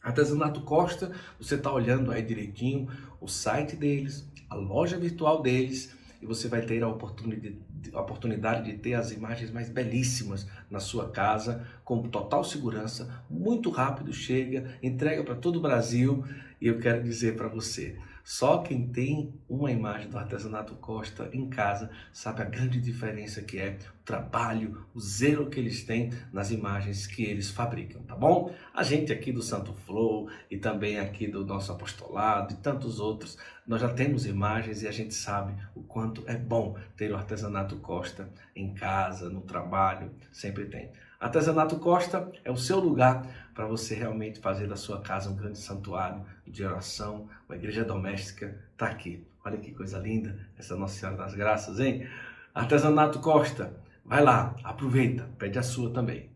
Artesanato 0.00 0.60
Costa, 0.60 1.10
você 1.36 1.56
está 1.56 1.72
olhando 1.72 2.12
aí 2.12 2.22
direitinho 2.22 2.88
o 3.20 3.26
site 3.26 3.74
deles, 3.74 4.24
a 4.48 4.54
loja 4.54 4.96
virtual 4.96 5.42
deles, 5.42 5.96
e 6.20 6.26
você 6.26 6.46
vai 6.46 6.62
ter 6.62 6.80
a 6.84 6.86
oportunidade, 6.86 7.58
a 7.92 8.00
oportunidade 8.00 8.70
de 8.70 8.78
ter 8.78 8.94
as 8.94 9.10
imagens 9.10 9.50
mais 9.50 9.68
belíssimas 9.68 10.46
na 10.70 10.78
sua 10.78 11.10
casa, 11.10 11.66
com 11.84 12.02
total 12.02 12.44
segurança, 12.44 13.24
muito 13.28 13.68
rápido 13.68 14.12
chega, 14.12 14.78
entrega 14.80 15.24
para 15.24 15.34
todo 15.34 15.56
o 15.56 15.60
Brasil, 15.60 16.24
e 16.60 16.68
eu 16.68 16.78
quero 16.78 17.02
dizer 17.02 17.34
para 17.34 17.48
você, 17.48 17.98
só 18.24 18.58
quem 18.58 18.86
tem 18.88 19.34
uma 19.48 19.70
imagem 19.70 20.08
do 20.08 20.16
artesanato 20.16 20.74
Costa 20.76 21.28
em 21.32 21.48
casa 21.48 21.90
sabe 22.12 22.42
a 22.42 22.44
grande 22.44 22.80
diferença 22.80 23.42
que 23.42 23.58
é 23.58 23.76
o 24.00 24.04
trabalho, 24.04 24.86
o 24.94 25.00
zelo 25.00 25.50
que 25.50 25.58
eles 25.58 25.84
têm 25.84 26.10
nas 26.32 26.50
imagens 26.50 27.06
que 27.06 27.24
eles 27.24 27.50
fabricam, 27.50 28.02
tá 28.02 28.14
bom? 28.14 28.54
A 28.72 28.82
gente 28.82 29.12
aqui 29.12 29.32
do 29.32 29.42
Santo 29.42 29.74
Flow 29.74 30.28
e 30.50 30.56
também 30.56 30.98
aqui 30.98 31.26
do 31.26 31.44
nosso 31.44 31.72
apostolado 31.72 32.54
e 32.54 32.56
tantos 32.56 33.00
outros, 33.00 33.36
nós 33.66 33.80
já 33.80 33.88
temos 33.88 34.26
imagens 34.26 34.82
e 34.82 34.88
a 34.88 34.92
gente 34.92 35.14
sabe 35.14 35.54
o 35.74 35.82
quanto 35.82 36.22
é 36.26 36.36
bom 36.36 36.76
ter 36.96 37.12
o 37.12 37.16
artesanato 37.16 37.76
Costa 37.76 38.28
em 38.54 38.74
casa, 38.74 39.28
no 39.28 39.40
trabalho, 39.40 40.10
sempre 40.30 40.66
tem. 40.66 40.90
Artesanato 41.22 41.76
Costa 41.76 42.32
é 42.44 42.50
o 42.50 42.56
seu 42.56 42.80
lugar 42.80 43.24
para 43.54 43.64
você 43.64 43.94
realmente 43.94 44.40
fazer 44.40 44.66
da 44.66 44.74
sua 44.74 45.00
casa 45.00 45.30
um 45.30 45.36
grande 45.36 45.56
santuário 45.56 46.24
de 46.44 46.64
oração, 46.64 47.28
uma 47.48 47.54
igreja 47.54 47.84
doméstica. 47.84 48.58
Está 48.72 48.86
aqui. 48.86 49.24
Olha 49.44 49.56
que 49.56 49.70
coisa 49.70 50.00
linda 50.00 50.36
essa 50.58 50.74
Nossa 50.74 50.98
Senhora 50.98 51.16
das 51.16 51.32
Graças, 51.32 51.78
hein? 51.78 52.08
Artesanato 52.52 53.20
Costa, 53.20 53.72
vai 54.04 54.20
lá, 54.20 54.56
aproveita, 54.64 55.28
pede 55.38 55.60
a 55.60 55.62
sua 55.62 55.92
também. 55.92 56.31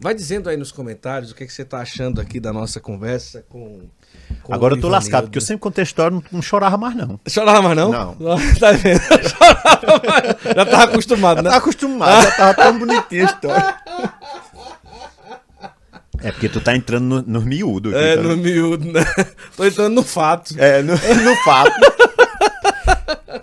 Vai 0.00 0.14
dizendo 0.14 0.48
aí 0.48 0.56
nos 0.56 0.70
comentários 0.70 1.32
o 1.32 1.34
que, 1.34 1.42
é 1.42 1.46
que 1.46 1.52
você 1.52 1.62
está 1.62 1.80
achando 1.80 2.20
aqui 2.20 2.38
da 2.38 2.52
nossa 2.52 2.78
conversa 2.78 3.44
com. 3.48 3.88
com 4.44 4.54
Agora 4.54 4.76
eu 4.76 4.80
tô 4.80 4.88
lascado, 4.88 5.24
porque 5.24 5.38
eu 5.38 5.42
sempre 5.42 5.60
contei 5.60 5.82
a 5.82 5.84
história, 5.84 6.12
não, 6.12 6.22
não 6.30 6.40
chorava 6.40 6.76
mais, 6.76 6.94
não. 6.94 7.18
Chorava 7.26 7.62
mais, 7.62 7.76
não? 7.76 8.14
Não. 8.14 8.36
tá 8.60 8.70
vendo? 8.72 9.00
Chorava 9.28 10.02
mais. 10.06 10.56
Já 10.56 10.66
tava 10.66 10.84
acostumado, 10.84 11.36
Já 11.38 11.42
né? 11.42 11.50
tava 11.50 11.62
acostumado, 11.62 12.22
já 12.22 12.30
tava 12.30 12.54
tão 12.54 12.78
bonitinha 12.78 13.22
a 13.22 13.26
história. 13.26 13.76
É 16.20 16.32
porque 16.32 16.48
tu 16.48 16.60
tá 16.60 16.76
entrando 16.76 17.04
no, 17.04 17.22
no 17.22 17.40
miúdo 17.40 17.90
aqui. 17.90 17.98
É, 17.98 18.16
tá? 18.16 18.22
no 18.22 18.36
miúdo, 18.36 18.92
né? 18.92 19.04
Tô 19.56 19.64
entrando 19.64 19.94
no 19.94 20.02
fato. 20.02 20.54
É, 20.58 20.82
no, 20.82 20.92
no 20.92 21.36
fato. 21.44 21.72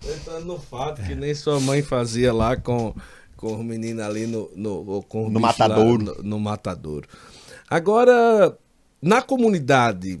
Tô 0.00 0.10
entrando 0.10 0.44
no 0.44 0.58
fato 0.58 1.02
que 1.02 1.14
nem 1.14 1.34
sua 1.34 1.60
mãe 1.60 1.82
fazia 1.82 2.32
lá 2.32 2.56
com, 2.56 2.94
com 3.38 3.52
o 3.52 3.64
menino 3.64 4.02
ali 4.02 4.26
no, 4.26 4.50
no, 4.54 5.02
com 5.04 5.30
No 5.30 5.40
lá 5.40 5.48
matadouro. 5.48 6.04
no, 6.04 6.22
no 6.22 6.40
matadouro. 6.40 7.08
Agora, 7.70 8.58
na 9.00 9.22
comunidade, 9.22 10.18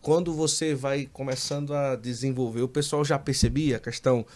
quando 0.00 0.34
você 0.34 0.74
vai 0.74 1.08
começando 1.10 1.72
a 1.72 1.94
desenvolver, 1.94 2.62
o 2.62 2.68
pessoal 2.68 3.04
já 3.04 3.16
percebia 3.16 3.76
a 3.76 3.80
questão 3.80 4.26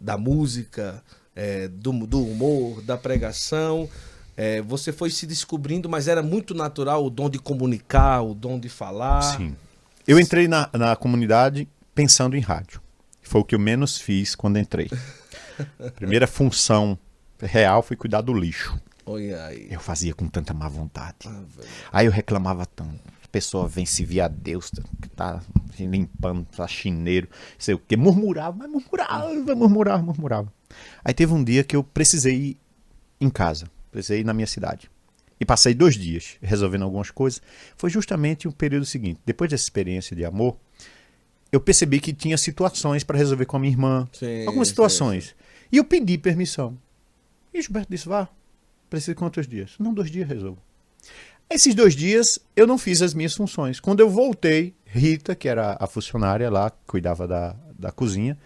da 0.00 0.16
música, 0.16 1.02
é, 1.34 1.66
do, 1.66 1.92
do 2.06 2.22
humor, 2.22 2.80
da 2.82 2.96
pregação. 2.96 3.88
É, 4.36 4.62
você 4.62 4.92
foi 4.92 5.10
se 5.10 5.26
descobrindo, 5.26 5.88
mas 5.88 6.06
era 6.06 6.22
muito 6.22 6.54
natural 6.54 7.04
o 7.04 7.10
dom 7.10 7.28
de 7.28 7.40
comunicar, 7.40 8.22
o 8.22 8.32
dom 8.32 8.60
de 8.60 8.68
falar. 8.68 9.22
Sim. 9.22 9.56
Eu 10.06 10.20
entrei 10.20 10.46
na, 10.46 10.70
na 10.72 10.94
comunidade 10.94 11.68
pensando 11.96 12.36
em 12.36 12.40
rádio. 12.40 12.80
Foi 13.22 13.40
o 13.40 13.44
que 13.44 13.56
eu 13.56 13.58
menos 13.58 13.98
fiz 13.98 14.36
quando 14.36 14.56
entrei. 14.56 14.88
A 15.80 15.90
primeira 15.96 16.28
função 16.28 16.96
real 17.40 17.82
foi 17.82 17.96
cuidar 17.96 18.20
do 18.20 18.32
lixo. 18.32 18.78
Eu 19.70 19.78
fazia 19.78 20.12
com 20.12 20.28
tanta 20.28 20.52
má 20.52 20.68
vontade. 20.68 21.16
Ah. 21.26 21.44
Aí 21.92 22.06
eu 22.06 22.12
reclamava 22.12 22.66
tanto. 22.66 23.00
A 23.24 23.28
pessoa 23.28 23.68
vem 23.68 23.86
se 23.86 24.04
via 24.04 24.28
Deus, 24.28 24.70
que 25.00 25.08
tá 25.10 25.40
limpando, 25.78 26.44
tá 26.56 26.66
chineiro, 26.66 27.28
sei 27.58 27.74
o 27.74 27.78
que, 27.78 27.96
murmurava, 27.96 28.56
mas 28.56 28.70
murmurava, 28.70 29.54
murmurava, 29.54 30.02
murmurava. 30.02 30.52
Aí 31.04 31.12
teve 31.12 31.32
um 31.32 31.44
dia 31.44 31.62
que 31.62 31.76
eu 31.76 31.84
precisei 31.84 32.34
ir 32.34 32.58
em 33.20 33.28
casa, 33.28 33.70
precisei 33.90 34.20
ir 34.20 34.24
na 34.24 34.32
minha 34.32 34.46
cidade. 34.46 34.90
E 35.38 35.44
passei 35.44 35.74
dois 35.74 35.96
dias 35.96 36.36
resolvendo 36.40 36.82
algumas 36.82 37.10
coisas. 37.10 37.42
Foi 37.76 37.90
justamente 37.90 38.48
o 38.48 38.52
período 38.52 38.86
seguinte. 38.86 39.20
Depois 39.24 39.50
dessa 39.50 39.64
experiência 39.64 40.16
de 40.16 40.24
amor, 40.24 40.56
eu 41.52 41.60
percebi 41.60 42.00
que 42.00 42.12
tinha 42.12 42.38
situações 42.38 43.04
para 43.04 43.18
resolver 43.18 43.44
com 43.44 43.56
a 43.56 43.60
minha 43.60 43.72
irmã. 43.72 44.08
Sim, 44.12 44.46
algumas 44.46 44.68
sim, 44.68 44.72
situações. 44.72 45.34
E 45.70 45.76
eu 45.76 45.84
pedi 45.84 46.16
permissão. 46.16 46.76
E 47.56 47.62
Gilberto 47.62 47.90
disse: 47.90 48.06
vá. 48.06 48.28
Precisa 48.90 49.14
quantos 49.14 49.48
dias? 49.48 49.74
Não, 49.78 49.94
dois 49.94 50.10
dias 50.10 50.28
resolvo. 50.28 50.62
Esses 51.48 51.74
dois 51.74 51.96
dias 51.96 52.38
eu 52.54 52.66
não 52.66 52.76
fiz 52.76 53.00
as 53.00 53.14
minhas 53.14 53.34
funções. 53.34 53.80
Quando 53.80 54.00
eu 54.00 54.10
voltei, 54.10 54.74
Rita, 54.84 55.34
que 55.34 55.48
era 55.48 55.76
a 55.80 55.86
funcionária 55.86 56.50
lá, 56.50 56.70
cuidava 56.86 57.26
da, 57.26 57.56
da 57.78 57.90
cozinha, 57.90 58.38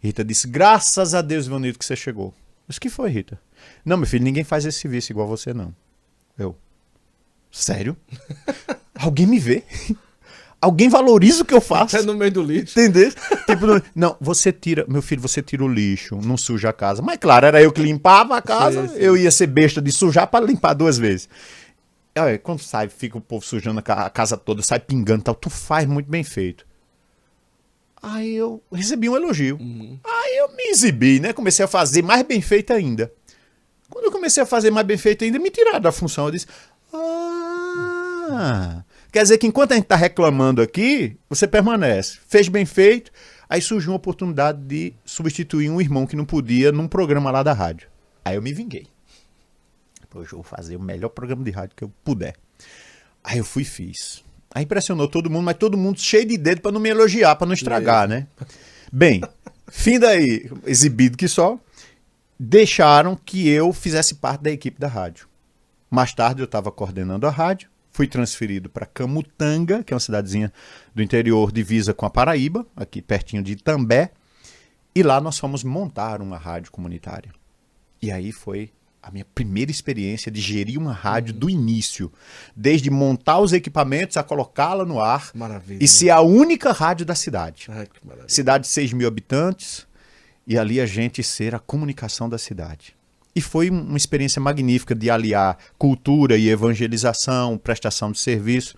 Rita 0.00 0.24
disse: 0.24 0.48
Graças 0.48 1.14
a 1.14 1.22
Deus, 1.22 1.46
Ivanildo, 1.46 1.78
que 1.78 1.84
você 1.84 1.94
chegou. 1.94 2.34
Mas 2.66 2.78
que 2.78 2.90
foi, 2.90 3.10
Rita? 3.10 3.40
Não, 3.84 3.96
meu 3.96 4.06
filho, 4.06 4.24
ninguém 4.24 4.44
faz 4.44 4.66
esse 4.66 4.80
serviço 4.80 5.12
igual 5.12 5.28
você, 5.28 5.54
não. 5.54 5.74
Eu. 6.36 6.56
Sério? 7.50 7.96
Alguém 8.94 9.26
me 9.26 9.38
vê? 9.38 9.64
Alguém 10.60 10.88
valoriza 10.88 11.42
o 11.42 11.44
que 11.44 11.54
eu 11.54 11.60
faço? 11.60 11.96
Até 11.96 12.04
no 12.04 12.14
meio 12.14 12.32
do 12.32 12.42
lixo. 12.42 12.78
Entendeu? 12.78 13.12
Tipo, 13.46 13.66
não- 13.66 13.82
não, 13.94 14.16
você 14.20 14.50
tira, 14.52 14.84
meu 14.88 15.00
filho, 15.00 15.22
você 15.22 15.40
tira 15.40 15.62
o 15.64 15.68
lixo, 15.68 16.16
não 16.22 16.36
suja 16.36 16.70
a 16.70 16.72
casa. 16.72 17.00
Mas 17.00 17.16
claro, 17.18 17.46
era 17.46 17.62
eu 17.62 17.70
que 17.72 17.80
limpava 17.80 18.36
a 18.36 18.42
casa, 18.42 18.88
Sim, 18.88 18.94
sim. 18.94 19.00
eu 19.00 19.16
ia 19.16 19.30
ser 19.30 19.46
besta 19.46 19.80
de 19.80 19.92
sujar 19.92 20.26
para 20.26 20.44
limpar 20.44 20.74
duas 20.74 20.98
vezes. 20.98 21.28
Olha, 22.18 22.36
quando 22.38 22.60
sai, 22.60 22.88
fica 22.88 23.16
o 23.16 23.20
povo 23.20 23.44
sujando 23.44 23.78
a 23.78 23.82
ca- 23.82 24.06
a 24.06 24.10
casa 24.10 24.36
toda, 24.36 24.60
sai 24.62 24.80
pingando 24.80 25.20
e 25.20 25.24
tal, 25.24 25.34
tu 25.36 25.48
faz 25.48 25.86
muito 25.86 26.10
bem 26.10 26.24
feito. 26.24 26.66
Aí 28.02 28.34
eu 28.34 28.60
recebi 28.72 29.08
um 29.08 29.14
elogio. 29.16 29.56
Aí 30.04 30.36
eu 30.38 30.48
me 30.56 30.64
exibi, 30.70 31.20
né? 31.20 31.32
Comecei 31.32 31.64
a 31.64 31.68
fazer 31.68 32.02
mais 32.02 32.22
bem 32.24 32.40
feito 32.40 32.72
ainda. 32.72 33.12
Quando 33.88 34.06
eu 34.06 34.12
comecei 34.12 34.42
a 34.42 34.46
fazer 34.46 34.70
mais 34.72 34.86
bem 34.86 34.96
feito 34.98 35.24
ainda, 35.24 35.38
me 35.38 35.50
tiraram 35.50 35.80
da 35.80 35.90
função. 35.92 36.26
Eu 36.26 36.30
disse: 36.32 36.46
Ah, 36.92 38.82
quer 39.12 39.22
dizer 39.22 39.38
que 39.38 39.46
enquanto 39.46 39.72
a 39.72 39.74
gente 39.74 39.84
está 39.84 39.96
reclamando 39.96 40.62
aqui, 40.62 41.16
você 41.28 41.46
permanece. 41.46 42.18
Fez 42.28 42.48
bem 42.48 42.64
feito. 42.64 43.10
Aí 43.48 43.62
surgiu 43.62 43.92
uma 43.92 43.96
oportunidade 43.96 44.60
de 44.60 44.92
substituir 45.04 45.70
um 45.70 45.80
irmão 45.80 46.06
que 46.06 46.16
não 46.16 46.24
podia 46.24 46.70
num 46.70 46.86
programa 46.86 47.30
lá 47.30 47.42
da 47.42 47.52
rádio. 47.52 47.88
Aí 48.24 48.36
eu 48.36 48.42
me 48.42 48.52
vinguei. 48.52 48.86
Hoje 50.14 50.32
eu 50.32 50.38
vou 50.38 50.42
fazer 50.42 50.76
o 50.76 50.80
melhor 50.80 51.10
programa 51.10 51.44
de 51.44 51.50
rádio 51.50 51.76
que 51.76 51.84
eu 51.84 51.92
puder. 52.02 52.34
Aí 53.22 53.38
eu 53.38 53.44
fui 53.44 53.62
e 53.62 53.66
fiz. 53.66 54.24
Aí 54.54 54.64
impressionou 54.64 55.06
todo 55.08 55.30
mundo, 55.30 55.44
mas 55.44 55.56
todo 55.56 55.76
mundo 55.76 56.00
cheio 56.00 56.26
de 56.26 56.36
dedo 56.36 56.60
para 56.60 56.72
não 56.72 56.80
me 56.80 56.88
elogiar, 56.88 57.36
para 57.36 57.46
não 57.46 57.54
estragar, 57.54 58.08
né? 58.08 58.26
Bem, 58.92 59.20
fim 59.70 59.98
daí, 59.98 60.50
exibido 60.66 61.16
que 61.16 61.28
só, 61.28 61.58
deixaram 62.38 63.14
que 63.16 63.48
eu 63.48 63.72
fizesse 63.72 64.14
parte 64.14 64.42
da 64.42 64.50
equipe 64.50 64.80
da 64.80 64.88
rádio. 64.88 65.28
Mais 65.90 66.12
tarde 66.14 66.40
eu 66.40 66.46
estava 66.46 66.70
coordenando 66.70 67.26
a 67.26 67.30
rádio, 67.30 67.68
fui 67.98 68.06
transferido 68.06 68.70
para 68.70 68.86
Camutanga, 68.86 69.82
que 69.82 69.92
é 69.92 69.94
uma 69.96 69.98
cidadezinha 69.98 70.52
do 70.94 71.02
interior 71.02 71.50
divisa 71.50 71.92
com 71.92 72.06
a 72.06 72.10
Paraíba, 72.10 72.64
aqui 72.76 73.02
pertinho 73.02 73.42
de 73.42 73.54
Itambé, 73.54 74.12
e 74.94 75.02
lá 75.02 75.20
nós 75.20 75.36
fomos 75.36 75.64
montar 75.64 76.22
uma 76.22 76.38
rádio 76.38 76.70
comunitária. 76.70 77.32
E 78.00 78.12
aí 78.12 78.30
foi 78.30 78.70
a 79.02 79.10
minha 79.10 79.24
primeira 79.24 79.72
experiência 79.72 80.30
de 80.30 80.40
gerir 80.40 80.78
uma 80.78 80.92
rádio 80.92 81.34
do 81.34 81.50
início, 81.50 82.12
desde 82.54 82.88
montar 82.88 83.40
os 83.40 83.52
equipamentos 83.52 84.16
a 84.16 84.22
colocá-la 84.22 84.84
no 84.84 85.00
ar 85.00 85.32
Maravilha. 85.34 85.82
e 85.82 85.88
ser 85.88 86.10
a 86.10 86.20
única 86.20 86.70
rádio 86.70 87.04
da 87.04 87.16
cidade. 87.16 87.66
Ai. 87.68 87.88
Cidade 88.28 88.62
de 88.62 88.70
6 88.70 88.92
mil 88.92 89.08
habitantes, 89.08 89.88
e 90.46 90.56
ali 90.56 90.80
a 90.80 90.86
gente 90.86 91.20
ser 91.24 91.52
a 91.52 91.58
comunicação 91.58 92.28
da 92.28 92.38
cidade. 92.38 92.96
E 93.38 93.40
foi 93.40 93.70
um- 93.70 93.80
uma 93.82 93.96
experiência 93.96 94.40
magnífica 94.42 94.94
de 94.96 95.08
aliar 95.08 95.56
cultura 95.78 96.36
e 96.36 96.48
evangelização, 96.48 97.56
prestação 97.56 98.10
de 98.10 98.18
serviço. 98.18 98.74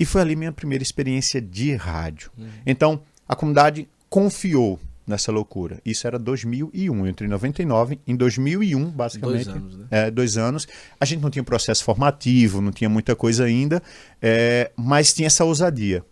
E 0.00 0.04
foi 0.06 0.20
ali 0.22 0.34
minha 0.34 0.50
primeira 0.52 0.82
experiência 0.82 1.40
de 1.42 1.74
rádio. 1.74 2.30
Então, 2.64 3.00
a 3.28 3.36
comunidade 3.36 3.86
confiou 4.08 4.80
nessa 5.06 5.30
loucura. 5.30 5.78
Isso 5.84 6.06
era 6.06 6.18
2001, 6.18 7.04
eu 7.04 7.06
entrei 7.06 7.26
em 7.26 7.30
99. 7.30 7.98
Em 8.06 8.16
2001, 8.16 8.90
basicamente. 8.90 9.44
Dois 9.44 9.56
anos, 9.56 9.76
né? 9.78 9.86
É, 9.90 10.10
dois 10.10 10.36
anos. 10.38 10.66
A 10.98 11.04
gente 11.04 11.20
não 11.22 11.30
tinha 11.30 11.44
processo 11.44 11.84
formativo, 11.84 12.60
não 12.62 12.72
tinha 12.72 12.88
muita 12.88 13.14
coisa 13.14 13.44
ainda, 13.44 13.82
é, 14.22 14.70
mas 14.74 15.12
tinha 15.12 15.26
essa 15.26 15.44
ousadia. 15.44 16.02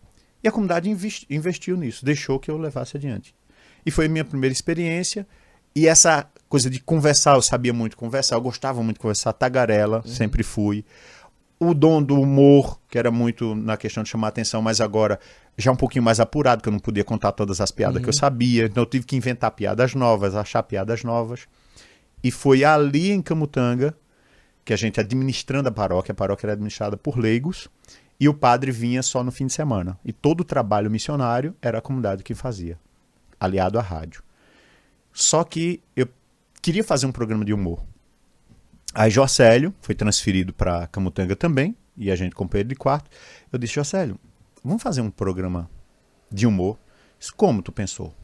E 0.43 0.49
a 0.49 0.53
comunidade 0.53 0.89
investi- 0.91 1.27
investiu 1.31 1.77
nisso, 1.79 2.05
deixou 2.05 2.39
que 2.39 2.51
eu 2.51 2.59
levasse 2.59 2.97
adiante. 2.97 3.35
E 3.87 3.91
foi 3.91 4.05
a 4.07 4.09
minha 4.09 4.25
primeira 4.25 4.53
experiência. 4.53 5.27
E 5.75 5.89
essa 5.89 6.27
coisa 6.55 6.71
de 6.71 6.79
conversar, 6.79 7.35
eu 7.35 7.43
sabia 7.43 7.73
muito 7.73 7.97
conversar, 7.97 8.37
eu 8.37 8.41
gostava 8.41 8.81
muito 8.81 8.99
de 8.99 9.01
conversar, 9.01 9.33
tagarela, 9.33 10.05
sempre 10.07 10.45
fui. 10.45 10.85
O 11.59 11.75
dom 11.75 12.01
do 12.01 12.15
humor, 12.21 12.79
que 12.89 12.97
era 12.97 13.11
muito 13.11 13.57
na 13.57 13.77
questão 13.77 14.05
de 14.05 14.09
chamar 14.09 14.29
atenção, 14.29 14.63
mas 14.63 14.81
agora 14.81 15.19
já 15.59 15.73
um 15.73 15.77
pouquinho 15.77 16.05
mais 16.05 16.21
apurado, 16.21 16.63
que 16.63 16.69
eu 16.69 16.73
não 16.73 16.79
podia 16.79 17.03
contar 17.03 17.33
todas 17.33 17.61
as 17.61 17.73
piadas 17.73 18.01
que 18.01 18.09
eu 18.09 18.13
sabia, 18.13 18.67
então 18.67 18.85
eu 18.85 18.87
tive 18.87 19.05
que 19.05 19.17
inventar 19.17 19.51
piadas 19.51 19.97
novas, 19.97 20.37
achar 20.37 20.63
piadas 20.63 21.03
novas. 21.03 21.49
E 22.23 22.31
foi 22.31 22.63
ali 22.63 23.11
em 23.11 23.21
Camutanga 23.21 23.93
que 24.65 24.73
a 24.73 24.77
gente 24.77 25.01
administrando 25.01 25.69
a 25.69 25.73
paróquia, 25.73 26.13
a 26.13 26.15
paróquia 26.15 26.47
era 26.47 26.53
administrada 26.53 26.97
por 26.97 27.19
leigos, 27.19 27.69
e 28.21 28.29
o 28.29 28.35
padre 28.35 28.71
vinha 28.71 29.03
só 29.03 29.25
no 29.25 29.33
fim 29.33 29.49
de 29.49 29.53
semana. 29.53 29.99
E 30.05 30.13
todo 30.13 30.43
o 30.43 30.45
trabalho 30.45 30.89
missionário 30.89 31.53
era 31.61 31.79
a 31.79 31.83
comunidade 31.83 32.23
que 32.23 32.33
fazia, 32.33 32.79
aliado 33.41 33.77
à 33.77 33.83
rádio. 33.83 34.23
Só 35.13 35.43
que 35.43 35.83
eu 35.97 36.07
queria 36.65 36.83
fazer 36.83 37.05
um 37.05 37.13
programa 37.13 37.45
de 37.45 37.53
humor. 37.53 37.85
Aí 38.95 39.11
Jocélio 39.11 39.75
foi 39.83 39.95
transferido 39.95 40.55
para 40.55 40.87
Camutanga 40.87 41.37
também, 41.37 41.77
e 41.95 42.11
a 42.11 42.17
gente 42.17 42.35
companheiro 42.35 42.71
de 42.71 42.75
quarto. 42.75 43.11
Eu 43.53 43.59
disse, 43.59 43.75
Jocélio, 43.75 44.19
vamos 44.65 44.83
fazer 44.83 45.03
um 45.03 45.11
programa 45.11 45.69
de 46.33 46.47
humor? 46.47 46.79
Disse, 47.19 47.35
Como 47.35 47.61
tu 47.61 47.71
pensou? 47.71 48.15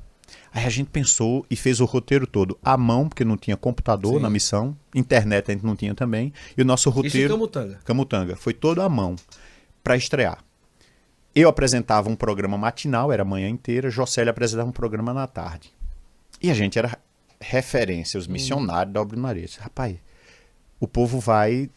Aí 0.55 0.65
a 0.65 0.71
gente 0.71 0.89
pensou 0.89 1.45
e 1.51 1.57
fez 1.57 1.81
o 1.81 1.85
roteiro 1.85 2.27
todo 2.27 2.59
à 2.65 2.79
mão, 2.79 3.11
porque 3.11 3.27
não 3.27 3.37
tinha 3.37 3.59
computador 3.59 4.15
Sim. 4.15 4.21
na 4.21 4.31
missão, 4.31 4.75
internet 4.95 5.51
a 5.51 5.53
gente 5.53 5.67
não 5.67 5.77
tinha 5.77 5.95
também, 5.95 6.33
e 6.57 6.63
o 6.63 6.65
nosso 6.65 6.89
Isso 6.89 6.97
roteiro... 6.97 7.35
Camutanga. 7.35 7.79
Camutanga. 7.85 8.37
Foi 8.37 8.55
todo 8.55 8.81
à 8.81 8.89
mão 8.89 9.17
para 9.85 9.99
estrear. 9.99 10.43
Eu 11.35 11.51
apresentava 11.51 12.09
um 12.09 12.17
programa 12.17 12.57
matinal, 12.57 13.13
era 13.13 13.23
a 13.23 13.27
manhã 13.27 13.51
inteira, 13.51 13.91
Jocélio 13.91 14.31
apresentava 14.31 14.67
um 14.67 14.73
programa 14.73 15.13
na 15.13 15.27
tarde. 15.27 15.71
E 16.43 16.51
a 16.51 16.55
gente 16.55 16.79
era 16.79 16.99
referência, 17.41 18.19
os 18.19 18.27
missionários 18.27 18.93
da 18.93 19.01
Obra 19.01 19.19
Maria. 19.19 19.47
Disse, 19.47 19.61
Rapaz, 19.61 19.97
o 20.79 20.87
povo 20.87 21.19
vai. 21.19 21.71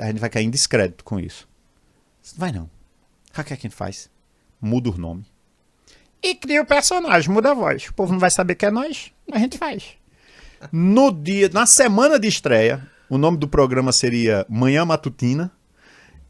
A 0.00 0.06
gente 0.06 0.18
vai 0.18 0.28
cair 0.28 0.44
em 0.44 0.50
descrédito 0.50 1.04
com 1.04 1.18
isso. 1.18 1.48
Vai 2.36 2.52
não. 2.52 2.64
O 2.64 3.32
que 3.34 3.40
é 3.40 3.44
que 3.44 3.52
a 3.52 3.56
gente 3.56 3.74
faz? 3.74 4.10
Muda 4.60 4.90
o 4.90 4.98
nome. 4.98 5.24
E 6.22 6.34
cria 6.34 6.60
o 6.60 6.66
personagem, 6.66 7.30
muda 7.30 7.52
a 7.52 7.54
voz. 7.54 7.88
O 7.88 7.94
povo 7.94 8.12
não 8.12 8.20
vai 8.20 8.30
saber 8.30 8.54
que 8.54 8.66
é 8.66 8.70
nós, 8.70 9.10
a 9.32 9.38
gente 9.38 9.56
faz. 9.56 9.94
No 10.70 11.10
dia, 11.10 11.48
na 11.48 11.64
semana 11.64 12.18
de 12.18 12.28
estreia, 12.28 12.86
o 13.08 13.16
nome 13.16 13.38
do 13.38 13.48
programa 13.48 13.92
seria 13.92 14.44
Manhã 14.48 14.84
Matutina 14.84 15.50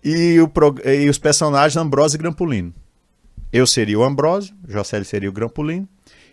e, 0.04 0.38
o, 0.40 0.50
e 0.88 1.08
os 1.08 1.18
personagens 1.18 1.76
Ambrosio 1.76 2.16
e 2.16 2.18
Grampolino. 2.18 2.72
Eu 3.52 3.66
seria 3.66 3.98
o 3.98 4.04
Ambrosio, 4.04 4.54
Jocely 4.68 5.04
seria 5.04 5.28
o 5.28 5.32
Grampolino. 5.32 5.88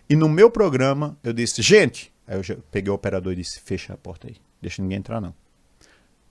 E 0.07 0.15
no 0.15 0.29
meu 0.29 0.51
programa 0.51 1.17
eu 1.23 1.33
disse, 1.33 1.63
gente, 1.63 2.13
aí 2.27 2.37
eu 2.37 2.57
peguei 2.71 2.91
o 2.91 2.95
operador 2.95 3.33
e 3.33 3.37
disse, 3.37 3.59
fecha 3.59 3.93
a 3.93 3.97
porta 3.97 4.27
aí, 4.27 4.35
deixa 4.61 4.81
ninguém 4.81 4.97
entrar 4.97 5.21
não. 5.21 5.33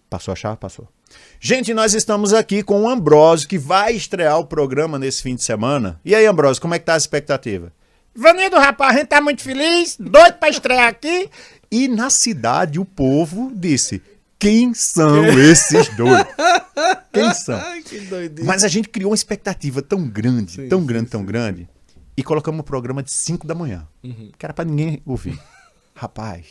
Passou 0.09 0.33
a 0.33 0.37
chave? 0.37 0.57
Passou. 0.57 0.89
Gente, 1.41 1.75
nós 1.75 1.95
estamos 1.95 2.33
aqui 2.33 2.63
com 2.63 2.83
o 2.83 2.89
Ambrosio, 2.89 3.49
que 3.49 3.59
vai 3.59 3.95
estrear 3.95 4.39
o 4.39 4.47
programa 4.47 4.99
nesse 4.99 5.23
fim 5.23 5.35
de 5.35 5.43
semana. 5.43 6.01
E 6.05 6.15
aí, 6.15 6.27
Ambrosio, 6.27 6.63
como 6.63 6.75
é 6.75 6.79
que 6.79 6.85
tá 6.85 6.95
a 6.95 6.99
expectativa? 6.99 7.73
Vanido, 8.15 8.57
rapaz, 8.57 8.95
a 8.95 8.99
gente 8.99 9.09
tá 9.09 9.21
muito 9.21 9.43
feliz, 9.43 9.97
doido 9.99 10.35
pra 10.35 10.49
estrear 10.49 10.89
aqui. 10.89 11.29
E 11.71 11.89
na 11.89 12.09
cidade 12.09 12.79
o 12.79 12.85
povo 12.85 13.53
disse: 13.55 14.01
quem 14.39 14.73
são 14.75 15.25
esses 15.39 15.89
dois? 15.97 16.25
Quem 17.13 17.33
são? 17.33 17.59
Mas 18.45 18.63
a 18.63 18.69
gente 18.69 18.91
criou 18.91 19.11
uma 19.11 19.15
expectativa 19.15 19.81
tão 19.81 20.07
grande, 20.07 20.53
sim, 20.53 20.69
tão 20.69 20.85
grande, 20.85 21.07
sim, 21.07 21.13
tão 21.13 21.21
sim. 21.21 21.27
grande, 21.27 21.69
e 22.15 22.23
colocamos 22.23 22.61
um 22.61 22.63
programa 22.63 23.03
de 23.03 23.11
5 23.11 23.47
da 23.47 23.55
manhã, 23.55 23.89
uhum. 24.05 24.31
que 24.39 24.45
era 24.45 24.53
pra 24.53 24.67
ninguém 24.67 25.01
ouvir. 25.07 25.39
Rapaz, 25.97 26.47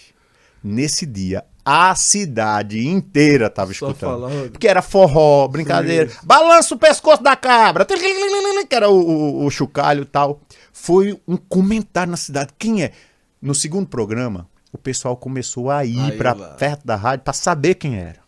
nesse 0.63 1.05
dia, 1.05 1.45
a 1.63 1.93
cidade 1.93 2.87
inteira 2.87 3.47
tava 3.47 3.73
Só 3.73 3.89
escutando. 3.89 4.21
Falando. 4.21 4.51
Porque 4.51 4.67
era 4.67 4.81
forró, 4.81 5.47
brincadeira. 5.47 6.11
Balança 6.23 6.73
o 6.73 6.79
pescoço 6.79 7.21
da 7.21 7.35
cabra. 7.35 7.85
Que 7.85 8.75
era 8.75 8.89
o, 8.89 8.99
o, 8.99 9.45
o 9.45 9.51
chocalho 9.51 10.01
e 10.01 10.05
tal. 10.05 10.41
Foi 10.73 11.19
um 11.27 11.37
comentário 11.37 12.09
na 12.09 12.17
cidade. 12.17 12.53
Quem 12.57 12.83
é? 12.83 12.91
No 13.39 13.53
segundo 13.53 13.87
programa, 13.87 14.49
o 14.73 14.77
pessoal 14.77 15.15
começou 15.15 15.69
a 15.69 15.85
ir 15.85 16.17
para 16.17 16.33
perto 16.33 16.85
da 16.85 16.95
rádio 16.95 17.23
para 17.23 17.33
saber 17.33 17.75
quem 17.75 17.97
era. 17.97 18.19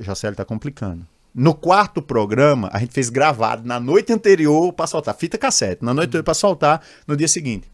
Jocélio 0.00 0.36
tá 0.36 0.44
complicando. 0.44 1.04
No 1.34 1.54
quarto 1.54 2.02
programa, 2.02 2.68
a 2.72 2.78
gente 2.78 2.92
fez 2.92 3.08
gravado 3.08 3.66
na 3.66 3.78
noite 3.78 4.12
anterior 4.12 4.72
para 4.72 4.86
soltar, 4.86 5.14
fita 5.14 5.38
cassete, 5.38 5.84
na 5.84 5.94
noite 5.94 6.08
anterior 6.08 6.24
para 6.24 6.34
soltar 6.34 6.82
no 7.06 7.16
dia 7.16 7.28
seguinte. 7.28 7.68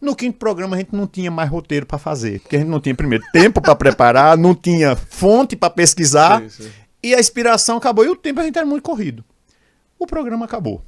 No 0.00 0.14
quinto 0.14 0.38
programa 0.38 0.76
a 0.76 0.78
gente 0.78 0.94
não 0.94 1.06
tinha 1.06 1.30
mais 1.30 1.48
roteiro 1.48 1.86
para 1.86 1.98
fazer, 1.98 2.40
porque 2.40 2.56
a 2.56 2.58
gente 2.58 2.68
não 2.68 2.80
tinha 2.80 2.94
primeiro 2.94 3.24
tempo 3.32 3.60
para 3.60 3.74
preparar, 3.74 4.36
não 4.36 4.54
tinha 4.54 4.94
fonte 4.94 5.56
para 5.56 5.70
pesquisar, 5.70 6.42
sim, 6.42 6.64
sim. 6.64 6.70
e 7.02 7.14
a 7.14 7.18
inspiração 7.18 7.78
acabou 7.78 8.04
e 8.04 8.08
o 8.08 8.16
tempo 8.16 8.40
a 8.40 8.44
gente 8.44 8.58
era 8.58 8.66
muito 8.66 8.82
corrido. 8.82 9.24
O 9.98 10.06
programa 10.06 10.44
acabou. 10.44 10.82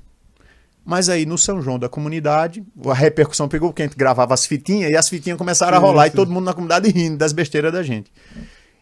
Mas 0.84 1.08
aí 1.08 1.26
no 1.26 1.36
São 1.36 1.60
João 1.60 1.78
da 1.78 1.88
comunidade, 1.88 2.64
a 2.86 2.94
repercussão 2.94 3.48
pegou 3.48 3.70
porque 3.70 3.82
a 3.82 3.86
gente 3.86 3.96
gravava 3.96 4.34
as 4.34 4.46
fitinhas 4.46 4.90
e 4.90 4.96
as 4.96 5.08
fitinhas 5.08 5.38
começaram 5.38 5.76
a 5.76 5.80
rolar 5.80 6.04
sim. 6.04 6.10
e 6.10 6.16
todo 6.16 6.30
mundo 6.30 6.44
na 6.44 6.54
comunidade 6.54 6.90
rindo 6.90 7.16
das 7.16 7.32
besteiras 7.32 7.72
da 7.72 7.82
gente. 7.82 8.12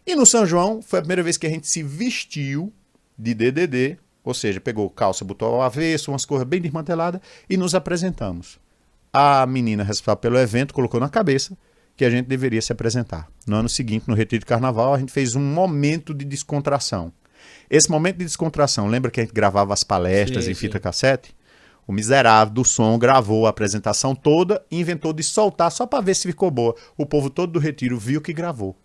E 0.06 0.14
no 0.14 0.24
São 0.24 0.46
João 0.46 0.80
foi 0.80 1.00
a 1.00 1.02
primeira 1.02 1.22
vez 1.22 1.36
que 1.36 1.46
a 1.46 1.50
gente 1.50 1.68
se 1.68 1.82
vestiu 1.82 2.72
de 3.18 3.34
DDD, 3.34 3.98
ou 4.22 4.34
seja, 4.34 4.60
pegou 4.60 4.88
calça, 4.90 5.24
botou 5.24 5.54
ao 5.54 5.62
avesso, 5.62 6.12
umas 6.12 6.24
coisas 6.24 6.46
bem 6.46 6.60
desmanteladas 6.60 7.20
e 7.48 7.56
nos 7.56 7.74
apresentamos. 7.74 8.60
A 9.18 9.46
menina 9.46 9.82
responsável 9.82 10.20
pelo 10.20 10.38
evento 10.38 10.74
colocou 10.74 11.00
na 11.00 11.08
cabeça 11.08 11.56
que 11.96 12.04
a 12.04 12.10
gente 12.10 12.26
deveria 12.26 12.60
se 12.60 12.70
apresentar. 12.70 13.26
No 13.46 13.56
ano 13.56 13.66
seguinte, 13.66 14.04
no 14.06 14.14
Retiro 14.14 14.40
de 14.40 14.44
Carnaval, 14.44 14.92
a 14.92 14.98
gente 14.98 15.10
fez 15.10 15.34
um 15.34 15.40
momento 15.40 16.12
de 16.12 16.22
descontração. 16.22 17.10
Esse 17.70 17.90
momento 17.90 18.18
de 18.18 18.26
descontração, 18.26 18.86
lembra 18.86 19.10
que 19.10 19.18
a 19.18 19.22
gente 19.22 19.32
gravava 19.32 19.72
as 19.72 19.82
palestras 19.82 20.44
sim, 20.44 20.50
em 20.50 20.54
fita 20.54 20.76
sim. 20.76 20.82
cassete? 20.82 21.34
O 21.86 21.94
miserável 21.94 22.52
do 22.52 22.62
som 22.62 22.98
gravou 22.98 23.46
a 23.46 23.48
apresentação 23.48 24.14
toda 24.14 24.62
e 24.70 24.78
inventou 24.78 25.14
de 25.14 25.22
soltar 25.22 25.72
só 25.72 25.86
para 25.86 26.04
ver 26.04 26.14
se 26.14 26.28
ficou 26.28 26.50
boa. 26.50 26.74
O 26.94 27.06
povo 27.06 27.30
todo 27.30 27.52
do 27.54 27.58
retiro 27.58 27.98
viu 27.98 28.20
que 28.20 28.34
gravou. 28.34 28.76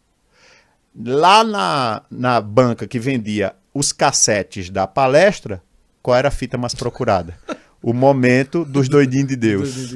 Lá 0.95 1.43
na, 1.43 2.03
na 2.09 2.39
banca 2.39 2.87
que 2.87 2.99
vendia 2.99 3.53
os 3.73 3.91
cassetes 3.91 4.69
da 4.69 4.87
palestra, 4.87 5.61
qual 6.01 6.15
era 6.15 6.29
a 6.29 6.31
fita 6.31 6.57
mais 6.57 6.73
procurada? 6.73 7.37
O 7.81 7.93
momento 7.93 8.63
dos 8.63 8.87
doidinhos 8.87 9.27
de 9.27 9.35
Deus. 9.35 9.95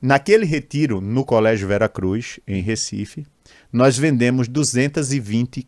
Naquele 0.00 0.46
retiro, 0.46 1.00
no 1.00 1.24
Colégio 1.24 1.68
Vera 1.68 1.88
Cruz, 1.88 2.40
em 2.46 2.62
Recife, 2.62 3.26
nós 3.72 3.98
vendemos 3.98 4.48
220 4.48 5.66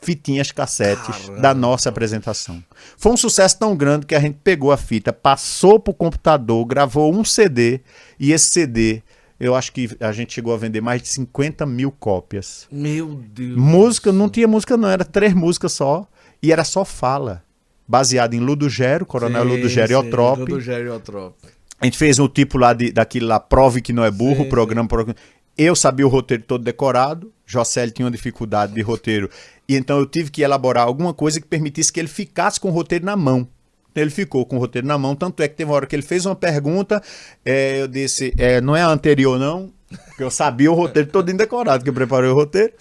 fitinhas 0.00 0.52
cassetes 0.52 1.16
Caramba. 1.16 1.40
da 1.40 1.54
nossa 1.54 1.88
apresentação. 1.88 2.62
Foi 2.96 3.10
um 3.10 3.16
sucesso 3.16 3.58
tão 3.58 3.74
grande 3.74 4.06
que 4.06 4.14
a 4.14 4.20
gente 4.20 4.38
pegou 4.44 4.70
a 4.70 4.76
fita, 4.76 5.12
passou 5.12 5.80
pro 5.80 5.94
computador, 5.94 6.64
gravou 6.66 7.12
um 7.12 7.24
CD 7.24 7.80
e 8.20 8.32
esse 8.32 8.50
CD 8.50 9.02
eu 9.40 9.54
acho 9.54 9.72
que 9.72 9.90
a 9.98 10.12
gente 10.12 10.32
chegou 10.32 10.54
a 10.54 10.56
vender 10.56 10.80
mais 10.80 11.02
de 11.02 11.08
50 11.08 11.66
mil 11.66 11.90
cópias. 11.90 12.68
Meu 12.70 13.14
Deus. 13.14 13.56
Música, 13.56 14.12
não 14.12 14.28
tinha 14.28 14.46
música 14.46 14.76
não, 14.76 14.88
era 14.88 15.04
três 15.04 15.34
músicas 15.34 15.72
só 15.72 16.06
e 16.42 16.52
era 16.52 16.64
só 16.64 16.84
fala. 16.84 17.42
Baseado 17.86 18.34
em 18.34 18.40
Ludogero, 18.40 19.04
Coronel 19.04 19.42
sim, 19.42 19.48
Ludogero 19.48 19.92
e 19.92 19.94
Otrop. 19.94 20.38
Ludogero 20.40 20.86
e 20.86 20.90
Otrop. 20.90 21.34
A 21.80 21.84
gente 21.84 21.98
fez 21.98 22.18
um 22.18 22.28
tipo 22.28 22.56
lá 22.56 22.72
de, 22.72 22.92
daquele 22.92 23.26
lá, 23.26 23.38
Prove 23.38 23.82
que 23.82 23.92
não 23.92 24.04
é 24.04 24.10
burro, 24.10 24.44
sim, 24.44 24.48
programa, 24.48 24.88
programa. 24.88 25.16
Eu 25.56 25.76
sabia 25.76 26.06
o 26.06 26.08
roteiro 26.08 26.42
todo 26.44 26.64
decorado, 26.64 27.32
Jocely 27.46 27.92
tinha 27.92 28.06
uma 28.06 28.10
dificuldade 28.10 28.72
de 28.74 28.80
roteiro 28.80 29.28
e 29.68 29.76
então 29.76 29.98
eu 29.98 30.06
tive 30.06 30.30
que 30.30 30.42
elaborar 30.42 30.86
alguma 30.86 31.14
coisa 31.14 31.40
que 31.40 31.46
permitisse 31.46 31.92
que 31.92 32.00
ele 32.00 32.08
ficasse 32.08 32.58
com 32.58 32.68
o 32.68 32.72
roteiro 32.72 33.04
na 33.04 33.16
mão. 33.16 33.46
Ele 33.94 34.10
ficou 34.10 34.44
com 34.44 34.56
o 34.56 34.58
roteiro 34.58 34.86
na 34.86 34.98
mão, 34.98 35.14
tanto 35.14 35.40
é 35.42 35.46
que 35.48 35.54
teve 35.54 35.70
uma 35.70 35.76
hora 35.76 35.86
que 35.86 35.94
ele 35.94 36.02
fez 36.02 36.26
uma 36.26 36.34
pergunta, 36.34 37.00
é, 37.44 37.80
eu 37.80 37.86
disse, 37.86 38.34
é, 38.36 38.60
não 38.60 38.74
é 38.74 38.82
a 38.82 38.88
anterior 38.88 39.38
não, 39.38 39.72
porque 40.08 40.24
eu 40.24 40.30
sabia 40.30 40.70
o 40.70 40.74
roteiro 40.74 41.08
todo 41.08 41.32
decorado, 41.32 41.84
que 41.84 41.90
eu 41.90 41.94
preparei 41.94 42.28
o 42.28 42.34
roteiro. 42.34 42.72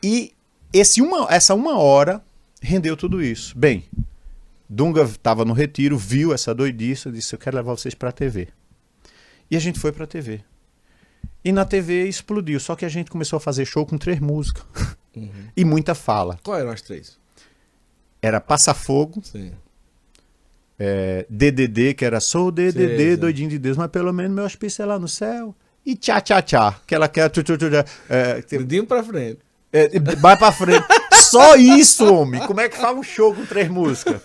E 0.00 0.32
esse 0.72 1.02
uma, 1.02 1.26
essa 1.28 1.54
uma 1.54 1.78
hora 1.78 2.22
rendeu 2.60 2.96
tudo 2.96 3.20
isso. 3.20 3.58
Bem, 3.58 3.84
Dunga 4.74 5.02
estava 5.02 5.44
no 5.44 5.52
retiro, 5.52 5.98
viu 5.98 6.32
essa 6.32 6.54
doidice, 6.54 7.10
disse, 7.10 7.34
eu 7.34 7.38
quero 7.38 7.58
levar 7.58 7.72
vocês 7.72 7.94
para 7.94 8.08
a 8.08 8.12
TV. 8.12 8.48
E 9.50 9.56
a 9.56 9.60
gente 9.60 9.78
foi 9.78 9.92
para 9.92 10.04
a 10.04 10.06
TV. 10.06 10.40
E 11.44 11.52
na 11.52 11.66
TV 11.66 12.08
explodiu, 12.08 12.58
só 12.58 12.74
que 12.74 12.86
a 12.86 12.88
gente 12.88 13.10
começou 13.10 13.36
a 13.36 13.40
fazer 13.40 13.66
show 13.66 13.84
com 13.84 13.98
três 13.98 14.18
músicas. 14.18 14.64
Uhum. 15.14 15.28
E 15.54 15.62
muita 15.62 15.94
fala. 15.94 16.40
Qual 16.42 16.58
eram 16.58 16.70
as 16.70 16.80
três? 16.80 17.18
Era 18.22 18.40
Passa 18.40 18.72
Fogo. 18.72 19.20
Sim. 19.22 19.52
É, 20.78 21.26
DDD, 21.28 21.92
que 21.92 22.02
era 22.02 22.18
Sou 22.18 22.50
DDD, 22.50 23.10
sim, 23.10 23.16
doidinho 23.18 23.50
de 23.50 23.58
Deus, 23.58 23.76
mas 23.76 23.90
pelo 23.90 24.10
menos 24.10 24.34
meu 24.34 24.46
hospício 24.46 24.82
é 24.82 24.86
lá 24.86 24.98
no 24.98 25.06
céu. 25.06 25.54
E 25.84 25.94
tchá, 25.94 26.18
tchá, 26.18 26.40
tchá. 26.40 26.80
Que 26.86 26.94
ela 26.94 27.08
quer. 27.08 27.28
Tchu, 27.28 27.42
é, 28.08 28.82
pra 28.86 29.04
frente. 29.04 29.40
É, 29.70 30.00
vai 30.00 30.34
pra 30.34 30.50
frente. 30.50 30.86
Só 31.32 31.56
isso, 31.56 32.12
homem. 32.12 32.40
Como 32.46 32.60
é 32.60 32.68
que 32.68 32.76
faz 32.76 32.96
um 32.96 33.02
show 33.02 33.34
com 33.34 33.46
três 33.46 33.68
músicas? 33.68 34.20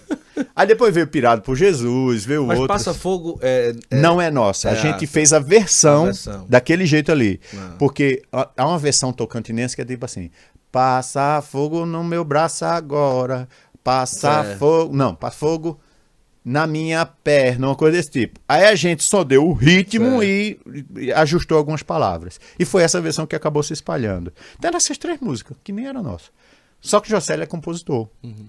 Aí 0.56 0.68
depois 0.68 0.94
veio 0.94 1.08
Pirado 1.08 1.42
por 1.42 1.56
Jesus, 1.56 2.26
veio 2.26 2.46
Mas 2.46 2.60
outro. 2.60 2.74
Passa 2.74 2.94
Fogo 2.94 3.40
é, 3.42 3.74
é, 3.90 3.96
Não 3.96 4.22
é 4.22 4.30
nossa. 4.30 4.70
É 4.70 4.72
a 4.74 4.76
gente 4.76 5.06
a... 5.06 5.08
fez 5.08 5.34
a 5.34 5.40
versão, 5.40 6.04
a 6.04 6.06
versão, 6.08 6.46
daquele 6.48 6.86
jeito 6.86 7.12
ali. 7.12 7.40
Ah. 7.56 7.76
Porque 7.80 8.22
há 8.32 8.68
uma 8.68 8.78
versão 8.78 9.14
tocantinense 9.14 9.76
que 9.76 9.82
é 9.82 9.86
tipo 9.86 10.06
assim: 10.06 10.30
Passa 10.72 11.42
fogo 11.42 11.86
no 11.86 12.04
meu 12.04 12.24
braço 12.24 12.66
agora. 12.66 13.48
Passa 13.84 14.44
é. 14.46 14.56
fogo. 14.58 14.96
Não, 14.96 15.16
passa 15.16 15.38
fogo 15.38 15.80
na 16.44 16.66
minha 16.66 17.06
perna, 17.06 17.68
uma 17.68 17.76
coisa 17.76 17.98
desse 17.98 18.12
tipo. 18.12 18.40
Aí 18.48 18.66
a 18.66 18.76
gente 18.76 19.04
só 19.04 19.24
deu 19.24 19.46
o 19.46 19.54
ritmo 19.54 20.24
e, 20.24 20.58
e, 20.96 21.12
ajustou 21.12 21.58
algumas 21.58 21.84
palavras. 21.84 22.40
E 22.58 22.64
foi 22.64 22.84
essa 22.84 23.02
versão 23.02 23.28
que 23.28 23.36
acabou 23.36 23.62
se 23.64 23.74
espalhando. 23.74 24.32
Então 24.58 24.70
eram 24.70 24.78
essas 24.78 24.98
três 24.98 25.20
músicas, 25.20 25.58
que 25.62 25.74
nem 25.74 25.88
era 25.88 26.02
nossa. 26.02 26.30
Só 26.80 27.00
que 27.00 27.10
Jocélio 27.10 27.44
é 27.44 27.48
compositor. 27.48 28.08
Uhum. 28.24 28.48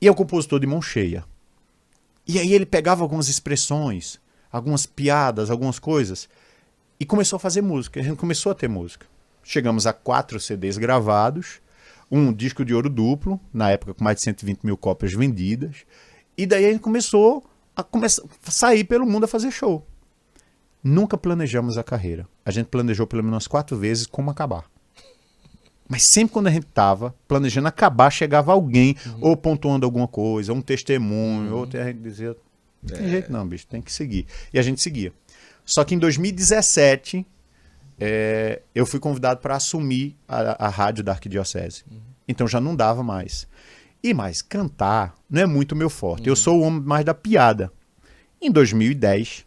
E 0.00 0.06
é 0.06 0.10
um 0.10 0.14
compositor 0.14 0.60
de 0.60 0.66
mão 0.66 0.80
cheia. 0.80 1.24
E 2.26 2.38
aí 2.38 2.52
ele 2.52 2.66
pegava 2.66 3.02
algumas 3.02 3.28
expressões, 3.28 4.18
algumas 4.50 4.84
piadas, 4.86 5.50
algumas 5.50 5.78
coisas, 5.78 6.28
e 6.98 7.04
começou 7.04 7.36
a 7.36 7.40
fazer 7.40 7.62
música. 7.62 8.00
A 8.00 8.02
gente 8.02 8.16
começou 8.16 8.52
a 8.52 8.54
ter 8.54 8.68
música. 8.68 9.06
Chegamos 9.42 9.86
a 9.86 9.92
quatro 9.92 10.40
CDs 10.40 10.76
gravados, 10.76 11.60
um 12.10 12.32
disco 12.32 12.64
de 12.64 12.74
ouro 12.74 12.90
duplo, 12.90 13.40
na 13.52 13.70
época 13.70 13.94
com 13.94 14.02
mais 14.02 14.16
de 14.16 14.22
120 14.24 14.64
mil 14.64 14.76
cópias 14.76 15.12
vendidas. 15.12 15.84
E 16.36 16.46
daí 16.46 16.66
a 16.66 16.72
gente 16.72 16.80
começou 16.80 17.44
a, 17.74 17.82
começar, 17.82 18.22
sair 18.42 18.84
pelo 18.84 19.06
mundo 19.06 19.24
a 19.24 19.28
fazer 19.28 19.50
show. 19.50 19.86
Nunca 20.82 21.16
planejamos 21.16 21.78
a 21.78 21.84
carreira. 21.84 22.28
A 22.44 22.50
gente 22.50 22.66
planejou 22.66 23.06
pelo 23.06 23.22
menos 23.22 23.46
quatro 23.46 23.76
vezes 23.76 24.06
como 24.06 24.30
acabar. 24.30 24.64
Mas 25.88 26.02
sempre 26.02 26.32
quando 26.32 26.48
a 26.48 26.50
gente 26.50 26.66
tava 26.66 27.14
planejando 27.28 27.68
acabar, 27.68 28.10
chegava 28.10 28.52
alguém, 28.52 28.96
uhum. 29.06 29.18
ou 29.20 29.36
pontuando 29.36 29.86
alguma 29.86 30.08
coisa, 30.08 30.52
um 30.52 30.60
testemunho, 30.60 31.52
uhum. 31.52 31.58
ou 31.58 31.64
a 31.64 31.84
gente 31.84 32.00
dizia, 32.00 32.36
tem 32.86 33.06
é. 33.06 33.08
jeito 33.08 33.32
não, 33.32 33.46
bicho, 33.46 33.66
tem 33.66 33.80
que 33.80 33.92
seguir. 33.92 34.26
E 34.52 34.58
a 34.58 34.62
gente 34.62 34.80
seguia. 34.80 35.12
Só 35.64 35.84
que 35.84 35.94
em 35.94 35.98
2017, 35.98 37.26
é, 37.98 38.62
eu 38.74 38.84
fui 38.84 39.00
convidado 39.00 39.40
para 39.40 39.56
assumir 39.56 40.16
a, 40.28 40.66
a, 40.66 40.68
rádio 40.68 41.02
da 41.02 41.12
Arquidiocese. 41.12 41.84
Uhum. 41.90 42.00
Então 42.28 42.46
já 42.46 42.60
não 42.60 42.74
dava 42.74 43.02
mais. 43.02 43.46
E 44.02 44.12
mais, 44.12 44.42
cantar 44.42 45.16
não 45.28 45.42
é 45.42 45.46
muito 45.46 45.74
meu 45.74 45.90
forte. 45.90 46.28
Eu 46.28 46.36
sou 46.36 46.60
o 46.60 46.62
homem 46.62 46.80
mais 46.80 47.04
da 47.04 47.14
piada. 47.14 47.72
Em 48.40 48.50
2010, 48.50 49.46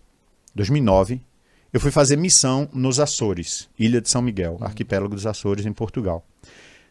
2009, 0.56 1.22
eu 1.72 1.80
fui 1.80 1.92
fazer 1.92 2.16
missão 2.18 2.68
nos 2.74 3.00
Açores, 3.00 3.70
Ilha 3.78 4.02
de 4.02 4.10
São 4.10 4.22
Miguel, 4.22 4.58
arquipélago 4.62 5.14
dos 5.16 5.26
Açores, 5.26 5.66
em 5.66 5.74
Portugal. 5.74 6.26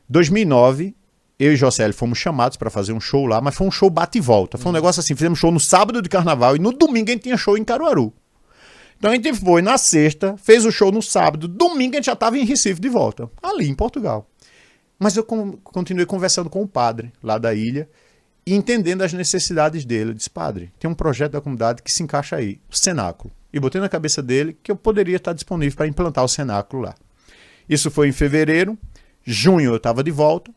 2009, 0.08 0.94
eu 1.38 1.52
e 1.52 1.56
José 1.56 1.90
fomos 1.92 2.18
chamados 2.18 2.56
para 2.56 2.70
fazer 2.70 2.92
um 2.92 3.00
show 3.00 3.26
lá, 3.26 3.40
mas 3.40 3.54
foi 3.54 3.66
um 3.66 3.70
show 3.70 3.90
bate 3.90 4.18
e 4.18 4.20
volta. 4.20 4.56
Foi 4.58 4.70
um 4.70 4.74
negócio 4.74 5.00
assim, 5.00 5.14
fizemos 5.14 5.38
show 5.38 5.50
no 5.50 5.60
sábado 5.60 6.00
de 6.00 6.08
carnaval 6.08 6.56
e 6.56 6.58
no 6.58 6.72
domingo 6.72 7.10
a 7.10 7.12
gente 7.12 7.22
tinha 7.24 7.36
show 7.36 7.56
em 7.56 7.64
Caruaru. 7.64 8.12
Então 8.96 9.10
a 9.10 9.14
gente 9.14 9.32
foi 9.34 9.62
na 9.62 9.78
sexta, 9.78 10.36
fez 10.36 10.64
o 10.64 10.72
show 10.72 10.90
no 10.90 11.00
sábado, 11.02 11.46
domingo 11.46 11.94
a 11.94 11.96
gente 11.96 12.06
já 12.06 12.14
estava 12.14 12.36
em 12.38 12.44
Recife 12.44 12.80
de 12.80 12.88
volta, 12.88 13.30
ali 13.42 13.68
em 13.68 13.74
Portugal. 13.74 14.28
Mas 14.98 15.16
eu 15.16 15.22
con- 15.22 15.52
continuei 15.62 16.04
conversando 16.06 16.50
com 16.50 16.62
o 16.62 16.66
padre 16.66 17.12
lá 17.22 17.38
da 17.38 17.54
ilha 17.54 17.88
e 18.48 18.54
entendendo 18.54 19.02
as 19.02 19.12
necessidades 19.12 19.84
dele. 19.84 20.10
Eu 20.10 20.14
disse, 20.14 20.30
padre, 20.30 20.72
tem 20.78 20.90
um 20.90 20.94
projeto 20.94 21.32
da 21.32 21.40
comunidade 21.40 21.82
que 21.82 21.92
se 21.92 22.02
encaixa 22.02 22.36
aí, 22.36 22.58
o 22.70 22.74
cenáculo. 22.74 23.30
E 23.52 23.60
botei 23.60 23.78
na 23.78 23.90
cabeça 23.90 24.22
dele 24.22 24.56
que 24.62 24.72
eu 24.72 24.76
poderia 24.76 25.16
estar 25.16 25.34
disponível 25.34 25.76
para 25.76 25.86
implantar 25.86 26.24
o 26.24 26.28
cenáculo 26.28 26.84
lá. 26.84 26.94
Isso 27.68 27.90
foi 27.90 28.08
em 28.08 28.12
fevereiro. 28.12 28.78
Junho 29.22 29.72
eu 29.72 29.76
estava 29.76 30.02
de 30.02 30.10
volta. 30.10 30.50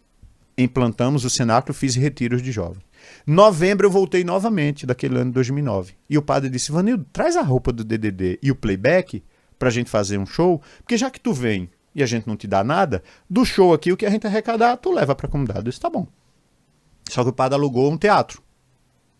Implantamos 0.57 1.25
o 1.25 1.29
cenáculo, 1.29 1.73
fiz 1.73 1.95
retiros 1.95 2.41
de 2.41 2.49
jovens. 2.49 2.81
Novembro 3.27 3.87
eu 3.87 3.91
voltei 3.91 4.23
novamente, 4.23 4.85
daquele 4.85 5.17
ano 5.17 5.25
de 5.25 5.31
2009. 5.31 5.93
E 6.09 6.17
o 6.17 6.21
padre 6.21 6.49
disse, 6.49 6.71
Vanildo, 6.71 7.05
traz 7.11 7.35
a 7.35 7.41
roupa 7.41 7.73
do 7.73 7.83
DDD 7.83 8.39
e 8.41 8.51
o 8.51 8.55
playback 8.55 9.21
para 9.59 9.67
a 9.67 9.71
gente 9.71 9.89
fazer 9.89 10.17
um 10.17 10.25
show, 10.25 10.61
porque 10.77 10.95
já 10.95 11.11
que 11.11 11.19
tu 11.19 11.33
vem 11.33 11.69
e 11.93 12.01
a 12.01 12.05
gente 12.05 12.25
não 12.25 12.37
te 12.37 12.47
dá 12.47 12.63
nada, 12.63 13.03
do 13.29 13.43
show 13.43 13.73
aqui, 13.73 13.91
o 13.91 13.97
que 13.97 14.05
a 14.05 14.09
gente 14.09 14.25
arrecadar, 14.25 14.77
tu 14.77 14.93
leva 14.93 15.13
para 15.13 15.27
a 15.27 15.29
comunidade. 15.29 15.59
Eu 15.59 15.63
disse, 15.65 15.79
tá 15.79 15.89
bom. 15.89 16.07
Só 17.11 17.23
que 17.23 17.29
o 17.29 17.33
padre 17.33 17.55
alugou 17.57 17.91
um 17.91 17.97
teatro, 17.97 18.41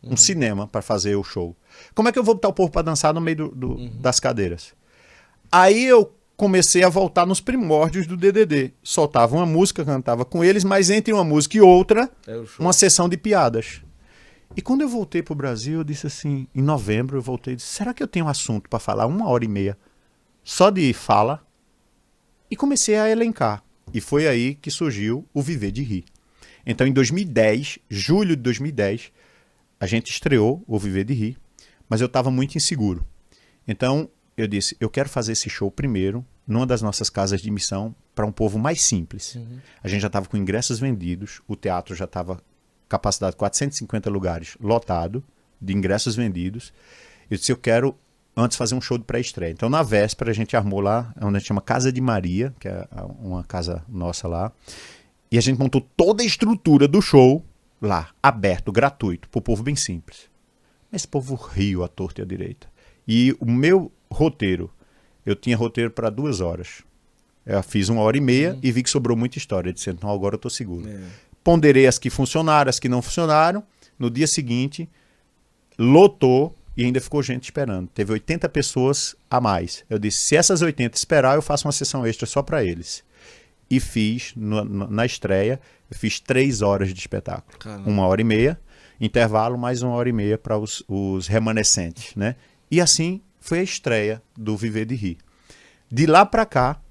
um 0.01 0.15
cinema 0.15 0.65
para 0.65 0.81
fazer 0.81 1.15
o 1.15 1.23
show. 1.23 1.55
Como 1.93 2.07
é 2.07 2.11
que 2.11 2.17
eu 2.17 2.23
vou 2.23 2.35
botar 2.35 2.47
o 2.47 2.53
povo 2.53 2.71
para 2.71 2.83
dançar 2.83 3.13
no 3.13 3.19
meio 3.21 3.35
do- 3.37 3.49
do- 3.49 3.89
das 3.99 4.19
cadeiras? 4.19 4.73
Aí 5.51 5.83
eu 5.85 6.13
comecei 6.37 6.83
a 6.83 6.89
voltar 6.89 7.25
nos 7.25 7.41
primórdios 7.41 8.07
do 8.07 8.15
DDD. 8.15 8.71
Soltava 8.81 9.35
uma 9.35 9.45
música, 9.45 9.83
cantava 9.83 10.23
com 10.23 10.43
eles, 10.43 10.63
mas 10.63 10.89
entre 10.89 11.11
uma 11.13 11.23
música 11.23 11.57
e 11.57 11.61
outra, 11.61 12.09
É 12.25 12.61
uma 12.63 12.71
sessão 12.73 13.09
de 13.09 13.17
piadas. 13.17 13.81
E 14.55 14.61
quando 14.61 14.81
eu 14.81 14.87
voltei 14.89 15.21
pro 15.21 15.35
Brasil, 15.35 15.79
eu 15.79 15.83
disse 15.83 16.07
assim, 16.07 16.47
em 16.55 16.61
novembro 16.61 17.17
eu 17.17 17.21
voltei 17.21 17.53
e 17.53 17.55
disse, 17.57 17.67
será 17.69 17.93
que 17.93 18.01
eu 18.01 18.07
tenho 18.07 18.25
um 18.25 18.29
assunto 18.29 18.69
para 18.69 18.79
falar 18.79 19.05
uma 19.05 19.27
hora 19.29 19.43
e 19.45 19.47
meia 19.47 19.77
só 20.43 20.69
de 20.69 20.91
fala? 20.93 21.45
E 22.49 22.55
comecei 22.55 22.95
a 22.97 23.09
elencar. 23.09 23.63
E 23.93 23.99
foi 24.01 24.27
aí 24.27 24.55
que 24.55 24.71
surgiu 24.71 25.25
o 25.33 25.41
Viver 25.41 25.71
de 25.71 25.83
Rir. 25.83 26.05
Então, 26.65 26.85
em 26.85 26.93
2010, 26.93 27.79
julho 27.89 28.35
de 28.35 28.41
2010, 28.41 29.11
a 29.79 29.85
gente 29.85 30.11
estreou 30.11 30.63
o 30.67 30.77
Viver 30.77 31.03
de 31.03 31.13
Rir, 31.13 31.37
mas 31.89 32.01
eu 32.01 32.07
estava 32.07 32.29
muito 32.29 32.55
inseguro. 32.55 33.05
Então, 33.67 34.09
eu 34.37 34.47
disse, 34.47 34.75
eu 34.79 34.89
quero 34.89 35.09
fazer 35.09 35.33
esse 35.33 35.49
show 35.49 35.69
primeiro, 35.69 36.25
numa 36.47 36.65
das 36.65 36.81
nossas 36.81 37.09
casas 37.09 37.41
de 37.41 37.51
missão, 37.51 37.95
para 38.13 38.25
um 38.25 38.31
povo 38.31 38.57
mais 38.59 38.81
simples. 38.81 39.37
A 39.83 39.87
gente 39.87 40.01
já 40.01 40.07
estava 40.07 40.27
com 40.27 40.37
ingressos 40.37 40.79
vendidos, 40.79 41.41
o 41.47 41.55
teatro 41.55 41.95
já 41.95 42.05
estava 42.05 42.41
capacidade 42.87 43.31
de 43.31 43.37
450 43.37 44.09
lugares 44.09 44.57
lotado, 44.59 45.23
de 45.61 45.73
ingressos 45.73 46.15
vendidos. 46.15 46.73
Eu 47.29 47.37
disse, 47.37 47.51
eu 47.51 47.57
quero 47.57 47.95
antes 48.35 48.57
fazer 48.57 48.75
um 48.75 48.81
show 48.81 48.97
de 48.97 49.03
pré-estreia. 49.03 49.51
Então, 49.51 49.69
na 49.69 49.83
véspera, 49.83 50.31
a 50.31 50.33
gente 50.33 50.55
armou 50.55 50.79
lá, 50.79 51.13
onde 51.21 51.37
a 51.37 51.39
gente 51.39 51.47
chama 51.47 51.61
Casa 51.61 51.91
de 51.91 52.01
Maria, 52.01 52.53
que 52.59 52.67
é 52.67 52.87
uma 53.19 53.43
casa 53.43 53.83
nossa 53.87 54.27
lá. 54.27 54.51
E 55.31 55.37
a 55.37 55.41
gente 55.41 55.57
montou 55.57 55.81
toda 55.95 56.21
a 56.21 56.25
estrutura 56.25 56.87
do 56.87 57.01
show 57.01 57.43
lá, 57.81 58.09
aberto, 58.21 58.71
gratuito, 58.71 59.29
para 59.29 59.39
o 59.39 59.41
povo 59.41 59.63
bem 59.63 59.75
simples. 59.75 60.29
Mas 60.91 61.01
esse 61.01 61.07
povo 61.07 61.35
riu 61.35 61.83
à 61.83 61.87
torta 61.87 62.21
e 62.21 62.23
à 62.23 62.25
direita. 62.25 62.67
E 63.07 63.35
o 63.39 63.49
meu 63.49 63.91
roteiro, 64.11 64.69
eu 65.25 65.35
tinha 65.35 65.55
roteiro 65.55 65.89
para 65.89 66.09
duas 66.09 66.41
horas. 66.41 66.83
Eu 67.45 67.63
fiz 67.63 67.89
uma 67.89 68.01
hora 68.01 68.17
e 68.17 68.21
meia 68.21 68.59
e 68.61 68.71
vi 68.71 68.83
que 68.83 68.89
sobrou 68.89 69.17
muita 69.17 69.37
história. 69.37 69.73
Disse, 69.73 69.89
então 69.89 70.09
agora 70.09 70.35
eu 70.35 70.37
estou 70.37 70.51
seguro. 70.51 70.87
É. 70.87 70.99
Ponderei 71.43 71.87
as 71.87 71.97
que 71.97 72.09
funcionaram, 72.09 72.69
as 72.69 72.79
que 72.79 72.89
não 72.89 73.01
funcionaram. 73.01 73.63
No 73.97 74.09
dia 74.09 74.27
seguinte, 74.27 74.87
lotou 75.77 76.55
e 76.75 76.85
ainda 76.85 77.01
ficou 77.01 77.23
gente 77.23 77.45
esperando. 77.45 77.87
Teve 77.87 78.13
80 78.13 78.47
pessoas 78.49 79.15
a 79.29 79.41
mais. 79.41 79.83
Eu 79.89 79.97
disse, 79.97 80.19
se 80.19 80.35
essas 80.35 80.61
80 80.61 80.95
esperar, 80.97 81.35
eu 81.35 81.41
faço 81.41 81.67
uma 81.67 81.71
sessão 81.71 82.05
extra 82.05 82.27
só 82.27 82.43
para 82.43 82.63
eles. 82.63 83.03
E 83.71 83.79
fiz, 83.79 84.33
no- 84.35 84.63
na 84.65 85.05
estreia, 85.05 85.59
eu 85.89 85.97
fiz 85.97 86.19
três 86.19 86.61
horas 86.61 86.93
de 86.93 86.99
espetáculo. 86.99 87.57
Caramba. 87.57 87.89
Uma 87.89 88.05
hora 88.05 88.19
e 88.19 88.23
meia, 88.23 88.59
intervalo, 88.99 89.57
mais 89.57 89.81
uma 89.81 89.93
hora 89.93 90.09
e 90.09 90.13
meia 90.13 90.37
para 90.37 90.57
os, 90.57 90.83
os 90.87 91.27
remanescentes, 91.27 92.13
né? 92.15 92.35
E 92.69 92.81
assim 92.81 93.21
foi 93.39 93.59
a 93.59 93.63
estreia 93.63 94.21
do 94.37 94.55
Viver 94.57 94.85
de 94.85 94.95
Rir. 94.95 95.17
De 95.89 96.05
lá 96.05 96.25
para 96.25 96.45
cá, 96.45 96.81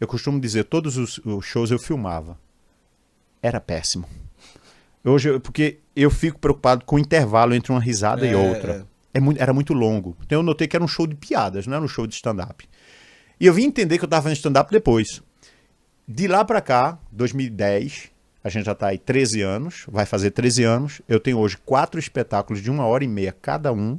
eu 0.00 0.06
costumo 0.08 0.40
dizer, 0.40 0.64
todos 0.64 0.96
os, 0.96 1.18
os 1.24 1.44
shows 1.44 1.70
eu 1.70 1.78
filmava. 1.78 2.38
Era 3.42 3.60
péssimo. 3.60 4.08
Hoje, 5.04 5.38
porque 5.40 5.78
eu 5.94 6.10
fico 6.10 6.38
preocupado 6.38 6.84
com 6.84 6.96
o 6.96 6.98
intervalo 6.98 7.54
entre 7.54 7.70
uma 7.72 7.80
risada 7.80 8.26
e 8.26 8.30
É, 8.30 8.36
outra. 8.36 8.86
É 9.14 9.20
muito, 9.20 9.40
era 9.40 9.52
muito 9.52 9.72
longo. 9.72 10.16
Então 10.26 10.40
eu 10.40 10.42
notei 10.42 10.66
que 10.66 10.76
era 10.76 10.84
um 10.84 10.88
show 10.88 11.06
de 11.06 11.14
piadas, 11.14 11.66
não 11.66 11.74
era 11.76 11.84
um 11.84 11.88
show 11.88 12.06
de 12.06 12.14
stand-up. 12.14 12.68
E 13.38 13.46
eu 13.46 13.54
vim 13.54 13.64
entender 13.64 13.98
que 13.98 14.04
eu 14.04 14.06
estava 14.06 14.22
fazendo 14.24 14.36
stand-up 14.36 14.70
depois. 14.70 15.22
De 16.08 16.28
lá 16.28 16.44
para 16.44 16.60
cá, 16.60 16.98
2010, 17.10 18.10
a 18.44 18.48
gente 18.48 18.64
já 18.64 18.72
está 18.72 18.88
aí 18.88 18.98
13 18.98 19.42
anos, 19.42 19.84
vai 19.88 20.06
fazer 20.06 20.30
13 20.30 20.62
anos. 20.62 21.02
Eu 21.08 21.18
tenho 21.18 21.38
hoje 21.38 21.56
quatro 21.58 21.98
espetáculos 21.98 22.62
de 22.62 22.70
uma 22.70 22.86
hora 22.86 23.02
e 23.02 23.08
meia 23.08 23.32
cada 23.32 23.72
um, 23.72 23.98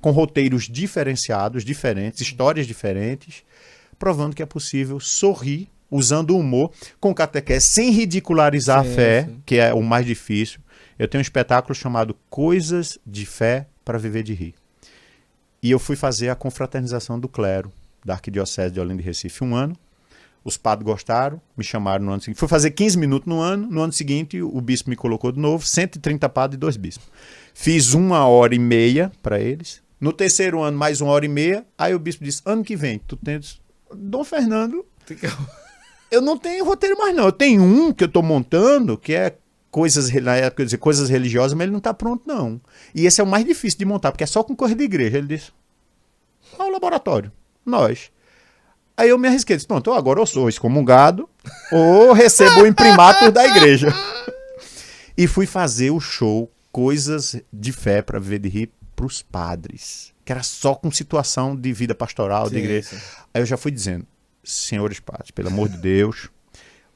com 0.00 0.10
roteiros 0.10 0.64
diferenciados, 0.64 1.62
diferentes, 1.62 2.22
histórias 2.22 2.66
diferentes, 2.66 3.44
provando 3.98 4.34
que 4.34 4.42
é 4.42 4.46
possível 4.46 4.98
sorrir 4.98 5.68
usando 5.90 6.30
o 6.30 6.38
humor 6.38 6.72
com 6.98 7.14
catequese, 7.14 7.66
sem 7.66 7.90
ridicularizar 7.90 8.82
Sim, 8.82 8.90
a 8.90 8.94
fé, 8.94 9.24
sim. 9.24 9.42
que 9.44 9.56
é 9.56 9.74
o 9.74 9.82
mais 9.82 10.06
difícil. 10.06 10.58
Eu 10.98 11.06
tenho 11.06 11.20
um 11.20 11.22
espetáculo 11.22 11.74
chamado 11.74 12.16
Coisas 12.30 12.98
de 13.06 13.26
Fé 13.26 13.66
para 13.84 13.98
Viver 13.98 14.22
de 14.22 14.32
Rir. 14.32 14.54
E 15.62 15.70
eu 15.70 15.78
fui 15.78 15.96
fazer 15.96 16.30
a 16.30 16.34
confraternização 16.34 17.20
do 17.20 17.28
clero 17.28 17.70
da 18.02 18.14
Arquidiocese 18.14 18.72
de 18.72 18.80
Olinda 18.80 19.02
e 19.02 19.04
Recife 19.04 19.44
um 19.44 19.54
ano. 19.54 19.76
Os 20.44 20.56
padres 20.56 20.84
gostaram, 20.84 21.40
me 21.56 21.62
chamaram 21.62 22.04
no 22.04 22.12
ano 22.12 22.20
seguinte. 22.20 22.38
Fui 22.38 22.48
fazer 22.48 22.72
15 22.72 22.98
minutos 22.98 23.28
no 23.28 23.40
ano. 23.40 23.68
No 23.70 23.80
ano 23.82 23.92
seguinte, 23.92 24.42
o 24.42 24.60
bispo 24.60 24.90
me 24.90 24.96
colocou 24.96 25.30
de 25.30 25.38
novo, 25.38 25.64
130 25.64 26.28
padres 26.28 26.56
e 26.56 26.58
dois 26.58 26.76
bispos. 26.76 27.06
Fiz 27.54 27.94
uma 27.94 28.26
hora 28.26 28.54
e 28.54 28.58
meia 28.58 29.12
para 29.22 29.38
eles. 29.38 29.80
No 30.00 30.12
terceiro 30.12 30.60
ano, 30.60 30.76
mais 30.76 31.00
uma 31.00 31.12
hora 31.12 31.24
e 31.24 31.28
meia. 31.28 31.64
Aí 31.78 31.94
o 31.94 31.98
bispo 31.98 32.24
disse: 32.24 32.42
ano 32.44 32.64
que 32.64 32.74
vem, 32.74 32.98
tu 32.98 33.16
tens. 33.16 33.60
Dom 33.94 34.24
Fernando, 34.24 34.84
eu 36.10 36.20
não 36.20 36.36
tenho 36.36 36.64
roteiro 36.64 36.98
mais, 36.98 37.14
não. 37.14 37.26
Eu 37.26 37.32
tenho 37.32 37.62
um 37.62 37.92
que 37.92 38.02
eu 38.02 38.08
tô 38.08 38.20
montando, 38.22 38.98
que 38.98 39.12
é 39.14 39.36
coisas, 39.70 40.08
re- 40.08 40.20
na 40.20 40.34
época 40.34 40.62
eu 40.62 40.64
ia 40.64 40.66
dizer 40.66 40.78
coisas 40.78 41.08
religiosas, 41.08 41.54
mas 41.54 41.62
ele 41.64 41.72
não 41.72 41.80
tá 41.80 41.94
pronto, 41.94 42.24
não. 42.26 42.60
E 42.94 43.06
esse 43.06 43.20
é 43.20 43.24
o 43.24 43.26
mais 43.26 43.44
difícil 43.44 43.78
de 43.78 43.84
montar, 43.84 44.10
porque 44.10 44.24
é 44.24 44.26
só 44.26 44.42
com 44.42 44.56
coisa 44.56 44.74
de 44.74 44.82
igreja. 44.82 45.18
Ele 45.18 45.28
disse: 45.28 45.52
Qual 46.56 46.68
o 46.68 46.72
laboratório? 46.72 47.30
Nós. 47.64 48.10
Aí 48.96 49.08
eu 49.08 49.18
me 49.18 49.26
arrisquei, 49.28 49.56
disse, 49.56 49.66
pronto, 49.66 49.92
agora 49.92 50.20
eu 50.20 50.26
sou 50.26 50.48
excomungado 50.48 51.28
ou 51.72 52.12
recebo 52.12 52.62
o 52.62 52.66
imprimatur 52.66 53.30
da 53.32 53.46
igreja. 53.46 53.88
E 55.14 55.26
fui 55.26 55.44
fazer 55.44 55.90
o 55.90 56.00
show 56.00 56.50
Coisas 56.72 57.36
de 57.52 57.70
Fé 57.70 58.00
para 58.00 58.18
Viver 58.18 58.38
de 58.38 58.48
Rir 58.48 58.70
pros 58.96 59.20
padres, 59.20 60.10
que 60.24 60.32
era 60.32 60.42
só 60.42 60.74
com 60.74 60.90
situação 60.90 61.54
de 61.54 61.70
vida 61.70 61.94
pastoral, 61.94 62.44
de 62.48 62.54
Sim, 62.56 62.62
igreja. 62.62 62.88
sim. 62.88 62.96
Aí 63.34 63.42
eu 63.42 63.46
já 63.46 63.58
fui 63.58 63.70
dizendo, 63.70 64.06
senhores 64.42 65.00
padres, 65.00 65.30
pelo 65.30 65.48
amor 65.48 65.68
de 65.68 65.76
Deus, 65.76 66.30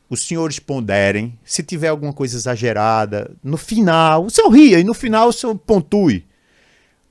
os 0.09 0.23
senhores 0.27 0.59
ponderem, 0.59 1.39
se 1.44 1.62
tiver 1.62 1.89
alguma 1.89 2.12
coisa 2.12 2.39
exagerada, 2.39 3.36
no 3.44 3.59
final, 3.59 4.24
o 4.24 4.31
senhor 4.31 4.48
ria 4.48 4.81
e 4.81 4.85
no 4.85 4.94
final 4.94 5.28
o 5.28 5.32
senhor 5.32 5.55
pontue. 5.55 6.27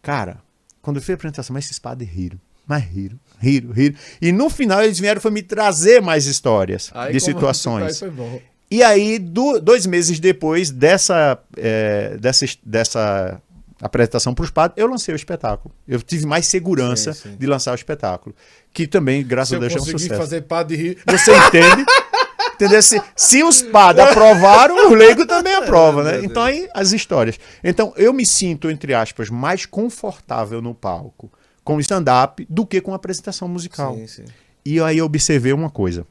Cara, 0.01 0.39
quando 0.81 0.95
eu 0.97 1.01
fiz 1.03 1.11
a 1.11 1.13
apresentação, 1.13 1.53
mas 1.53 1.65
esses 1.65 1.77
padres 1.77 2.09
riram, 2.09 2.39
mas 2.65 2.83
riram, 2.83 3.19
riram, 3.39 3.71
riram. 3.71 3.95
E 4.21 4.31
no 4.31 4.49
final 4.49 4.81
eles 4.83 4.99
vieram 4.99 5.19
foi 5.21 5.31
me 5.31 5.41
trazer 5.43 6.01
mais 6.01 6.25
histórias 6.25 6.89
Aí 6.93 7.13
de 7.13 7.19
situações. 7.23 7.85
Aí 7.87 7.95
foi 7.95 8.09
bom. 8.09 8.41
E 8.71 8.81
aí, 8.83 9.19
do- 9.19 9.59
dois 9.59 9.85
meses 9.85 10.19
depois 10.19 10.71
dessa, 10.71 11.37
é, 11.55 12.17
dessa, 12.19 12.45
dessa 12.65 13.41
apresentação 13.81 14.33
para 14.33 14.43
os 14.43 14.49
padres, 14.49 14.81
eu 14.81 14.87
lancei 14.87 15.13
o 15.13 15.15
espetáculo. 15.15 15.73
Eu 15.87 16.01
tive 16.01 16.25
mais 16.25 16.47
segurança 16.47 17.13
Sim, 17.13 17.29
sim. 17.31 17.35
de 17.37 17.45
lançar 17.45 17.71
o 17.73 17.75
espetáculo. 17.75 18.35
Que 18.73 18.87
também, 18.87 19.23
graças 19.25 19.49
Se 19.49 19.55
a 19.55 19.57
eu 19.57 19.61
Deus, 19.61 19.73
é 19.73 19.77
um 19.79 19.85
sucesso. 19.99 20.15
fazer 20.19 20.41
padre 20.41 20.75
rir. 20.77 20.97
Você 21.07 21.31
entende? 21.35 21.85
Entendeu? 22.55 22.81
Se, 22.81 23.01
se 23.17 23.43
os 23.43 23.61
padres 23.61 24.07
aprovaram, 24.07 24.89
o 24.89 24.93
leigo 24.93 25.25
também 25.27 25.53
aprova, 25.53 26.03
né? 26.03 26.23
Então 26.23 26.41
aí 26.41 26.69
as 26.73 26.93
histórias. 26.93 27.37
Então 27.61 27.93
eu 27.97 28.13
me 28.13 28.25
sinto, 28.25 28.69
entre 28.71 28.93
aspas, 28.93 29.29
mais 29.29 29.65
confortável 29.65 30.61
no 30.61 30.73
palco 30.73 31.29
com 31.65 31.79
stand-up 31.81 32.47
do 32.49 32.65
que 32.65 32.79
com 32.79 32.93
apresentação 32.93 33.49
musical. 33.49 33.95
Sim, 33.95 34.07
sim. 34.07 34.25
E 34.63 34.79
aí 34.79 34.99
eu 34.99 35.05
observei 35.05 35.51
uma 35.51 35.69
coisa. 35.69 36.07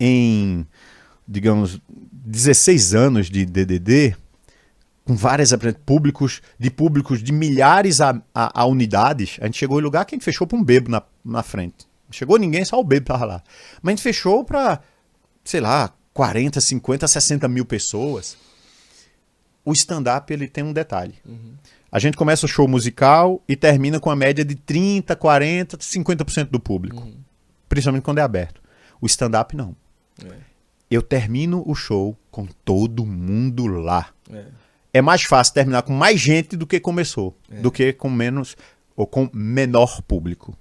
Em 0.00 0.66
digamos, 1.28 1.78
16 1.88 2.94
anos 2.94 3.26
de 3.28 3.44
DDD, 3.44 4.16
com 5.04 5.14
várias 5.14 5.50
públicos, 5.84 6.40
de 6.58 6.70
públicos 6.70 7.22
de 7.22 7.32
milhares 7.32 8.00
a, 8.00 8.20
a, 8.34 8.62
a, 8.62 8.64
unidades, 8.64 9.36
a 9.40 9.44
gente 9.44 9.58
chegou 9.58 9.78
em 9.78 9.82
lugar 9.82 10.06
que 10.06 10.14
a 10.14 10.16
gente 10.16 10.24
fechou 10.24 10.46
para 10.46 10.56
um 10.56 10.64
bebo 10.64 10.90
na, 10.90 11.02
na 11.22 11.42
frente. 11.42 11.86
Não 12.06 12.12
chegou 12.12 12.38
ninguém, 12.38 12.64
só 12.64 12.80
o 12.80 12.84
bebo 12.84 13.06
tava 13.06 13.26
lá. 13.26 13.42
Mas 13.82 13.92
a 13.92 13.96
gente 13.96 14.02
fechou 14.02 14.42
para, 14.42 14.80
sei 15.44 15.60
lá, 15.60 15.92
40, 16.14 16.60
50, 16.60 17.06
60 17.06 17.46
mil 17.48 17.66
pessoas. 17.66 18.36
O 19.64 19.72
stand-up 19.72 20.32
ele 20.32 20.48
tem 20.48 20.64
um 20.64 20.72
detalhe. 20.72 21.14
Uhum. 21.26 21.54
A 21.90 21.98
gente 21.98 22.16
começa 22.16 22.46
o 22.46 22.48
show 22.48 22.68
musical 22.68 23.42
e 23.48 23.56
termina 23.56 23.98
com 23.98 24.10
a 24.10 24.16
média 24.16 24.44
de 24.44 24.54
30, 24.54 25.16
40, 25.16 25.78
50% 25.78 26.50
do 26.50 26.60
público. 26.60 27.02
Uhum. 27.02 27.14
Principalmente 27.68 28.02
quando 28.02 28.18
é 28.18 28.22
aberto. 28.22 28.60
O 29.00 29.06
stand-up 29.06 29.56
não. 29.56 29.74
É. 30.24 30.34
Eu 30.90 31.02
termino 31.02 31.62
o 31.66 31.74
show 31.74 32.16
com 32.30 32.46
todo 32.64 33.06
mundo 33.06 33.66
lá. 33.66 34.08
É 34.30 34.44
é 34.92 35.02
mais 35.02 35.22
fácil 35.22 35.54
terminar 35.54 35.82
com 35.82 35.92
mais 35.92 36.20
gente 36.20 36.56
do 36.56 36.66
que 36.66 36.80
começou, 36.80 37.36
é. 37.50 37.60
do 37.60 37.70
que 37.70 37.92
com 37.92 38.10
menos 38.10 38.56
ou 38.96 39.06
com 39.06 39.28
menor 39.32 40.02
público. 40.02 40.56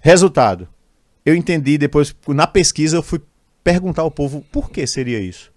Resultado, 0.00 0.68
eu 1.24 1.34
entendi 1.34 1.76
depois, 1.76 2.14
na 2.28 2.46
pesquisa, 2.46 2.96
eu 2.96 3.02
fui 3.02 3.20
perguntar 3.62 4.02
ao 4.02 4.10
povo 4.10 4.44
por 4.52 4.70
que 4.70 4.86
seria 4.86 5.20
isso. 5.20 5.52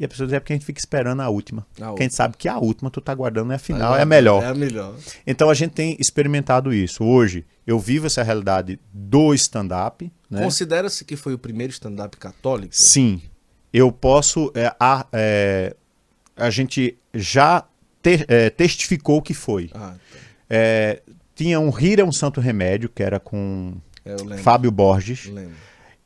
E 0.00 0.04
a 0.06 0.08
pessoa 0.08 0.26
dizia 0.26 0.38
é 0.38 0.40
porque 0.40 0.54
a 0.54 0.56
gente 0.56 0.64
fica 0.64 0.78
esperando 0.78 1.20
a 1.20 1.28
última. 1.28 1.66
A 1.78 2.02
gente 2.02 2.14
sabe 2.14 2.34
que 2.38 2.48
a 2.48 2.58
última 2.58 2.90
tu 2.90 3.02
tá 3.02 3.14
guardando 3.14 3.52
é 3.52 3.56
a 3.56 3.58
final, 3.58 3.94
é 3.94 4.00
a 4.00 4.06
melhor. 4.06 4.42
É 4.42 4.46
a 4.46 4.54
melhor. 4.54 4.96
Então 5.26 5.50
a 5.50 5.54
gente 5.54 5.72
tem 5.72 5.94
experimentado 6.00 6.72
isso. 6.72 7.04
Hoje, 7.04 7.44
eu 7.66 7.78
vivo 7.78 8.06
essa 8.06 8.22
realidade 8.22 8.80
do 8.90 9.34
stand-up. 9.34 10.10
Né? 10.30 10.42
Considera-se 10.42 11.04
que 11.04 11.16
foi 11.16 11.34
o 11.34 11.38
primeiro 11.38 11.70
stand-up 11.70 12.16
católico? 12.16 12.74
Sim. 12.74 13.20
Eu 13.70 13.92
posso. 13.92 14.50
É, 14.54 14.74
a, 14.80 15.06
é, 15.12 15.76
a 16.34 16.48
gente 16.48 16.96
já 17.12 17.66
te, 18.02 18.24
é, 18.26 18.48
testificou 18.48 19.20
que 19.20 19.34
foi. 19.34 19.70
Ah, 19.74 19.96
tá. 19.98 20.18
é, 20.48 21.02
tinha 21.34 21.60
um 21.60 21.68
Rir 21.68 22.00
é 22.00 22.04
um 22.04 22.12
Santo 22.12 22.40
Remédio, 22.40 22.88
que 22.88 23.02
era 23.02 23.20
com 23.20 23.74
é, 24.02 24.38
Fábio 24.38 24.70
Borges. 24.70 25.30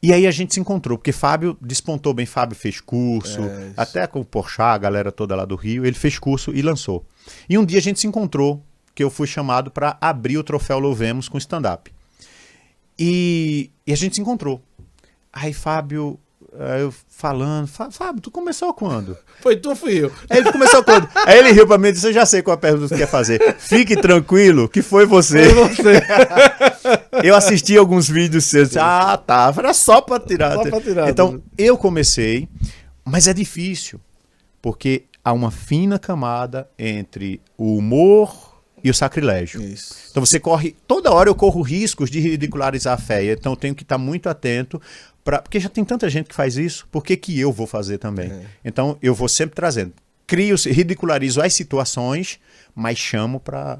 E 0.05 0.13
aí 0.13 0.27
a 0.27 0.31
gente 0.31 0.53
se 0.53 0.61
encontrou, 0.61 0.99
porque 0.99 1.13
Fábio 1.13 1.57
despontou 1.63 2.13
bem, 2.13 2.27
Fábio 2.27 2.55
fez 2.55 2.79
curso, 2.79 3.41
é, 3.41 3.73
até 3.75 4.07
com 4.07 4.21
o 4.21 4.25
Porchat, 4.25 4.75
a 4.75 4.77
galera 4.77 5.11
toda 5.11 5.35
lá 5.35 5.47
do 5.47 5.57
Rio, 5.57 5.87
ele 5.87 5.97
fez 5.97 6.19
curso 6.19 6.55
e 6.55 6.61
lançou. 6.61 7.07
E 7.49 7.57
um 7.57 7.65
dia 7.65 7.79
a 7.79 7.83
gente 7.83 7.99
se 7.99 8.07
encontrou, 8.07 8.63
que 8.95 9.03
eu 9.03 9.09
fui 9.09 9.27
chamado 9.27 9.71
para 9.71 9.97
abrir 9.99 10.37
o 10.37 10.45
troféu 10.45 10.79
Louvemos 10.79 11.27
com 11.27 11.39
stand-up. 11.39 11.91
E, 12.99 13.71
e 13.87 13.95
a 13.95 13.97
gente 13.97 14.17
se 14.17 14.21
encontrou. 14.21 14.61
Aí 15.33 15.55
Fábio 15.55 16.21
eu 16.57 16.95
falando, 17.09 17.67
Fábio, 17.67 18.21
tu 18.21 18.31
começou 18.31 18.73
quando? 18.73 19.17
Foi 19.43 19.57
tu 19.57 19.71
ou 19.71 19.77
fui 19.77 20.05
eu? 20.05 20.13
Aí 20.31 20.39
ele 20.39 20.53
começou 20.53 20.83
quando? 20.85 21.09
Aí 21.27 21.39
ele 21.39 21.53
riu 21.53 21.67
pra 21.67 21.77
mim 21.77 21.89
e 21.89 21.93
disse: 21.93 22.07
Eu 22.07 22.13
já 22.13 22.25
sei 22.25 22.43
qual 22.43 22.55
a 22.55 22.59
pergunta 22.59 22.89
que 22.89 22.95
você 22.95 22.97
quer 22.99 23.11
fazer. 23.11 23.57
Fique 23.59 23.97
tranquilo, 23.97 24.69
que 24.69 24.81
foi 24.81 25.05
você. 25.05 25.51
Foi 25.51 25.69
você. 25.69 26.03
eu 27.23 27.35
assisti 27.35 27.77
alguns 27.77 28.09
vídeos 28.09 28.45
seus. 28.45 28.77
Ah, 28.77 29.17
tá. 29.17 29.53
Era 29.57 29.75
só 29.75 30.01
pra 30.01 30.19
tirar. 30.19 30.55
Só 30.55 30.65
pra 30.65 30.81
tirar. 30.81 31.09
Então, 31.09 31.43
eu 31.57 31.77
comecei, 31.77 32.49
mas 33.05 33.29
é 33.29 33.35
difícil. 33.35 34.01
Porque 34.61 35.05
há 35.25 35.33
uma 35.33 35.51
fina 35.51 35.99
camada 35.99 36.69
entre 36.79 37.41
o 37.57 37.77
humor 37.77 38.55
e 38.83 38.91
o 38.91 38.95
sacrilégio. 38.95 39.63
Isso. 39.63 39.95
Então 40.11 40.25
você 40.25 40.41
corre, 40.41 40.75
toda 40.87 41.11
hora 41.11 41.29
eu 41.29 41.35
corro 41.35 41.63
riscos 41.63 42.11
de 42.11 42.21
ridicularizar 42.21 42.95
a 42.95 42.99
fé, 42.99 43.33
então 43.33 43.53
eu 43.53 43.57
tenho 43.57 43.75
que 43.75 43.83
estar 43.83 43.99
muito 43.99 44.29
atento 44.29 44.81
Pra, 45.25 45.41
porque 45.41 45.59
já 45.59 45.71
tem 45.71 45.83
tanta 45.83 46.09
gente 46.11 46.29
que 46.29 46.35
faz 46.35 46.59
isso, 46.59 46.87
por 46.93 47.03
que, 47.03 47.17
que 47.17 47.41
eu 47.41 47.51
vou 47.51 47.67
fazer 47.67 47.97
também? 47.97 48.31
É. 48.31 48.45
Então 48.63 48.99
eu 49.01 49.15
vou 49.15 49.27
sempre 49.27 49.57
trazendo. 49.57 49.95
Crio, 50.27 50.55
ridicularizo 50.67 51.41
as 51.41 51.55
situações, 51.55 52.39
mas 52.75 52.99
chamo 52.99 53.41
para 53.41 53.79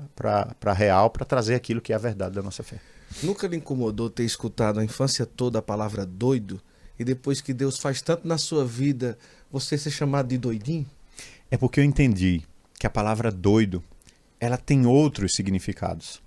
real 0.75 1.11
para 1.11 1.25
trazer 1.25 1.55
aquilo 1.55 1.83
que 1.83 1.93
é 1.93 1.97
a 1.97 1.99
verdade 1.99 2.35
da 2.35 2.43
nossa 2.43 2.63
fé. 2.63 2.77
Nunca 3.23 3.47
lhe 3.47 3.57
incomodou 3.57 4.11
ter 4.11 4.25
escutado 4.25 4.81
a 4.81 4.85
infância 4.85 5.25
toda 5.25 5.59
a 5.59 5.63
palavra 5.63 6.05
doido 6.05 6.61
e 6.99 7.05
depois 7.05 7.41
que 7.41 7.53
Deus 7.53 7.79
faz 7.79 8.01
tanto 8.01 8.27
na 8.27 8.39
sua 8.39 8.65
vida, 8.65 9.19
você 9.51 9.77
ser 9.77 9.91
chamado 9.91 10.29
de 10.29 10.39
doidinho? 10.39 10.87
É 11.51 11.57
porque 11.57 11.81
eu 11.81 11.85
entendi 11.85 12.43
que 12.79 12.87
a 12.87 12.91
palavra 12.91 13.31
doido 13.31 13.83
ela 14.39 14.57
tem 14.57 14.87
outros 14.87 15.35
significados. 15.35 16.23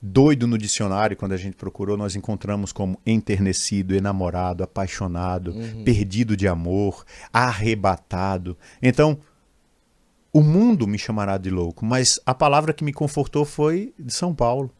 Doido 0.00 0.46
no 0.46 0.56
dicionário, 0.56 1.16
quando 1.16 1.32
a 1.32 1.36
gente 1.36 1.56
procurou, 1.56 1.96
nós 1.96 2.14
encontramos 2.14 2.72
como 2.72 3.00
enternecido, 3.04 3.96
enamorado, 3.96 4.62
apaixonado, 4.62 5.50
uhum. 5.50 5.82
perdido 5.82 6.36
de 6.36 6.46
amor, 6.46 7.04
arrebatado. 7.32 8.56
Então, 8.80 9.18
o 10.32 10.40
mundo 10.40 10.86
me 10.86 10.98
chamará 10.98 11.36
de 11.36 11.50
louco, 11.50 11.84
mas 11.84 12.20
a 12.24 12.32
palavra 12.32 12.72
que 12.72 12.84
me 12.84 12.92
confortou 12.92 13.44
foi 13.44 13.92
de 13.98 14.14
São 14.14 14.32
Paulo. 14.32 14.70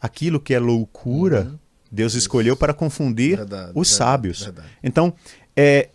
Aquilo 0.00 0.38
que 0.38 0.54
é 0.54 0.58
loucura, 0.58 1.42
uhum. 1.42 1.58
Deus 1.90 2.14
escolheu 2.14 2.56
para 2.56 2.72
confundir 2.74 3.36
verdade, 3.36 3.72
os 3.74 3.88
verdade, 3.88 3.88
sábios. 3.88 4.42
Verdade. 4.44 4.68
Então, 4.82 5.14
é, 5.56 5.88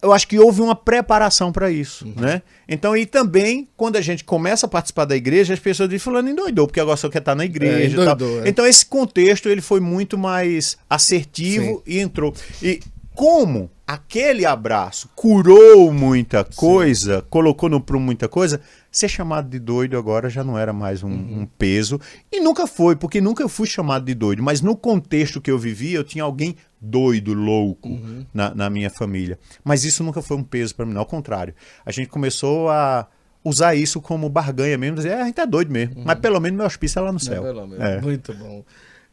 eu 0.00 0.12
acho 0.12 0.28
que 0.28 0.38
houve 0.38 0.60
uma 0.60 0.76
preparação 0.76 1.50
para 1.50 1.70
isso, 1.70 2.06
uhum. 2.06 2.14
né? 2.16 2.42
Então, 2.68 2.96
e 2.96 3.04
também, 3.04 3.68
quando 3.76 3.96
a 3.96 4.00
gente 4.00 4.22
começa 4.22 4.66
a 4.66 4.68
participar 4.68 5.04
da 5.04 5.16
igreja, 5.16 5.54
as 5.54 5.60
pessoas 5.60 5.88
dizem, 5.88 5.98
fulano 5.98 6.28
endoidou, 6.28 6.66
porque 6.66 6.80
agora 6.80 6.96
só 6.96 7.08
quer 7.08 7.18
estar 7.18 7.34
na 7.34 7.44
igreja 7.44 7.78
é, 7.78 7.86
endoidou, 7.86 8.44
é. 8.44 8.48
Então, 8.48 8.66
esse 8.66 8.86
contexto, 8.86 9.48
ele 9.48 9.60
foi 9.60 9.80
muito 9.80 10.16
mais 10.16 10.78
assertivo 10.88 11.82
Sim. 11.84 11.94
e 11.94 11.98
entrou. 11.98 12.32
E 12.62 12.80
como 13.14 13.70
aquele 13.88 14.44
abraço 14.44 15.08
curou 15.16 15.90
muita 15.90 16.44
coisa, 16.44 17.20
Sim. 17.20 17.26
colocou 17.30 17.70
no 17.70 17.80
prumo 17.80 18.04
muita 18.04 18.28
coisa, 18.28 18.60
ser 18.92 19.08
chamado 19.08 19.48
de 19.48 19.58
doido 19.58 19.96
agora 19.96 20.28
já 20.28 20.44
não 20.44 20.58
era 20.58 20.74
mais 20.74 21.02
um, 21.02 21.08
uhum. 21.08 21.40
um, 21.40 21.46
peso. 21.46 21.98
E 22.30 22.38
nunca 22.38 22.66
foi, 22.66 22.96
porque 22.96 23.18
nunca 23.18 23.48
fui 23.48 23.66
chamado 23.66 24.04
de 24.04 24.12
doido. 24.12 24.42
Mas 24.42 24.60
no 24.60 24.76
contexto 24.76 25.40
que 25.40 25.50
eu 25.50 25.58
vivia, 25.58 25.96
eu 25.96 26.04
tinha 26.04 26.22
alguém 26.22 26.54
doido, 26.78 27.32
louco 27.32 27.88
uhum. 27.88 28.26
na, 28.34 28.54
na, 28.54 28.68
minha 28.68 28.90
família. 28.90 29.38
Mas 29.64 29.84
isso 29.84 30.04
nunca 30.04 30.20
foi 30.20 30.36
um 30.36 30.44
peso 30.44 30.74
para 30.74 30.84
mim, 30.84 30.92
não. 30.92 31.00
Ao 31.00 31.06
contrário. 31.06 31.54
A 31.86 31.90
gente 31.90 32.08
começou 32.08 32.68
a 32.68 33.06
usar 33.42 33.74
isso 33.74 34.02
como 34.02 34.28
barganha 34.28 34.76
mesmo, 34.76 34.96
dizer, 34.96 35.12
é, 35.12 35.22
a 35.22 35.24
gente 35.24 35.40
é 35.40 35.46
doido 35.46 35.72
mesmo. 35.72 35.96
Uhum. 35.96 36.04
Mas 36.04 36.18
pelo 36.18 36.38
menos 36.38 36.58
meu 36.58 36.66
hospício 36.66 36.98
é 36.98 37.02
lá 37.02 37.10
no 37.10 37.20
céu. 37.20 37.42
É, 37.78 38.02
Muito 38.02 38.34
bom. 38.34 38.62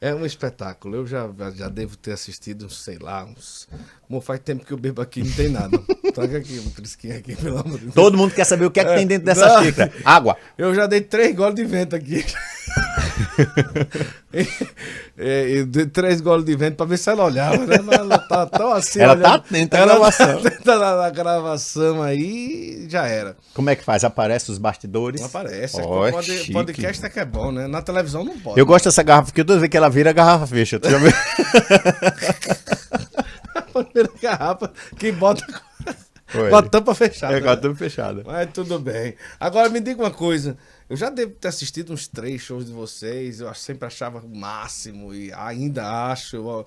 É 0.02 0.14
um 0.14 0.26
espetáculo. 0.26 0.98
Eu 0.98 1.08
já, 1.08 1.32
já 1.56 1.70
devo 1.70 1.96
ter 1.98 2.12
assistido, 2.12 2.70
sei 2.70 2.98
lá, 2.98 3.24
uns. 3.24 3.68
Bom, 4.08 4.22
faz 4.22 4.40
tempo 4.40 4.64
que 4.64 4.72
eu 4.72 4.78
bebo 4.78 5.02
aqui, 5.02 5.24
não 5.24 5.32
tem 5.32 5.50
nada. 5.50 5.80
Traga 6.14 6.38
aqui 6.38 6.60
um 6.60 6.70
trisquinho 6.70 7.18
aqui, 7.18 7.36
pelo 7.36 7.58
amor 7.58 7.80
de 7.80 7.86
Deus. 7.86 7.96
Todo 7.96 8.16
mundo 8.16 8.34
quer 8.34 8.46
saber 8.46 8.66
o 8.66 8.72
que 8.72 8.80
é 8.80 8.86
que 8.86 8.92
é, 8.92 8.96
tem 8.98 9.08
dentro 9.08 9.26
dessa 9.26 9.48
não, 9.48 9.64
xícara. 9.64 9.92
Água. 10.06 10.38
Eu 10.58 10.76
já 10.76 10.86
dei 10.86 11.02
três 11.02 11.36
goles 11.36 11.56
de 11.56 11.66
vento 11.66 11.96
aqui. 11.96 12.24
é, 15.18 15.50
eu 15.58 15.66
dei 15.66 15.88
três 15.88 16.22
goles 16.22 16.46
de 16.46 16.56
vento 16.56 16.76
para 16.76 16.86
ver 16.86 16.98
se 16.98 17.10
ela 17.10 17.26
olhava, 17.26 17.66
né? 17.66 17.80
Mas 17.84 18.00
ela 18.00 18.20
tá 18.20 18.46
tão 18.46 18.72
assim. 18.72 19.00
Ela 19.00 19.16
tá 19.16 19.22
olhando. 19.22 19.42
tá 19.42 19.48
atenta 19.48 19.78
na 19.78 19.86
gravação. 19.86 20.28
Tá 20.28 20.34
atenta 20.48 20.78
na, 20.78 20.96
na, 20.98 21.10
gravação 21.10 22.02
aí 22.04 22.86
já 22.88 23.08
era. 23.08 23.36
Como 23.56 23.72
é 23.72 23.76
que 23.76 23.84
faz? 23.84 24.04
Aparece 24.04 24.52
os 24.52 24.60
bastidores? 24.60 25.24
Aparece. 25.24 25.82
Oh, 25.82 26.12
pode, 26.12 26.54
podcast 26.54 27.06
é 27.06 27.10
que 27.10 27.20
é 27.20 27.26
bom, 27.26 27.52
né? 27.52 27.68
Na 27.68 27.82
televisão 27.82 28.24
não 28.24 28.38
pode. 28.38 28.60
Eu 28.60 28.66
né? 28.66 28.70
gosto 28.70 28.86
dessa 28.86 29.02
garrafa, 29.02 29.28
porque 29.28 29.44
toda 29.44 29.60
vez 29.60 29.70
que 29.70 29.78
ela 29.78 29.90
vira, 29.90 30.12
a 30.12 30.14
garrafa 30.14 30.46
fecha. 30.46 30.80
Tu 30.80 30.92
já 30.92 31.00
viu? 31.00 31.12
primeira 33.84 34.12
garrafa 34.22 34.72
que 34.98 35.12
bota. 35.12 35.46
Com 36.32 36.56
a 36.56 36.64
tampa 36.64 36.96
fechada. 36.96 37.38
É, 37.38 37.42
com 37.42 37.50
a 37.50 37.56
tampa 37.56 37.76
fechada. 37.76 38.24
Mas 38.26 38.52
tudo 38.52 38.80
bem. 38.80 39.16
Agora 39.40 39.70
me 39.70 39.80
diga 39.80 40.02
uma 40.02 40.12
coisa. 40.12 40.58
Eu 40.90 40.98
já 40.98 41.10
devo 41.10 41.34
ter 41.34 41.48
assistido 41.48 41.94
uns 41.94 42.08
três 42.08 42.42
shows 42.42 42.66
de 42.66 42.72
vocês. 42.72 43.40
Eu 43.40 43.54
sempre 43.54 43.86
achava 43.86 44.20
o 44.20 44.36
máximo 44.36 45.14
e 45.14 45.32
ainda 45.34 46.12
acho. 46.12 46.36
Eu, 46.38 46.66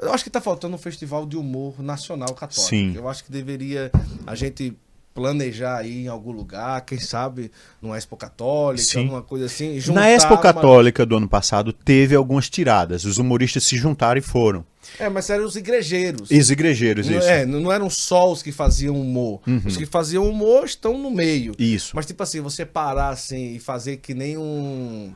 eu 0.00 0.12
acho 0.12 0.24
que 0.24 0.28
está 0.28 0.40
faltando 0.40 0.74
um 0.76 0.78
festival 0.78 1.26
de 1.26 1.36
humor 1.36 1.82
nacional 1.82 2.32
católico. 2.34 2.68
Sim. 2.68 2.94
Eu 2.94 3.08
acho 3.08 3.24
que 3.24 3.32
deveria 3.32 3.90
a 4.26 4.34
gente 4.34 4.76
planejar 5.14 5.78
aí 5.78 6.04
em 6.04 6.08
algum 6.08 6.32
lugar, 6.32 6.80
quem 6.82 6.98
sabe 6.98 7.50
numa 7.80 7.96
Expo 7.96 8.16
Católica, 8.16 8.82
Sim. 8.82 9.00
alguma 9.00 9.22
coisa 9.22 9.46
assim. 9.46 9.80
Na 9.92 10.10
Expo 10.10 10.36
Católica 10.38 11.02
uma... 11.02 11.06
do 11.06 11.16
ano 11.16 11.28
passado 11.28 11.72
teve 11.72 12.14
algumas 12.14 12.48
tiradas. 12.48 13.04
Os 13.04 13.18
humoristas 13.18 13.64
se 13.64 13.76
juntaram 13.76 14.18
e 14.18 14.22
foram. 14.22 14.64
É, 14.98 15.08
mas 15.08 15.30
eram 15.30 15.44
os 15.44 15.56
igrejeiros. 15.56 16.30
Os 16.30 16.50
igrejeiros, 16.50 17.08
não, 17.08 17.18
isso. 17.18 17.28
É, 17.28 17.46
não 17.46 17.70
eram 17.70 17.88
só 17.88 18.30
os 18.30 18.42
que 18.42 18.50
faziam 18.50 19.00
humor. 19.00 19.40
Uhum. 19.46 19.62
Os 19.64 19.76
que 19.76 19.86
faziam 19.86 20.28
humor 20.28 20.64
estão 20.64 20.98
no 20.98 21.10
meio. 21.10 21.54
Isso. 21.58 21.92
Mas, 21.94 22.06
tipo 22.06 22.22
assim, 22.22 22.40
você 22.40 22.66
parar 22.66 23.10
assim 23.10 23.54
e 23.54 23.58
fazer 23.58 23.98
que 23.98 24.14
nem 24.14 24.36
um. 24.36 25.14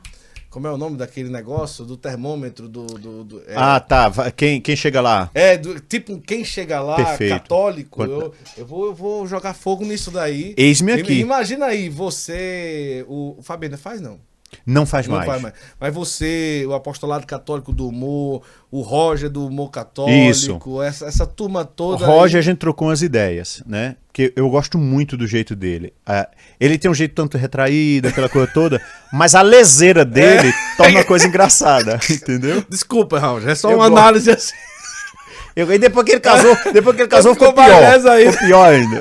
Como 0.49 0.65
é 0.65 0.71
o 0.71 0.77
nome 0.77 0.97
daquele 0.97 1.29
negócio? 1.29 1.83
Do 1.85 1.97
termômetro 1.97 2.67
do. 2.67 2.85
do, 2.85 3.23
do 3.23 3.41
é... 3.47 3.53
Ah, 3.55 3.79
tá. 3.79 4.31
Quem, 4.31 4.61
quem 4.61 4.75
chega 4.75 5.01
lá? 5.01 5.29
É, 5.33 5.57
do, 5.57 5.79
tipo, 5.79 6.19
quem 6.21 6.43
chega 6.45 6.81
lá, 6.81 6.95
Perfeito. 6.95 7.33
católico, 7.33 7.97
Quanto... 7.97 8.11
eu, 8.11 8.33
eu, 8.57 8.65
vou, 8.65 8.85
eu 8.85 8.95
vou 8.95 9.27
jogar 9.27 9.53
fogo 9.53 9.83
nisso 9.83 10.09
daí. 10.09 10.53
Eis-me 10.57 10.93
aqui. 10.93 11.19
Imagina 11.19 11.67
aí, 11.67 11.89
você. 11.89 13.05
O, 13.07 13.35
o 13.39 13.43
Fabiano 13.43 13.77
faz, 13.77 13.99
não? 13.99 14.19
Não 14.65 14.85
faz 14.85 15.07
Não 15.07 15.15
mais. 15.15 15.27
faz 15.27 15.41
mais. 15.41 15.53
Mas 15.79 15.93
você, 15.93 16.63
o 16.67 16.73
apostolado 16.73 17.25
católico 17.27 17.73
do 17.73 17.87
humor, 17.87 18.41
o 18.71 18.81
Roger 18.81 19.29
do 19.29 19.45
humor 19.45 19.69
católico, 19.69 20.13
Isso. 20.29 20.81
Essa, 20.81 21.05
essa 21.05 21.25
turma 21.27 21.61
O 21.61 21.65
toda. 21.65 22.05
Roger, 22.05 22.37
a 22.37 22.39
aí- 22.39 22.43
gente 22.43 22.57
trocou 22.57 22.87
umas 22.87 23.01
ideias, 23.01 23.61
né? 23.67 23.95
Porque 24.07 24.31
eu 24.35 24.49
gosto 24.49 24.77
muito 24.77 25.15
do 25.17 25.27
jeito 25.27 25.55
dele. 25.55 25.93
Ah, 26.05 26.29
ele 26.59 26.77
tem 26.77 26.89
um 26.89 26.93
jeito 26.93 27.13
tanto 27.13 27.37
retraído, 27.37 28.07
aquela 28.07 28.29
coisa 28.29 28.49
toda, 28.51 28.81
mas 29.11 29.35
a 29.35 29.41
leseira 29.41 30.03
dele 30.05 30.53
torna 30.77 31.01
a 31.01 31.03
coisa 31.05 31.27
engraçada, 31.27 31.99
entendeu? 32.09 32.63
Desculpa, 32.69 33.19
Roger, 33.19 33.49
é 33.49 33.55
só 33.55 33.69
Eu 33.69 33.77
uma 33.77 33.89
gosto. 33.89 33.99
análise 34.01 34.31
assim. 34.31 34.53
Eu, 35.55 35.71
e 35.73 35.77
depois 35.79 36.05
que 36.05 36.11
ele 36.13 36.21
casou, 36.21 36.55
depois 36.71 36.95
que 36.95 37.01
ele 37.01 37.09
casou 37.09 37.33
Ficou 37.33 37.49
ficou 37.49 37.63
pior. 37.65 37.83
ainda. 37.83 38.31
Ficou 38.31 38.47
pior 38.47 38.69
ainda. 38.73 38.99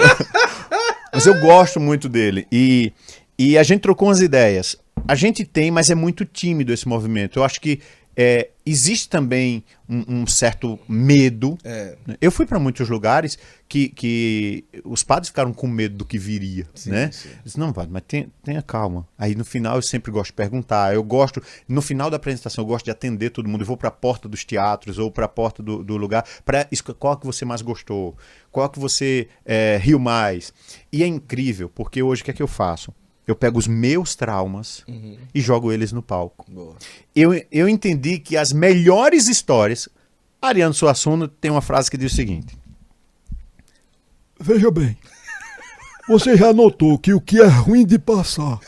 Mas 1.12 1.27
eu 1.27 1.39
gosto 1.40 1.78
muito 1.78 2.09
dele. 2.09 2.47
E, 2.51 2.93
e 3.39 3.56
a 3.59 3.62
gente 3.62 3.81
trocou 3.82 4.09
umas 4.09 4.20
ideias. 4.20 4.77
A 5.09 5.15
gente 5.15 5.45
tem, 5.45 5.70
mas 5.70 5.91
é 5.91 5.95
muito 5.95 6.24
tímido 6.24 6.73
esse 6.73 6.87
movimento. 6.89 7.39
Eu 7.39 7.45
acho 7.45 7.61
que 7.61 7.81
é, 8.19 8.49
existe 8.65 9.11
também 9.11 9.62
um, 9.87 10.23
um 10.23 10.27
certo 10.27 10.78
medo. 10.89 11.59
É. 11.62 11.99
Eu 12.19 12.33
fui 12.33 12.47
para 12.47 12.59
muitos 12.59 12.89
lugares 12.89 13.39
que, 13.69 13.91
que 13.91 14.65
os 14.85 15.03
padres 15.05 15.28
ficaram 15.28 15.53
com 15.53 15.66
medo 15.66 15.97
do 15.99 16.05
que 16.07 16.19
viria, 16.19 16.66
Sim, 16.74 16.91
né? 16.93 17.11
sim. 17.12 17.28
Eu 17.28 17.37
disse, 17.45 17.59
não, 17.59 17.74
padre, 17.74 17.93
mas 17.93 18.03
tenha, 18.09 18.28
tenha 18.43 18.62
calma. 18.62 19.07
Aí 19.19 19.35
no 19.35 19.45
final 19.45 19.77
eu 19.77 19.83
sempre 19.83 20.11
gosto 20.11 20.28
de 20.28 20.33
perguntar. 20.33 20.95
Eu 20.95 21.03
gosto, 21.05 21.43
no 21.69 21.83
final 21.83 22.09
da 22.09 22.16
apresentação, 22.16 22.65
eu 22.65 22.69
gosto 22.69 22.87
de 22.87 22.91
atender 22.91 23.31
todo 23.31 23.49
mundo. 23.51 23.61
Eu 23.61 23.66
vou 23.66 23.77
para 23.77 23.89
a 23.89 23.93
porta 23.93 24.27
dos 24.28 24.45
teatros 24.47 24.99
ou 24.99 25.11
para 25.11 25.27
a 25.27 25.28
porta 25.28 25.62
do, 25.62 25.85
do 25.85 25.97
lugar. 25.99 26.24
Esco- 26.73 26.95
qual 26.95 27.19
que 27.19 27.27
você 27.27 27.45
mais 27.45 27.61
gostou? 27.61 28.16
Qual 28.51 28.69
que 28.70 28.78
você 28.81 29.28
é, 29.45 29.77
riu 29.77 29.99
mais? 29.99 30.55
E 30.91 31.03
é 31.03 31.07
incrível, 31.07 31.69
porque 31.69 32.03
hoje 32.03 32.23
o 32.23 32.24
que 32.24 32.31
é 32.31 32.35
que 32.35 32.43
eu 32.43 32.49
faço? 32.49 32.95
Eu 33.27 33.35
pego 33.35 33.59
os 33.59 33.66
meus 33.66 34.15
traumas 34.15 34.85
e 35.35 35.40
jogo 35.40 35.73
eles 35.73 35.90
no 35.90 36.01
palco. 36.01 36.44
Boa. 36.48 36.77
Eu, 37.15 37.31
eu 37.51 37.69
entendi 37.69 38.19
que 38.19 38.36
as 38.36 38.53
melhores 38.53 39.27
histórias. 39.27 39.89
Ariano 40.40 40.74
Suassuna 40.74 41.27
tem 41.27 41.51
uma 41.51 41.61
frase 41.61 41.90
que 41.90 41.97
diz 41.97 42.12
o 42.12 42.16
seguinte: 42.16 42.57
Veja 44.39 44.70
bem, 44.70 44.97
você 46.09 46.36
já 46.36 46.53
notou 46.53 46.98
que 46.98 47.12
o 47.12 47.20
que 47.20 47.40
é 47.40 47.47
ruim 47.47 47.85
de 47.85 47.98
passar 47.98 48.61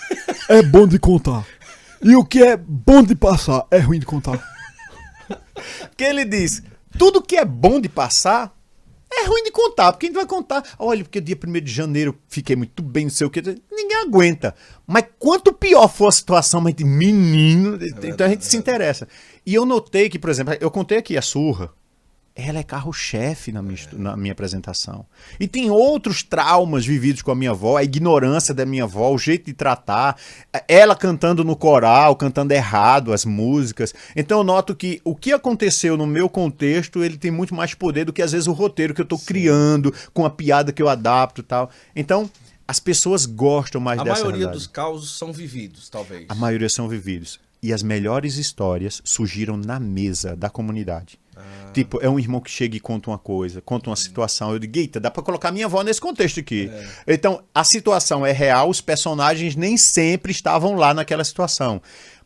é 0.49 0.61
bom 0.61 0.89
de 0.89 0.99
contar. 0.99 1.47
E 2.03 2.17
o 2.17 2.25
que 2.25 2.43
é 2.43 2.57
bom 2.57 3.03
de 3.03 3.15
passar 3.15 3.65
é 3.71 3.79
ruim 3.79 4.01
de 4.01 4.07
contar. 4.07 4.43
que 5.97 6.03
ele 6.03 6.25
diz: 6.25 6.63
tudo 6.99 7.23
que 7.23 7.37
é 7.37 7.45
bom 7.45 7.81
de 7.81 7.89
passar 7.89 8.58
é 9.11 9.27
ruim 9.27 9.43
de 9.43 9.51
contar, 9.51 9.93
porque 9.93 10.07
a 10.07 10.09
gente 10.09 10.17
vai 10.17 10.27
contar. 10.27 10.63
Olha, 10.79 11.03
porque 11.03 11.21
dia 11.21 11.37
1 11.37 11.53
de 11.61 11.73
janeiro 11.73 12.19
fiquei 12.29 12.55
muito 12.55 12.83
bem, 12.83 13.05
não 13.05 13.11
sei 13.11 13.27
o 13.27 13.31
que. 13.31 13.41
Ninguém 13.41 13.97
aguenta. 14.03 14.55
Mas 14.87 15.05
quanto 15.19 15.53
pior 15.53 15.89
for 15.89 16.09
a 16.09 16.13
situação, 16.13 16.61
mas 16.61 16.75
de 16.75 16.85
menino, 16.85 17.79
então 18.03 18.27
a 18.27 18.31
gente 18.31 18.45
se 18.45 18.57
interessa. 18.57 19.09
E 19.45 19.55
eu 19.55 19.65
notei 19.65 20.09
que, 20.09 20.19
por 20.19 20.31
exemplo, 20.31 20.55
eu 20.61 20.71
contei 20.71 20.99
aqui 20.99 21.17
a 21.17 21.23
surra. 21.23 21.73
Ela 22.41 22.61
é 22.61 22.63
carro-chefe 22.63 23.51
na 23.51 23.61
minha, 23.61 23.79
na 23.95 24.17
minha 24.17 24.31
apresentação. 24.31 25.05
E 25.41 25.49
tem 25.49 25.73
outros 25.73 26.23
traumas 26.23 26.87
vividos 26.87 27.21
com 27.21 27.33
a 27.33 27.35
minha 27.35 27.51
avó, 27.51 27.77
a 27.77 27.83
ignorância 27.83 28.55
da 28.55 28.65
minha 28.65 28.85
avó, 28.85 29.11
o 29.11 29.19
jeito 29.19 29.47
de 29.47 29.53
tratar, 29.53 30.17
ela 30.69 30.95
cantando 30.95 31.43
no 31.43 31.57
coral, 31.57 32.15
cantando 32.15 32.55
errado 32.55 33.13
as 33.13 33.25
músicas. 33.25 33.93
Então 34.15 34.39
eu 34.39 34.45
noto 34.45 34.77
que 34.77 35.01
o 35.03 35.17
que 35.17 35.33
aconteceu 35.33 35.97
no 35.97 36.07
meu 36.07 36.29
contexto, 36.29 37.03
ele 37.03 37.19
tem 37.19 37.33
muito 37.33 37.57
mais 37.57 37.75
poder 37.75 38.05
do 38.05 38.13
que 38.13 38.23
às 38.23 38.31
vezes 38.31 38.47
o 38.47 38.53
roteiro 38.53 38.95
que 38.95 39.01
eu 39.01 39.05
estou 39.05 39.19
criando, 39.19 39.93
com 40.15 40.25
a 40.25 40.31
piada 40.31 40.73
que 40.73 40.81
eu 40.81 40.89
adapto 40.89 41.41
e 41.41 41.45
tal. 41.45 41.69
Então, 41.97 42.31
as 42.69 42.79
pessoas 42.79 43.27
gostam 43.27 43.81
mais 43.81 43.99
A 43.99 44.05
dessa 44.05 44.21
maioria 44.21 44.39
realidade. 44.39 44.59
dos 44.59 44.67
causos 44.69 45.19
são 45.19 45.33
vividos, 45.33 45.89
talvez. 45.89 46.27
A 46.29 46.37
maioria 46.37 46.69
são 46.69 46.89
vividos. 46.89 47.41
E 47.61 47.73
as 47.73 47.83
melhores 47.83 48.37
histórias 48.37 49.03
surgiram 49.05 49.57
na 49.57 49.81
mesa 49.81 50.37
da 50.37 50.49
comunidade. 50.49 51.19
Ah. 51.39 51.71
Tipo, 51.73 51.99
é 52.03 52.09
um 52.09 52.19
irmão 52.19 52.41
que 52.41 52.51
chega 52.51 52.77
e 52.77 52.81
conta 52.81 53.11
uma 53.11 53.19
coisa, 53.19 53.61
conta 53.61 53.91
uma 53.91 53.97
situação. 53.97 54.53
Eu 54.53 54.59
digo, 54.59 54.77
eita, 54.79 54.99
dá 54.99 55.11
pra 55.11 55.23
colocar 55.23 55.53
minha 55.53 55.67
avó 55.67 55.83
nesse 55.83 56.01
contexto 56.01 56.41
aqui. 56.41 56.71
É. 57.07 57.15
Então, 57.15 57.43
a 57.55 57.63
situação 57.65 58.25
é 58.27 58.33
real, 58.33 58.69
os 58.69 58.81
personagens 58.81 59.55
nem 59.55 59.77
sempre 59.77 60.33
estavam 60.33 60.75
lá 60.75 60.93
naquela 60.95 61.23
situação. 61.25 61.81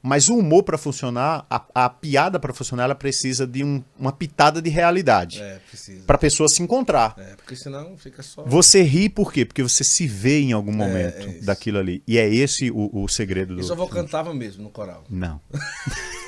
Mas 0.05 0.29
o 0.29 0.37
humor, 0.37 0.65
pra 0.65 0.77
funcionar, 0.77 1.47
a, 1.49 1.63
a 1.73 1.89
piada 1.89 2.41
pra 2.41 2.53
funcionar, 2.53 2.85
ela 2.85 2.95
precisa 2.95 3.47
de 3.47 3.63
um- 3.63 3.85
uma 3.97 4.11
pitada 4.11 4.61
de 4.61 4.69
realidade. 4.69 5.41
É, 5.41 5.61
precisa. 5.69 6.03
Pra 6.05 6.19
pessoa 6.19 6.49
se 6.49 6.61
encontrar. 6.61 7.15
É, 7.17 7.37
porque 7.37 7.55
senão 7.55 7.97
fica 7.97 8.21
só. 8.21 8.43
Você 8.43 8.83
ri 8.83 9.09
por 9.09 9.33
quê? 9.33 9.45
Porque 9.45 9.63
você 9.63 9.85
se 9.85 10.09
vê 10.09 10.41
em 10.41 10.51
algum 10.53 10.73
momento 10.73 11.19
é 11.29 11.31
isso. 11.37 11.45
daquilo 11.47 11.79
ali. 11.79 12.03
E 12.05 12.19
é 12.19 12.29
esse 12.29 12.69
o, 12.73 12.91
o 12.93 13.07
segredo 13.07 13.55
do. 13.55 13.61
E 13.61 13.65
sua 13.65 13.77
avó 13.77 13.87
cantava 13.87 14.35
mesmo 14.35 14.65
no 14.65 14.71
coral. 14.71 15.05
Não. 15.09 15.41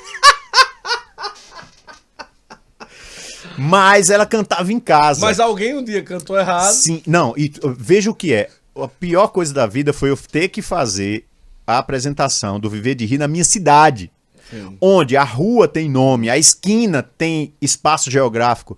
Mas 3.57 4.09
ela 4.09 4.25
cantava 4.25 4.71
em 4.71 4.79
casa. 4.79 5.21
Mas 5.21 5.39
alguém 5.39 5.75
um 5.75 5.83
dia 5.83 6.03
cantou 6.03 6.37
errado. 6.37 6.73
Sim, 6.73 7.01
não, 7.05 7.33
e 7.37 7.51
veja 7.77 8.11
o 8.11 8.15
que 8.15 8.33
é. 8.33 8.49
A 8.75 8.87
pior 8.87 9.27
coisa 9.29 9.53
da 9.53 9.65
vida 9.65 9.93
foi 9.93 10.09
eu 10.09 10.17
ter 10.17 10.49
que 10.49 10.61
fazer 10.61 11.25
a 11.65 11.77
apresentação 11.77 12.59
do 12.59 12.69
Viver 12.69 12.95
de 12.95 13.05
Rir 13.05 13.17
na 13.17 13.27
minha 13.27 13.43
cidade. 13.45 14.11
Sim. 14.49 14.77
Onde 14.79 15.17
a 15.17 15.23
rua 15.23 15.67
tem 15.67 15.89
nome, 15.89 16.29
a 16.29 16.37
esquina 16.37 17.01
tem 17.01 17.53
espaço 17.61 18.11
geográfico. 18.11 18.77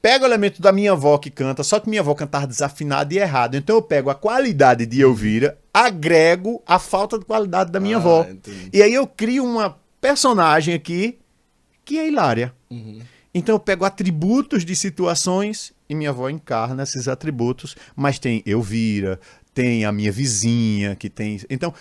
pego 0.01 0.25
elemento 0.25 0.61
da 0.61 0.71
minha 0.71 0.91
avó 0.93 1.17
que 1.17 1.29
canta, 1.29 1.63
só 1.63 1.79
que 1.79 1.89
minha 1.89 2.01
avó 2.01 2.13
cantava 2.15 2.47
desafinado 2.47 3.13
e 3.13 3.17
errado. 3.17 3.55
Então 3.55 3.75
eu 3.75 3.81
pego 3.81 4.09
a 4.09 4.15
qualidade 4.15 4.85
de 4.85 5.01
Elvira, 5.01 5.57
agrego 5.73 6.61
a 6.65 6.79
falta 6.79 7.17
de 7.19 7.25
qualidade 7.25 7.71
da 7.71 7.79
minha 7.79 7.97
Ah, 7.97 7.99
avó. 7.99 8.27
entendi. 8.29 8.69
E 8.71 8.81
aí 8.81 8.93
eu 8.93 9.05
crio 9.05 9.43
uma 9.45 9.77
personagem 9.99 10.73
aqui 10.73 11.19
que 11.83 11.97
é 11.97 12.07
hilária. 12.07 12.53
Uhum. 12.69 12.99
Então 13.33 13.55
eu 13.55 13.59
pego 13.59 13.85
atributos 13.85 14.63
de 14.65 14.75
situações 14.75 15.73
e 15.89 15.95
minha 15.95 16.09
avó 16.11 16.29
encarna 16.29 16.83
esses 16.83 17.07
atributos, 17.07 17.75
mas 17.95 18.19
tem 18.19 18.41
Elvira, 18.45 19.19
tem 19.53 19.85
a 19.85 19.91
minha 19.91 20.11
vizinha 20.11 20.95
que 20.95 21.09
tem. 21.09 21.39
Então, 21.49 21.73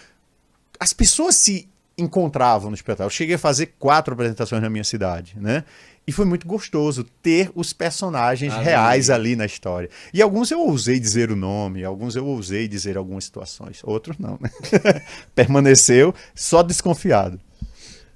as 0.80 0.92
pessoas 0.92 1.34
se 1.36 1.68
encontravam 1.96 2.70
no 2.70 2.74
espetáculo. 2.74 3.06
Eu 3.06 3.10
cheguei 3.10 3.34
a 3.34 3.38
fazer 3.38 3.74
quatro 3.78 4.14
apresentações 4.14 4.62
na 4.62 4.70
minha 4.70 4.84
cidade, 4.84 5.36
né? 5.38 5.64
E 6.08 6.12
foi 6.12 6.24
muito 6.24 6.46
gostoso 6.46 7.04
ter 7.04 7.50
os 7.54 7.74
personagens 7.74 8.54
Ali. 8.54 8.64
reais 8.64 9.10
ali 9.10 9.36
na 9.36 9.44
história. 9.44 9.90
E 10.10 10.22
alguns 10.22 10.50
eu 10.50 10.58
ousei 10.58 10.98
dizer 10.98 11.30
o 11.30 11.36
nome, 11.36 11.84
alguns 11.84 12.16
eu 12.16 12.24
ousei 12.24 12.66
dizer 12.66 12.96
algumas 12.96 13.24
situações, 13.24 13.82
outros 13.84 14.16
não, 14.16 14.38
né? 14.40 14.50
Permaneceu 15.36 16.14
só 16.34 16.62
desconfiado. 16.62 17.38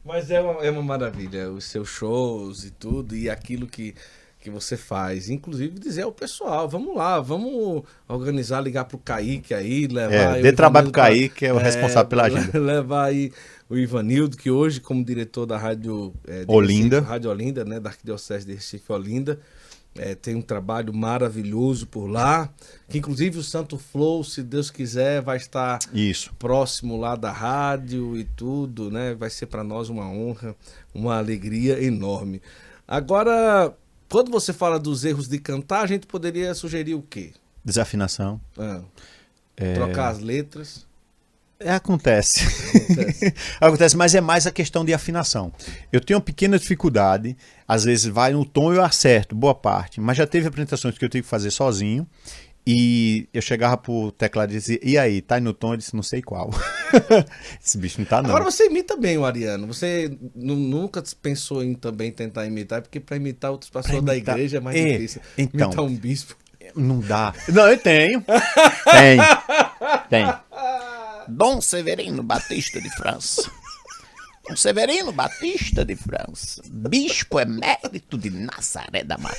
Mas 0.03 0.31
é 0.31 0.41
uma, 0.41 0.65
é 0.65 0.71
uma 0.71 0.83
maravilha, 0.83 1.51
os 1.51 1.67
seus 1.67 1.91
shows 1.91 2.65
e 2.65 2.71
tudo, 2.71 3.15
e 3.15 3.29
aquilo 3.29 3.67
que, 3.67 3.95
que 4.43 4.51
você 4.51 4.77
faz. 4.77 5.31
Inclusive 5.31 5.79
dizer 5.79 6.03
ao 6.03 6.13
pessoal, 6.13 6.69
vamos 6.69 6.97
lá, 6.97 7.21
vamos 7.21 7.85
organizar, 8.09 8.61
ligar 8.61 8.85
pro 8.85 8.99
Kaique 8.99 9.55
aí, 9.55 9.87
levar... 9.87 10.39
É, 10.39 10.43
dê 10.43 10.49
o 10.49 10.57
trabalho 10.57 10.91
pro 10.91 11.01
Ivanildo 11.01 11.19
Kaique, 11.19 11.35
que 11.37 11.47
é 11.47 11.53
o 11.53 11.59
responsável 11.59 12.09
pela 12.09 12.25
agenda. 12.25 12.59
Levar 12.59 13.05
aí 13.05 13.33
o 13.71 13.79
Ivanildo, 13.79 14.37
que 14.37 14.51
hoje, 14.51 14.81
como 14.81 15.05
diretor 15.05 15.47
da 15.47 15.57
Rádio... 15.57 16.13
é, 16.27 16.45
Olinda. 16.49 16.97
Recife, 16.97 17.11
Rádio 17.11 17.31
Olinda, 17.31 17.65
né, 17.65 17.79
da 17.79 17.91
Arquidiocese 17.91 18.45
de 18.45 18.55
Recife 18.55 18.93
Olinda, 18.93 19.39
é, 19.95 20.15
tem 20.15 20.35
um 20.35 20.43
trabalho 20.43 20.93
maravilhoso 20.93 21.87
por 21.87 22.07
lá, 22.07 22.51
que 22.89 22.99
inclusive 22.99 23.39
o 23.39 23.43
Santo 23.43 23.79
Flow, 23.79 24.25
se 24.25 24.43
Deus 24.43 24.71
quiser, 24.71 25.21
vai 25.21 25.37
estar 25.37 25.79
Isso. 25.93 26.33
próximo 26.39 26.97
lá 26.97 27.15
da 27.15 27.31
rádio 27.31 28.17
e 28.17 28.25
tudo, 28.25 28.91
né? 28.91 29.15
Vai 29.15 29.29
ser 29.31 29.47
para 29.47 29.63
nós 29.63 29.89
uma 29.89 30.09
honra, 30.09 30.57
uma 30.95 31.19
alegria 31.19 31.83
enorme. 31.83 32.41
Agora, 32.89 33.75
quando 34.13 34.31
você 34.31 34.53
fala 34.53 34.79
dos 34.79 35.07
erros 35.07 35.27
de 35.27 35.39
cantar, 35.39 35.81
a 35.81 35.87
gente 35.87 36.07
poderia 36.07 36.53
sugerir 36.53 36.93
o 36.93 37.01
quê? 37.01 37.33
Desafinação. 37.65 38.39
Ah, 38.59 38.83
Trocar 39.75 40.09
as 40.11 40.19
letras. 40.19 40.87
É, 41.59 41.73
acontece. 41.73 42.41
acontece, 43.59 43.97
mas 43.97 44.15
é 44.15 44.21
mais 44.21 44.47
a 44.47 44.51
questão 44.51 44.85
de 44.85 44.93
afinação. 44.93 45.51
Eu 45.91 45.99
tenho 45.99 46.19
uma 46.19 46.25
pequena 46.25 46.59
dificuldade, 46.59 47.35
às 47.67 47.85
vezes 47.85 48.05
vai 48.05 48.35
no 48.35 48.45
tom 48.45 48.75
e 48.75 48.77
eu 48.77 48.85
acerto, 48.85 49.35
boa 49.35 49.55
parte, 49.55 49.99
mas 49.99 50.19
já 50.19 50.27
teve 50.27 50.47
apresentações 50.47 50.99
que 50.99 51.05
eu 51.07 51.09
tive 51.09 51.23
que 51.23 51.29
fazer 51.31 51.51
sozinho 51.51 52.07
E 52.65 53.29
eu 53.35 53.43
chegava 53.43 53.77
pro 53.77 54.13
teclado 54.13 54.51
e 54.53 54.55
dizia, 54.55 54.79
e 54.83 54.97
aí, 54.97 55.21
tá 55.21 55.41
no 55.41 55.53
tom? 55.53 55.73
Eu 55.75 55.77
disse, 55.79 55.97
não 55.97 56.03
sei 56.03 56.23
qual. 56.23 56.49
Esse 57.61 57.77
bicho 57.77 57.99
não 58.01 58.07
tá, 58.07 58.23
não. 58.23 58.31
Agora 58.31 58.45
você 58.45 58.67
imita 58.67 58.97
bem 58.97 59.19
o 59.19 59.25
Ariano. 59.25 59.67
Você 59.67 60.17
nu- 60.35 60.55
nunca 60.55 61.03
pensou 61.21 61.63
em 61.65 61.75
também 61.75 62.13
tentar 62.13 62.47
imitar, 62.47 62.81
porque 62.83 63.01
pra 63.01 63.17
imitar 63.17 63.51
outras 63.51 63.69
pessoas 63.71 64.03
da 64.05 64.15
imitar- 64.15 64.37
igreja 64.37 64.59
é 64.59 64.61
mais 64.61 64.77
É, 64.77 64.93
difícil. 64.93 65.21
então. 65.37 65.69
Imitar 65.71 65.85
um 65.85 65.97
bispo. 65.97 66.37
Não 66.77 67.01
dá. 67.01 67.35
Não, 67.49 67.67
eu 67.69 67.77
tenho. 67.79 68.23
Tem. 68.91 69.19
Tem. 70.09 70.33
Dom 71.29 71.61
Severino 71.61 72.23
Batista 72.23 72.81
de 72.81 72.89
França. 72.97 73.51
Dom 74.49 74.57
Severino 74.57 75.11
Batista 75.13 75.85
de 75.85 75.97
França. 75.97 76.63
Bispo 76.71 77.41
emérito 77.41 78.17
de 78.17 78.31
Nazaré 78.31 79.03
da 79.05 79.19
Mata. 79.19 79.37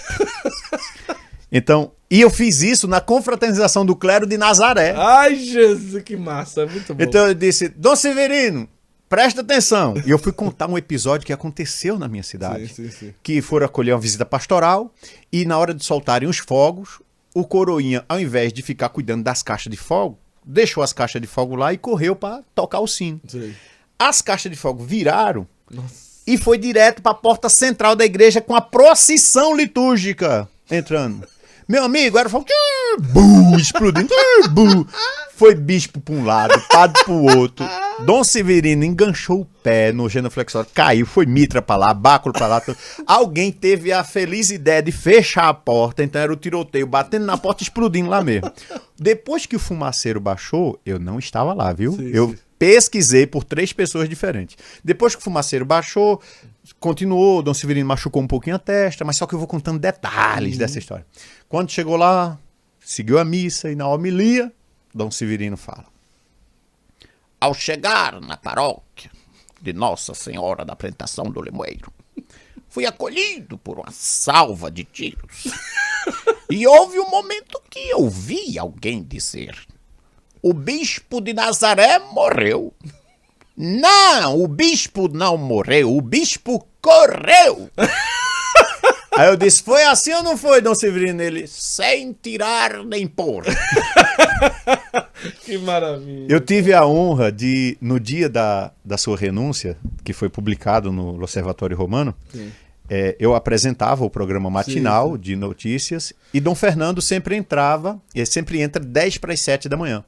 Então, 1.55 1.91
e 2.09 2.19
eu 2.19 2.31
fiz 2.31 2.63
isso 2.63 2.87
na 2.87 2.99
confraternização 2.99 3.85
do 3.85 3.95
clero 3.95 4.25
de 4.25 4.37
Nazaré. 4.37 4.95
Ai, 4.97 5.35
Jesus, 5.35 6.01
que 6.03 6.17
massa. 6.17 6.63
É 6.63 6.65
muito 6.65 6.95
bom. 6.95 7.03
Então 7.03 7.27
eu 7.27 7.35
disse, 7.35 7.69
Dom 7.69 7.95
Severino, 7.95 8.67
presta 9.07 9.41
atenção. 9.41 9.93
E 10.03 10.09
eu 10.09 10.17
fui 10.17 10.31
contar 10.31 10.67
um 10.67 10.77
episódio 10.77 11.27
que 11.27 11.31
aconteceu 11.31 11.99
na 11.99 12.07
minha 12.07 12.23
cidade. 12.23 12.67
Sim, 12.69 12.89
sim, 12.89 12.91
sim. 12.91 13.13
Que 13.21 13.39
foram 13.39 13.67
acolher 13.67 13.93
uma 13.93 13.99
visita 13.99 14.25
pastoral 14.25 14.91
e 15.31 15.45
na 15.45 15.55
hora 15.55 15.75
de 15.75 15.85
soltarem 15.85 16.27
os 16.27 16.39
fogos, 16.39 16.99
o 17.35 17.45
coroinha, 17.45 18.03
ao 18.09 18.19
invés 18.19 18.51
de 18.51 18.63
ficar 18.63 18.89
cuidando 18.89 19.23
das 19.23 19.43
caixas 19.43 19.69
de 19.69 19.77
fogo, 19.77 20.17
deixou 20.43 20.81
as 20.81 20.91
caixas 20.91 21.21
de 21.21 21.27
fogo 21.27 21.55
lá 21.55 21.71
e 21.71 21.77
correu 21.77 22.15
para 22.15 22.43
tocar 22.55 22.79
o 22.79 22.87
sino. 22.87 23.21
As 23.99 24.23
caixas 24.23 24.51
de 24.51 24.57
fogo 24.57 24.83
viraram 24.83 25.47
Nossa. 25.69 25.93
e 26.25 26.35
foi 26.35 26.57
direto 26.57 27.01
para 27.01 27.11
a 27.11 27.15
porta 27.15 27.47
central 27.47 27.95
da 27.95 28.05
igreja 28.05 28.41
com 28.41 28.55
a 28.55 28.61
procissão 28.61 29.55
litúrgica 29.55 30.49
entrando. 30.69 31.27
Meu 31.67 31.83
amigo, 31.83 32.17
era 32.17 32.29
fogo, 32.29 32.45
bu, 32.99 33.57
explodindo. 33.57 34.09
Foi 35.35 35.55
bispo 35.55 35.99
para 35.99 36.13
um 36.13 36.23
lado, 36.23 36.53
padre 36.69 37.03
para 37.03 37.13
o 37.13 37.37
outro. 37.37 37.65
Dom 38.05 38.23
Severino 38.23 38.83
enganchou 38.83 39.41
o 39.41 39.45
pé 39.45 39.91
no 39.91 40.07
genuflexório, 40.09 40.69
caiu, 40.73 41.05
foi 41.05 41.25
mitra 41.25 41.61
para 41.61 41.75
lá, 41.75 41.93
báculo 41.93 42.33
para 42.33 42.47
lá. 42.47 42.61
tudo. 42.61 42.77
Alguém 43.05 43.51
teve 43.51 43.91
a 43.91 44.03
feliz 44.03 44.51
ideia 44.51 44.81
de 44.81 44.91
fechar 44.91 45.49
a 45.49 45.53
porta, 45.53 46.03
então 46.03 46.21
era 46.21 46.31
o 46.31 46.35
tiroteio 46.35 46.85
batendo 46.85 47.25
na 47.25 47.37
porta 47.37 47.63
e 47.63 47.65
explodindo 47.65 48.09
lá 48.09 48.21
mesmo. 48.21 48.51
Depois 48.99 49.45
que 49.45 49.55
o 49.55 49.59
fumaceiro 49.59 50.19
baixou, 50.19 50.79
eu 50.85 50.99
não 50.99 51.17
estava 51.17 51.53
lá, 51.53 51.73
viu? 51.73 51.93
Sim, 51.93 52.11
eu 52.13 52.29
sim. 52.29 52.37
pesquisei 52.59 53.25
por 53.25 53.43
três 53.43 53.73
pessoas 53.73 54.07
diferentes. 54.07 54.57
Depois 54.83 55.15
que 55.15 55.21
o 55.21 55.23
fumaceiro 55.23 55.65
baixou, 55.65 56.21
continuou, 56.79 57.41
Dom 57.41 57.53
Severino 57.53 57.87
machucou 57.87 58.21
um 58.21 58.27
pouquinho 58.27 58.55
a 58.55 58.59
testa, 58.59 59.03
mas 59.03 59.17
só 59.17 59.25
que 59.25 59.33
eu 59.33 59.39
vou 59.39 59.47
contando 59.47 59.79
detalhes 59.79 60.57
dessa 60.57 60.79
história. 60.79 61.05
Quando 61.53 61.69
chegou 61.69 61.97
lá, 61.97 62.39
seguiu 62.79 63.19
a 63.19 63.23
missa 63.23 63.69
e 63.69 63.75
na 63.75 63.87
homilia, 63.87 64.51
Dom 64.91 65.11
Severino 65.11 65.55
fala. 65.55 65.85
Ao 67.39 67.53
chegar 67.53 68.19
na 68.19 68.35
paróquia 68.35 69.11
de 69.61 69.71
Nossa 69.71 70.15
Senhora 70.15 70.65
da 70.65 70.73
Apresentação 70.73 71.25
do 71.25 71.39
Limoeiro, 71.43 71.93
fui 72.67 72.87
acolhido 72.87 73.55
por 73.59 73.77
uma 73.77 73.91
salva 73.91 74.71
de 74.71 74.83
tiros. 74.83 75.43
E 76.49 76.65
houve 76.65 76.99
um 76.99 77.11
momento 77.11 77.61
que 77.69 77.87
eu 77.87 78.09
vi 78.09 78.57
alguém 78.57 79.03
dizer: 79.03 79.55
O 80.41 80.55
bispo 80.55 81.21
de 81.21 81.33
Nazaré 81.33 81.99
morreu. 81.99 82.73
Não, 83.55 84.41
o 84.41 84.47
bispo 84.47 85.07
não 85.07 85.37
morreu, 85.37 85.95
o 85.95 86.01
bispo 86.01 86.67
correu. 86.81 87.69
Aí 89.17 89.27
eu 89.27 89.35
disse: 89.35 89.61
Foi 89.63 89.83
assim 89.83 90.13
ou 90.13 90.23
não 90.23 90.37
foi, 90.37 90.61
Dom 90.61 90.73
Severino? 90.73 91.21
Ele, 91.21 91.47
sem 91.47 92.13
tirar 92.13 92.83
nem 92.83 93.07
pôr. 93.07 93.43
Que 95.45 95.57
maravilha. 95.57 96.27
Eu 96.29 96.39
tive 96.39 96.73
a 96.73 96.85
honra 96.85 97.31
de, 97.31 97.77
no 97.79 97.99
dia 97.99 98.27
da, 98.27 98.71
da 98.83 98.97
sua 98.97 99.17
renúncia, 99.17 99.77
que 100.03 100.11
foi 100.13 100.29
publicado 100.29 100.91
no 100.91 101.15
Observatório 101.15 101.77
Romano, 101.77 102.13
Sim. 102.29 102.51
é, 102.89 103.15
eu 103.19 103.33
apresentava 103.33 104.03
o 104.03 104.09
programa 104.09 104.49
matinal 104.49 105.17
de 105.17 105.35
notícias 105.35 106.13
e 106.33 106.39
Dom 106.39 106.55
Fernando 106.55 107.01
sempre 107.01 107.35
entrava, 107.35 108.01
ele 108.13 108.25
sempre 108.25 108.61
entra 108.61 108.83
10 108.83 109.17
para 109.17 109.33
as 109.33 109.39
7 109.41 109.69
da 109.69 109.77
manhã. 109.77 110.03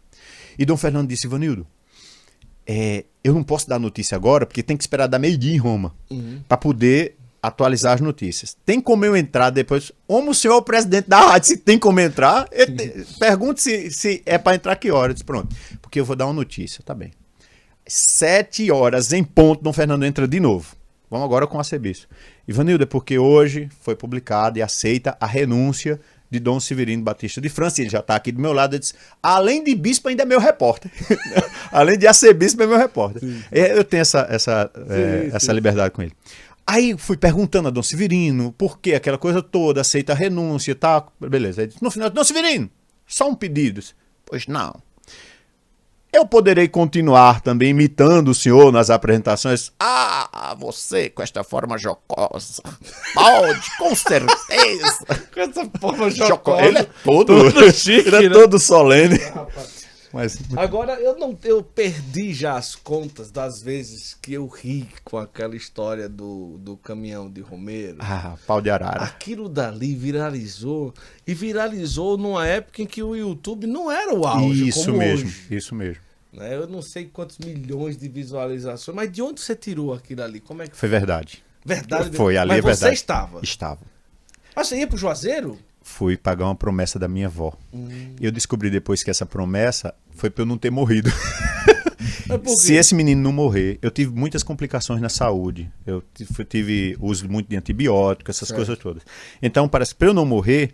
E 0.57 0.65
Dom 0.65 0.77
Fernando 0.77 1.07
disse, 1.07 1.27
Ivanildo, 1.27 1.65
é, 2.67 3.05
eu 3.23 3.33
não 3.33 3.43
posso 3.43 3.69
dar 3.69 3.79
notícia 3.79 4.15
agora, 4.15 4.45
porque 4.45 4.63
tem 4.63 4.75
que 4.75 4.83
esperar 4.83 5.07
dar 5.07 5.19
meio-dia 5.19 5.53
em 5.53 5.57
Roma, 5.57 5.95
para 6.47 6.57
poder 6.57 7.15
atualizar 7.47 7.93
as 7.93 8.01
notícias. 8.01 8.55
Tem 8.65 8.79
como 8.81 9.05
eu 9.05 9.15
entrar 9.15 9.49
depois? 9.49 9.91
Como 10.07 10.31
o 10.31 10.35
senhor 10.35 10.53
é 10.55 10.57
o 10.57 10.61
presidente 10.61 11.07
da 11.09 11.19
rádio, 11.19 11.47
se 11.49 11.57
tem 11.57 11.77
como 11.77 11.99
entrar, 11.99 12.47
te- 12.49 13.05
pergunte 13.19 13.61
se, 13.61 13.91
se 13.91 14.23
é 14.25 14.37
para 14.37 14.55
entrar 14.55 14.75
que 14.75 14.91
hora. 14.91 15.11
Eu 15.11 15.13
disse, 15.13 15.23
pronto, 15.25 15.55
porque 15.81 15.99
eu 15.99 16.05
vou 16.05 16.15
dar 16.15 16.25
uma 16.25 16.33
notícia, 16.33 16.81
tá 16.83 16.93
bem. 16.93 17.11
Sete 17.87 18.71
horas 18.71 19.13
em 19.13 19.23
ponto, 19.23 19.63
Dom 19.63 19.71
Fernando 19.73 20.03
entra 20.05 20.27
de 20.27 20.39
novo. 20.39 20.75
Vamos 21.09 21.25
agora 21.25 21.45
com 21.45 21.55
o 21.55 21.59
arcebispo. 21.59 22.07
Ivanildo, 22.47 22.83
é 22.83 22.87
porque 22.87 23.17
hoje 23.19 23.69
foi 23.81 23.95
publicada 23.95 24.57
e 24.57 24.61
aceita 24.61 25.15
a 25.19 25.25
renúncia 25.27 25.99
de 26.29 26.39
Dom 26.39 26.59
Severino 26.59 27.03
Batista 27.03 27.39
de 27.39 27.47
França. 27.47 27.81
Ele 27.81 27.89
já 27.91 27.99
está 27.99 28.15
aqui 28.15 28.31
do 28.31 28.41
meu 28.41 28.51
lado. 28.53 28.75
Eu 28.75 28.79
disse, 28.79 28.95
além 29.21 29.63
de 29.63 29.75
bispo, 29.75 30.09
ainda 30.09 30.23
é 30.23 30.25
meu 30.25 30.39
repórter. 30.39 30.91
além 31.71 31.97
de 31.97 32.07
arcebispo, 32.07 32.63
é 32.63 32.67
meu 32.67 32.77
repórter. 32.77 33.21
É, 33.51 33.77
Eu 33.77 33.83
tenho 33.83 34.01
essa, 34.01 34.25
essa, 34.31 34.69
é, 34.89 35.29
essa 35.31 35.53
liberdade 35.53 35.91
com 35.91 36.01
ele. 36.01 36.13
Aí 36.67 36.97
fui 36.97 37.15
perguntando 37.15 37.67
a 37.67 37.71
Dom 37.71 37.83
Severino 37.83 38.51
por 38.57 38.79
que 38.79 38.93
aquela 38.95 39.17
coisa 39.17 39.41
toda, 39.41 39.81
aceita 39.81 40.13
a 40.13 40.15
renúncia 40.15 40.71
e 40.71 40.75
tal. 40.75 41.13
Beleza. 41.19 41.61
Aí 41.61 41.67
disse, 41.67 41.83
no 41.83 41.91
final, 41.91 42.09
Dom 42.09 42.23
Severino, 42.23 42.69
só 43.05 43.29
um 43.29 43.35
pedido. 43.35 43.81
Pois 44.25 44.47
não. 44.47 44.75
Eu 46.11 46.25
poderei 46.25 46.67
continuar 46.69 47.41
também 47.41 47.71
imitando 47.71 48.29
o 48.29 48.33
senhor 48.33 48.71
nas 48.71 48.89
apresentações. 48.89 49.71
Ah, 49.77 50.55
você 50.57 51.09
com 51.09 51.21
esta 51.21 51.43
forma 51.43 51.77
jocosa. 51.77 52.63
Pode, 53.13 53.77
com 53.77 53.93
certeza. 53.93 55.05
Com 55.33 55.39
essa 55.41 55.69
forma 55.79 56.09
Joco- 56.09 56.27
jocosa. 56.29 56.65
Ele 56.65 56.77
é 56.79 56.83
todo, 57.03 57.51
Todo 57.51 57.71
chique, 57.73 58.07
ele 58.15 58.15
é 58.15 58.29
né? 58.29 58.33
todo 58.33 58.57
solene. 58.57 59.19
Mas 60.15 60.39
Agora, 60.55 60.93
eu 60.93 61.19
não 61.19 61.37
eu 61.43 61.61
perdi 61.61 62.33
já 62.33 62.55
as 62.55 62.73
contas 62.73 63.29
das 63.31 63.61
vezes 63.61 64.13
que 64.21 64.31
eu 64.31 64.47
ri 64.47 64.87
com 65.03 65.17
aquela 65.17 65.57
história 65.57 66.07
do, 66.07 66.57
do 66.57 66.77
caminhão 66.77 67.29
de 67.29 67.41
Romero. 67.41 67.97
ah, 67.99 68.37
pau 68.47 68.61
de 68.61 68.69
arara. 68.69 69.03
Aquilo 69.03 69.49
dali 69.49 69.93
viralizou. 69.93 70.93
E 71.27 71.33
viralizou 71.33 72.17
numa 72.17 72.47
época 72.47 72.81
em 72.81 72.85
que 72.85 73.03
o 73.03 73.13
YouTube 73.13 73.67
não 73.67 73.91
era 73.91 74.15
o 74.15 74.25
auge. 74.25 74.69
isso 74.69 74.93
mesmo, 74.93 75.27
hoje, 75.27 75.47
isso 75.51 75.75
mesmo. 75.75 76.01
né? 76.31 76.55
Eu 76.55 76.65
não 76.65 76.81
sei 76.81 77.09
quantos 77.11 77.37
milhões 77.37 77.97
de 77.97 78.07
visualizações, 78.07 78.95
mas 78.95 79.11
de 79.11 79.21
onde 79.21 79.41
você 79.41 79.53
tirou 79.53 79.93
aquilo 79.93 80.23
ali? 80.23 80.39
Como 80.39 80.61
é 80.61 80.67
que 80.67 80.77
Foi 80.77 80.87
verdade. 80.87 81.43
Verdade 81.65 82.15
Foi, 82.15 82.37
ali 82.37 82.49
mas 82.51 82.59
é 82.59 82.61
você 82.61 82.67
verdade. 82.69 82.93
estava. 82.93 83.39
Estava. 83.43 83.81
Ah, 84.55 84.63
você 84.63 84.77
ia 84.77 84.87
pro 84.87 84.95
Juazeiro? 84.97 85.59
Fui 85.87 86.17
pagar 86.17 86.45
uma 86.45 86.55
promessa 86.55 86.97
da 86.97 87.07
minha 87.07 87.27
avó. 87.27 87.53
Hum. 87.71 88.15
Eu 88.19 88.31
descobri 88.31 88.71
depois 88.71 89.03
que 89.03 89.11
essa 89.11 89.23
promessa 89.23 89.93
foi 90.15 90.31
pra 90.31 90.41
eu 90.41 90.45
não 90.45 90.57
ter 90.57 90.71
morrido. 90.71 91.11
Se 92.57 92.73
esse 92.73 92.95
menino 92.95 93.21
não 93.21 93.31
morrer, 93.31 93.77
eu 93.83 93.91
tive 93.91 94.11
muitas 94.11 94.41
complicações 94.41 94.99
na 94.99 95.09
saúde. 95.09 95.71
Eu 95.85 96.03
tive 96.49 96.97
uso 96.99 97.29
muito 97.29 97.47
de 97.47 97.55
antibiótico, 97.55 98.31
essas 98.31 98.47
Certo. 98.47 98.57
coisas 98.57 98.79
todas. 98.79 99.03
Então, 99.39 99.69
para 99.69 99.85
eu 100.01 100.13
não 100.13 100.25
morrer, 100.25 100.73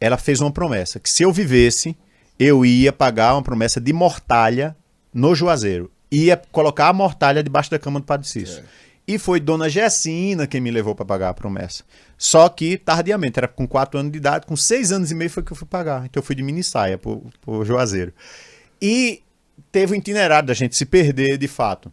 ela 0.00 0.18
fez 0.18 0.40
uma 0.40 0.50
promessa 0.50 0.98
que 0.98 1.08
se 1.08 1.22
eu 1.22 1.32
vivesse, 1.32 1.96
eu 2.36 2.66
ia 2.66 2.92
pagar 2.92 3.34
uma 3.34 3.42
promessa 3.42 3.80
de 3.80 3.92
mortalha 3.92 4.76
no 5.14 5.32
Juazeiro. 5.32 5.92
Ia 6.10 6.36
colocar 6.50 6.88
a 6.88 6.92
mortalha 6.92 7.40
debaixo 7.40 7.70
da 7.70 7.78
cama 7.78 8.00
do 8.00 8.04
Padre 8.04 8.26
Cícero. 8.26 8.56
Certo. 8.62 8.68
E 9.10 9.18
foi 9.18 9.40
Dona 9.40 9.68
Gessina 9.68 10.46
quem 10.46 10.60
me 10.60 10.70
levou 10.70 10.94
para 10.94 11.04
pagar 11.04 11.30
a 11.30 11.34
promessa. 11.34 11.82
Só 12.16 12.48
que 12.48 12.76
tardiamente, 12.76 13.40
era 13.40 13.48
com 13.48 13.66
4 13.66 13.98
anos 13.98 14.12
de 14.12 14.18
idade, 14.18 14.46
com 14.46 14.54
6 14.54 14.92
anos 14.92 15.10
e 15.10 15.16
meio 15.16 15.28
foi 15.28 15.42
que 15.42 15.50
eu 15.50 15.56
fui 15.56 15.66
pagar. 15.66 16.04
Então 16.04 16.20
eu 16.20 16.24
fui 16.24 16.36
de 16.36 16.44
mini 16.44 16.62
saia 16.62 16.96
pro, 16.96 17.24
pro 17.40 17.64
Juazeiro. 17.64 18.12
E 18.80 19.20
teve 19.72 19.94
o 19.94 19.96
itinerário 19.96 20.46
da 20.46 20.54
gente 20.54 20.76
se 20.76 20.86
perder 20.86 21.36
de 21.38 21.48
fato. 21.48 21.92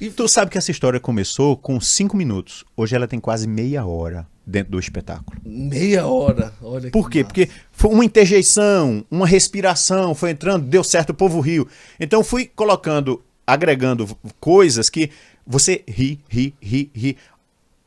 E 0.01 0.11
tu 0.11 0.27
sabe 0.27 0.51
que 0.51 0.59
essa 0.59 0.73
história 0.73 0.98
começou 0.98 1.56
com 1.56 1.81
cinco 1.81 2.16
minutos. 2.16 2.65
Hoje 2.77 2.97
ela 2.97 3.06
tem 3.06 3.20
quase 3.20 3.47
meia 3.47 3.86
hora 3.86 4.27
dentro 4.44 4.73
do 4.73 4.81
espetáculo. 4.81 5.40
Meia 5.44 6.05
hora. 6.05 6.52
Olha 6.61 6.90
Por 6.90 7.09
que 7.09 7.19
quê? 7.19 7.23
massa. 7.23 7.28
Porque 7.28 7.51
foi 7.70 7.93
uma 7.93 8.05
interjeição, 8.05 9.05
uma 9.09 9.28
respiração, 9.28 10.16
foi 10.16 10.31
entrando, 10.31 10.66
deu 10.66 10.82
certo, 10.82 11.11
o 11.11 11.15
povo 11.15 11.39
riu. 11.39 11.69
Então 12.01 12.19
eu 12.19 12.24
fui 12.24 12.51
colocando, 12.56 13.23
agregando 13.47 14.19
coisas 14.40 14.90
que 14.90 15.11
você 15.47 15.85
ri, 15.86 16.19
ri, 16.28 16.55
ri, 16.61 16.90
ri. 16.93 17.16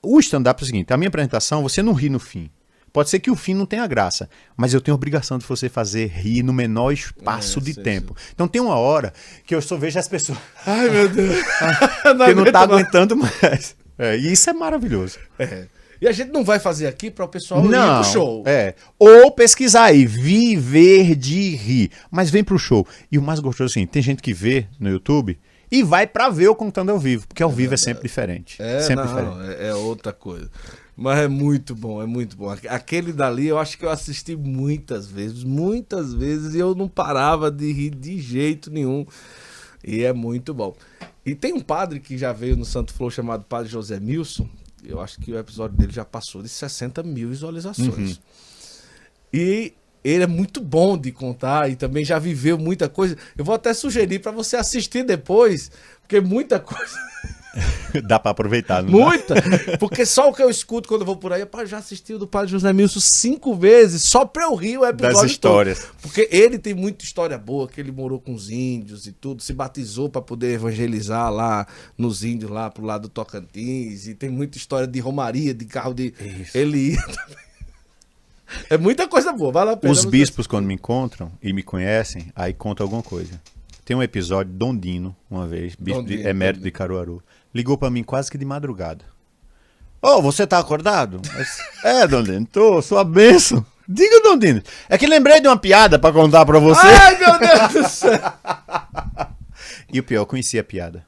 O 0.10 0.20
stand-up 0.20 0.62
é 0.62 0.64
o 0.64 0.66
seguinte: 0.66 0.94
a 0.94 0.98
minha 0.98 1.10
apresentação, 1.10 1.62
você 1.64 1.84
não 1.84 1.94
ri 1.94 2.10
no 2.10 2.20
fim. 2.20 2.50
Pode 2.94 3.10
ser 3.10 3.20
que 3.20 3.30
o 3.30 3.36
fim 3.36 3.54
não 3.54 3.66
tenha 3.66 3.86
graça, 3.86 4.30
mas 4.56 4.74
eu 4.74 4.80
tenho 4.82 4.94
a 4.94 4.96
obrigação 4.96 5.38
de 5.38 5.46
você 5.46 5.68
fazer 5.70 6.08
rir 6.08 6.42
no 6.42 6.54
menor 6.54 6.92
espaço 6.92 7.60
É, 7.60 7.62
de 7.62 7.74
sim, 7.74 7.84
tempo. 7.84 8.16
Então 8.34 8.48
tem 8.48 8.62
uma 8.62 8.76
hora 8.76 9.14
que 9.46 9.54
eu 9.54 9.62
só 9.62 9.76
vejo 9.76 10.00
as 10.00 10.08
pessoas 10.08 10.40
Ai, 10.66 10.90
meu 10.90 11.10
Deus. 11.10 11.36
que 12.26 12.34
não 12.34 12.46
tá 12.46 12.66
mais. 12.66 12.72
aguentando 12.72 13.16
mais. 13.18 13.76
É, 14.00 14.18
e 14.18 14.32
isso 14.32 14.50
é 14.50 14.54
maravilhoso. 14.54 15.20
É. 15.38 15.68
E 16.02 16.08
a 16.08 16.12
gente 16.12 16.32
não 16.32 16.44
vai 16.44 16.60
fazer 16.60 16.88
aqui 16.88 17.12
para 17.12 17.26
o 17.26 17.28
pessoal 17.28 17.66
ir 17.66 17.70
Não, 17.70 18.02
pro 18.02 18.12
show. 18.12 18.44
É. 18.46 18.76
Ou 18.98 19.32
pesquisar 19.32 19.86
aí, 19.86 20.06
viver 20.06 21.16
de 21.16 21.56
rir. 21.56 21.92
Mas 22.10 22.30
vem 22.30 22.44
pro 22.44 22.58
show. 22.58 22.88
E 23.12 23.18
o 23.18 23.22
mais 23.22 23.40
gostoso 23.40 23.72
assim, 23.72 23.86
tem 23.86 24.02
gente 24.02 24.22
que 24.22 24.34
vê 24.34 24.68
no 24.80 24.90
YouTube 24.90 25.38
e 25.72 25.84
vai 25.84 26.08
pra 26.08 26.30
ver 26.30 26.46
eu 26.46 26.56
contando 26.56 26.90
ao 26.92 27.00
vivo, 27.00 27.28
porque 27.28 27.44
ao 27.44 27.50
vivo 27.52 27.74
é 27.74 27.78
sempre 27.78 28.04
diferente. 28.04 28.62
É, 28.62 28.80
sempre 28.82 29.06
não, 29.06 29.08
diferente. 29.08 29.62
é, 29.62 29.68
é 29.70 29.74
outra 29.76 30.12
coisa. 30.14 30.50
Mas 30.96 31.20
é 31.20 31.28
muito 31.28 31.76
bom, 31.76 32.02
é 32.02 32.06
muito 32.08 32.36
bom. 32.36 32.50
Aque- 32.50 32.68
Aquele 32.68 33.14
dali 33.14 33.48
eu 33.48 33.60
acho 33.60 33.78
que 33.78 33.86
eu 33.86 33.90
assisti 33.90 34.36
muitas 34.36 35.06
vezes, 35.08 35.44
muitas 35.44 36.12
vezes, 36.14 36.56
e 36.56 36.60
eu 36.60 36.74
não 36.74 36.88
parava 36.88 37.52
de 37.52 37.72
rir 37.72 37.92
de 37.92 38.20
jeito 38.20 38.72
nenhum. 38.72 39.06
E 39.84 40.04
é 40.04 40.12
muito 40.12 40.54
bom. 40.56 40.76
E 41.24 41.36
tem 41.36 41.54
um 41.54 41.60
padre 41.62 42.00
que 42.00 42.18
já 42.18 42.34
veio 42.34 42.56
no 42.58 42.66
Santo 42.66 42.94
Flow 42.94 43.12
chamado 43.12 43.44
Padre 43.44 43.70
José 43.70 44.00
Milson. 44.00 44.50
Eu 44.84 45.00
acho 45.02 45.20
que 45.20 45.32
o 45.32 45.38
episódio 45.38 45.78
dele 45.78 45.92
já 45.92 46.04
passou 46.06 46.42
de 46.42 46.50
60 46.50 47.04
mil 47.04 47.30
visualizações. 47.30 48.20
E 49.34 49.74
ele 50.04 50.24
é 50.24 50.28
muito 50.28 50.62
bom 50.62 50.98
de 50.98 51.12
contar 51.12 51.70
e 51.70 51.76
também 51.76 52.04
já 52.06 52.18
viveu 52.20 52.58
muita 52.58 52.88
coisa. 52.88 53.18
Eu 53.38 53.44
vou 53.44 53.56
até 53.56 53.74
sugerir 53.74 54.20
para 54.20 54.32
você 54.32 54.56
assistir 54.56 55.04
depois, 55.04 55.72
porque 56.02 56.20
muita 56.22 56.60
coisa. 56.62 56.98
Dá 58.04 58.20
pra 58.20 58.32
aproveitar, 58.32 58.84
não 58.84 58.92
dá? 58.92 59.06
Muita! 59.06 59.36
Porque 59.80 60.06
só 60.06 60.30
o 60.30 60.34
que 60.34 60.44
eu 60.44 60.50
escuto 60.50 60.88
quando 60.88 61.02
eu 61.02 61.08
vou 61.08 61.16
por 61.16 61.34
aí, 61.34 61.44
pá, 61.44 61.66
já 61.66 61.80
assisti 61.80 62.14
o 62.14 62.20
do 62.20 62.28
Padre 62.28 62.52
José 62.52 62.72
Milson 62.72 63.00
cinco 63.00 63.56
vezes, 63.56 64.04
só 64.04 64.26
pra 64.26 64.44
eu 64.44 64.54
rir 64.54 64.78
o 64.78 64.86
episódio 64.86 65.22
Das 65.22 65.32
histórias. 65.32 65.80
todo. 65.80 65.96
Porque 66.04 66.28
ele 66.32 66.60
tem 66.60 66.76
muita 66.76 67.04
história 67.04 67.36
boa, 67.36 67.68
que 67.68 67.82
ele 67.82 67.92
morou 67.92 68.20
com 68.20 68.32
os 68.36 68.52
índios 68.52 69.08
e 69.08 69.12
tudo, 69.12 69.42
se 69.42 69.54
batizou 69.54 70.08
pra 70.08 70.22
poder 70.22 70.54
evangelizar 70.54 71.32
lá 71.32 71.66
nos 71.98 72.24
índios, 72.24 72.52
lá 72.52 72.70
pro 72.70 72.86
lado 72.86 73.04
do 73.04 73.10
Tocantins, 73.10 74.06
e 74.08 74.14
tem 74.14 74.30
muita 74.30 74.58
história 74.60 74.86
de 74.86 75.00
romaria, 75.00 75.52
de 75.52 75.66
carro 75.66 75.96
de... 75.96 76.14
Ele 76.54 76.92
ia 76.92 77.02
também. 77.02 77.47
É 78.70 78.78
muita 78.78 79.08
coisa 79.08 79.32
boa, 79.34 79.52
vale 79.52 79.72
a 79.72 79.78
pena. 79.78 79.92
Os 79.92 80.06
bispos, 80.06 80.48
quando 80.48 80.66
me 80.66 80.74
encontram 80.74 81.32
e 81.42 81.52
me 81.54 81.64
conhecem, 81.64 82.32
aí 82.36 82.54
contam 82.54 82.86
alguma 82.86 83.04
coisa. 83.04 83.40
Tem 83.84 83.96
um 83.96 84.04
episódio, 84.04 84.52
Dom 84.54 84.76
Dino, 84.76 85.16
uma 85.30 85.48
vez, 85.48 85.76
bispo 85.76 86.02
Dom 86.02 86.08
de, 86.08 86.28
emérito 86.28 86.60
Dom 86.60 86.66
de 86.66 86.72
Caruaru, 86.72 87.24
ligou 87.54 87.78
pra 87.78 87.90
mim 87.90 88.04
quase 88.04 88.30
que 88.30 88.38
de 88.38 88.46
madrugada. 88.46 89.06
Ô, 90.02 90.22
você 90.22 90.46
tá 90.46 90.60
acordado? 90.60 91.22
Mas, 91.34 91.58
é, 91.84 92.08
Dom 92.08 92.24
Dino, 92.24 92.46
tô, 92.46 92.82
sua 92.82 93.04
benção. 93.04 93.66
Diga, 93.88 94.22
Dom 94.22 94.38
Dino. 94.38 94.62
É 94.90 94.98
que 94.98 95.08
lembrei 95.08 95.40
de 95.40 95.48
uma 95.48 95.58
piada 95.58 95.98
pra 95.98 96.12
contar 96.12 96.46
pra 96.46 96.60
você. 96.60 96.86
Ai, 96.86 97.18
meu 97.18 97.40
Deus 97.40 97.74
do 97.74 97.90
céu! 97.90 98.20
E 99.92 100.02
o 100.02 100.04
pior, 100.04 100.20
eu 100.20 100.26
conhecia 100.26 100.60
a 100.60 100.64
piada. 100.66 101.07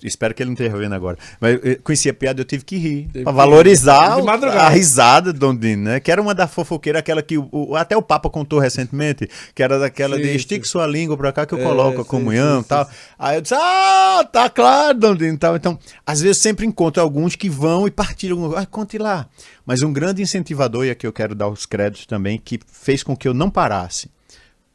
Eu 0.00 0.08
espero 0.08 0.32
que 0.34 0.42
ele 0.42 0.50
não 0.50 0.54
esteja 0.54 0.76
vendo 0.76 0.94
agora. 0.94 1.16
Mas 1.40 1.58
eu 1.62 1.78
conheci 1.82 2.08
a 2.08 2.14
piada, 2.14 2.40
eu 2.40 2.44
tive 2.44 2.64
que 2.64 2.76
rir. 2.76 3.08
Teve 3.12 3.24
Pra 3.24 3.32
valorizar 3.32 4.18
o- 4.18 4.28
a 4.28 4.68
risada 4.68 5.32
do 5.32 5.38
Dom 5.38 5.54
Dino, 5.56 5.84
né? 5.84 6.00
Que 6.00 6.10
era 6.10 6.20
uma 6.22 6.34
da 6.34 6.46
fofoqueira, 6.46 6.98
aquela 7.00 7.22
que 7.22 7.36
o- 7.38 7.48
o- 7.52 7.76
até 7.76 7.96
o 7.96 8.02
Papa 8.02 8.30
contou 8.30 8.58
recentemente, 8.58 9.28
que 9.54 9.62
era 9.62 9.78
daquela 9.78 10.16
Sim, 10.16 10.22
de 10.22 10.28
sim. 10.28 10.34
estique 10.36 10.66
sua 10.68 10.86
língua 10.86 11.16
pra 11.16 11.32
cá 11.32 11.44
que 11.46 11.54
eu 11.54 11.58
É, 11.58 11.62
coloco 11.62 12.00
a 12.00 12.04
sim, 12.04 12.08
comunhão 12.08 12.60
e 12.60 12.64
tal. 12.64 12.88
Aí 13.18 13.36
eu 13.36 13.40
disse, 13.42 13.54
ah, 13.56 14.28
tá 14.32 14.48
claro, 14.48 14.98
Dom 14.98 15.14
Dino 15.14 15.34
e 15.34 15.38
tal. 15.38 15.56
Então, 15.56 15.78
às 16.06 16.20
vezes 16.20 16.38
sempre 16.40 16.64
encontro 16.66 17.02
alguns 17.02 17.36
que 17.36 17.48
vão 17.48 17.86
e 17.86 17.90
partilham. 17.90 18.56
Ah, 18.56 18.66
conte 18.66 18.98
lá. 18.98 19.26
Mas 19.66 19.82
um 19.82 19.92
grande 19.92 20.22
incentivador, 20.22 20.84
e 20.84 20.90
aqui 20.90 21.06
eu 21.06 21.12
quero 21.12 21.34
dar 21.34 21.48
os 21.48 21.66
créditos 21.66 22.06
também, 22.06 22.38
que 22.38 22.58
fez 22.66 23.02
com 23.02 23.16
que 23.16 23.28
eu 23.28 23.34
não 23.34 23.48
parasse 23.50 24.10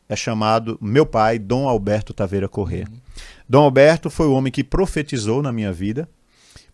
é 0.10 0.16
chamado 0.16 0.78
meu 0.82 1.06
pai, 1.06 1.38
Dom 1.38 1.68
Alberto 1.68 2.14
Taveira 2.14 2.48
Corrêa. 2.48 2.88
Dom 3.48 3.64
Alberto 3.64 4.10
foi 4.10 4.28
o 4.28 4.34
homem 4.34 4.52
que 4.52 4.64
profetizou 4.64 5.42
na 5.42 5.52
minha 5.52 5.72
vida, 5.72 6.10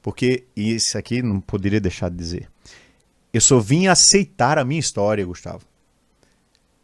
porque 0.01 0.45
isso 0.55 0.97
aqui 0.97 1.21
não 1.21 1.39
poderia 1.39 1.79
deixar 1.79 2.09
de 2.09 2.17
dizer. 2.17 2.49
Eu 3.31 3.41
só 3.41 3.59
vim 3.59 3.87
aceitar 3.87 4.57
a 4.57 4.63
minha 4.63 4.79
história, 4.79 5.25
Gustavo, 5.25 5.65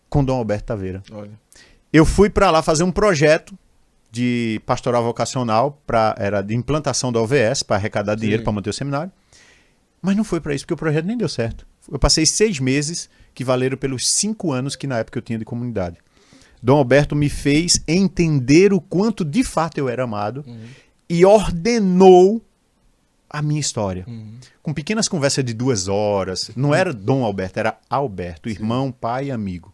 com 0.09 0.23
Dom 0.23 0.37
Alberto 0.37 0.65
Taveira. 0.65 1.03
Olha. 1.11 1.31
Eu 1.91 2.05
fui 2.05 2.29
para 2.29 2.51
lá 2.51 2.61
fazer 2.61 2.83
um 2.83 2.91
projeto 2.91 3.57
de 4.11 4.61
pastoral 4.65 5.03
vocacional, 5.03 5.81
pra, 5.85 6.15
era 6.17 6.41
de 6.41 6.55
implantação 6.55 7.11
da 7.11 7.19
OVS, 7.19 7.63
para 7.63 7.75
arrecadar 7.75 8.15
dinheiro 8.15 8.41
Sim. 8.41 8.43
para 8.43 8.53
manter 8.53 8.69
o 8.69 8.73
seminário. 8.73 9.11
Mas 10.01 10.15
não 10.15 10.23
foi 10.23 10.39
para 10.39 10.53
isso, 10.53 10.65
porque 10.65 10.73
o 10.73 10.77
projeto 10.77 11.05
nem 11.05 11.17
deu 11.17 11.29
certo. 11.29 11.67
Eu 11.91 11.99
passei 11.99 12.25
seis 12.25 12.59
meses 12.59 13.09
que 13.33 13.43
valeram 13.43 13.77
pelos 13.77 14.09
cinco 14.09 14.51
anos 14.51 14.75
que 14.75 14.87
na 14.87 14.99
época 14.99 15.17
eu 15.17 15.21
tinha 15.21 15.37
de 15.37 15.45
comunidade. 15.45 15.97
Dom 16.61 16.77
Alberto 16.77 17.15
me 17.15 17.30
fez 17.30 17.81
entender 17.88 18.73
o 18.73 18.81
quanto 18.81 19.23
de 19.23 19.44
fato 19.44 19.77
eu 19.77 19.88
era 19.88 20.03
amado 20.03 20.44
e 21.07 21.26
ordenou 21.26 22.41
a 23.30 23.41
minha 23.41 23.60
história. 23.60 24.06
Com 24.61 24.73
pequenas 24.73 25.07
conversas 25.07 25.45
de 25.45 25.53
duas 25.53 25.88
horas. 25.88 26.52
Não 26.56 26.73
era 26.73 26.94
Dom 26.94 27.23
Alberto, 27.23 27.60
era 27.60 27.77
Alberto, 27.90 28.49
irmão, 28.49 28.91
pai, 28.91 29.31
amigo. 29.31 29.73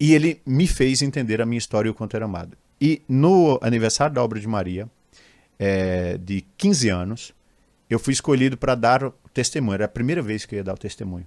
E 0.00 0.14
ele 0.14 0.40
me 0.46 0.66
fez 0.66 1.02
entender 1.02 1.42
a 1.42 1.46
minha 1.46 1.58
história 1.58 1.88
e 1.88 1.90
o 1.90 1.94
quanto 1.94 2.14
era 2.14 2.24
amado. 2.24 2.56
E 2.80 3.02
no 3.08 3.58
aniversário 3.60 4.14
da 4.14 4.22
obra 4.22 4.38
de 4.38 4.46
Maria, 4.46 4.88
eh, 5.58 6.16
de 6.22 6.44
15 6.56 6.88
anos, 6.88 7.34
eu 7.90 7.98
fui 7.98 8.12
escolhido 8.12 8.56
para 8.56 8.76
dar 8.76 9.02
o 9.02 9.12
testemunho. 9.34 9.74
Era 9.74 9.86
a 9.86 9.88
primeira 9.88 10.22
vez 10.22 10.46
que 10.46 10.54
eu 10.54 10.58
ia 10.58 10.64
dar 10.64 10.74
o 10.74 10.78
testemunho. 10.78 11.26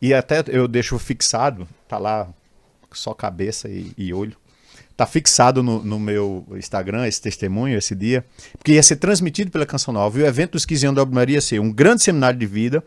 E 0.00 0.14
até 0.14 0.42
eu 0.48 0.66
deixo 0.66 0.98
fixado, 0.98 1.68
tá 1.86 1.98
lá 1.98 2.32
só 2.98 3.14
cabeça 3.14 3.68
e, 3.68 3.92
e 3.96 4.12
olho. 4.12 4.36
Tá 4.96 5.06
fixado 5.06 5.62
no, 5.62 5.82
no 5.82 5.98
meu 5.98 6.46
Instagram 6.52 7.06
esse 7.06 7.22
testemunho, 7.22 7.78
esse 7.78 7.94
dia, 7.94 8.24
porque 8.58 8.72
ia 8.72 8.82
ser 8.82 8.96
transmitido 8.96 9.50
pela 9.50 9.64
Canção 9.64 9.94
Nova. 9.94 10.18
E 10.18 10.22
o 10.22 10.26
evento 10.26 10.52
dos 10.52 10.66
15 10.66 10.86
anos 10.86 10.96
da 10.96 11.02
Obra 11.02 11.14
Maria 11.14 11.36
ia 11.36 11.40
ser 11.40 11.58
um 11.58 11.72
grande 11.72 12.02
seminário 12.02 12.38
de 12.38 12.46
vida, 12.46 12.84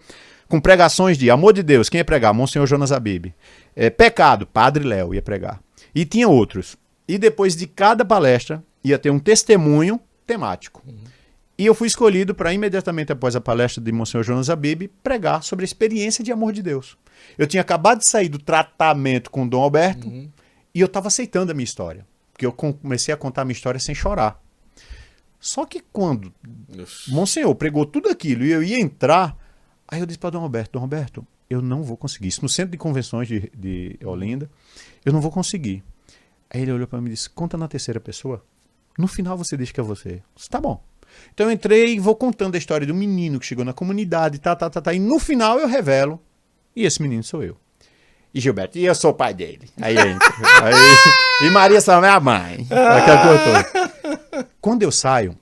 com 0.47 0.61
pregações 0.61 1.17
de 1.17 1.31
amor 1.31 1.53
de 1.53 1.63
Deus. 1.63 1.89
Quem 1.89 1.97
ia 1.97 2.05
pregar? 2.05 2.33
Monsenhor 2.33 2.67
Jonas 2.67 2.91
Abib. 2.91 3.33
É, 3.75 3.89
pecado, 3.89 4.45
Padre 4.45 4.83
Léo 4.83 5.13
ia 5.13 5.21
pregar. 5.21 5.59
E 5.95 6.05
tinha 6.05 6.27
outros. 6.27 6.77
E 7.07 7.17
depois 7.17 7.55
de 7.55 7.65
cada 7.65 8.05
palestra, 8.05 8.63
ia 8.83 8.99
ter 8.99 9.09
um 9.09 9.17
testemunho 9.17 9.99
temático. 10.27 10.83
E 11.57 11.65
eu 11.65 11.75
fui 11.75 11.87
escolhido 11.87 12.33
para, 12.33 12.53
imediatamente 12.53 13.11
após 13.11 13.35
a 13.35 13.41
palestra 13.41 13.81
de 13.81 13.91
Monsenhor 13.91 14.23
Jonas 14.23 14.49
Abib, 14.49 14.89
pregar 15.03 15.43
sobre 15.43 15.63
a 15.63 15.65
experiência 15.65 16.23
de 16.23 16.31
amor 16.31 16.51
de 16.51 16.61
Deus. 16.61 16.97
Eu 17.37 17.47
tinha 17.47 17.61
acabado 17.61 17.99
de 17.99 18.07
sair 18.07 18.29
do 18.29 18.37
tratamento 18.39 19.29
com 19.31 19.47
Dom 19.47 19.61
Alberto 19.61 20.07
e 20.73 20.79
eu 20.81 20.85
estava 20.87 21.07
aceitando 21.07 21.51
a 21.51 21.55
minha 21.55 21.63
história. 21.63 22.05
Porque 22.31 22.45
eu 22.45 22.51
com- 22.51 22.73
comecei 22.73 23.13
a 23.13 23.17
contar 23.17 23.41
a 23.43 23.45
minha 23.45 23.53
história 23.53 23.79
sem 23.79 23.93
chorar. 23.95 24.41
Só 25.39 25.65
que 25.65 25.81
quando 25.91 26.33
Monsenhor 27.09 27.53
pregou 27.55 27.85
tudo 27.85 28.09
aquilo 28.09 28.43
e 28.45 28.51
eu 28.51 28.63
ia 28.63 28.79
entrar, 28.79 29.37
Aí 29.85 29.99
eu 29.99 30.05
disse 30.07 30.17
para 30.17 30.31
Dom 30.31 30.39
Roberto, 30.39 30.71
Dom 30.71 30.79
Roberto, 30.79 31.27
eu 31.49 31.61
não 31.61 31.83
vou 31.83 31.95
conseguir. 31.97 32.29
Isso 32.29 32.41
no 32.41 32.49
centro 32.49 32.71
de 32.71 32.77
convenções 32.77 33.27
de, 33.27 33.51
de 33.55 33.99
Olinda, 34.03 34.49
eu 35.05 35.13
não 35.13 35.21
vou 35.21 35.29
conseguir. 35.29 35.83
Aí 36.49 36.61
ele 36.61 36.71
olhou 36.71 36.87
para 36.87 36.99
mim 37.01 37.09
e 37.09 37.13
disse, 37.13 37.29
conta 37.29 37.57
na 37.57 37.67
terceira 37.67 37.99
pessoa. 37.99 38.43
No 38.97 39.07
final 39.07 39.37
você 39.37 39.55
diz 39.57 39.71
que 39.71 39.79
é 39.79 39.83
você. 39.83 40.09
Eu 40.15 40.21
disse, 40.35 40.49
tá 40.49 40.59
bom. 40.59 40.81
Então 41.33 41.45
eu 41.47 41.51
entrei 41.51 41.95
e 41.95 41.99
vou 41.99 42.15
contando 42.15 42.55
a 42.55 42.57
história 42.57 42.87
do 42.87 42.93
menino 42.95 43.39
que 43.39 43.45
chegou 43.45 43.63
na 43.65 43.73
comunidade, 43.73 44.39
tá, 44.39 44.55
tá, 44.55 44.67
tá, 44.69 44.81
tá. 44.81 44.93
E 44.93 44.99
no 44.99 45.19
final 45.19 45.59
eu 45.59 45.67
revelo, 45.67 46.19
e 46.75 46.85
esse 46.85 47.01
menino 47.01 47.23
sou 47.23 47.43
eu. 47.43 47.57
E 48.33 48.39
Gilberto, 48.39 48.79
e 48.79 48.85
eu 48.85 48.95
sou 48.95 49.11
o 49.11 49.13
pai 49.13 49.33
dele. 49.33 49.69
Aí 49.79 49.95
entra. 49.95 50.33
Aí, 50.63 51.47
e 51.47 51.51
Maria 51.51 51.79
Samuel 51.79 52.11
é 52.11 52.15
a 52.15 52.19
mãe. 52.19 52.67
Quando 54.59 54.81
eu 54.81 54.91
saio, 54.91 55.37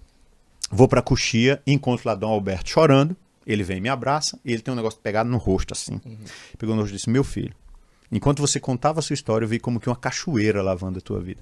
vou 0.69 0.87
pra 0.87 1.01
coxia 1.01 1.61
encontro 1.65 2.09
lá 2.09 2.15
Dom 2.15 2.29
Alberto 2.29 2.69
chorando. 2.69 3.15
Ele 3.47 3.63
vem 3.63 3.77
e 3.77 3.81
me 3.81 3.89
abraça 3.89 4.37
e 4.45 4.51
ele 4.51 4.61
tem 4.61 4.73
um 4.73 4.77
negócio 4.77 4.99
pegado 4.99 5.29
no 5.29 5.37
rosto 5.37 5.73
assim. 5.73 6.01
Pegou 6.57 6.75
no 6.75 6.81
rosto 6.81 6.93
e 6.93 6.97
disse: 6.97 7.09
Meu 7.09 7.23
filho, 7.23 7.53
enquanto 8.11 8.41
você 8.41 8.59
contava 8.59 8.99
a 8.99 9.01
sua 9.01 9.13
história, 9.13 9.45
eu 9.45 9.49
vi 9.49 9.59
como 9.59 9.79
que 9.79 9.89
uma 9.89 9.95
cachoeira 9.95 10.61
lavando 10.61 10.99
a 10.99 11.01
tua 11.01 11.21
vida. 11.21 11.41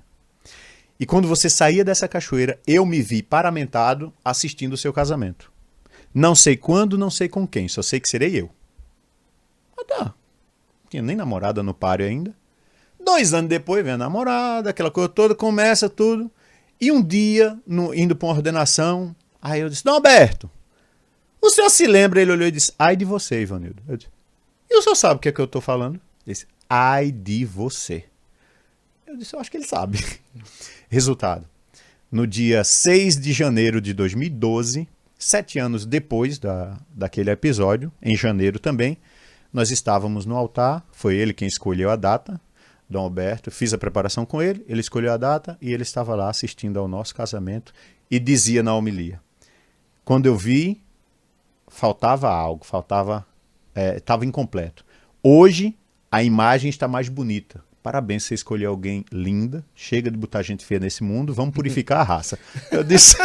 E 1.00 1.06
quando 1.06 1.28
você 1.28 1.50
saía 1.50 1.84
dessa 1.84 2.08
cachoeira, 2.08 2.60
eu 2.68 2.86
me 2.86 3.02
vi 3.02 3.24
paramentado 3.24 4.14
assistindo 4.24 4.74
o 4.74 4.78
seu 4.78 4.94
casamento. 4.94 5.52
Não 6.14 6.36
sei 6.36 6.58
quando, 6.58 6.98
não 6.98 7.10
sei 7.10 7.30
com 7.30 7.48
quem, 7.48 7.68
só 7.68 7.82
sei 7.82 8.00
que 8.00 8.10
serei 8.10 8.40
eu. 8.40 8.50
Ah, 9.80 9.86
tá. 9.86 10.04
Não 10.06 10.90
tinha 10.90 11.02
nem 11.04 11.16
namorada 11.16 11.62
no 11.64 11.74
páreo 11.74 12.06
ainda. 12.08 12.34
Dois 13.04 13.34
anos 13.34 13.50
depois 13.50 13.84
vem 13.84 13.94
a 13.94 13.98
namorada, 13.98 14.70
aquela 14.70 14.92
coisa 14.92 15.08
toda, 15.10 15.34
começa 15.34 15.90
tudo. 15.90 16.30
E 16.82 16.92
um 16.92 17.02
dia, 17.02 17.58
no- 17.66 17.94
indo 17.94 18.16
para 18.16 18.28
uma 18.28 18.36
ordenação, 18.36 19.16
aí 19.42 19.62
eu 19.62 19.70
disse: 19.70 19.84
Dom 19.84 19.92
Alberto, 19.94 20.50
o 21.42 21.50
senhor 21.50 21.70
se 21.70 21.88
lembra? 21.88 22.22
Ele 22.22 22.32
olhou 22.32 22.48
e 22.48 22.52
disse: 22.52 22.74
Ai 22.78 22.96
de 22.96 23.06
você, 23.06 23.42
Ivanildo. 23.42 23.82
Eu 23.88 23.98
disse, 23.98 24.10
e 24.70 24.78
o 24.78 24.82
senhor 24.82 24.96
sabe 24.96 25.16
o 25.16 25.20
que 25.20 25.30
é 25.30 25.32
que 25.32 25.40
eu 25.42 25.46
estou 25.46 25.62
falando? 25.62 25.96
Ele 26.26 26.34
disse: 26.34 26.46
Ai 26.70 27.12
de 27.12 27.46
você. 27.46 28.06
Eu 29.08 29.18
disse: 29.18 29.34
Eu 29.36 29.40
acho 29.40 29.50
que 29.50 29.58
ele 29.58 29.66
sabe. 29.66 30.00
Resultado: 30.90 31.46
no 32.12 32.26
dia 32.28 32.64
6 32.64 33.20
de 33.20 33.32
janeiro 33.34 33.80
de 33.82 33.94
2012, 33.94 34.88
sete 35.18 35.60
anos 35.60 35.86
depois 35.86 36.38
da, 36.40 36.78
daquele 36.94 37.30
episódio, 37.32 37.92
em 38.02 38.16
janeiro 38.16 38.60
também, 38.60 38.98
nós 39.52 39.72
estávamos 39.72 40.26
no 40.26 40.36
altar. 40.36 40.86
Foi 40.92 41.16
ele 41.16 41.34
quem 41.34 41.48
escolheu 41.48 41.90
a 41.90 41.96
data, 41.96 42.40
Dom 42.90 43.02
Alberto. 43.02 43.52
Fiz 43.52 43.74
a 43.74 43.78
preparação 43.78 44.26
com 44.26 44.42
ele, 44.42 44.64
ele 44.68 44.82
escolheu 44.82 45.12
a 45.12 45.18
data 45.18 45.58
e 45.62 45.74
ele 45.74 45.84
estava 45.84 46.16
lá 46.16 46.30
assistindo 46.30 46.80
ao 46.80 46.88
nosso 46.88 47.14
casamento 47.16 47.74
e 48.10 48.20
dizia 48.20 48.64
na 48.64 48.76
homilia: 48.76 49.22
Quando 50.04 50.26
eu 50.26 50.36
vi, 50.36 50.82
faltava 51.68 52.30
algo, 52.30 52.66
faltava. 52.66 53.26
Estava 53.96 54.26
incompleto. 54.26 54.84
Hoje 55.24 55.78
a 56.12 56.22
imagem 56.22 56.70
está 56.70 56.88
mais 56.88 57.08
bonita. 57.08 57.64
Parabéns, 57.82 58.24
você 58.24 58.34
escolheu 58.34 58.72
alguém 58.72 59.06
linda. 59.12 59.64
Chega 59.74 60.12
de 60.12 60.18
botar 60.18 60.42
gente 60.42 60.66
feia 60.66 60.80
nesse 60.80 61.04
mundo, 61.04 61.34
vamos 61.34 61.54
purificar 61.54 62.02
a 62.02 62.04
raça. 62.04 62.38
Eu 62.72 62.84
disse. 62.84 63.16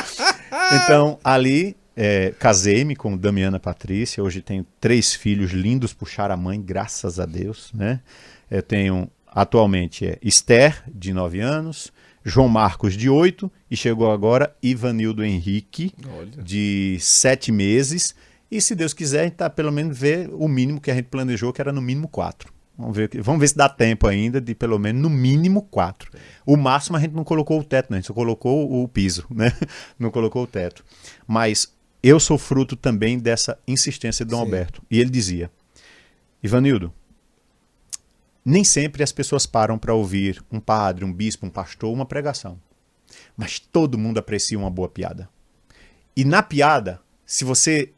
então, 0.82 1.18
ali, 1.22 1.76
é, 1.96 2.34
casei-me 2.38 2.96
com 2.96 3.16
Damiana 3.16 3.60
Patrícia. 3.60 4.22
Hoje 4.22 4.42
tenho 4.42 4.66
três 4.80 5.14
filhos 5.14 5.52
lindos, 5.52 5.92
puxar 5.92 6.30
a 6.30 6.36
mãe, 6.36 6.60
graças 6.60 7.20
a 7.20 7.26
Deus. 7.26 7.70
Né? 7.72 8.00
Eu 8.50 8.62
tenho, 8.62 9.08
atualmente, 9.26 10.06
é 10.06 10.18
Esther, 10.22 10.82
de 10.92 11.12
9 11.12 11.40
anos, 11.40 11.92
João 12.24 12.48
Marcos, 12.48 12.94
de 12.94 13.08
8, 13.08 13.50
e 13.70 13.76
chegou 13.76 14.10
agora 14.10 14.54
Ivanildo 14.62 15.24
Henrique, 15.24 15.92
Olha. 16.16 16.42
de 16.42 16.96
7 17.00 17.52
meses. 17.52 18.14
E 18.50 18.60
se 18.60 18.74
Deus 18.74 18.92
quiser, 18.92 19.20
a 19.20 19.24
gente 19.24 19.34
tá 19.34 19.50
pelo 19.50 19.72
menos 19.72 19.96
ver 19.96 20.28
o 20.32 20.48
mínimo 20.48 20.80
que 20.80 20.90
a 20.90 20.94
gente 20.94 21.06
planejou, 21.06 21.52
que 21.52 21.60
era 21.60 21.72
no 21.72 21.82
mínimo 21.82 22.08
4. 22.08 22.54
Vamos 22.76 22.96
ver, 22.96 23.08
vamos 23.22 23.40
ver 23.40 23.48
se 23.48 23.56
dá 23.56 23.68
tempo 23.68 24.06
ainda 24.08 24.40
de 24.40 24.52
pelo 24.52 24.78
menos 24.80 25.00
no 25.00 25.08
mínimo 25.08 25.62
quatro. 25.62 26.10
O 26.44 26.56
máximo 26.56 26.96
a 26.96 27.00
gente 27.00 27.14
não 27.14 27.22
colocou 27.22 27.60
o 27.60 27.64
teto, 27.64 27.90
né? 27.90 27.98
a 27.98 28.00
gente 28.00 28.08
só 28.08 28.12
colocou 28.12 28.82
o 28.82 28.88
piso, 28.88 29.24
né? 29.30 29.52
Não 29.96 30.10
colocou 30.10 30.42
o 30.42 30.46
teto. 30.46 30.84
Mas 31.26 31.72
eu 32.08 32.20
sou 32.20 32.36
fruto 32.38 32.76
também 32.76 33.18
dessa 33.18 33.58
insistência 33.66 34.24
de 34.24 34.30
Dom 34.30 34.38
Sim. 34.38 34.42
Alberto. 34.44 34.82
E 34.90 35.00
ele 35.00 35.10
dizia: 35.10 35.50
Ivanildo, 36.42 36.92
nem 38.44 38.62
sempre 38.64 39.02
as 39.02 39.12
pessoas 39.12 39.46
param 39.46 39.78
para 39.78 39.94
ouvir 39.94 40.42
um 40.52 40.60
padre, 40.60 41.04
um 41.04 41.12
bispo, 41.12 41.46
um 41.46 41.50
pastor, 41.50 41.92
uma 41.92 42.04
pregação. 42.04 42.60
Mas 43.36 43.58
todo 43.58 43.98
mundo 43.98 44.18
aprecia 44.18 44.58
uma 44.58 44.70
boa 44.70 44.88
piada. 44.88 45.28
E 46.16 46.24
na 46.24 46.42
piada, 46.42 47.00
se 47.24 47.44
você 47.44 47.90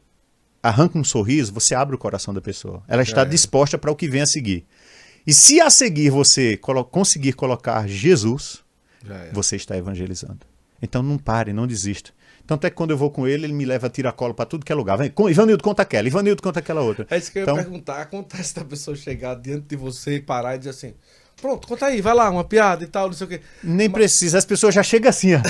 arranca 0.63 0.97
um 0.97 1.03
sorriso, 1.03 1.53
você 1.53 1.75
abre 1.75 1.95
o 1.95 1.99
coração 1.99 2.33
da 2.33 2.41
pessoa. 2.41 2.83
Ela 2.87 3.01
está 3.03 3.21
É. 3.21 3.25
disposta 3.25 3.77
para 3.77 3.91
o 3.91 3.95
que 3.95 4.07
vem 4.07 4.21
a 4.21 4.25
seguir. 4.25 4.65
E 5.25 5.33
se 5.33 5.59
a 5.59 5.69
seguir 5.69 6.09
você 6.09 6.55
colo- 6.57 6.85
conseguir 6.85 7.33
colocar 7.33 7.85
Jesus, 7.87 8.63
é. 9.07 9.31
você 9.33 9.55
está 9.57 9.77
evangelizando. 9.77 10.39
Então 10.81 11.03
não 11.03 11.17
pare, 11.17 11.51
não 11.53 11.67
desista. 11.67 12.11
Tanto 12.47 12.65
é 12.65 12.69
que 12.69 12.75
quando 12.77 12.91
eu 12.91 12.97
vou 12.97 13.11
com 13.11 13.27
ele, 13.27 13.45
ele 13.45 13.53
me 13.53 13.65
leva 13.65 13.87
a 13.87 13.89
tiracolo 13.89 14.33
para 14.33 14.45
tudo 14.45 14.65
que 14.65 14.71
é 14.71 14.75
lugar. 14.75 14.97
Vem, 14.97 15.09
com- 15.11 15.29
Ivanildo, 15.29 15.61
conta 15.61 15.81
aquela. 15.81 16.07
Ivanildo, 16.07 16.41
conta 16.41 16.59
aquela 16.59 16.79
outra. 16.81 17.05
É 17.09 17.17
isso 17.17 17.29
que 17.31 17.39
eu 17.39 17.41
ia 17.41 17.43
Então- 17.43 17.55
perguntar. 17.57 18.01
Acontece 18.01 18.55
da 18.55 18.63
pessoa 18.63 18.95
chegar 18.95 19.35
diante 19.35 19.65
de 19.67 19.75
você 19.75 20.15
e 20.15 20.21
parar 20.21 20.55
e 20.55 20.57
dizer 20.59 20.69
assim: 20.69 20.93
Pronto, 21.41 21.67
conta 21.67 21.87
aí, 21.87 22.01
vai 22.01 22.13
lá, 22.15 22.29
uma 22.29 22.43
piada 22.45 22.83
e 22.83 22.87
tal, 22.87 23.07
não 23.07 23.13
sei 23.13 23.25
o 23.27 23.29
quê. 23.29 23.41
Nem 23.63 23.89
precisa, 23.89 24.37
as 24.37 24.45
pessoas 24.45 24.73
já 24.73 24.81
chegam 24.81 25.09
assim, 25.09 25.35
ó. 25.35 25.41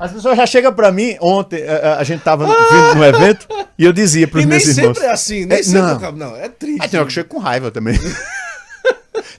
As 0.00 0.10
pessoas 0.12 0.36
já 0.36 0.44
chegam 0.46 0.72
para 0.74 0.90
mim. 0.90 1.16
Ontem 1.20 1.62
a, 1.62 1.98
a- 1.98 2.04
gente 2.04 2.22
tava 2.24 2.44
no, 2.44 2.52
vindo 2.52 2.94
no 2.96 3.04
evento 3.04 3.46
e 3.78 3.84
eu 3.84 3.92
dizia 3.92 4.26
para 4.26 4.38
os 4.38 4.44
E 4.44 4.46
nem 4.48 4.58
meus 4.58 4.76
irmãos. 4.76 4.94
sempre 4.96 5.08
é 5.08 5.12
assim, 5.12 5.46
nem 5.46 5.58
É, 5.58 5.62
sempre. 5.62 5.80
não. 5.82 5.96
acaba- 5.96 6.18
Não, 6.18 6.36
é 6.36 6.48
triste. 6.48 6.82
Aí 6.82 6.88
tem 6.88 6.98
hora 6.98 7.06
que 7.06 7.14
chega 7.14 7.28
com 7.28 7.38
raiva 7.38 7.70
também. 7.70 7.96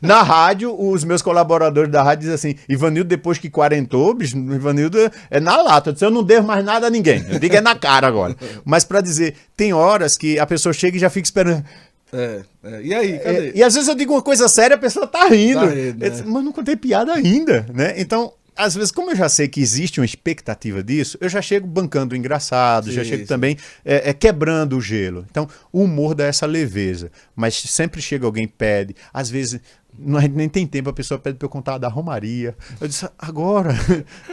Na 0.02 0.22
rádio, 0.22 0.76
os 0.80 1.04
meus 1.04 1.22
colaboradores 1.22 1.92
da 1.92 2.04
rádio 2.04 2.30
dizem 2.30 2.36
assim: 2.36 2.56
Ivanildo, 2.68 3.10
depois 3.10 3.38
que 3.38 3.50
quarentou, 3.50 4.14
bicho, 4.14 4.38
Ivanildo 4.38 4.98
é 5.30 5.40
na 5.40 5.62
lata. 5.62 5.90
Eu, 5.90 5.94
disse, 5.94 6.06
eu 6.06 6.12
não 6.12 6.24
devo 6.24 6.48
mais 6.48 6.64
nada 6.64 6.88
a 6.88 6.90
ninguém. 6.90 7.26
Eu 7.30 7.40
digo 7.40 7.56
é 7.56 7.62
na 7.62 7.76
cara 7.76 8.08
agora. 8.08 8.36
Mas 8.64 8.84
para 8.84 9.02
dizer, 9.02 9.36
tem 9.56 9.74
horas 9.74 10.18
que 10.18 10.38
a 10.40 10.46
pessoa 10.46 10.74
chega 10.74 10.98
e 10.98 11.00
já 11.00 11.10
fica 11.10 11.26
esperando. 11.26 11.64
É, 12.12 12.42
é. 12.64 12.82
E 12.84 12.94
aí, 12.94 13.20
cadê? 13.20 13.50
É, 13.50 13.52
e 13.56 13.64
às 13.64 13.74
vezes 13.74 13.90
eu 13.90 13.96
digo 13.96 14.14
uma 14.14 14.22
coisa 14.22 14.48
séria, 14.48 14.76
a 14.76 14.80
pessoa 14.80 15.08
tá 15.08 15.28
rindo. 15.28 15.62
Tá 15.62 15.66
rindo, 15.66 16.06
Eu 16.06 16.12
né? 16.12 16.24
Mas 16.26 16.44
não 16.44 16.52
contei 16.52 16.76
piada 16.76 17.12
ainda, 17.12 17.66
né? 17.74 17.96
Então, 17.98 18.34
às 18.56 18.76
vezes, 18.76 18.92
como 18.92 19.12
eu 19.12 19.16
já 19.16 19.28
sei 19.30 19.48
que 19.48 19.60
existe 19.62 20.00
uma 20.00 20.06
expectativa 20.06 20.84
disso, 20.84 21.18
eu 21.20 21.30
já 21.30 21.42
chego 21.42 21.68
bancando 21.68 22.14
o 22.14 22.18
engraçado, 22.18 22.92
já 22.92 23.04
Sim, 23.04 23.10
chego 23.10 23.22
sim. 23.24 23.28
também 23.28 23.58
é, 23.84 24.10
é, 24.10 24.14
quebrando 24.14 24.78
o 24.78 24.82
gelo. 24.82 25.26
Então, 25.30 25.48
o 25.72 25.84
humor 25.84 26.14
dá 26.16 26.26
essa 26.26 26.46
leveza. 26.46 27.12
Mas 27.36 27.56
sempre 27.56 28.02
chega 28.02 28.26
alguém 28.26 28.48
pede, 28.48 28.96
às 29.14 29.30
vezes. 29.30 29.60
Não, 29.98 30.20
gente 30.20 30.34
nem 30.34 30.50
tem 30.50 30.66
tempo, 30.66 30.90
a 30.90 30.94
pessoa 30.94 31.20
pede 31.20 31.38
pra 31.38 31.46
eu 31.46 31.50
contar 31.50 31.78
da 31.78 31.88
Romaria. 31.88 32.56
Eu 32.82 32.88
disse, 32.88 33.08
agora, 33.18 33.76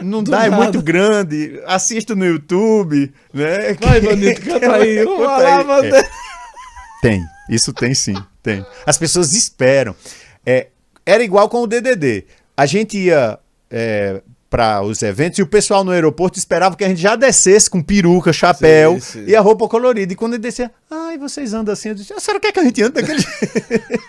não 0.01 0.23
Do 0.23 0.31
dá, 0.31 0.45
é 0.45 0.49
nada. 0.49 0.63
muito 0.63 0.81
grande. 0.81 1.61
Assisto 1.67 2.15
no 2.15 2.25
YouTube, 2.25 3.13
né? 3.31 3.73
Vai, 3.75 3.97
Ivanildo, 3.99 4.41
canta 4.41 4.75
aí. 4.75 5.03
Vamos 5.03 5.21
lá, 5.21 5.59
aí. 5.59 5.63
mano. 5.65 5.95
É. 5.95 6.09
Tem, 7.01 7.23
isso 7.49 7.71
tem 7.73 7.93
sim, 7.93 8.15
tem. 8.41 8.65
As 8.85 8.97
pessoas 8.97 9.33
esperam. 9.33 9.95
É, 10.45 10.67
era 11.05 11.23
igual 11.23 11.47
com 11.47 11.61
o 11.61 11.67
DDD. 11.67 12.25
A 12.57 12.65
gente 12.65 12.97
ia 12.97 13.39
é, 13.71 14.21
para 14.49 14.81
os 14.81 15.01
eventos 15.01 15.39
e 15.39 15.41
o 15.41 15.47
pessoal 15.47 15.83
no 15.83 15.91
aeroporto 15.91 16.37
esperava 16.37 16.75
que 16.75 16.83
a 16.83 16.89
gente 16.89 17.01
já 17.01 17.15
descesse 17.15 17.69
com 17.69 17.81
peruca, 17.81 18.33
chapéu 18.33 18.95
Sim, 18.95 18.99
sim. 18.99 19.25
e 19.27 19.35
a 19.35 19.39
roupa 19.39 19.67
colorida. 19.67 20.11
E 20.11 20.15
quando 20.15 20.33
ele 20.33 20.41
descia, 20.41 20.69
ai, 20.89 21.17
vocês 21.17 21.53
andam 21.53 21.71
assim, 21.71 21.89
eu 21.89 21.95
disse, 21.95 22.11
a 22.11 22.19
senhora 22.19 22.39
quer 22.41 22.51
que 22.51 22.59
a 22.59 22.63
gente 22.63 22.83
ande 22.83 22.93
daquele? 22.93 23.23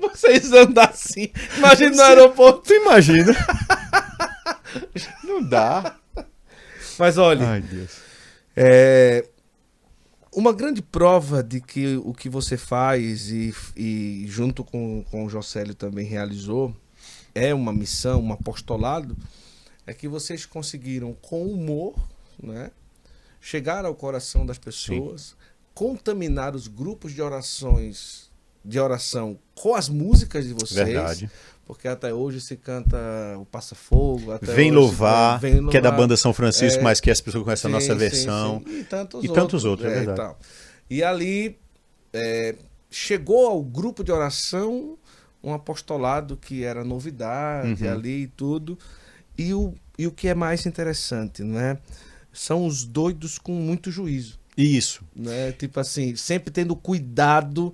Vocês 0.00 0.52
andam 0.52 0.84
assim. 0.84 1.30
Imagina 1.58 1.96
no 1.96 2.02
aeroporto. 2.02 2.62
Tu 2.62 2.74
imagina? 2.74 3.36
Não 5.22 5.42
dá. 5.42 5.96
Mas 6.98 7.18
olha, 7.18 7.46
Ai, 7.46 7.60
Deus. 7.60 7.90
É, 8.56 9.26
uma 10.32 10.52
grande 10.52 10.80
prova 10.80 11.42
de 11.42 11.60
que 11.60 11.96
o 12.04 12.14
que 12.14 12.28
você 12.28 12.56
faz 12.56 13.30
e, 13.30 13.54
e 13.76 14.24
junto 14.28 14.64
com, 14.64 15.04
com 15.10 15.24
o 15.24 15.28
Jocélio 15.28 15.74
também 15.74 16.06
realizou 16.06 16.74
é 17.36 17.52
uma 17.54 17.72
missão, 17.72 18.20
um 18.22 18.32
apostolado, 18.32 19.16
é 19.86 19.92
que 19.92 20.08
vocês 20.08 20.46
conseguiram 20.46 21.12
com 21.20 21.46
humor, 21.46 21.94
né, 22.42 22.70
chegar 23.40 23.84
ao 23.84 23.94
coração 23.94 24.44
das 24.46 24.58
pessoas, 24.58 25.36
contaminar 25.74 26.56
os 26.56 26.66
grupos 26.66 27.12
de 27.12 27.20
orações 27.22 28.30
de 28.64 28.80
oração 28.80 29.38
com 29.54 29.74
as 29.74 29.88
músicas 29.88 30.44
de 30.46 30.52
vocês. 30.54 30.88
Verdade. 30.88 31.30
Porque 31.66 31.86
até 31.88 32.14
hoje 32.14 32.40
se 32.40 32.56
canta 32.56 32.96
o 33.38 33.44
Passa 33.44 33.74
Fogo. 33.74 34.32
até 34.32 34.46
Vem 34.54 34.70
louvar, 34.70 35.38
Vem 35.40 35.66
que 35.68 35.76
é 35.76 35.80
da 35.80 35.88
Louvar. 35.90 35.92
banda 36.06 36.16
São 36.16 36.32
Francisco, 36.32 36.80
É. 36.80 36.82
mas 36.82 37.00
que 37.00 37.10
as 37.10 37.20
pessoas 37.20 37.44
conhecem 37.44 37.68
a 37.68 37.72
nossa 37.72 37.92
Sim, 37.92 37.98
versão. 37.98 38.62
sim, 38.64 38.72
sim. 38.72 38.80
E 38.80 38.84
tantos 38.84 39.24
E 39.24 39.28
outros. 39.28 39.42
tantos 39.44 39.64
outros, 39.64 39.88
é 39.88 39.90
e 39.90 39.94
verdade. 39.96 40.16
tal. 40.16 40.38
E 40.88 41.02
ali 41.02 41.58
é, 42.12 42.54
chegou 42.90 43.46
ao 43.48 43.62
grupo 43.62 44.02
de 44.04 44.10
oração 44.12 44.96
um 45.46 45.54
apostolado 45.54 46.36
que 46.36 46.64
era 46.64 46.84
novidade 46.84 47.84
Uhum. 47.84 47.92
ali 47.92 48.22
e 48.24 48.26
tudo. 48.26 48.76
E 49.38 49.54
o, 49.54 49.74
e 49.98 50.06
o 50.06 50.10
que 50.10 50.28
é 50.28 50.34
mais 50.34 50.66
interessante, 50.66 51.42
né? 51.44 51.78
São 52.32 52.66
os 52.66 52.84
doidos 52.84 53.38
com 53.38 53.52
muito 53.52 53.90
juízo. 53.90 54.38
Isso. 54.56 55.02
né? 55.14 55.52
Tipo 55.52 55.78
assim, 55.80 56.16
sempre 56.16 56.50
tendo 56.50 56.74
cuidado 56.74 57.72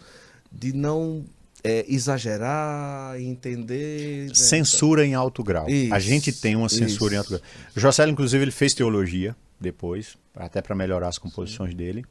de 0.51 0.73
não 0.73 1.25
é, 1.65 1.85
exagerar, 1.89 3.19
entender. 3.21 4.29
né? 4.29 4.35
Censura 4.35 5.07
em 5.07 5.15
alto 5.15 5.43
grau. 5.43 5.67
a 5.67 5.71
Isso, 5.71 6.01
gente 6.01 6.33
tem 6.33 6.57
uma 6.57 6.69
censura 6.69 7.15
em 7.15 7.19
alto 7.19 7.35
isso. 7.35 7.43
grau. 7.43 7.71
José, 7.77 8.09
inclusive, 8.09 8.43
ele 8.45 8.51
fez 8.51 8.75
teologia 8.75 9.35
depois, 9.61 10.17
até 10.35 10.63
para 10.63 10.75
melhorar 10.75 11.09
as 11.09 11.19
composições 11.19 11.75
dele. 11.75 12.05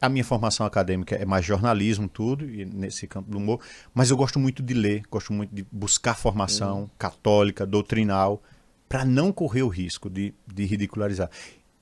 A 0.00 0.08
minha 0.08 0.24
formação 0.24 0.66
acadêmica 0.66 1.14
é 1.14 1.24
mais 1.24 1.44
jornalismo, 1.44 2.08
tudo, 2.08 2.48
e 2.48 2.64
nesse 2.64 3.06
campo 3.06 3.30
do 3.30 3.38
humor. 3.38 3.60
Mas 3.94 4.10
eu 4.10 4.16
gosto 4.16 4.38
muito 4.38 4.62
de 4.62 4.74
ler, 4.74 5.02
gosto 5.10 5.32
muito 5.32 5.54
de 5.54 5.64
buscar 5.70 6.14
formação 6.14 6.90
católica, 6.98 7.64
doutrinal, 7.64 8.42
para 8.88 9.04
não 9.04 9.30
correr 9.32 9.62
o 9.62 9.68
risco 9.68 10.08
de, 10.10 10.34
de 10.52 10.64
ridicularizar. 10.64 11.30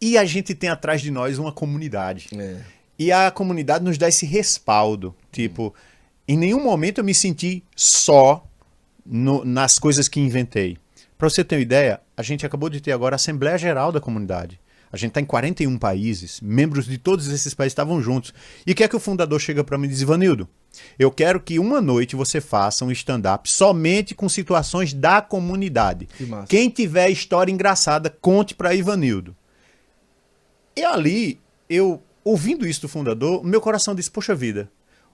E 0.01 0.19
a 0.19 0.25
gente 0.25 0.55
tem 0.55 0.69
atrás 0.69 1.01
de 1.01 1.11
nós 1.11 1.39
uma 1.39 1.53
comunidade. 1.53 2.29
É. 2.37 2.61
E 2.99 3.11
a 3.13 3.31
comunidade 3.31 3.85
nos 3.85 3.97
dá 3.97 4.09
esse 4.09 4.27
respaldo. 4.27 5.15
Tipo, 5.33 5.75
em 6.29 6.37
nenhum 6.37 6.63
momento 6.63 6.99
eu 6.99 7.05
me 7.05 7.15
senti 7.15 7.63
só 7.75 8.47
no- 9.05 9.45
nas 9.45 9.79
coisas 9.79 10.09
que 10.09 10.21
inventei. 10.21 10.77
Para 11.17 11.31
você 11.31 11.43
ter 11.45 11.57
uma 11.57 11.63
ideia, 11.63 12.01
a 12.17 12.23
gente 12.23 12.45
acabou 12.45 12.69
de 12.69 12.81
ter 12.81 12.93
agora 12.93 13.15
a 13.15 13.17
Assembleia 13.17 13.57
Geral 13.57 13.91
da 13.91 14.01
Comunidade. 14.01 14.61
A 14.93 14.97
gente 14.97 15.11
está 15.11 15.21
em 15.21 15.25
41 15.25 15.79
países, 15.79 16.41
membros 16.41 16.87
de 16.87 16.99
todos 16.99 17.29
esses 17.29 17.55
países 17.55 17.73
estavam 17.73 18.01
juntos. 18.01 18.33
E 18.67 18.73
o 18.73 18.75
que 18.75 18.85
é 18.85 18.89
que 18.89 18.97
o 18.97 19.01
fundador 19.01 19.41
chega 19.41 19.65
para 19.65 19.77
mim 19.77 19.87
e 19.87 19.91
diz, 19.91 20.01
Ivanildo? 20.01 20.49
Eu 20.99 21.11
quero 21.11 21.41
que 21.41 21.59
uma 21.59 21.81
noite 21.81 22.17
você 22.17 22.41
faça 22.41 22.85
um 22.85 22.91
stand-up 22.91 23.51
somente 23.51 24.15
com 24.15 24.29
situações 24.29 24.93
da 24.93 25.21
comunidade. 25.21 26.07
Que. 26.07 26.27
Quem 26.49 26.69
tiver 26.69 27.11
história 27.11 27.51
engraçada, 27.51 28.11
conte 28.11 28.55
para 28.55 28.75
Ivanildo. 28.75 29.35
E 30.77 30.85
ali, 30.85 31.41
eu, 31.69 32.03
ouvindo 32.23 32.67
isso 32.67 32.83
do 32.83 32.89
fundador, 32.89 33.43
meu 33.43 33.61
coração 33.61 33.95
disse: 33.95 34.11
Poxa 34.11 34.35
vida, 34.35 34.71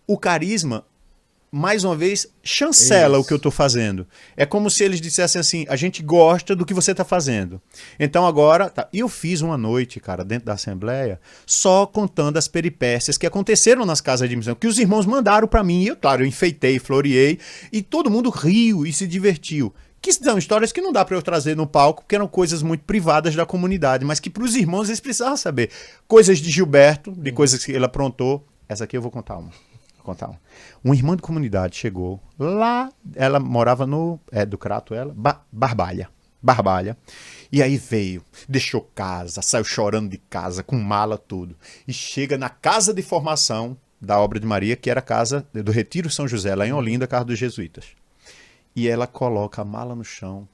o 0.07 0.19
carisma, 0.19 0.85
mais 1.55 1.85
uma 1.85 1.95
vez, 1.95 2.27
chancela 2.43 3.19
Isso. 3.19 3.21
o 3.23 3.27
que 3.27 3.33
eu 3.35 3.37
estou 3.37 3.53
fazendo. 3.53 4.07
É 4.35 4.47
como 4.47 4.71
se 4.71 4.83
eles 4.83 5.03
dissessem 5.03 5.39
assim: 5.39 5.67
a 5.69 5.77
gente 5.77 6.03
gosta 6.03 6.57
do 6.57 6.65
que 6.65 6.73
você 6.73 6.93
está 6.93 7.05
fazendo. 7.05 7.61
Então 8.01 8.27
agora. 8.27 8.71
Tá. 8.71 8.89
E 8.91 9.01
eu 9.01 9.09
fiz 9.09 9.43
uma 9.43 9.59
noite, 9.59 10.01
cara, 10.01 10.25
dentro 10.25 10.47
da 10.47 10.55
Assembleia, 10.55 11.21
só 11.45 11.85
contando 11.85 12.39
as 12.39 12.49
peripécias 12.49 13.19
que 13.19 13.27
aconteceram 13.27 13.85
nas 13.85 14.01
casas 14.01 14.31
de 14.31 14.35
missão, 14.35 14.55
que 14.55 14.67
os 14.67 14.79
irmãos 14.79 15.05
mandaram 15.05 15.47
para 15.47 15.63
mim. 15.63 15.83
E 15.83 15.89
eu, 15.89 15.97
claro, 15.97 16.23
eu 16.23 16.27
enfeitei, 16.27 16.79
floreei, 16.79 17.39
e 17.71 17.83
todo 17.83 18.11
mundo 18.11 18.31
riu 18.31 18.87
e 18.87 18.93
se 18.93 19.07
divertiu. 19.07 19.75
Que 20.01 20.11
são 20.11 20.39
histórias 20.39 20.73
que 20.73 20.81
não 20.81 20.91
dá 20.91 21.05
para 21.05 21.17
eu 21.17 21.23
trazer 21.23 21.55
no 21.55 21.67
palco, 21.67 22.03
porque 22.03 22.15
eram 22.15 22.27
coisas 22.27 22.63
muito 22.63 22.83
privadas 22.85 23.37
da 23.37 23.45
comunidade, 23.45 24.07
mas 24.07 24.19
que 24.19 24.31
para 24.31 24.43
os 24.43 24.57
irmãos 24.57 24.89
eles 24.89 25.01
precisavam 25.01 25.37
saber. 25.37 25.71
Coisas 26.09 26.39
de 26.39 26.51
Gilberto, 26.51 27.13
de 27.13 27.31
coisas 27.31 27.63
que 27.63 27.73
ele 27.73 27.85
aprontou. 27.85 28.45
Essa 28.67 28.85
aqui 28.85 28.97
eu 28.97 29.03
vou 29.03 29.11
contar 29.11 29.37
uma. 29.37 29.51
Contar 30.03 30.29
uma. 30.29 30.41
Uma 30.83 30.95
irmã 30.95 31.17
de 31.17 31.23
comunidade 31.23 31.77
chegou 31.77 32.21
lá, 32.39 32.91
ela 33.15 33.39
morava 33.39 33.87
no. 33.87 34.19
É 34.31 34.45
do 34.45 34.59
Crato, 34.59 34.95
ela? 34.95 35.13
Ba- 35.17 35.43
Barbalha. 35.51 36.09
Barbalha. 36.43 36.97
E 37.53 37.63
aí 37.63 37.77
veio, 37.77 38.23
deixou 38.49 38.81
casa, 38.95 39.41
saiu 39.43 39.63
chorando 39.65 40.11
de 40.11 40.19
casa, 40.19 40.63
com 40.63 40.77
mala, 40.77 41.17
tudo. 41.17 41.57
E 41.87 41.93
chega 41.93 42.37
na 42.37 42.49
casa 42.49 42.93
de 42.93 43.01
formação 43.03 43.77
da 44.01 44.19
obra 44.19 44.41
de 44.41 44.47
Maria, 44.47 44.75
que 44.75 44.91
era 44.91 44.99
a 44.99 45.03
casa 45.03 45.47
do 45.55 45.71
Retiro 45.71 46.11
São 46.11 46.27
José, 46.27 46.53
lá 46.57 46.67
em 46.67 46.73
Olinda, 46.73 47.07
casa 47.07 47.25
dos 47.27 47.39
Jesuítas. 47.39 47.85
E 48.75 48.89
ela 48.89 49.07
coloca 49.07 49.63
a 49.63 49.65
mala 49.65 49.95
no 49.95 50.03
chão, 50.03 50.49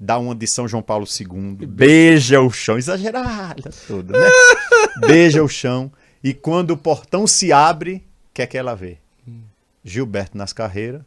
dá 0.00 0.18
uma 0.18 0.34
de 0.34 0.46
São 0.48 0.66
João 0.66 0.82
Paulo 0.82 1.06
II, 1.06 1.64
beija 1.66 2.40
o 2.40 2.50
chão, 2.50 2.76
exagerada 2.76 3.70
tudo, 3.86 4.12
né? 4.12 4.28
beija 5.06 5.44
o 5.44 5.48
chão, 5.48 5.92
e 6.24 6.34
quando 6.34 6.72
o 6.72 6.76
portão 6.76 7.26
se 7.26 7.52
abre, 7.52 8.04
que 8.34 8.42
é 8.42 8.46
que 8.46 8.58
ela 8.58 8.74
vê? 8.74 8.98
Gilberto 9.84 10.36
nas 10.36 10.52
carreiras, 10.52 11.02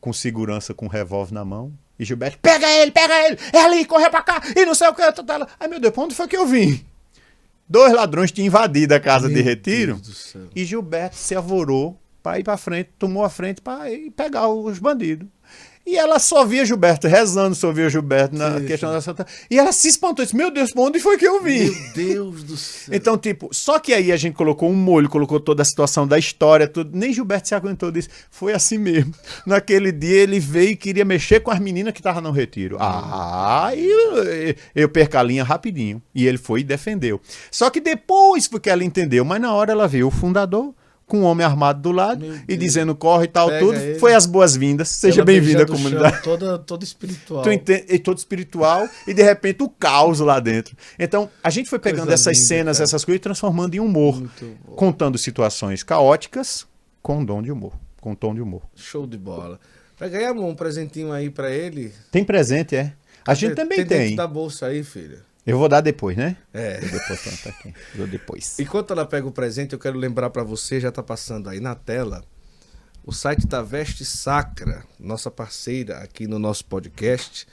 com 0.00 0.12
segurança, 0.12 0.74
com 0.74 0.86
um 0.86 0.88
revólver 0.88 1.32
na 1.32 1.44
mão, 1.44 1.72
e 1.98 2.04
Gilberto, 2.04 2.38
pega 2.40 2.68
ele, 2.68 2.90
pega 2.90 3.14
ele, 3.26 3.38
é 3.52 3.60
ali, 3.60 3.84
corre 3.84 4.10
pra 4.10 4.22
cá, 4.22 4.42
e 4.54 4.66
não 4.66 4.74
sei 4.74 4.88
o 4.88 4.94
que, 4.94 5.00
tá, 5.12 5.22
tá, 5.22 5.36
lá. 5.38 5.48
ai 5.58 5.68
meu 5.68 5.80
Deus, 5.80 5.94
pra 5.94 6.02
onde 6.02 6.14
foi 6.14 6.28
que 6.28 6.36
eu 6.36 6.46
vim? 6.46 6.84
Dois 7.66 7.92
ladrões 7.94 8.30
tinham 8.30 8.46
invadido 8.48 8.94
a 8.94 9.00
casa 9.00 9.28
de 9.28 9.34
Meu 9.36 9.44
retiro, 9.44 9.96
do 9.96 10.12
céu. 10.12 10.48
e 10.54 10.64
Gilberto 10.64 11.16
se 11.16 11.34
avorou 11.34 11.98
para 12.22 12.38
ir 12.38 12.44
para 12.44 12.56
frente, 12.58 12.90
tomou 12.98 13.24
a 13.24 13.30
frente 13.30 13.62
para 13.62 13.90
ir 13.90 14.10
pegar 14.10 14.48
os 14.48 14.78
bandidos. 14.78 15.26
E 15.86 15.98
ela 15.98 16.18
só 16.18 16.46
via 16.46 16.64
Gilberto 16.64 17.06
rezando, 17.06 17.54
só 17.54 17.70
via 17.70 17.90
Gilberto 17.90 18.34
na 18.34 18.58
Sim, 18.58 18.66
questão 18.66 18.90
da 18.90 19.02
Santa. 19.02 19.26
E 19.50 19.58
ela 19.58 19.70
se 19.70 19.86
espantou, 19.88 20.24
disse: 20.24 20.34
Meu 20.34 20.50
Deus, 20.50 20.72
onde 20.74 20.98
foi 20.98 21.18
que 21.18 21.26
eu 21.26 21.42
vim? 21.42 21.70
Meu 21.70 21.92
Deus 21.94 22.42
do 22.42 22.56
céu. 22.56 22.94
Então, 22.94 23.18
tipo, 23.18 23.50
só 23.52 23.78
que 23.78 23.92
aí 23.92 24.10
a 24.10 24.16
gente 24.16 24.34
colocou 24.34 24.70
um 24.70 24.74
molho, 24.74 25.10
colocou 25.10 25.38
toda 25.38 25.60
a 25.60 25.64
situação 25.64 26.06
da 26.06 26.18
história, 26.18 26.66
tudo. 26.66 26.96
Nem 26.96 27.12
Gilberto 27.12 27.48
se 27.48 27.54
aguentou 27.54 27.92
disso. 27.92 28.08
Foi 28.30 28.54
assim 28.54 28.78
mesmo. 28.78 29.12
Naquele 29.44 29.92
dia 29.92 30.22
ele 30.22 30.40
veio 30.40 30.70
e 30.70 30.76
queria 30.76 31.04
mexer 31.04 31.40
com 31.40 31.50
as 31.50 31.58
meninas 31.58 31.92
que 31.92 32.00
estavam 32.00 32.22
no 32.22 32.30
retiro. 32.30 32.78
Ah, 32.80 33.70
e 33.76 33.84
eu, 33.84 34.54
eu 34.74 34.88
perco 34.88 35.18
a 35.18 35.22
linha 35.22 35.44
rapidinho. 35.44 36.00
E 36.14 36.26
ele 36.26 36.38
foi 36.38 36.60
e 36.60 36.64
defendeu. 36.64 37.20
Só 37.50 37.68
que 37.68 37.80
depois 37.80 38.48
porque 38.48 38.70
ela 38.70 38.82
entendeu, 38.82 39.22
mas 39.22 39.40
na 39.40 39.52
hora 39.52 39.72
ela 39.72 39.86
viu 39.86 40.08
o 40.08 40.10
fundador 40.10 40.74
com 41.06 41.20
um 41.20 41.24
homem 41.24 41.44
armado 41.44 41.80
do 41.82 41.92
lado 41.92 42.24
e 42.48 42.56
dizendo 42.56 42.94
corre 42.94 43.24
e 43.24 43.28
tal, 43.28 43.48
Pega 43.48 43.60
tudo. 43.60 43.76
ele. 43.78 43.98
Foi 43.98 44.14
as 44.14 44.24
boas-vindas. 44.26 44.88
Seja 44.88 45.24
bem-vindo 45.24 45.62
à 45.62 45.66
comunidade. 45.66 46.14
chão, 46.16 46.22
Toda, 46.24 46.58
toda 46.58 46.82
espiritual. 46.84 47.42
Tu 47.42 47.52
entende? 47.52 47.84
E 47.88 47.98
todo 47.98 48.16
espiritual 48.18 48.88
e 49.06 49.12
de 49.12 49.22
repente 49.22 49.62
o 49.62 49.68
caos 49.68 50.20
lá 50.20 50.40
dentro. 50.40 50.76
Então, 50.98 51.28
a 51.42 51.50
gente 51.50 51.68
foi 51.68 51.78
pegando 51.78 52.06
Coisa 52.06 52.14
essas 52.14 52.36
linda, 52.38 52.48
cenas, 52.48 52.76
cara. 52.78 52.84
essas 52.84 53.04
coisas 53.04 53.18
e 53.18 53.22
transformando 53.22 53.74
em 53.74 53.80
humor, 53.80 54.22
contando 54.76 55.18
situações 55.18 55.82
caóticas 55.82 56.66
com 57.02 57.24
dom 57.24 57.42
de 57.42 57.52
humor, 57.52 57.74
com 58.00 58.14
tom 58.14 58.34
de 58.34 58.40
humor. 58.40 58.62
Show 58.74 59.06
de 59.06 59.18
bola. 59.18 59.60
Vai 59.98 60.08
ganhar 60.08 60.32
um 60.32 60.54
presentinho 60.54 61.12
aí 61.12 61.30
pra 61.30 61.50
ele. 61.50 61.92
Tem 62.10 62.24
presente, 62.24 62.74
é? 62.74 62.92
A 63.26 63.32
gente 63.34 63.54
também 63.54 63.78
dentro 63.78 63.96
tem. 63.96 64.16
da 64.16 64.26
bolsa 64.26 64.66
aí, 64.66 64.82
filha. 64.82 65.18
Eu 65.46 65.58
vou 65.58 65.68
dar 65.68 65.80
depois, 65.80 66.16
né? 66.16 66.36
É. 66.52 66.78
Eu 66.82 66.90
depois, 66.90 67.42
tá 67.42 67.50
aqui. 67.50 67.74
Dou 67.94 68.06
depois. 68.06 68.58
Enquanto 68.58 68.92
ela 68.92 69.04
pega 69.04 69.26
o 69.26 69.32
presente, 69.32 69.74
eu 69.74 69.78
quero 69.78 69.98
lembrar 69.98 70.30
pra 70.30 70.42
você, 70.42 70.80
já 70.80 70.90
tá 70.90 71.02
passando 71.02 71.50
aí 71.50 71.60
na 71.60 71.74
tela, 71.74 72.24
o 73.04 73.12
site 73.12 73.46
da 73.46 73.60
Veste 73.60 74.04
Sacra, 74.04 74.84
nossa 74.98 75.30
parceira 75.30 75.98
aqui 75.98 76.26
no 76.26 76.38
nosso 76.38 76.64
podcast. 76.64 77.46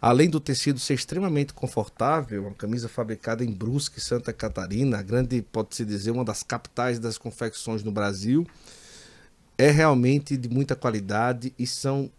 Além 0.00 0.30
do 0.30 0.38
tecido 0.38 0.78
ser 0.78 0.94
extremamente 0.94 1.52
confortável, 1.52 2.42
uma 2.42 2.54
camisa 2.54 2.88
fabricada 2.88 3.44
em 3.44 3.52
Brusque, 3.52 4.00
Santa 4.00 4.32
Catarina, 4.32 4.98
a 4.98 5.02
grande, 5.02 5.42
pode-se 5.42 5.84
dizer, 5.84 6.12
uma 6.12 6.24
das 6.24 6.44
capitais 6.44 6.98
das 7.00 7.18
confecções 7.18 7.82
no 7.82 7.90
Brasil, 7.90 8.46
é 9.58 9.70
realmente 9.70 10.36
de 10.36 10.48
muita 10.48 10.76
qualidade 10.76 11.52
e 11.58 11.66
são 11.66 12.10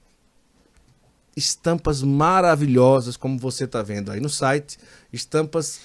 estampas 1.35 2.01
maravilhosas, 2.01 3.15
como 3.17 3.37
você 3.37 3.63
está 3.65 3.81
vendo 3.81 4.11
aí 4.11 4.19
no 4.19 4.29
site, 4.29 4.77
estampas 5.11 5.81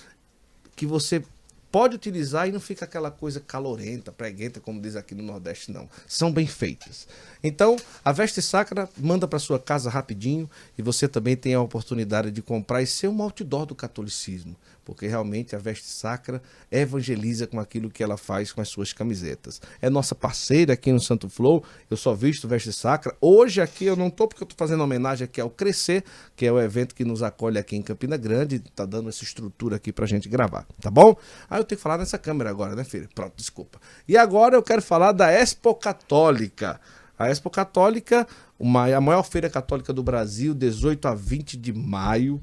que 0.75 0.87
você 0.87 1.23
pode 1.71 1.95
utilizar 1.95 2.49
e 2.49 2.53
não 2.53 2.61
fica 2.61 2.85
aquela 2.85 3.11
coisa 3.11 3.39
calorenta, 3.39 4.11
preguenta, 4.11 4.61
como 4.61 4.81
diz 4.81 4.97
aqui 4.97 5.15
no 5.15 5.23
Nordeste, 5.23 5.71
não. 5.71 5.89
São 6.07 6.33
bem 6.33 6.47
feitas. 6.47 7.07
Então, 7.43 7.77
a 8.05 8.13
Veste 8.13 8.41
Sacra 8.41 8.89
manda 8.97 9.29
para 9.29 9.39
sua 9.39 9.59
casa 9.59 9.91
rapidinho 9.91 10.49
e 10.79 10.83
você 10.83 11.07
também 11.07 11.37
tem 11.37 11.55
a 11.55 11.61
oportunidade 11.61 12.31
de 12.31 12.41
comprar 12.41 12.83
e 12.83 12.87
ser 12.87 13.09
um 13.09 13.21
outdoor 13.21 13.67
do 13.67 13.75
catolicismo, 13.75 14.57
porque 14.87 15.09
realmente 15.09 15.57
a 15.57 15.59
Veste 15.59 15.89
Sacra 15.89 16.41
evangeliza 16.71 17.45
com 17.45 17.59
aquilo 17.59 17.91
que 17.91 18.05
ela 18.05 18.17
faz 18.17 18.53
com 18.53 18.61
as 18.61 18.69
suas 18.69 18.93
camisetas. 18.93 19.61
É 19.83 19.91
nossa 19.91 20.15
parceira 20.15 20.75
aqui 20.75 20.93
no 20.93 21.01
Santo 21.01 21.29
Flow, 21.29 21.65
eu 21.91 21.97
só 21.97 22.15
visto 22.15 22.47
Veste 22.47 22.73
Sacra. 22.73 23.15
Hoje 23.21 23.61
aqui 23.61 23.85
eu 23.85 23.97
não 23.97 24.09
tô 24.09 24.29
porque 24.29 24.45
eu 24.45 24.47
tô 24.47 24.55
fazendo 24.57 24.85
homenagem 24.85 25.25
aqui 25.25 25.41
ao 25.41 25.51
Crescer, 25.51 26.05
que 26.37 26.47
é 26.47 26.53
o 26.53 26.61
evento 26.61 26.95
que 26.95 27.05
nos 27.05 27.21
acolhe 27.21 27.59
aqui 27.59 27.75
em 27.75 27.83
Campina 27.83 28.17
Grande, 28.17 28.61
tá 28.61 28.87
dando 28.87 29.09
essa 29.09 29.25
estrutura 29.25 29.75
aqui 29.75 29.93
pra 29.93 30.07
gente 30.07 30.29
gravar, 30.29 30.65
tá 30.81 30.91
bom? 30.91 31.17
Aí 31.51 31.59
eu 31.59 31.65
tenho 31.65 31.77
que 31.77 31.83
falar 31.83 31.99
nessa 31.99 32.17
câmera 32.17 32.49
agora, 32.49 32.77
né, 32.77 32.85
filho? 32.85 33.09
Pronto, 33.13 33.35
desculpa. 33.37 33.81
E 34.07 34.17
agora 34.17 34.55
eu 34.55 34.63
quero 34.63 34.81
falar 34.81 35.11
da 35.11 35.33
Expo 35.33 35.75
Católica. 35.75 36.81
A 37.19 37.29
Expo 37.29 37.51
Católica, 37.51 38.25
uma, 38.57 38.95
a 38.95 39.01
maior 39.01 39.25
feira 39.25 39.51
católica 39.51 39.93
do 39.93 40.03
Brasil, 40.03 40.55
18 40.55 41.09
a 41.09 41.15
20 41.15 41.57
de 41.57 41.73
maio. 41.73 42.41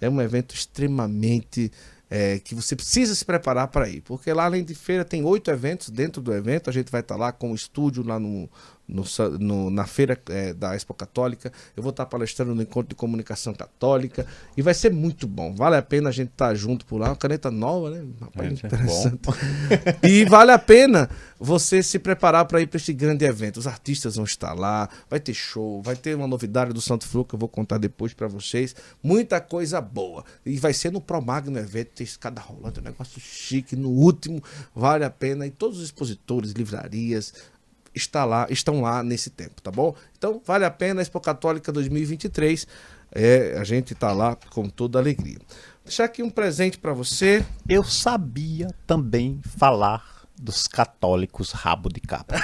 É 0.00 0.08
um 0.08 0.20
evento 0.20 0.54
extremamente 0.54 1.70
é, 2.08 2.38
que 2.38 2.54
você 2.54 2.76
precisa 2.76 3.14
se 3.14 3.24
preparar 3.24 3.68
para 3.68 3.88
ir, 3.88 4.00
porque 4.02 4.32
lá 4.32 4.44
além 4.44 4.64
de 4.64 4.74
feira 4.74 5.04
tem 5.04 5.24
oito 5.24 5.50
eventos 5.50 5.90
dentro 5.90 6.22
do 6.22 6.32
evento. 6.32 6.70
A 6.70 6.72
gente 6.72 6.90
vai 6.90 7.00
estar 7.00 7.16
lá 7.16 7.32
com 7.32 7.52
o 7.52 7.54
estúdio 7.54 8.06
lá 8.06 8.18
no, 8.18 8.48
no 8.88 9.04
no- 9.38 9.70
na 9.70 9.86
feira 9.86 10.20
é, 10.30 10.52
da 10.54 10.74
Expo 10.76 10.94
Católica. 10.94 11.52
Eu 11.76 11.82
vou 11.82 11.90
estar 11.90 12.06
palestrando 12.06 12.54
no 12.54 12.62
Encontro 12.62 12.88
de 12.90 12.94
Comunicação 12.94 13.52
Católica. 13.54 14.26
E 14.56 14.62
vai 14.62 14.74
ser 14.74 14.92
muito 14.92 15.26
bom. 15.26 15.54
Vale 15.54 15.76
a 15.76 15.82
pena 15.82 16.08
a 16.08 16.12
gente 16.12 16.30
estar 16.30 16.54
junto 16.54 16.86
por 16.86 16.98
lá. 16.98 17.08
Uma 17.08 17.16
caneta 17.16 17.50
nova, 17.50 17.90
né? 17.90 18.04
Rapaz, 18.20 18.48
É, 18.48 18.52
isso 18.52 18.66
é 18.66 18.68
interessante. 18.68 19.20
e 20.06 20.24
vale 20.26 20.52
a 20.52 20.58
pena 20.58 21.08
você 21.38 21.82
se 21.82 21.98
preparar 21.98 22.44
para 22.46 22.60
ir 22.60 22.66
para 22.66 22.76
este 22.76 22.92
grande 22.92 23.24
evento. 23.24 23.58
Os 23.58 23.66
artistas 23.66 24.16
vão 24.16 24.24
estar 24.24 24.54
lá, 24.54 24.88
vai 25.10 25.18
ter 25.20 25.34
show, 25.34 25.82
vai 25.82 25.96
ter 25.96 26.14
uma 26.14 26.26
novidade 26.26 26.72
do 26.72 26.80
Santo 26.80 27.06
Flu 27.06 27.24
que 27.24 27.34
eu 27.34 27.38
vou 27.38 27.48
contar 27.48 27.78
depois 27.78 28.14
para 28.14 28.28
vocês. 28.28 28.74
Muita 29.02 29.40
coisa 29.40 29.80
boa. 29.80 30.24
E 30.44 30.56
vai 30.58 30.72
ser 30.72 30.90
no 30.92 31.00
Promagno 31.00 31.58
evento, 31.58 31.90
tem 31.96 32.04
escada 32.04 32.40
rolante, 32.40 32.80
um 32.80 32.82
negócio 32.82 33.20
chique. 33.20 33.74
No 33.76 33.90
último, 33.90 34.42
vale 34.74 35.04
a 35.04 35.10
pena. 35.10 35.46
E 35.46 35.50
todos 35.50 35.78
os 35.78 35.84
expositores, 35.84 36.52
livrarias, 36.52 37.34
está 37.96 38.24
lá, 38.24 38.46
estão 38.50 38.82
lá 38.82 39.02
nesse 39.02 39.30
tempo, 39.30 39.60
tá 39.62 39.70
bom? 39.70 39.94
Então, 40.16 40.40
vale 40.44 40.64
a 40.64 40.70
pena, 40.70 41.00
Expo 41.00 41.20
Católica 41.20 41.72
2023. 41.72 42.66
É, 43.12 43.56
a 43.58 43.64
gente 43.64 43.94
tá 43.94 44.12
lá 44.12 44.36
com 44.50 44.68
toda 44.68 44.98
alegria. 44.98 45.38
Deixar 45.84 46.04
aqui 46.04 46.22
um 46.22 46.30
presente 46.30 46.78
para 46.78 46.92
você. 46.92 47.44
Eu 47.68 47.82
sabia 47.82 48.68
também 48.86 49.40
falar 49.56 50.04
dos 50.38 50.66
católicos 50.66 51.52
rabo 51.52 51.88
de 51.88 52.00
capa. 52.00 52.34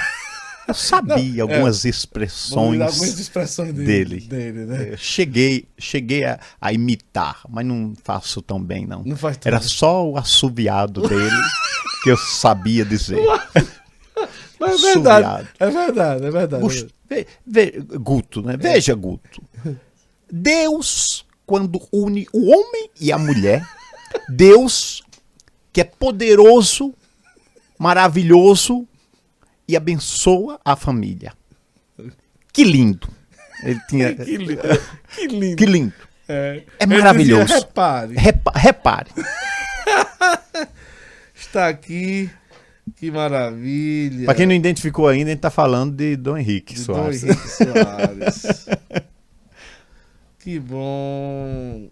Eu 0.67 0.73
sabia 0.73 1.43
algumas 1.43 1.85
expressões. 1.85 2.81
Algumas 2.81 3.19
expressões 3.19 3.73
dele, 3.73 4.21
dele. 4.21 4.65
né? 4.65 4.97
Cheguei, 4.97 5.67
cheguei 5.77 6.23
a, 6.23 6.39
a 6.59 6.73
imitar, 6.73 7.41
mas 7.49 7.65
não 7.65 7.93
faço 8.03 8.41
tão 8.41 8.63
bem, 8.63 8.87
não. 8.87 9.03
Não. 9.03 9.17
Era 9.43 9.59
só 9.59 10.09
o 10.09 10.17
assoviado 10.17 11.07
dele 11.07 11.35
que 12.03 12.09
eu 12.09 12.17
sabia 12.17 12.83
dizer. 12.85 13.19
Mas 14.67 14.83
é 14.83 14.93
verdade. 14.93 15.25
Suviado. 15.25 15.47
É 15.59 15.69
verdade, 15.69 16.25
é 16.25 16.31
verdade. 16.31 16.63
Gus- 16.63 16.85
ve- 17.09 17.27
ve- 17.45 17.83
Guto, 17.99 18.41
né? 18.41 18.55
Veja, 18.57 18.93
Guto. 18.95 19.41
Deus, 20.31 21.25
quando 21.45 21.79
une 21.91 22.27
o 22.33 22.49
homem 22.51 22.89
e 22.99 23.11
a 23.11 23.17
mulher, 23.17 23.65
Deus, 24.29 25.03
que 25.71 25.81
é 25.81 25.83
poderoso, 25.83 26.93
maravilhoso 27.77 28.87
e 29.67 29.75
abençoa 29.77 30.59
a 30.63 30.75
família. 30.75 31.33
Que 32.51 32.63
lindo. 32.63 33.07
Ele 33.63 33.79
tinha. 33.87 34.13
Que 34.15 34.37
lindo. 34.37 34.61
Que 35.15 35.27
lindo. 35.27 35.55
Que 35.57 35.65
lindo. 35.65 35.93
É, 36.27 36.63
É 36.79 36.85
maravilhoso. 36.85 37.43
dizia, 37.45 37.59
repare, 37.59 38.15
Repa- 38.15 38.53
repare. 38.55 39.09
está 41.35 41.67
aqui. 41.67 42.29
Que 42.95 43.09
maravilha. 43.09 44.25
Para 44.25 44.35
quem 44.35 44.45
não 44.45 44.53
identificou 44.53 45.07
ainda, 45.07 45.29
a 45.29 45.33
gente 45.33 45.41
tá 45.41 45.49
falando 45.49 45.95
de 45.95 46.15
Dom 46.15 46.37
Henrique 46.37 46.73
De 46.73 46.83
Dom 46.83 46.95
Soares. 46.95 47.23
Henrique 47.23 47.49
Soares. 47.49 48.65
que 50.39 50.59
bom. 50.59 51.89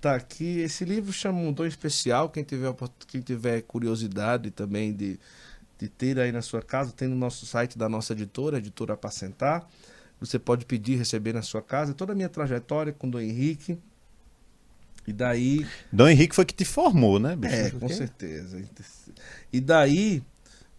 Tá 0.00 0.14
aqui. 0.14 0.60
Esse 0.60 0.84
livro 0.84 1.12
chama 1.12 1.40
um 1.40 1.52
dom 1.52 1.66
especial. 1.66 2.28
Quem 2.28 2.44
tiver, 2.44 2.72
quem 3.06 3.20
tiver 3.20 3.62
curiosidade 3.62 4.50
também 4.50 4.92
de, 4.92 5.18
de 5.78 5.88
ter 5.88 6.18
aí 6.20 6.30
na 6.30 6.42
sua 6.42 6.62
casa, 6.62 6.92
tem 6.92 7.08
no 7.08 7.16
nosso 7.16 7.44
site 7.44 7.76
da 7.76 7.88
nossa 7.88 8.12
editora, 8.12 8.58
editora 8.58 8.94
Apacentar. 8.94 9.66
Você 10.20 10.38
pode 10.38 10.64
pedir, 10.64 10.96
receber 10.96 11.32
na 11.32 11.42
sua 11.42 11.60
casa. 11.60 11.92
Toda 11.92 12.12
a 12.12 12.16
minha 12.16 12.28
trajetória 12.28 12.92
com 12.92 13.10
Dom 13.10 13.18
Henrique. 13.18 13.78
E 15.06 15.12
daí. 15.12 15.66
Dom 15.92 16.08
Henrique 16.08 16.34
foi 16.34 16.44
que 16.44 16.54
te 16.54 16.64
formou, 16.64 17.18
né, 17.18 17.34
bicho? 17.34 17.54
É, 17.54 17.70
com 17.70 17.88
certeza. 17.88 18.62
E 19.52 19.60
daí, 19.60 20.22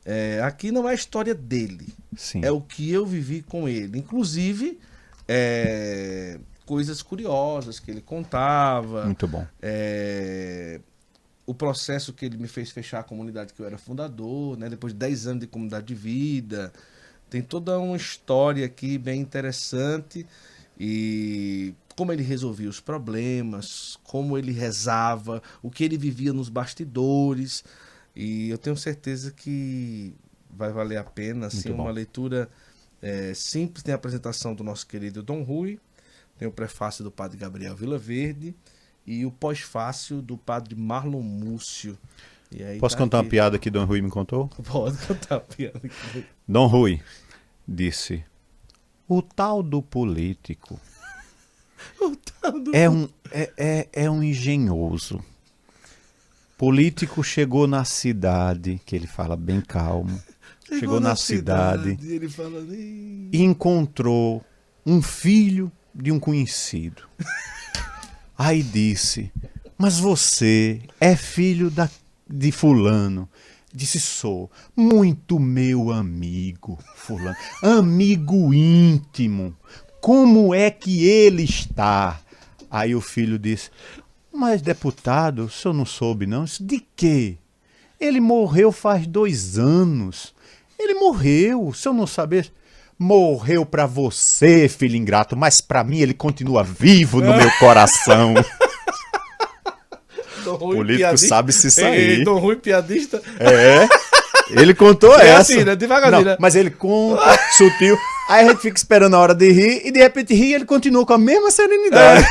é, 0.06 0.42
aqui 0.44 0.72
não 0.72 0.88
é 0.88 0.92
a 0.92 0.96
história 0.96 1.36
dele, 1.36 1.88
Sim. 2.16 2.44
é 2.44 2.52
o 2.52 2.62
que 2.62 2.92
eu 2.92 3.06
vivi 3.06 3.42
com 3.42 3.68
ele. 3.68 3.98
Inclusive, 4.00 4.80
é, 5.28 6.40
coisas 6.66 7.02
curiosas 7.02 7.80
que 7.80 7.92
ele 7.92 8.02
contava, 8.02 9.06
Muito 9.06 9.28
bom. 9.28 9.46
é, 9.62 10.80
o 11.46 11.54
processo 11.54 12.14
que 12.14 12.26
ele 12.26 12.38
me 12.38 12.48
fez 12.48 12.72
fechar 12.72 13.00
a 13.00 13.04
comunidade 13.04 13.54
que 13.54 13.62
eu 13.62 13.66
era 13.66 13.78
fundador, 13.78 14.58
né, 14.58 14.70
depois 14.70 14.94
de 14.94 15.00
10 15.00 15.28
anos 15.28 15.42
de 15.42 15.48
comunidade 15.48 15.86
de 15.86 15.96
vida. 15.96 16.72
Tem 17.30 17.42
toda 17.42 17.78
uma 17.80 17.98
história 17.98 18.66
aqui 18.66 18.98
bem 18.98 19.20
interessante 19.20 20.26
e 20.80 21.74
como 21.96 22.12
ele 22.12 22.24
resolvia 22.24 22.70
os 22.70 22.80
problemas, 22.80 23.98
como 24.04 24.38
ele 24.38 24.52
rezava, 24.52 25.42
o 25.62 25.70
que 25.70 25.84
ele 25.84 25.98
vivia 25.98 26.34
nos 26.34 26.50
bastidores. 26.50 27.64
E 28.16 28.50
eu 28.50 28.58
tenho 28.58 28.76
certeza 28.76 29.32
que 29.32 30.14
vai 30.50 30.72
valer 30.72 30.98
a 30.98 31.04
pena, 31.04 31.48
assim, 31.48 31.72
uma 31.72 31.92
leitura 31.92 32.50
é, 33.02 33.34
simples. 33.34 33.84
Tem 33.84 33.94
a 33.94 33.96
apresentação 33.96 34.54
do 34.54 34.64
nosso 34.64 34.88
querido 34.88 35.24
Dom 35.24 35.44
Rui, 35.44 35.80
tem 36.38 36.48
o 36.48 36.52
prefácio 36.52 37.04
do 37.04 37.12
padre 37.12 37.38
Gabriel 37.38 37.76
Vilaverde 37.76 38.56
e 39.06 39.26
o 39.26 39.32
pós-fácio 39.32 40.22
do 40.22 40.38
padre 40.38 40.76
Marlon 40.76 41.22
Múcio. 41.22 41.98
Posso 42.80 42.96
tá 42.96 43.04
contar 43.04 43.18
uma 43.18 43.22
aqui. 43.22 43.30
piada 43.32 43.58
que 43.58 43.70
Dom 43.70 43.86
Rui 43.86 44.02
me 44.02 44.10
contou? 44.10 44.48
Pode 44.66 44.98
contar 45.08 45.38
a 45.38 45.40
piada. 45.40 45.80
aqui. 45.84 46.26
Dom 46.48 46.68
Rui 46.68 47.02
disse: 47.68 48.24
O 49.08 49.22
tal 49.22 49.64
do 49.64 49.82
político 49.82 50.80
é 52.74 52.90
um, 52.90 53.08
é, 53.32 53.52
é, 53.58 53.90
é 53.94 54.10
um 54.10 54.22
engenhoso. 54.22 55.24
Político 56.58 57.24
chegou 57.24 57.68
na 57.68 57.84
cidade, 57.84 58.80
que 58.86 58.96
ele 58.96 59.08
fala 59.08 59.36
bem 59.36 59.60
calmo, 59.60 60.22
chegou, 60.68 61.00
na, 61.00 61.16
cidade, 61.16 61.98
e 62.02 62.14
ele 62.14 62.30
fala, 62.30 62.62
e 62.70 63.30
encontrou 63.44 64.44
um 64.86 65.02
filho 65.02 65.72
de 65.94 66.12
um 66.12 66.20
conhecido. 66.20 67.04
Aí 68.38 68.64
disse: 68.64 69.32
Mas 69.78 70.00
você 70.00 70.82
é 71.00 71.16
filho 71.16 71.70
da, 71.70 71.90
de 72.30 72.52
Fulano. 72.52 73.30
Disse: 73.74 74.00
Sou 74.00 74.52
muito 74.76 75.40
meu 75.40 75.92
amigo, 75.92 76.78
Fulano. 76.96 77.36
Amigo 77.62 78.54
íntimo. 78.54 79.56
Como 80.04 80.54
é 80.54 80.70
que 80.70 81.08
ele 81.08 81.46
está? 81.46 82.20
Aí 82.70 82.94
o 82.94 83.00
filho 83.00 83.40
disse: 83.40 83.70
Mas, 84.34 84.62
deputado, 84.62 85.46
o 85.46 85.50
senhor 85.50 85.74
não 85.74 85.86
soube, 85.86 86.28
não? 86.28 86.44
Disse, 86.44 86.62
De 86.62 86.86
quê? 86.94 87.38
Ele 88.02 88.20
morreu 88.20 88.70
faz 88.74 89.08
dois 89.08 89.58
anos. 89.58 90.34
Ele 90.78 90.96
morreu, 90.96 91.66
o 91.66 91.74
senhor 91.74 91.96
não 91.96 92.06
sabe? 92.06 92.52
Morreu 93.00 93.66
pra 93.66 93.86
você, 93.86 94.68
filho 94.68 94.98
ingrato, 94.98 95.38
mas 95.38 95.62
pra 95.62 95.86
mim 95.86 96.00
ele 96.00 96.14
continua 96.14 96.66
vivo 96.66 97.22
no 97.22 97.34
meu 97.38 97.50
coração. 97.58 98.34
Político 100.44 100.98
piadista. 100.98 101.28
sabe 101.30 101.54
se 101.54 101.72
sair. 101.72 102.20
ei, 102.20 102.24
Dom 102.26 102.40
Rui, 102.40 102.58
piadista. 102.58 103.22
É. 103.40 103.88
Ele 104.50 104.74
contou 104.74 105.16
É 105.18 105.30
essa. 105.30 105.54
assim, 105.54 105.64
né? 105.64 105.78
Devagarzinho, 105.78 106.26
né? 106.26 106.36
Mas 106.42 106.58
ele 106.58 106.72
conta, 106.72 107.40
sutil. 107.58 107.98
Aí 108.30 108.46
a 108.46 108.50
gente 108.50 108.62
fica 108.62 108.78
esperando 108.78 109.16
a 109.16 109.20
hora 109.20 109.36
de 109.36 109.52
rir 109.52 109.82
e 109.86 109.92
de 109.92 110.00
repente 110.00 110.34
ri 110.34 110.48
e 110.50 110.54
ele 110.54 110.66
continua 110.66 111.06
com 111.06 111.14
a 111.14 111.18
mesma 111.18 111.52
serenidade. 111.52 112.26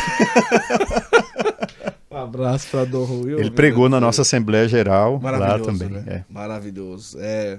Um 2.11 2.17
abraço 2.17 2.67
pra 2.71 2.85
Dom 2.85 3.05
Rui. 3.05 3.33
Ele 3.39 3.51
pregou 3.51 3.89
na 3.89 4.01
nossa 4.01 4.23
Assembleia 4.23 4.69
Geral 4.69 5.15
lá 5.15 5.33
Maravilhoso, 5.33 5.65
também. 5.79 5.89
né? 5.89 6.05
é. 6.07 6.25
Maravilhoso. 6.29 7.19
É, 7.21 7.59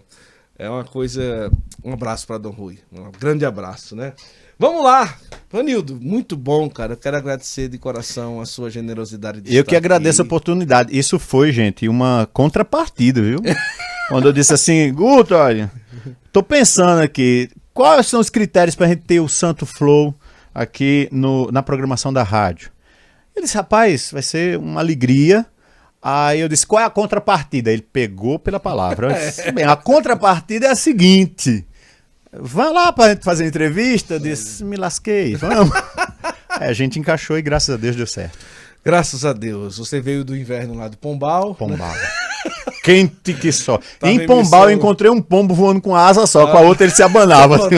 é 0.57 0.69
uma 0.69 0.83
coisa. 0.83 1.51
Um 1.83 1.93
abraço 1.93 2.25
para 2.27 2.37
Dom 2.37 2.51
Rui. 2.51 2.79
Um 2.91 3.11
grande 3.19 3.45
abraço, 3.45 3.95
né? 3.95 4.13
Vamos 4.57 4.83
lá! 4.83 5.15
Vanildo, 5.51 5.97
muito 5.99 6.37
bom, 6.37 6.69
cara. 6.69 6.93
Eu 6.93 6.97
quero 6.97 7.17
agradecer 7.17 7.67
de 7.67 7.77
coração 7.77 8.39
a 8.39 8.45
sua 8.45 8.69
generosidade 8.69 9.41
de 9.41 9.49
Eu 9.53 9.61
estar 9.61 9.69
que 9.71 9.75
agradeço 9.75 10.21
a 10.21 10.23
aqui. 10.23 10.27
oportunidade. 10.27 10.97
Isso 10.97 11.19
foi, 11.19 11.51
gente, 11.51 11.87
uma 11.89 12.27
contrapartida, 12.31 13.21
viu? 13.21 13.39
Quando 14.09 14.27
eu 14.27 14.33
disse 14.33 14.53
assim, 14.53 14.93
Guto, 14.93 15.33
olha, 15.35 15.71
tô 16.31 16.43
pensando 16.43 17.01
aqui, 17.01 17.49
quais 17.73 18.07
são 18.07 18.19
os 18.19 18.29
critérios 18.29 18.75
pra 18.75 18.87
gente 18.87 19.01
ter 19.01 19.19
o 19.19 19.27
Santo 19.27 19.65
Flow 19.65 20.13
aqui 20.53 21.09
no, 21.11 21.51
na 21.51 21.63
programação 21.63 22.13
da 22.13 22.23
rádio? 22.23 22.71
Ele 23.35 23.45
disse, 23.45 23.57
rapaz, 23.57 24.11
vai 24.11 24.21
ser 24.21 24.57
uma 24.57 24.79
alegria. 24.79 25.45
Aí 26.01 26.39
eu 26.39 26.49
disse, 26.49 26.67
qual 26.67 26.81
é 26.81 26.85
a 26.85 26.89
contrapartida? 26.89 27.71
Ele 27.71 27.81
pegou 27.81 28.37
pela 28.37 28.59
palavra. 28.59 29.13
Disse, 29.13 29.51
bem, 29.51 29.65
a 29.65 29.75
contrapartida 29.75 30.67
é 30.67 30.69
a 30.69 30.75
seguinte. 30.75 31.65
Vai 32.31 32.71
lá 32.71 32.93
gente 33.07 33.23
fazer 33.23 33.45
entrevista. 33.45 34.15
Eu 34.15 34.19
disse, 34.19 34.63
me 34.63 34.75
lasquei, 34.75 35.35
vamos. 35.35 35.73
Aí 36.49 36.69
a 36.69 36.73
gente 36.73 36.99
encaixou 36.99 37.37
e 37.37 37.41
graças 37.41 37.73
a 37.73 37.77
Deus 37.77 37.95
deu 37.95 38.07
certo. 38.07 38.37
Graças 38.83 39.23
a 39.23 39.31
Deus. 39.33 39.77
Você 39.77 40.01
veio 40.01 40.25
do 40.25 40.35
inverno 40.35 40.75
lá 40.75 40.87
do 40.87 40.97
Pombal. 40.97 41.55
Pombal. 41.55 41.93
Quente 42.83 43.33
que 43.33 43.51
só. 43.51 43.79
Em 44.03 44.25
Pombal 44.27 44.69
eu 44.69 44.75
encontrei 44.75 45.09
um 45.09 45.21
pombo 45.21 45.55
voando 45.55 45.81
com 45.81 45.95
asa 45.95 46.27
só, 46.27 46.43
Ah. 46.47 46.51
com 46.51 46.57
a 46.57 46.61
outra 46.61 46.85
ele 46.85 46.93
se 46.93 47.01
abanava. 47.01 47.55
assim. 47.65 47.75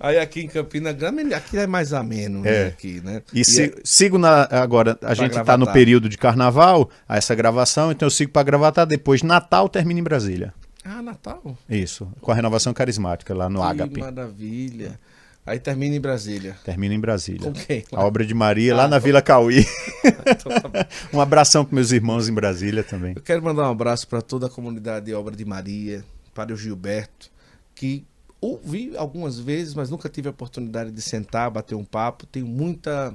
Aí 0.00 0.18
aqui 0.18 0.40
em 0.42 0.48
Campina 0.48 0.92
Grande, 0.92 1.32
aqui 1.34 1.58
é 1.58 1.66
mais 1.66 1.92
ameno, 1.92 2.40
né? 2.40 2.50
É. 2.50 2.66
Aqui, 2.68 3.00
né? 3.04 3.22
E 3.32 3.40
E 3.40 3.44
se- 3.44 3.64
é- 3.64 3.74
sigo 3.84 4.18
na, 4.18 4.48
agora, 4.50 4.98
a 5.02 5.14
gente 5.14 5.40
tá 5.44 5.56
no 5.56 5.70
período 5.72 6.08
de 6.08 6.16
carnaval, 6.18 6.88
essa 7.08 7.34
gravação, 7.34 7.92
então 7.92 8.06
eu 8.06 8.10
sigo 8.10 8.32
pra 8.32 8.42
gravatar 8.42 8.86
depois. 8.86 9.22
Natal 9.22 9.68
termina 9.68 10.00
em 10.00 10.02
Brasília. 10.02 10.52
Ah, 10.84 11.00
Natal. 11.00 11.56
Isso, 11.70 12.08
com 12.20 12.32
a 12.32 12.34
renovação 12.34 12.72
carismática 12.74 13.32
lá 13.32 13.48
no 13.48 13.60
que 13.60 13.66
Ágape. 13.66 14.00
maravilha. 14.00 14.98
Aí 15.44 15.58
termina 15.58 15.96
em 15.96 16.00
Brasília. 16.00 16.56
Termina 16.64 16.94
em 16.94 17.00
Brasília. 17.00 17.40
Com 17.42 17.52
quem? 17.52 17.84
A 17.92 18.04
obra 18.04 18.24
de 18.24 18.32
Maria 18.32 18.76
lá 18.76 18.84
Ah, 18.84 18.88
na 18.88 19.00
com- 19.00 19.06
Vila 19.06 19.20
Cauí. 19.22 19.64
Então 20.24 20.52
tá. 20.70 20.88
Um 21.12 21.20
abração 21.20 21.64
para 21.64 21.74
meus 21.74 21.90
irmãos 21.90 22.28
em 22.28 22.32
Brasília 22.32 22.84
também. 22.84 23.12
Eu 23.16 23.22
quero 23.22 23.42
mandar 23.42 23.68
um 23.68 23.72
abraço 23.72 24.06
para 24.06 24.22
toda 24.22 24.46
a 24.46 24.50
comunidade 24.50 25.06
de 25.06 25.14
Obra 25.14 25.34
de 25.34 25.44
Maria, 25.44 26.04
para 26.32 26.52
o 26.52 26.56
Gilberto, 26.56 27.30
que 27.74 28.04
ouvi 28.40 28.92
algumas 28.96 29.38
vezes, 29.38 29.74
mas 29.74 29.90
nunca 29.90 30.08
tive 30.08 30.28
a 30.28 30.30
oportunidade 30.30 30.90
de 30.92 31.02
sentar, 31.02 31.50
bater 31.50 31.74
um 31.74 31.84
papo. 31.84 32.24
Tenho 32.26 32.46
muita, 32.46 33.14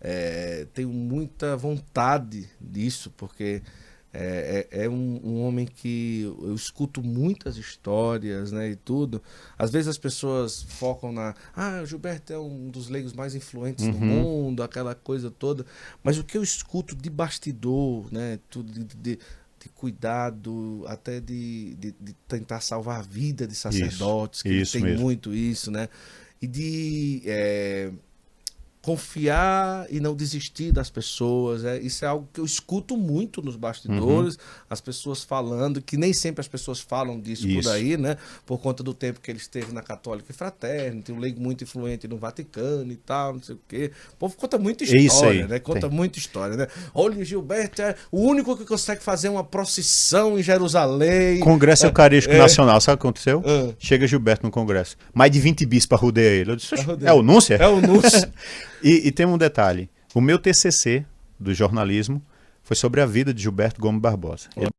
eh, 0.00 0.66
tenho 0.74 0.90
muita 0.90 1.56
vontade 1.56 2.48
disso, 2.60 3.10
porque 3.16 3.62
é, 4.18 4.66
é- 4.70 4.84
é 4.84 4.88
um, 4.88 5.20
um 5.22 5.42
homem 5.42 5.66
que 5.66 6.22
eu 6.42 6.54
escuto 6.54 7.02
muitas 7.02 7.56
histórias, 7.56 8.50
né, 8.52 8.70
e 8.70 8.76
tudo. 8.76 9.22
Às 9.58 9.70
vezes 9.70 9.88
as 9.88 9.98
pessoas 9.98 10.62
focam 10.62 11.12
na, 11.12 11.34
ah, 11.54 11.80
o 11.82 11.86
Gilberto 11.86 12.32
é 12.32 12.38
um 12.38 12.68
dos 12.70 12.88
leigos 12.88 13.12
mais 13.12 13.34
influentes 13.34 13.86
do 13.88 13.96
Uhum. 13.96 14.06
mundo, 14.06 14.62
aquela 14.62 14.94
coisa 14.94 15.30
toda. 15.30 15.66
Mas 16.02 16.18
o 16.18 16.24
que 16.24 16.36
eu 16.38 16.42
escuto 16.42 16.94
de 16.96 17.10
bastidor, 17.10 18.12
né, 18.12 18.38
tudo 18.50 18.72
de, 18.72 18.84
de- 18.96 19.18
de 19.58 19.68
cuidado, 19.74 20.84
até 20.86 21.20
de, 21.20 21.74
de- 21.74 21.94
tentar 22.28 22.60
salvar 22.60 23.00
a 23.00 23.02
vida 23.02 23.46
de 23.46 23.54
sacerdotes, 23.54 24.42
que 24.42 24.48
ele 24.48 24.62
isso 24.62 24.72
tem 24.74 24.82
mesmo. 24.82 25.00
muito 25.02 25.34
isso, 25.34 25.70
né, 25.70 25.88
e 26.40 26.46
de 26.46 27.22
é, 27.26 27.90
confiar 28.86 29.84
e 29.90 29.98
não 29.98 30.14
desistir 30.14 30.70
das 30.70 30.88
pessoas. 30.88 31.64
É, 31.64 31.76
isso 31.80 32.04
é 32.04 32.08
algo 32.08 32.28
que 32.32 32.38
eu 32.40 32.44
escuto 32.44 32.96
muito 32.96 33.42
nos 33.42 33.56
bastidores, 33.56 34.38
as 34.70 34.80
pessoas 34.80 35.24
falando, 35.24 35.82
que 35.82 35.96
nem 35.96 36.12
sempre 36.12 36.40
as 36.40 36.46
pessoas 36.46 36.78
falam 36.78 37.18
disso 37.20 37.48
Isso. 37.48 37.62
por 37.68 37.72
aí, 37.74 37.96
né? 37.96 38.16
Por 38.46 38.58
conta 38.58 38.84
do 38.84 38.94
tempo 38.94 39.20
que 39.20 39.28
ele 39.28 39.40
esteve 39.40 39.72
na 39.72 39.82
Católica 39.82 40.30
e 40.30 40.32
Fraterna, 40.32 41.02
tem 41.02 41.12
um 41.12 41.18
leigo 41.18 41.40
muito 41.40 41.64
influente 41.64 42.06
no 42.06 42.16
Vaticano 42.16 42.92
e 42.92 42.96
tal, 42.96 43.32
não 43.34 43.42
sei 43.42 43.56
o 43.56 43.60
quê. 43.66 43.90
O 44.12 44.16
povo 44.18 44.36
conta 44.36 44.56
muita 44.56 44.84
É 44.84 44.86
história, 44.86 45.42
aí, 45.42 45.48
né? 45.48 45.58
Conta 45.58 45.88
tem. 45.88 45.90
muita 45.90 46.20
história, 46.20 46.56
né? 46.56 46.68
Olha, 46.94 47.18
o 47.18 47.24
Gilberto 47.24 47.82
é 47.82 47.96
o 48.12 48.20
único 48.20 48.56
que 48.56 48.64
consegue 48.64 49.02
fazer 49.02 49.28
uma 49.30 49.42
procissão 49.42 50.38
em 50.38 50.44
Jerusalém. 50.44 51.40
Congresso 51.40 51.86
Eucarístico 51.86 52.36
é. 52.36 52.38
Nacional, 52.38 52.80
sabe 52.80 52.94
o 52.94 52.98
que 52.98 53.06
aconteceu? 53.08 53.42
Ah. 53.44 53.74
Chega 53.80 54.06
Gilberto 54.06 54.46
no 54.46 54.52
Congresso. 54.52 54.96
Mais 55.12 55.32
de 55.32 55.40
20 55.40 55.66
bispas 55.66 56.00
rodeiam 56.00 56.32
ele. 56.32 56.50
Eu 56.52 56.56
disse, 56.56 56.72
"Oxe, 56.72 56.84
Rodeia. 56.84 57.10
é 57.10 57.12
o 57.12 57.20
Núncia? 57.20 57.56
É 57.56 57.66
o 57.66 57.80
Núcio. 57.80 58.32
E, 58.82 59.08
e 59.08 59.12
tem 59.12 59.26
um 59.26 59.38
detalhe. 59.38 59.90
O 60.14 60.20
meu 60.20 60.38
TCC 60.38 61.04
do 61.38 61.52
jornalismo 61.54 62.24
foi 62.62 62.76
sobre 62.76 63.00
a 63.00 63.06
vida 63.06 63.32
de 63.32 63.42
Gilberto 63.42 63.80
Gomes 63.80 64.00
Barbosa. 64.00 64.48
Ele- 64.56 64.70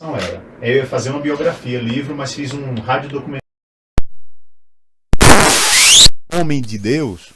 Não 0.00 0.16
era. 0.16 0.42
Eu 0.60 0.76
ia 0.76 0.86
fazer 0.86 1.10
uma 1.10 1.20
biografia, 1.20 1.80
livro, 1.80 2.14
mas 2.16 2.32
fiz 2.34 2.52
um 2.52 2.74
rádio 2.74 3.10
documentário. 3.10 3.42
Homem 6.32 6.60
de 6.62 6.78
Deus, 6.78 7.32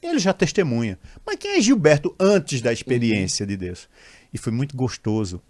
ele 0.00 0.18
já 0.18 0.32
testemunha. 0.32 0.98
Mas 1.26 1.36
quem 1.36 1.56
é 1.56 1.60
Gilberto 1.60 2.14
antes 2.18 2.60
da 2.62 2.72
experiência 2.72 3.46
de 3.46 3.56
Deus? 3.56 3.88
E 4.32 4.38
foi 4.38 4.52
muito 4.52 4.76
gostoso 4.76 5.42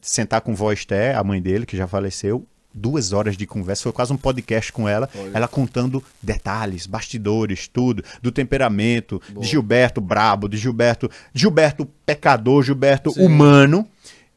sentar 0.00 0.40
com 0.40 0.54
vó 0.54 0.72
Esté, 0.72 1.14
a 1.14 1.22
mãe 1.22 1.40
dele, 1.40 1.64
que 1.66 1.76
já 1.76 1.86
faleceu, 1.86 2.46
duas 2.74 3.12
horas 3.12 3.36
de 3.36 3.46
conversa, 3.46 3.84
foi 3.84 3.92
quase 3.92 4.12
um 4.12 4.16
podcast 4.16 4.72
com 4.72 4.88
ela, 4.88 5.08
Olha. 5.14 5.30
ela 5.32 5.46
contando 5.48 6.02
detalhes, 6.20 6.86
bastidores, 6.86 7.68
tudo, 7.68 8.02
do 8.20 8.32
temperamento, 8.32 9.22
Boa. 9.30 9.44
de 9.44 9.50
Gilberto 9.50 10.00
brabo, 10.00 10.48
de 10.48 10.56
Gilberto, 10.56 11.08
Gilberto 11.32 11.86
pecador, 12.04 12.62
Gilberto 12.62 13.12
Sim. 13.12 13.24
humano, 13.26 13.86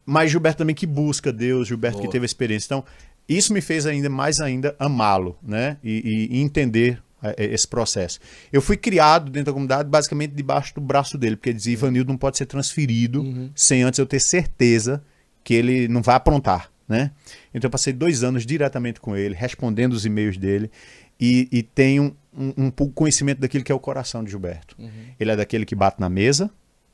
mas 0.06 0.30
Gilberto 0.32 0.60
também 0.60 0.76
que 0.76 0.86
busca 0.86 1.34
Deus, 1.34 1.68
Gilberto 1.68 1.98
que 1.98 2.04
Boa. 2.04 2.12
teve 2.12 2.24
a 2.24 2.28
experiência. 2.28 2.68
Então, 2.68 2.84
isso 3.28 3.52
me 3.52 3.60
fez 3.60 3.86
ainda 3.86 4.10
mais 4.10 4.40
ainda 4.40 4.76
amá-lo, 4.80 5.36
né? 5.44 5.78
E, 5.84 6.28
e- 6.32 6.38
e 6.38 6.42
entender 6.42 7.02
eh, 7.24 7.36
eh, 7.40 7.46
esse 7.54 7.68
processo. 7.68 8.20
Eu 8.54 8.62
fui 8.62 8.78
criado 8.78 9.30
dentro 9.32 9.48
da 9.48 9.52
comunidade 9.54 9.90
basicamente 9.90 10.32
debaixo 10.36 10.76
do 10.76 10.80
braço 10.82 11.18
dele, 11.18 11.36
porque 11.36 11.50
ele 11.50 11.58
dizia, 11.58 11.74
Ivanildo 11.74 12.12
não 12.12 12.18
pode 12.18 12.38
ser 12.38 12.46
transferido 12.46 13.22
Uhum. 13.22 13.50
sem 13.56 13.82
antes 13.84 13.98
eu 13.98 14.06
ter 14.06 14.20
certeza 14.22 15.04
que 15.44 15.54
ele 15.56 15.88
não 15.88 16.02
vai 16.02 16.16
aprontar, 16.16 16.70
né? 16.88 17.12
Então 17.54 17.68
eu 17.68 17.72
passei 17.72 17.92
dois 17.92 18.24
anos 18.24 18.46
diretamente 18.46 19.00
com 19.00 19.16
ele, 19.16 19.36
respondendo 19.36 19.94
os 19.94 20.06
e-mails 20.06 20.38
dele 20.38 20.72
e, 21.20 21.48
e 21.52 21.64
tenho 21.64 22.16
um, 22.34 22.66
um 22.66 22.72
pouco 22.72 22.94
conhecimento 22.94 23.40
daquilo 23.40 23.64
que 23.64 23.72
é 23.72 23.76
o 23.76 23.80
coração 23.80 24.24
de 24.24 24.32
Gilberto. 24.32 24.76
Uhum. 24.80 24.90
Ele 25.20 25.32
é 25.32 25.36
daquele 25.36 25.66
que 25.66 25.76
bate 25.76 26.00
na 26.00 26.10
mesa, 26.10 26.50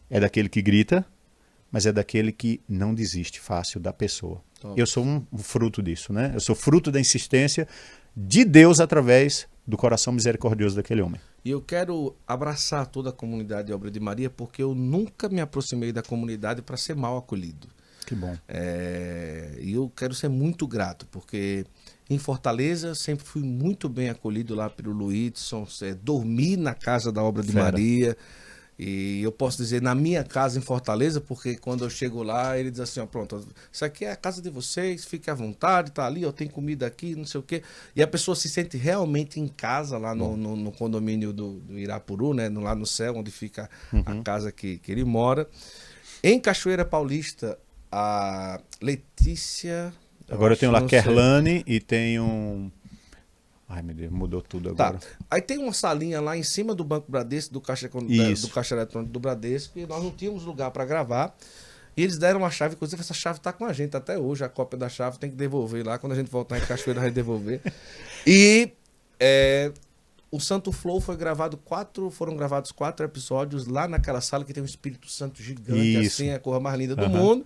é 0.09 0.19
daquele 0.19 0.49
que 0.49 0.61
grita, 0.61 1.05
mas 1.71 1.85
é 1.85 1.91
daquele 1.91 2.31
que 2.31 2.61
não 2.67 2.93
desiste 2.93 3.39
fácil 3.39 3.79
da 3.79 3.91
pessoa. 3.91 4.41
Top. 4.59 4.79
Eu 4.79 4.85
sou 4.87 5.03
um 5.03 5.37
fruto 5.37 5.81
disso, 5.81 6.13
né? 6.13 6.31
Eu 6.33 6.39
sou 6.39 6.55
fruto 6.55 6.91
da 6.91 6.99
insistência 6.99 7.67
de 8.15 8.45
Deus 8.45 8.79
através 8.79 9.47
do 9.65 9.75
coração 9.75 10.13
misericordioso 10.13 10.75
daquele 10.75 11.01
homem. 11.01 11.19
E 11.43 11.49
eu 11.49 11.61
quero 11.61 12.15
abraçar 12.27 12.85
toda 12.87 13.09
a 13.09 13.13
comunidade 13.13 13.67
de 13.67 13.73
Obra 13.73 13.91
de 13.91 13.99
Maria, 13.99 14.29
porque 14.29 14.61
eu 14.61 14.73
nunca 14.73 15.27
me 15.27 15.41
aproximei 15.41 15.91
da 15.91 16.01
comunidade 16.01 16.61
para 16.61 16.77
ser 16.77 16.95
mal 16.95 17.17
acolhido. 17.17 17.67
Que 18.03 18.15
bom. 18.15 18.37
É, 18.47 19.57
E 19.59 19.73
eu 19.73 19.89
quero 19.95 20.13
ser 20.13 20.29
muito 20.29 20.67
grato, 20.67 21.05
porque 21.07 21.65
em 22.09 22.17
Fortaleza 22.17 22.93
sempre 22.95 23.25
fui 23.25 23.41
muito 23.41 23.87
bem 23.87 24.09
acolhido 24.09 24.53
lá 24.55 24.69
pelo 24.69 24.91
Luidson, 24.91 25.67
é, 25.81 25.93
dormi 25.93 26.57
na 26.57 26.73
casa 26.73 27.11
da 27.11 27.23
Obra 27.23 27.41
de 27.43 27.51
Fera. 27.51 27.63
Maria. 27.65 28.17
E 28.77 29.21
eu 29.21 29.31
posso 29.31 29.57
dizer 29.57 29.83
na 29.83 29.93
minha 29.93 30.23
casa 30.23 30.57
em 30.57 30.61
Fortaleza, 30.61 31.21
porque 31.21 31.55
quando 31.55 31.83
eu 31.83 31.89
chego 31.91 32.23
lá, 32.23 32.57
ele 32.57 32.71
diz 32.71 32.79
assim: 32.79 32.99
ó, 32.99 33.05
pronto, 33.05 33.47
isso 33.71 33.85
aqui 33.85 34.03
é 34.03 34.11
a 34.11 34.15
casa 34.15 34.41
de 34.41 34.49
vocês, 34.49 35.05
fique 35.05 35.29
à 35.29 35.33
vontade, 35.35 35.91
tá 35.91 36.07
ali, 36.07 36.25
ó, 36.25 36.31
tem 36.31 36.47
comida 36.47 36.87
aqui, 36.87 37.13
não 37.15 37.23
sei 37.23 37.39
o 37.39 37.43
quê. 37.43 37.61
E 37.95 38.01
a 38.01 38.07
pessoa 38.07 38.35
se 38.35 38.49
sente 38.49 38.75
realmente 38.75 39.39
em 39.39 39.47
casa 39.47 39.99
lá 39.99 40.15
no, 40.15 40.35
no- 40.35 40.55
no 40.55 40.71
condomínio 40.71 41.31
do, 41.31 41.59
do 41.59 41.77
Irapuru, 41.77 42.33
né? 42.33 42.49
Lá 42.49 42.73
no 42.73 42.85
céu, 42.85 43.15
onde 43.15 43.29
fica 43.29 43.69
a 44.05 44.23
casa 44.23 44.51
que, 44.51 44.79
que 44.79 44.91
ele 44.91 45.03
mora. 45.03 45.47
Em 46.23 46.39
Cachoeira 46.39 46.83
Paulista, 46.83 47.59
a 47.95 48.59
Letícia. 48.81 49.93
Agora 50.29 50.51
eu 50.51 50.53
acho, 50.53 50.59
tenho 50.61 50.71
lá. 50.71 50.81
Kerlane 50.85 51.63
e 51.67 51.79
tenho. 51.79 52.71
Ai, 53.69 53.81
meu 53.81 53.95
Deus, 53.95 54.11
mudou 54.11 54.41
tudo 54.41 54.73
Tá. 54.75 54.87
agora. 54.87 55.03
Aí 55.29 55.41
tem 55.41 55.57
uma 55.57 55.73
salinha 55.73 56.19
lá 56.21 56.35
em 56.37 56.43
cima 56.43 56.73
do 56.75 56.83
Banco 56.83 57.11
Bradesco, 57.11 57.53
do 57.53 57.61
caixa, 57.61 57.89
Isso. 58.09 58.47
do 58.47 58.53
caixa 58.53 58.75
eletrônico 58.75 59.11
do 59.11 59.19
Bradesco, 59.19 59.77
e 59.79 59.85
nós 59.85 60.03
não 60.03 60.11
tínhamos 60.11 60.43
lugar 60.43 60.71
para 60.71 60.85
gravar. 60.85 61.35
E 61.95 62.01
eles 62.03 62.17
deram 62.17 62.39
uma 62.39 62.49
chave, 62.49 62.73
inclusive 62.75 62.99
essa 63.01 63.13
chave 63.13 63.39
tá 63.39 63.53
com 63.53 63.65
a 63.65 63.73
gente 63.73 63.95
até 63.95 64.17
hoje, 64.17 64.43
a 64.43 64.49
cópia 64.49 64.77
da 64.79 64.89
chave 64.89 65.19
tem 65.19 65.29
que 65.29 65.35
devolver 65.35 65.85
lá, 65.85 65.97
quando 65.99 66.13
a 66.13 66.15
gente 66.15 66.29
voltar 66.29 66.57
em 66.57 66.61
Cachoeira 66.61 66.99
vai 67.01 67.11
devolver. 67.11 67.61
E 68.25 68.71
é, 69.19 69.71
o 70.31 70.39
Santo 70.39 70.71
Flow 70.71 70.99
foi 70.99 71.15
gravado 71.15 71.55
quatro, 71.57 72.09
foram 72.09 72.35
gravados 72.35 72.71
quatro 72.71 73.05
episódios 73.05 73.67
lá 73.67 73.87
naquela 73.87 74.21
sala 74.21 74.43
que 74.43 74.51
tem 74.53 74.63
um 74.63 74.65
Espírito 74.65 75.07
Santo 75.09 75.41
gigante, 75.43 76.01
Isso. 76.03 76.21
assim, 76.21 76.31
a 76.31 76.39
cor 76.39 76.59
mais 76.59 76.77
linda 76.77 76.95
do 76.95 77.03
Aham. 77.05 77.09
mundo. 77.15 77.45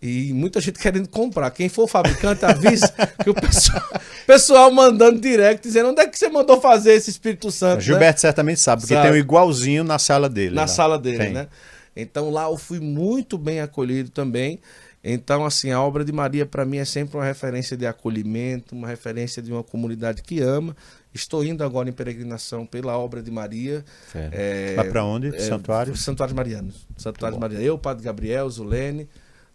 E 0.00 0.32
muita 0.32 0.60
gente 0.60 0.78
querendo 0.78 1.08
comprar. 1.08 1.50
Quem 1.50 1.68
for 1.68 1.88
fabricante, 1.88 2.44
avisa 2.44 2.92
que 3.24 3.30
o 3.30 3.34
pessoal, 3.34 3.82
pessoal 4.26 4.70
mandando 4.70 5.18
direct, 5.20 5.62
dizendo 5.66 5.88
onde 5.90 6.02
é 6.02 6.06
que 6.06 6.18
você 6.18 6.28
mandou 6.28 6.60
fazer 6.60 6.92
esse 6.92 7.10
Espírito 7.10 7.50
Santo. 7.50 7.76
né? 7.76 7.80
Gilberto 7.80 8.20
certamente 8.20 8.60
sabe, 8.60 8.82
porque 8.82 8.94
Sabe. 8.94 9.08
tem 9.08 9.16
um 9.16 9.20
igualzinho 9.20 9.82
na 9.82 9.98
sala 9.98 10.28
dele. 10.28 10.54
Na 10.54 10.62
lá. 10.62 10.66
sala 10.68 10.98
dele, 10.98 11.18
Tem. 11.18 11.32
né? 11.32 11.48
Então 11.96 12.28
lá 12.30 12.44
eu 12.44 12.58
fui 12.58 12.78
muito 12.78 13.38
bem 13.38 13.60
acolhido 13.60 14.10
também. 14.10 14.60
Então, 15.08 15.44
assim, 15.46 15.70
a 15.70 15.80
obra 15.80 16.04
de 16.04 16.12
Maria 16.12 16.44
para 16.44 16.64
mim 16.64 16.78
é 16.78 16.84
sempre 16.84 17.16
uma 17.16 17.24
referência 17.24 17.76
de 17.76 17.86
acolhimento, 17.86 18.74
uma 18.74 18.88
referência 18.88 19.40
de 19.40 19.52
uma 19.52 19.62
comunidade 19.62 20.20
que 20.20 20.40
ama. 20.40 20.76
Estou 21.14 21.44
indo 21.44 21.62
agora 21.64 21.88
em 21.88 21.92
peregrinação 21.92 22.66
pela 22.66 22.98
obra 22.98 23.22
de 23.22 23.30
Maria. 23.30 23.84
É, 24.14 24.74
Vai 24.74 24.90
pra 24.90 25.04
onde? 25.04 25.28
é, 25.34 25.38
Santuário? 25.38 25.96
Santuários 25.96 26.34
Marianos. 26.36 26.86
Santuários 26.96 27.36
bom. 27.38 27.40
Marianos. 27.40 27.66
Eu, 27.66 27.78
Padre 27.78 28.04
Gabriel, 28.04 28.50
Zulene, 28.50 29.08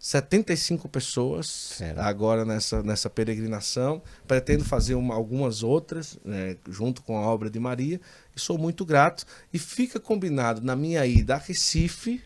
75 0.04 0.88
pessoas 0.88 1.74
Fera. 1.78 2.04
agora 2.04 2.44
nessa, 2.44 2.82
nessa 2.82 3.08
peregrinação. 3.08 4.02
Pretendo 4.26 4.64
fazer 4.64 4.96
uma- 4.96 5.14
algumas 5.14 5.62
outras, 5.62 6.18
né, 6.24 6.56
junto 6.68 7.02
com 7.02 7.16
a 7.16 7.20
obra 7.20 7.48
de 7.48 7.60
Maria. 7.60 8.00
E 8.34 8.40
sou 8.40 8.58
muito 8.58 8.84
grato. 8.84 9.24
E 9.52 9.60
fica 9.60 10.00
combinado 10.00 10.60
na 10.60 10.74
minha 10.74 11.06
ida 11.06 11.36
a 11.36 11.38
Recife, 11.38 12.20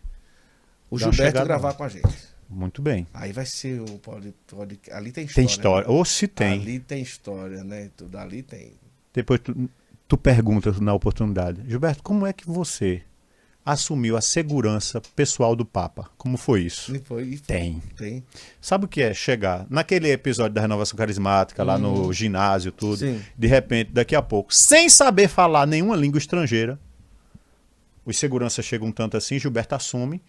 o 0.89 0.97
Dá 0.97 1.11
Gilberto 1.11 1.43
gravar 1.45 1.75
com 1.75 1.83
a 1.83 1.87
gente. 1.87 2.17
Muito 2.49 2.81
bem. 2.81 3.05
Aí 3.13 3.31
vai 3.31 3.45
ser 3.45 3.79
o. 3.81 3.99
Pode, 3.99 4.33
pode, 4.47 4.79
ali 4.91 5.11
tem 5.11 5.25
história. 5.25 5.35
Tem 5.35 5.45
história. 5.45 5.87
né? 5.87 5.93
Ou 5.93 6.03
se 6.03 6.27
tem. 6.27 6.53
Ali 6.59 6.79
tem 6.79 7.03
história, 7.03 7.63
né? 7.63 7.91
Tudo 7.95 8.17
ali 8.17 8.41
tem. 8.41 8.71
Depois 9.13 9.39
tu, 9.39 9.69
tu 10.07 10.17
pergunta 10.17 10.71
na 10.81 10.95
oportunidade. 10.95 11.61
Gilberto, 11.67 12.01
como 12.01 12.25
é 12.25 12.33
que 12.33 12.47
você 12.47 13.03
assumiu 13.67 14.15
a 14.15 14.21
segurança 14.21 15.01
pessoal 15.13 15.53
do 15.53 15.65
Papa? 15.65 16.09
Como 16.17 16.37
foi 16.37 16.61
isso? 16.61 16.95
E 16.95 16.99
foi, 16.99 17.23
e 17.23 17.37
foi. 17.37 17.45
Tem. 17.45 17.83
Tem. 17.97 18.23
Sabe 18.61 18.85
o 18.85 18.87
que 18.87 19.01
é 19.01 19.13
chegar 19.13 19.67
naquele 19.69 20.09
episódio 20.09 20.53
da 20.53 20.61
renovação 20.61 20.97
carismática, 20.97 21.63
lá 21.63 21.77
no 21.77 22.13
ginásio, 22.13 22.71
tudo, 22.71 22.97
Sim. 22.97 23.21
de 23.37 23.47
repente, 23.47 23.91
daqui 23.91 24.15
a 24.15 24.21
pouco, 24.21 24.55
sem 24.55 24.87
saber 24.87 25.27
falar 25.27 25.67
nenhuma 25.67 25.97
língua 25.97 26.17
estrangeira, 26.17 26.79
os 28.05 28.17
seguranças 28.17 28.63
chegam 28.63 28.87
um 28.87 28.91
tanto 28.91 29.17
assim, 29.17 29.37
Gilberto 29.37 29.75
assume 29.75 30.21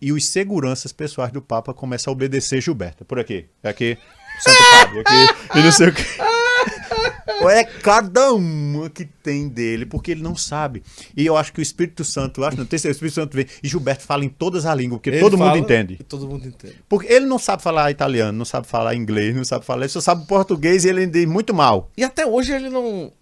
e 0.00 0.12
os 0.12 0.26
seguranças 0.26 0.92
pessoais 0.92 1.30
do 1.30 1.40
Papa 1.40 1.72
começam 1.72 2.10
a 2.10 2.12
obedecer 2.12 2.60
Gilberto. 2.60 3.04
Por 3.04 3.20
aqui, 3.20 3.46
aqui, 3.62 3.96
Santo 4.40 4.58
Padre, 4.72 5.00
aqui, 5.00 5.58
e 5.58 5.62
não 5.62 5.70
sei 5.70 5.88
o 5.88 5.94
que. 5.94 6.02
É 7.50 7.64
cada 7.64 8.32
uma 8.32 8.88
que 8.88 9.04
tem 9.04 9.48
dele, 9.48 9.84
porque 9.84 10.12
ele 10.12 10.22
não 10.22 10.36
sabe. 10.36 10.82
E 11.16 11.26
eu 11.26 11.36
acho 11.36 11.52
que 11.52 11.60
o 11.60 11.62
Espírito 11.62 12.04
Santo, 12.04 12.44
acho, 12.44 12.56
não 12.56 12.64
tem 12.64 12.78
o 12.78 12.90
Espírito 12.90 13.14
Santo 13.14 13.36
vem 13.36 13.46
e 13.62 13.68
Gilberto 13.68 14.04
fala 14.04 14.24
em 14.24 14.28
todas 14.28 14.64
as 14.64 14.76
línguas, 14.76 14.98
porque 14.98 15.10
Ele 15.10 15.20
todo 15.20 15.36
mundo 15.36 15.56
entende. 15.56 15.98
Todo 16.08 16.28
mundo 16.28 16.46
entende. 16.46 16.76
Porque 16.88 17.12
ele 17.12 17.26
não 17.26 17.38
sabe 17.38 17.62
falar 17.62 17.90
italiano, 17.90 18.36
não 18.36 18.44
sabe 18.44 18.66
falar 18.66 18.94
inglês, 18.94 19.34
não 19.34 19.44
sabe 19.44 19.64
falar, 19.64 19.82
ele 19.82 19.88
só 19.88 20.00
sabe 20.00 20.26
português 20.26 20.84
e 20.84 20.88
ele 20.88 21.04
entende 21.04 21.26
muito 21.26 21.52
mal. 21.52 21.90
E 21.96 22.04
até 22.04 22.26
hoje 22.26 22.52
ele 22.52 22.68
não. 22.68 23.12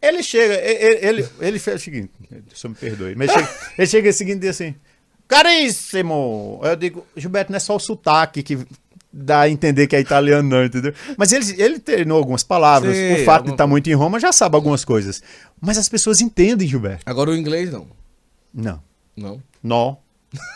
Ele 0.00 0.22
chega, 0.22 0.54
ele, 0.54 1.06
ele, 1.06 1.28
ele 1.40 1.58
fez 1.60 1.80
o 1.80 1.84
seguinte, 1.84 2.10
só 2.52 2.68
me 2.68 2.74
perdoe, 2.74 3.14
mas 3.14 3.30
chega, 3.30 3.48
ele 3.78 3.86
chega 3.86 4.10
o 4.10 4.12
seguinte 4.12 4.40
dia 4.40 4.50
assim, 4.50 4.74
caríssimo! 5.28 6.60
Eu 6.64 6.74
digo, 6.74 7.06
Gilberto, 7.16 7.52
não 7.52 7.56
é 7.56 7.60
só 7.60 7.76
o 7.76 7.80
sotaque 7.80 8.42
que 8.42 8.58
dá 9.12 9.42
a 9.42 9.50
entender 9.50 9.86
que 9.86 9.94
é 9.94 10.00
italiano 10.00 10.48
não, 10.48 10.64
entendeu? 10.64 10.94
Mas 11.16 11.32
ele, 11.32 11.62
ele 11.62 11.78
treinou 11.78 12.18
algumas 12.18 12.42
palavras, 12.42 12.96
Sim, 12.96 13.14
o 13.14 13.24
fato 13.24 13.44
de 13.44 13.52
estar 13.52 13.66
muito 13.66 13.90
em 13.90 13.94
Roma 13.94 14.18
já 14.18 14.32
sabe 14.32 14.56
algumas 14.56 14.84
coisas. 14.84 15.22
Mas 15.60 15.76
as 15.76 15.88
pessoas 15.88 16.20
entendem, 16.20 16.66
Gilberto. 16.66 17.02
Agora 17.04 17.30
o 17.30 17.36
inglês 17.36 17.70
não. 17.70 17.86
Não. 18.54 18.82
Não. 19.16 19.42
No. 19.62 19.98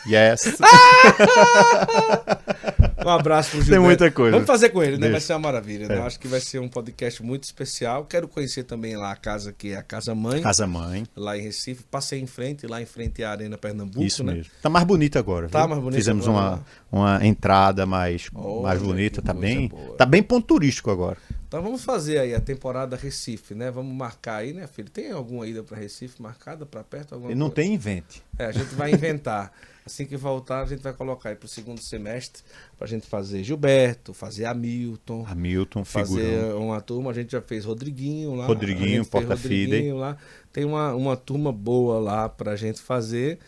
Yes. 0.09 0.57
Um 3.07 3.11
abraço 3.11 3.51
pro 3.51 3.59
Tem 3.59 3.67
Gilberto. 3.67 3.85
muita 3.87 4.11
coisa. 4.11 4.33
Vamos 4.33 4.47
fazer 4.47 4.71
com 4.71 4.83
ele, 4.83 4.93
né? 4.93 4.99
Deixa. 5.03 5.13
Vai 5.13 5.21
ser 5.21 5.33
uma 5.35 5.39
maravilha. 5.39 5.87
Né? 5.89 5.95
É. 5.97 6.01
Acho 6.01 6.19
que 6.19 6.27
vai 6.27 6.41
ser 6.41 6.59
um 6.59 6.69
podcast 6.69 7.23
muito 7.23 7.45
especial. 7.45 8.05
Quero 8.05 8.27
conhecer 8.27 8.65
também 8.65 8.97
lá 8.97 9.13
a 9.13 9.17
casa 9.17 9.53
que 9.53 9.71
é 9.73 9.77
a 9.77 9.83
Casa 9.83 10.15
Mãe, 10.15 10.43
Casa 10.43 10.67
mãe. 10.67 11.07
lá 11.15 11.39
em 11.39 11.43
Recife. 11.43 11.85
Passei 11.85 12.19
em 12.21 12.27
frente, 12.27 12.67
lá 12.67 12.83
em 12.83 12.87
frente 12.87 13.23
à 13.23 13.31
Arena 13.31 13.57
Pernambuco, 13.57 14.03
Isso 14.03 14.25
né? 14.25 14.35
mesmo. 14.35 14.51
Tá 14.61 14.69
mais 14.69 14.85
bonita 14.85 15.19
agora. 15.21 15.49
Tá 15.49 15.61
viu? 15.61 15.69
mais 15.69 15.81
bonita 15.81 15.99
Fizemos 15.99 16.27
agora, 16.29 16.61
uma, 16.91 17.15
uma 17.21 17.27
entrada 17.27 17.87
mais, 17.87 18.29
Olha, 18.35 18.63
mais 18.63 18.83
bonita. 18.83 19.23
Tá 19.23 19.33
bem, 19.33 19.69
boa. 19.69 19.97
tá 19.97 20.05
bem 20.05 20.23
ponto 20.23 20.45
turístico 20.47 20.91
agora. 20.91 21.17
Então 21.47 21.63
vamos 21.63 21.85
fazer 21.85 22.19
aí 22.19 22.35
a 22.35 22.41
temporada 22.41 22.97
Recife, 22.97 23.55
né? 23.55 23.71
Vamos 23.71 23.95
marcar 23.95 24.39
aí, 24.39 24.53
né, 24.53 24.67
filho? 24.67 24.91
Tem 24.91 25.13
alguma 25.13 25.47
ida 25.47 25.63
para 25.63 25.77
Recife 25.77 26.21
marcada 26.21 26.67
para 26.67 26.83
perto? 26.83 27.15
Alguma 27.15 27.31
E 27.31 27.37
não 27.37 27.47
coisa? 27.51 27.55
tem 27.63 27.73
invente. 27.73 28.21
É, 28.37 28.47
a 28.47 28.53
gente 28.53 28.75
vai 28.75 28.91
inventar. 28.93 29.53
Assim 29.87 30.05
que 30.05 30.17
voltar, 30.17 30.63
a 30.63 30.67
gente 30.67 30.83
vai 30.83 30.93
colocar 30.93 31.29
aí 31.29 31.37
pro 31.37 31.47
segundo 31.47 31.81
semestre 31.81 32.43
pra 32.79 32.87
gente 32.87 33.07
fazer 33.07 33.43
Gilberto, 33.43 34.13
fazer 34.13 34.45
Hamilton, 34.45 35.25
Hamilton, 35.29 35.85
figurão. 35.85 36.07
fazer 36.07 36.55
uma 36.55 36.81
turma. 36.81 37.11
A 37.11 37.15
gente 37.15 37.33
já 37.33 37.41
fez 37.41 37.65
Rodriguinho 37.65 38.35
lá. 38.35 38.47
Rodriguinho, 38.47 39.05
Porta 39.07 39.35
Rodriguinho 39.35 39.97
lá. 39.97 40.17
Tem 40.53 40.65
uma, 40.65 40.95
uma 40.95 41.17
turma 41.17 41.53
boa 41.53 41.99
lá 41.99 42.29
pra 42.29 42.57
gente 42.57 42.81
fazer. 42.81 43.39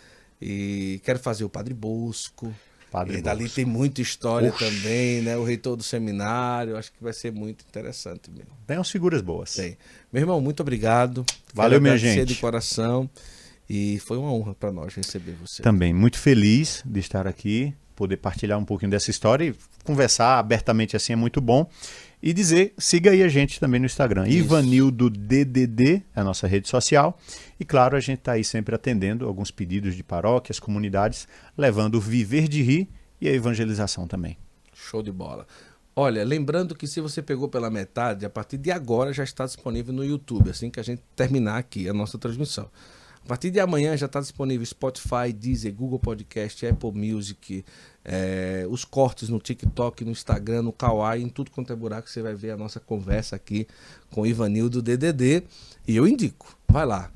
E 0.40 1.00
quero 1.04 1.18
fazer 1.18 1.44
o 1.44 1.48
Padre 1.48 1.74
Bosco. 1.74 2.54
Padre 2.90 3.18
e 3.18 3.22
dali 3.22 3.42
Bosco. 3.42 3.56
tem 3.56 3.64
muita 3.66 4.00
história 4.00 4.48
Oxe. 4.48 4.58
também, 4.64 5.20
né? 5.20 5.36
O 5.36 5.44
reitor 5.44 5.76
do 5.76 5.82
seminário. 5.82 6.76
Acho 6.76 6.90
que 6.92 7.02
vai 7.02 7.12
ser 7.12 7.30
muito 7.32 7.64
interessante 7.68 8.30
mesmo. 8.30 8.52
Tem 8.66 8.78
umas 8.78 8.90
figuras 8.90 9.20
boas. 9.20 9.54
Tem. 9.54 9.76
Meu 10.12 10.22
irmão, 10.22 10.40
muito 10.40 10.60
obrigado. 10.60 11.24
Valeu, 11.52 11.72
Quero 11.72 11.82
minha 11.82 11.98
gente. 11.98 12.24
de 12.24 12.36
coração. 12.36 13.10
E 13.68 13.98
foi 13.98 14.16
uma 14.16 14.32
honra 14.32 14.54
pra 14.54 14.72
nós 14.72 14.94
receber 14.94 15.32
você. 15.32 15.62
Também 15.62 15.92
muito 15.92 16.18
feliz 16.18 16.82
de 16.86 17.00
estar 17.00 17.26
aqui, 17.26 17.74
poder 17.98 18.18
partilhar 18.18 18.56
um 18.56 18.64
pouquinho 18.64 18.92
dessa 18.92 19.10
história 19.10 19.46
e 19.46 19.54
conversar 19.82 20.38
abertamente 20.38 20.94
assim 20.94 21.12
é 21.12 21.16
muito 21.16 21.40
bom. 21.40 21.68
E 22.22 22.32
dizer, 22.32 22.72
siga 22.78 23.10
aí 23.10 23.24
a 23.24 23.28
gente 23.28 23.58
também 23.58 23.80
no 23.80 23.86
Instagram. 23.86 24.28
Isso. 24.28 24.38
Ivanildo 24.38 25.10
DDD 25.10 26.02
é 26.14 26.20
a 26.20 26.24
nossa 26.24 26.46
rede 26.46 26.68
social. 26.68 27.18
E 27.58 27.64
claro, 27.64 27.96
a 27.96 28.00
gente 28.00 28.20
está 28.20 28.32
aí 28.32 28.44
sempre 28.44 28.72
atendendo 28.72 29.26
alguns 29.26 29.50
pedidos 29.50 29.96
de 29.96 30.04
paróquias, 30.04 30.60
comunidades, 30.60 31.26
levando 31.56 31.96
o 31.96 32.00
viver 32.00 32.46
de 32.46 32.62
rir 32.62 32.88
e 33.20 33.28
a 33.28 33.32
evangelização 33.32 34.06
também. 34.06 34.38
Show 34.72 35.02
de 35.02 35.10
bola. 35.10 35.44
Olha, 35.94 36.24
lembrando 36.24 36.76
que 36.76 36.86
se 36.86 37.00
você 37.00 37.20
pegou 37.20 37.48
pela 37.48 37.68
metade, 37.68 38.24
a 38.24 38.30
partir 38.30 38.58
de 38.58 38.70
agora 38.70 39.12
já 39.12 39.24
está 39.24 39.44
disponível 39.44 39.92
no 39.92 40.04
YouTube, 40.04 40.50
assim 40.50 40.70
que 40.70 40.78
a 40.78 40.84
gente 40.84 41.02
terminar 41.16 41.58
aqui 41.58 41.88
a 41.88 41.92
nossa 41.92 42.16
transmissão. 42.16 42.70
A 43.28 43.36
partir 43.36 43.50
de 43.50 43.60
amanhã 43.60 43.94
já 43.94 44.06
está 44.06 44.20
disponível 44.20 44.64
Spotify, 44.64 45.30
Deezer, 45.38 45.74
Google 45.74 45.98
Podcast, 45.98 46.66
Apple 46.66 46.92
Music, 46.92 47.62
eh, 48.02 48.64
os 48.70 48.86
cortes 48.86 49.28
no 49.28 49.38
TikTok, 49.38 50.02
no 50.02 50.12
Instagram, 50.12 50.62
no 50.62 50.72
Kawaii, 50.72 51.22
em 51.22 51.28
tudo 51.28 51.50
quanto 51.50 51.70
é 51.70 51.76
buraco, 51.76 52.08
você 52.08 52.22
vai 52.22 52.34
ver 52.34 52.52
a 52.52 52.56
nossa 52.56 52.80
conversa 52.80 53.36
aqui 53.36 53.66
com 54.10 54.22
o 54.22 54.26
Ivanildo 54.26 54.80
DDD. 54.80 55.42
E 55.86 55.94
eu 55.94 56.08
indico, 56.08 56.56
vai 56.66 56.86
lá. 56.86 57.10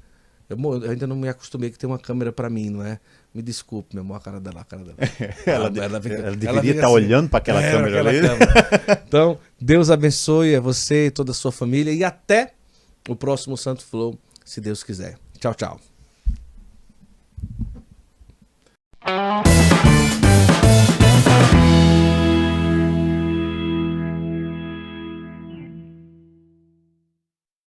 Eu, 0.50 0.58
eu 0.84 0.90
ainda 0.90 1.06
não 1.06 1.16
me 1.16 1.30
acostumei 1.30 1.70
que 1.70 1.78
tem 1.78 1.88
uma 1.88 1.98
câmera 1.98 2.30
para 2.30 2.50
mim, 2.50 2.68
não 2.68 2.84
é? 2.84 3.00
Me 3.32 3.40
desculpe, 3.40 3.94
meu 3.94 4.04
amor, 4.04 4.18
a 4.18 4.20
cara 4.20 4.38
dela, 4.38 4.60
a 4.60 4.64
cara 4.64 4.84
dela. 4.84 4.98
Ela, 5.46 5.70
de- 5.70 5.80
ela 5.80 5.98
fica- 5.98 6.16
deveria 6.32 6.60
fica 6.60 6.74
estar 6.74 6.86
assim. 6.88 6.94
olhando 6.94 7.30
para 7.30 7.38
aquela 7.38 7.62
É, 7.62 7.72
câmera 7.72 8.00
ali. 8.00 8.20
câmera. 8.20 9.02
Então, 9.08 9.38
Deus 9.58 9.88
abençoe 9.90 10.54
a 10.56 10.60
você 10.60 11.06
e 11.06 11.10
toda 11.10 11.30
a 11.30 11.34
sua 11.34 11.50
família 11.50 11.90
e 11.90 12.04
até 12.04 12.52
o 13.08 13.16
próximo 13.16 13.56
Santo 13.56 13.82
Flow, 13.82 14.18
se 14.44 14.60
Deus 14.60 14.82
quiser. 14.82 15.16
Tchau, 15.40 15.54
tchau. 15.54 15.80
Thank 19.04 20.16
you. 20.16 20.21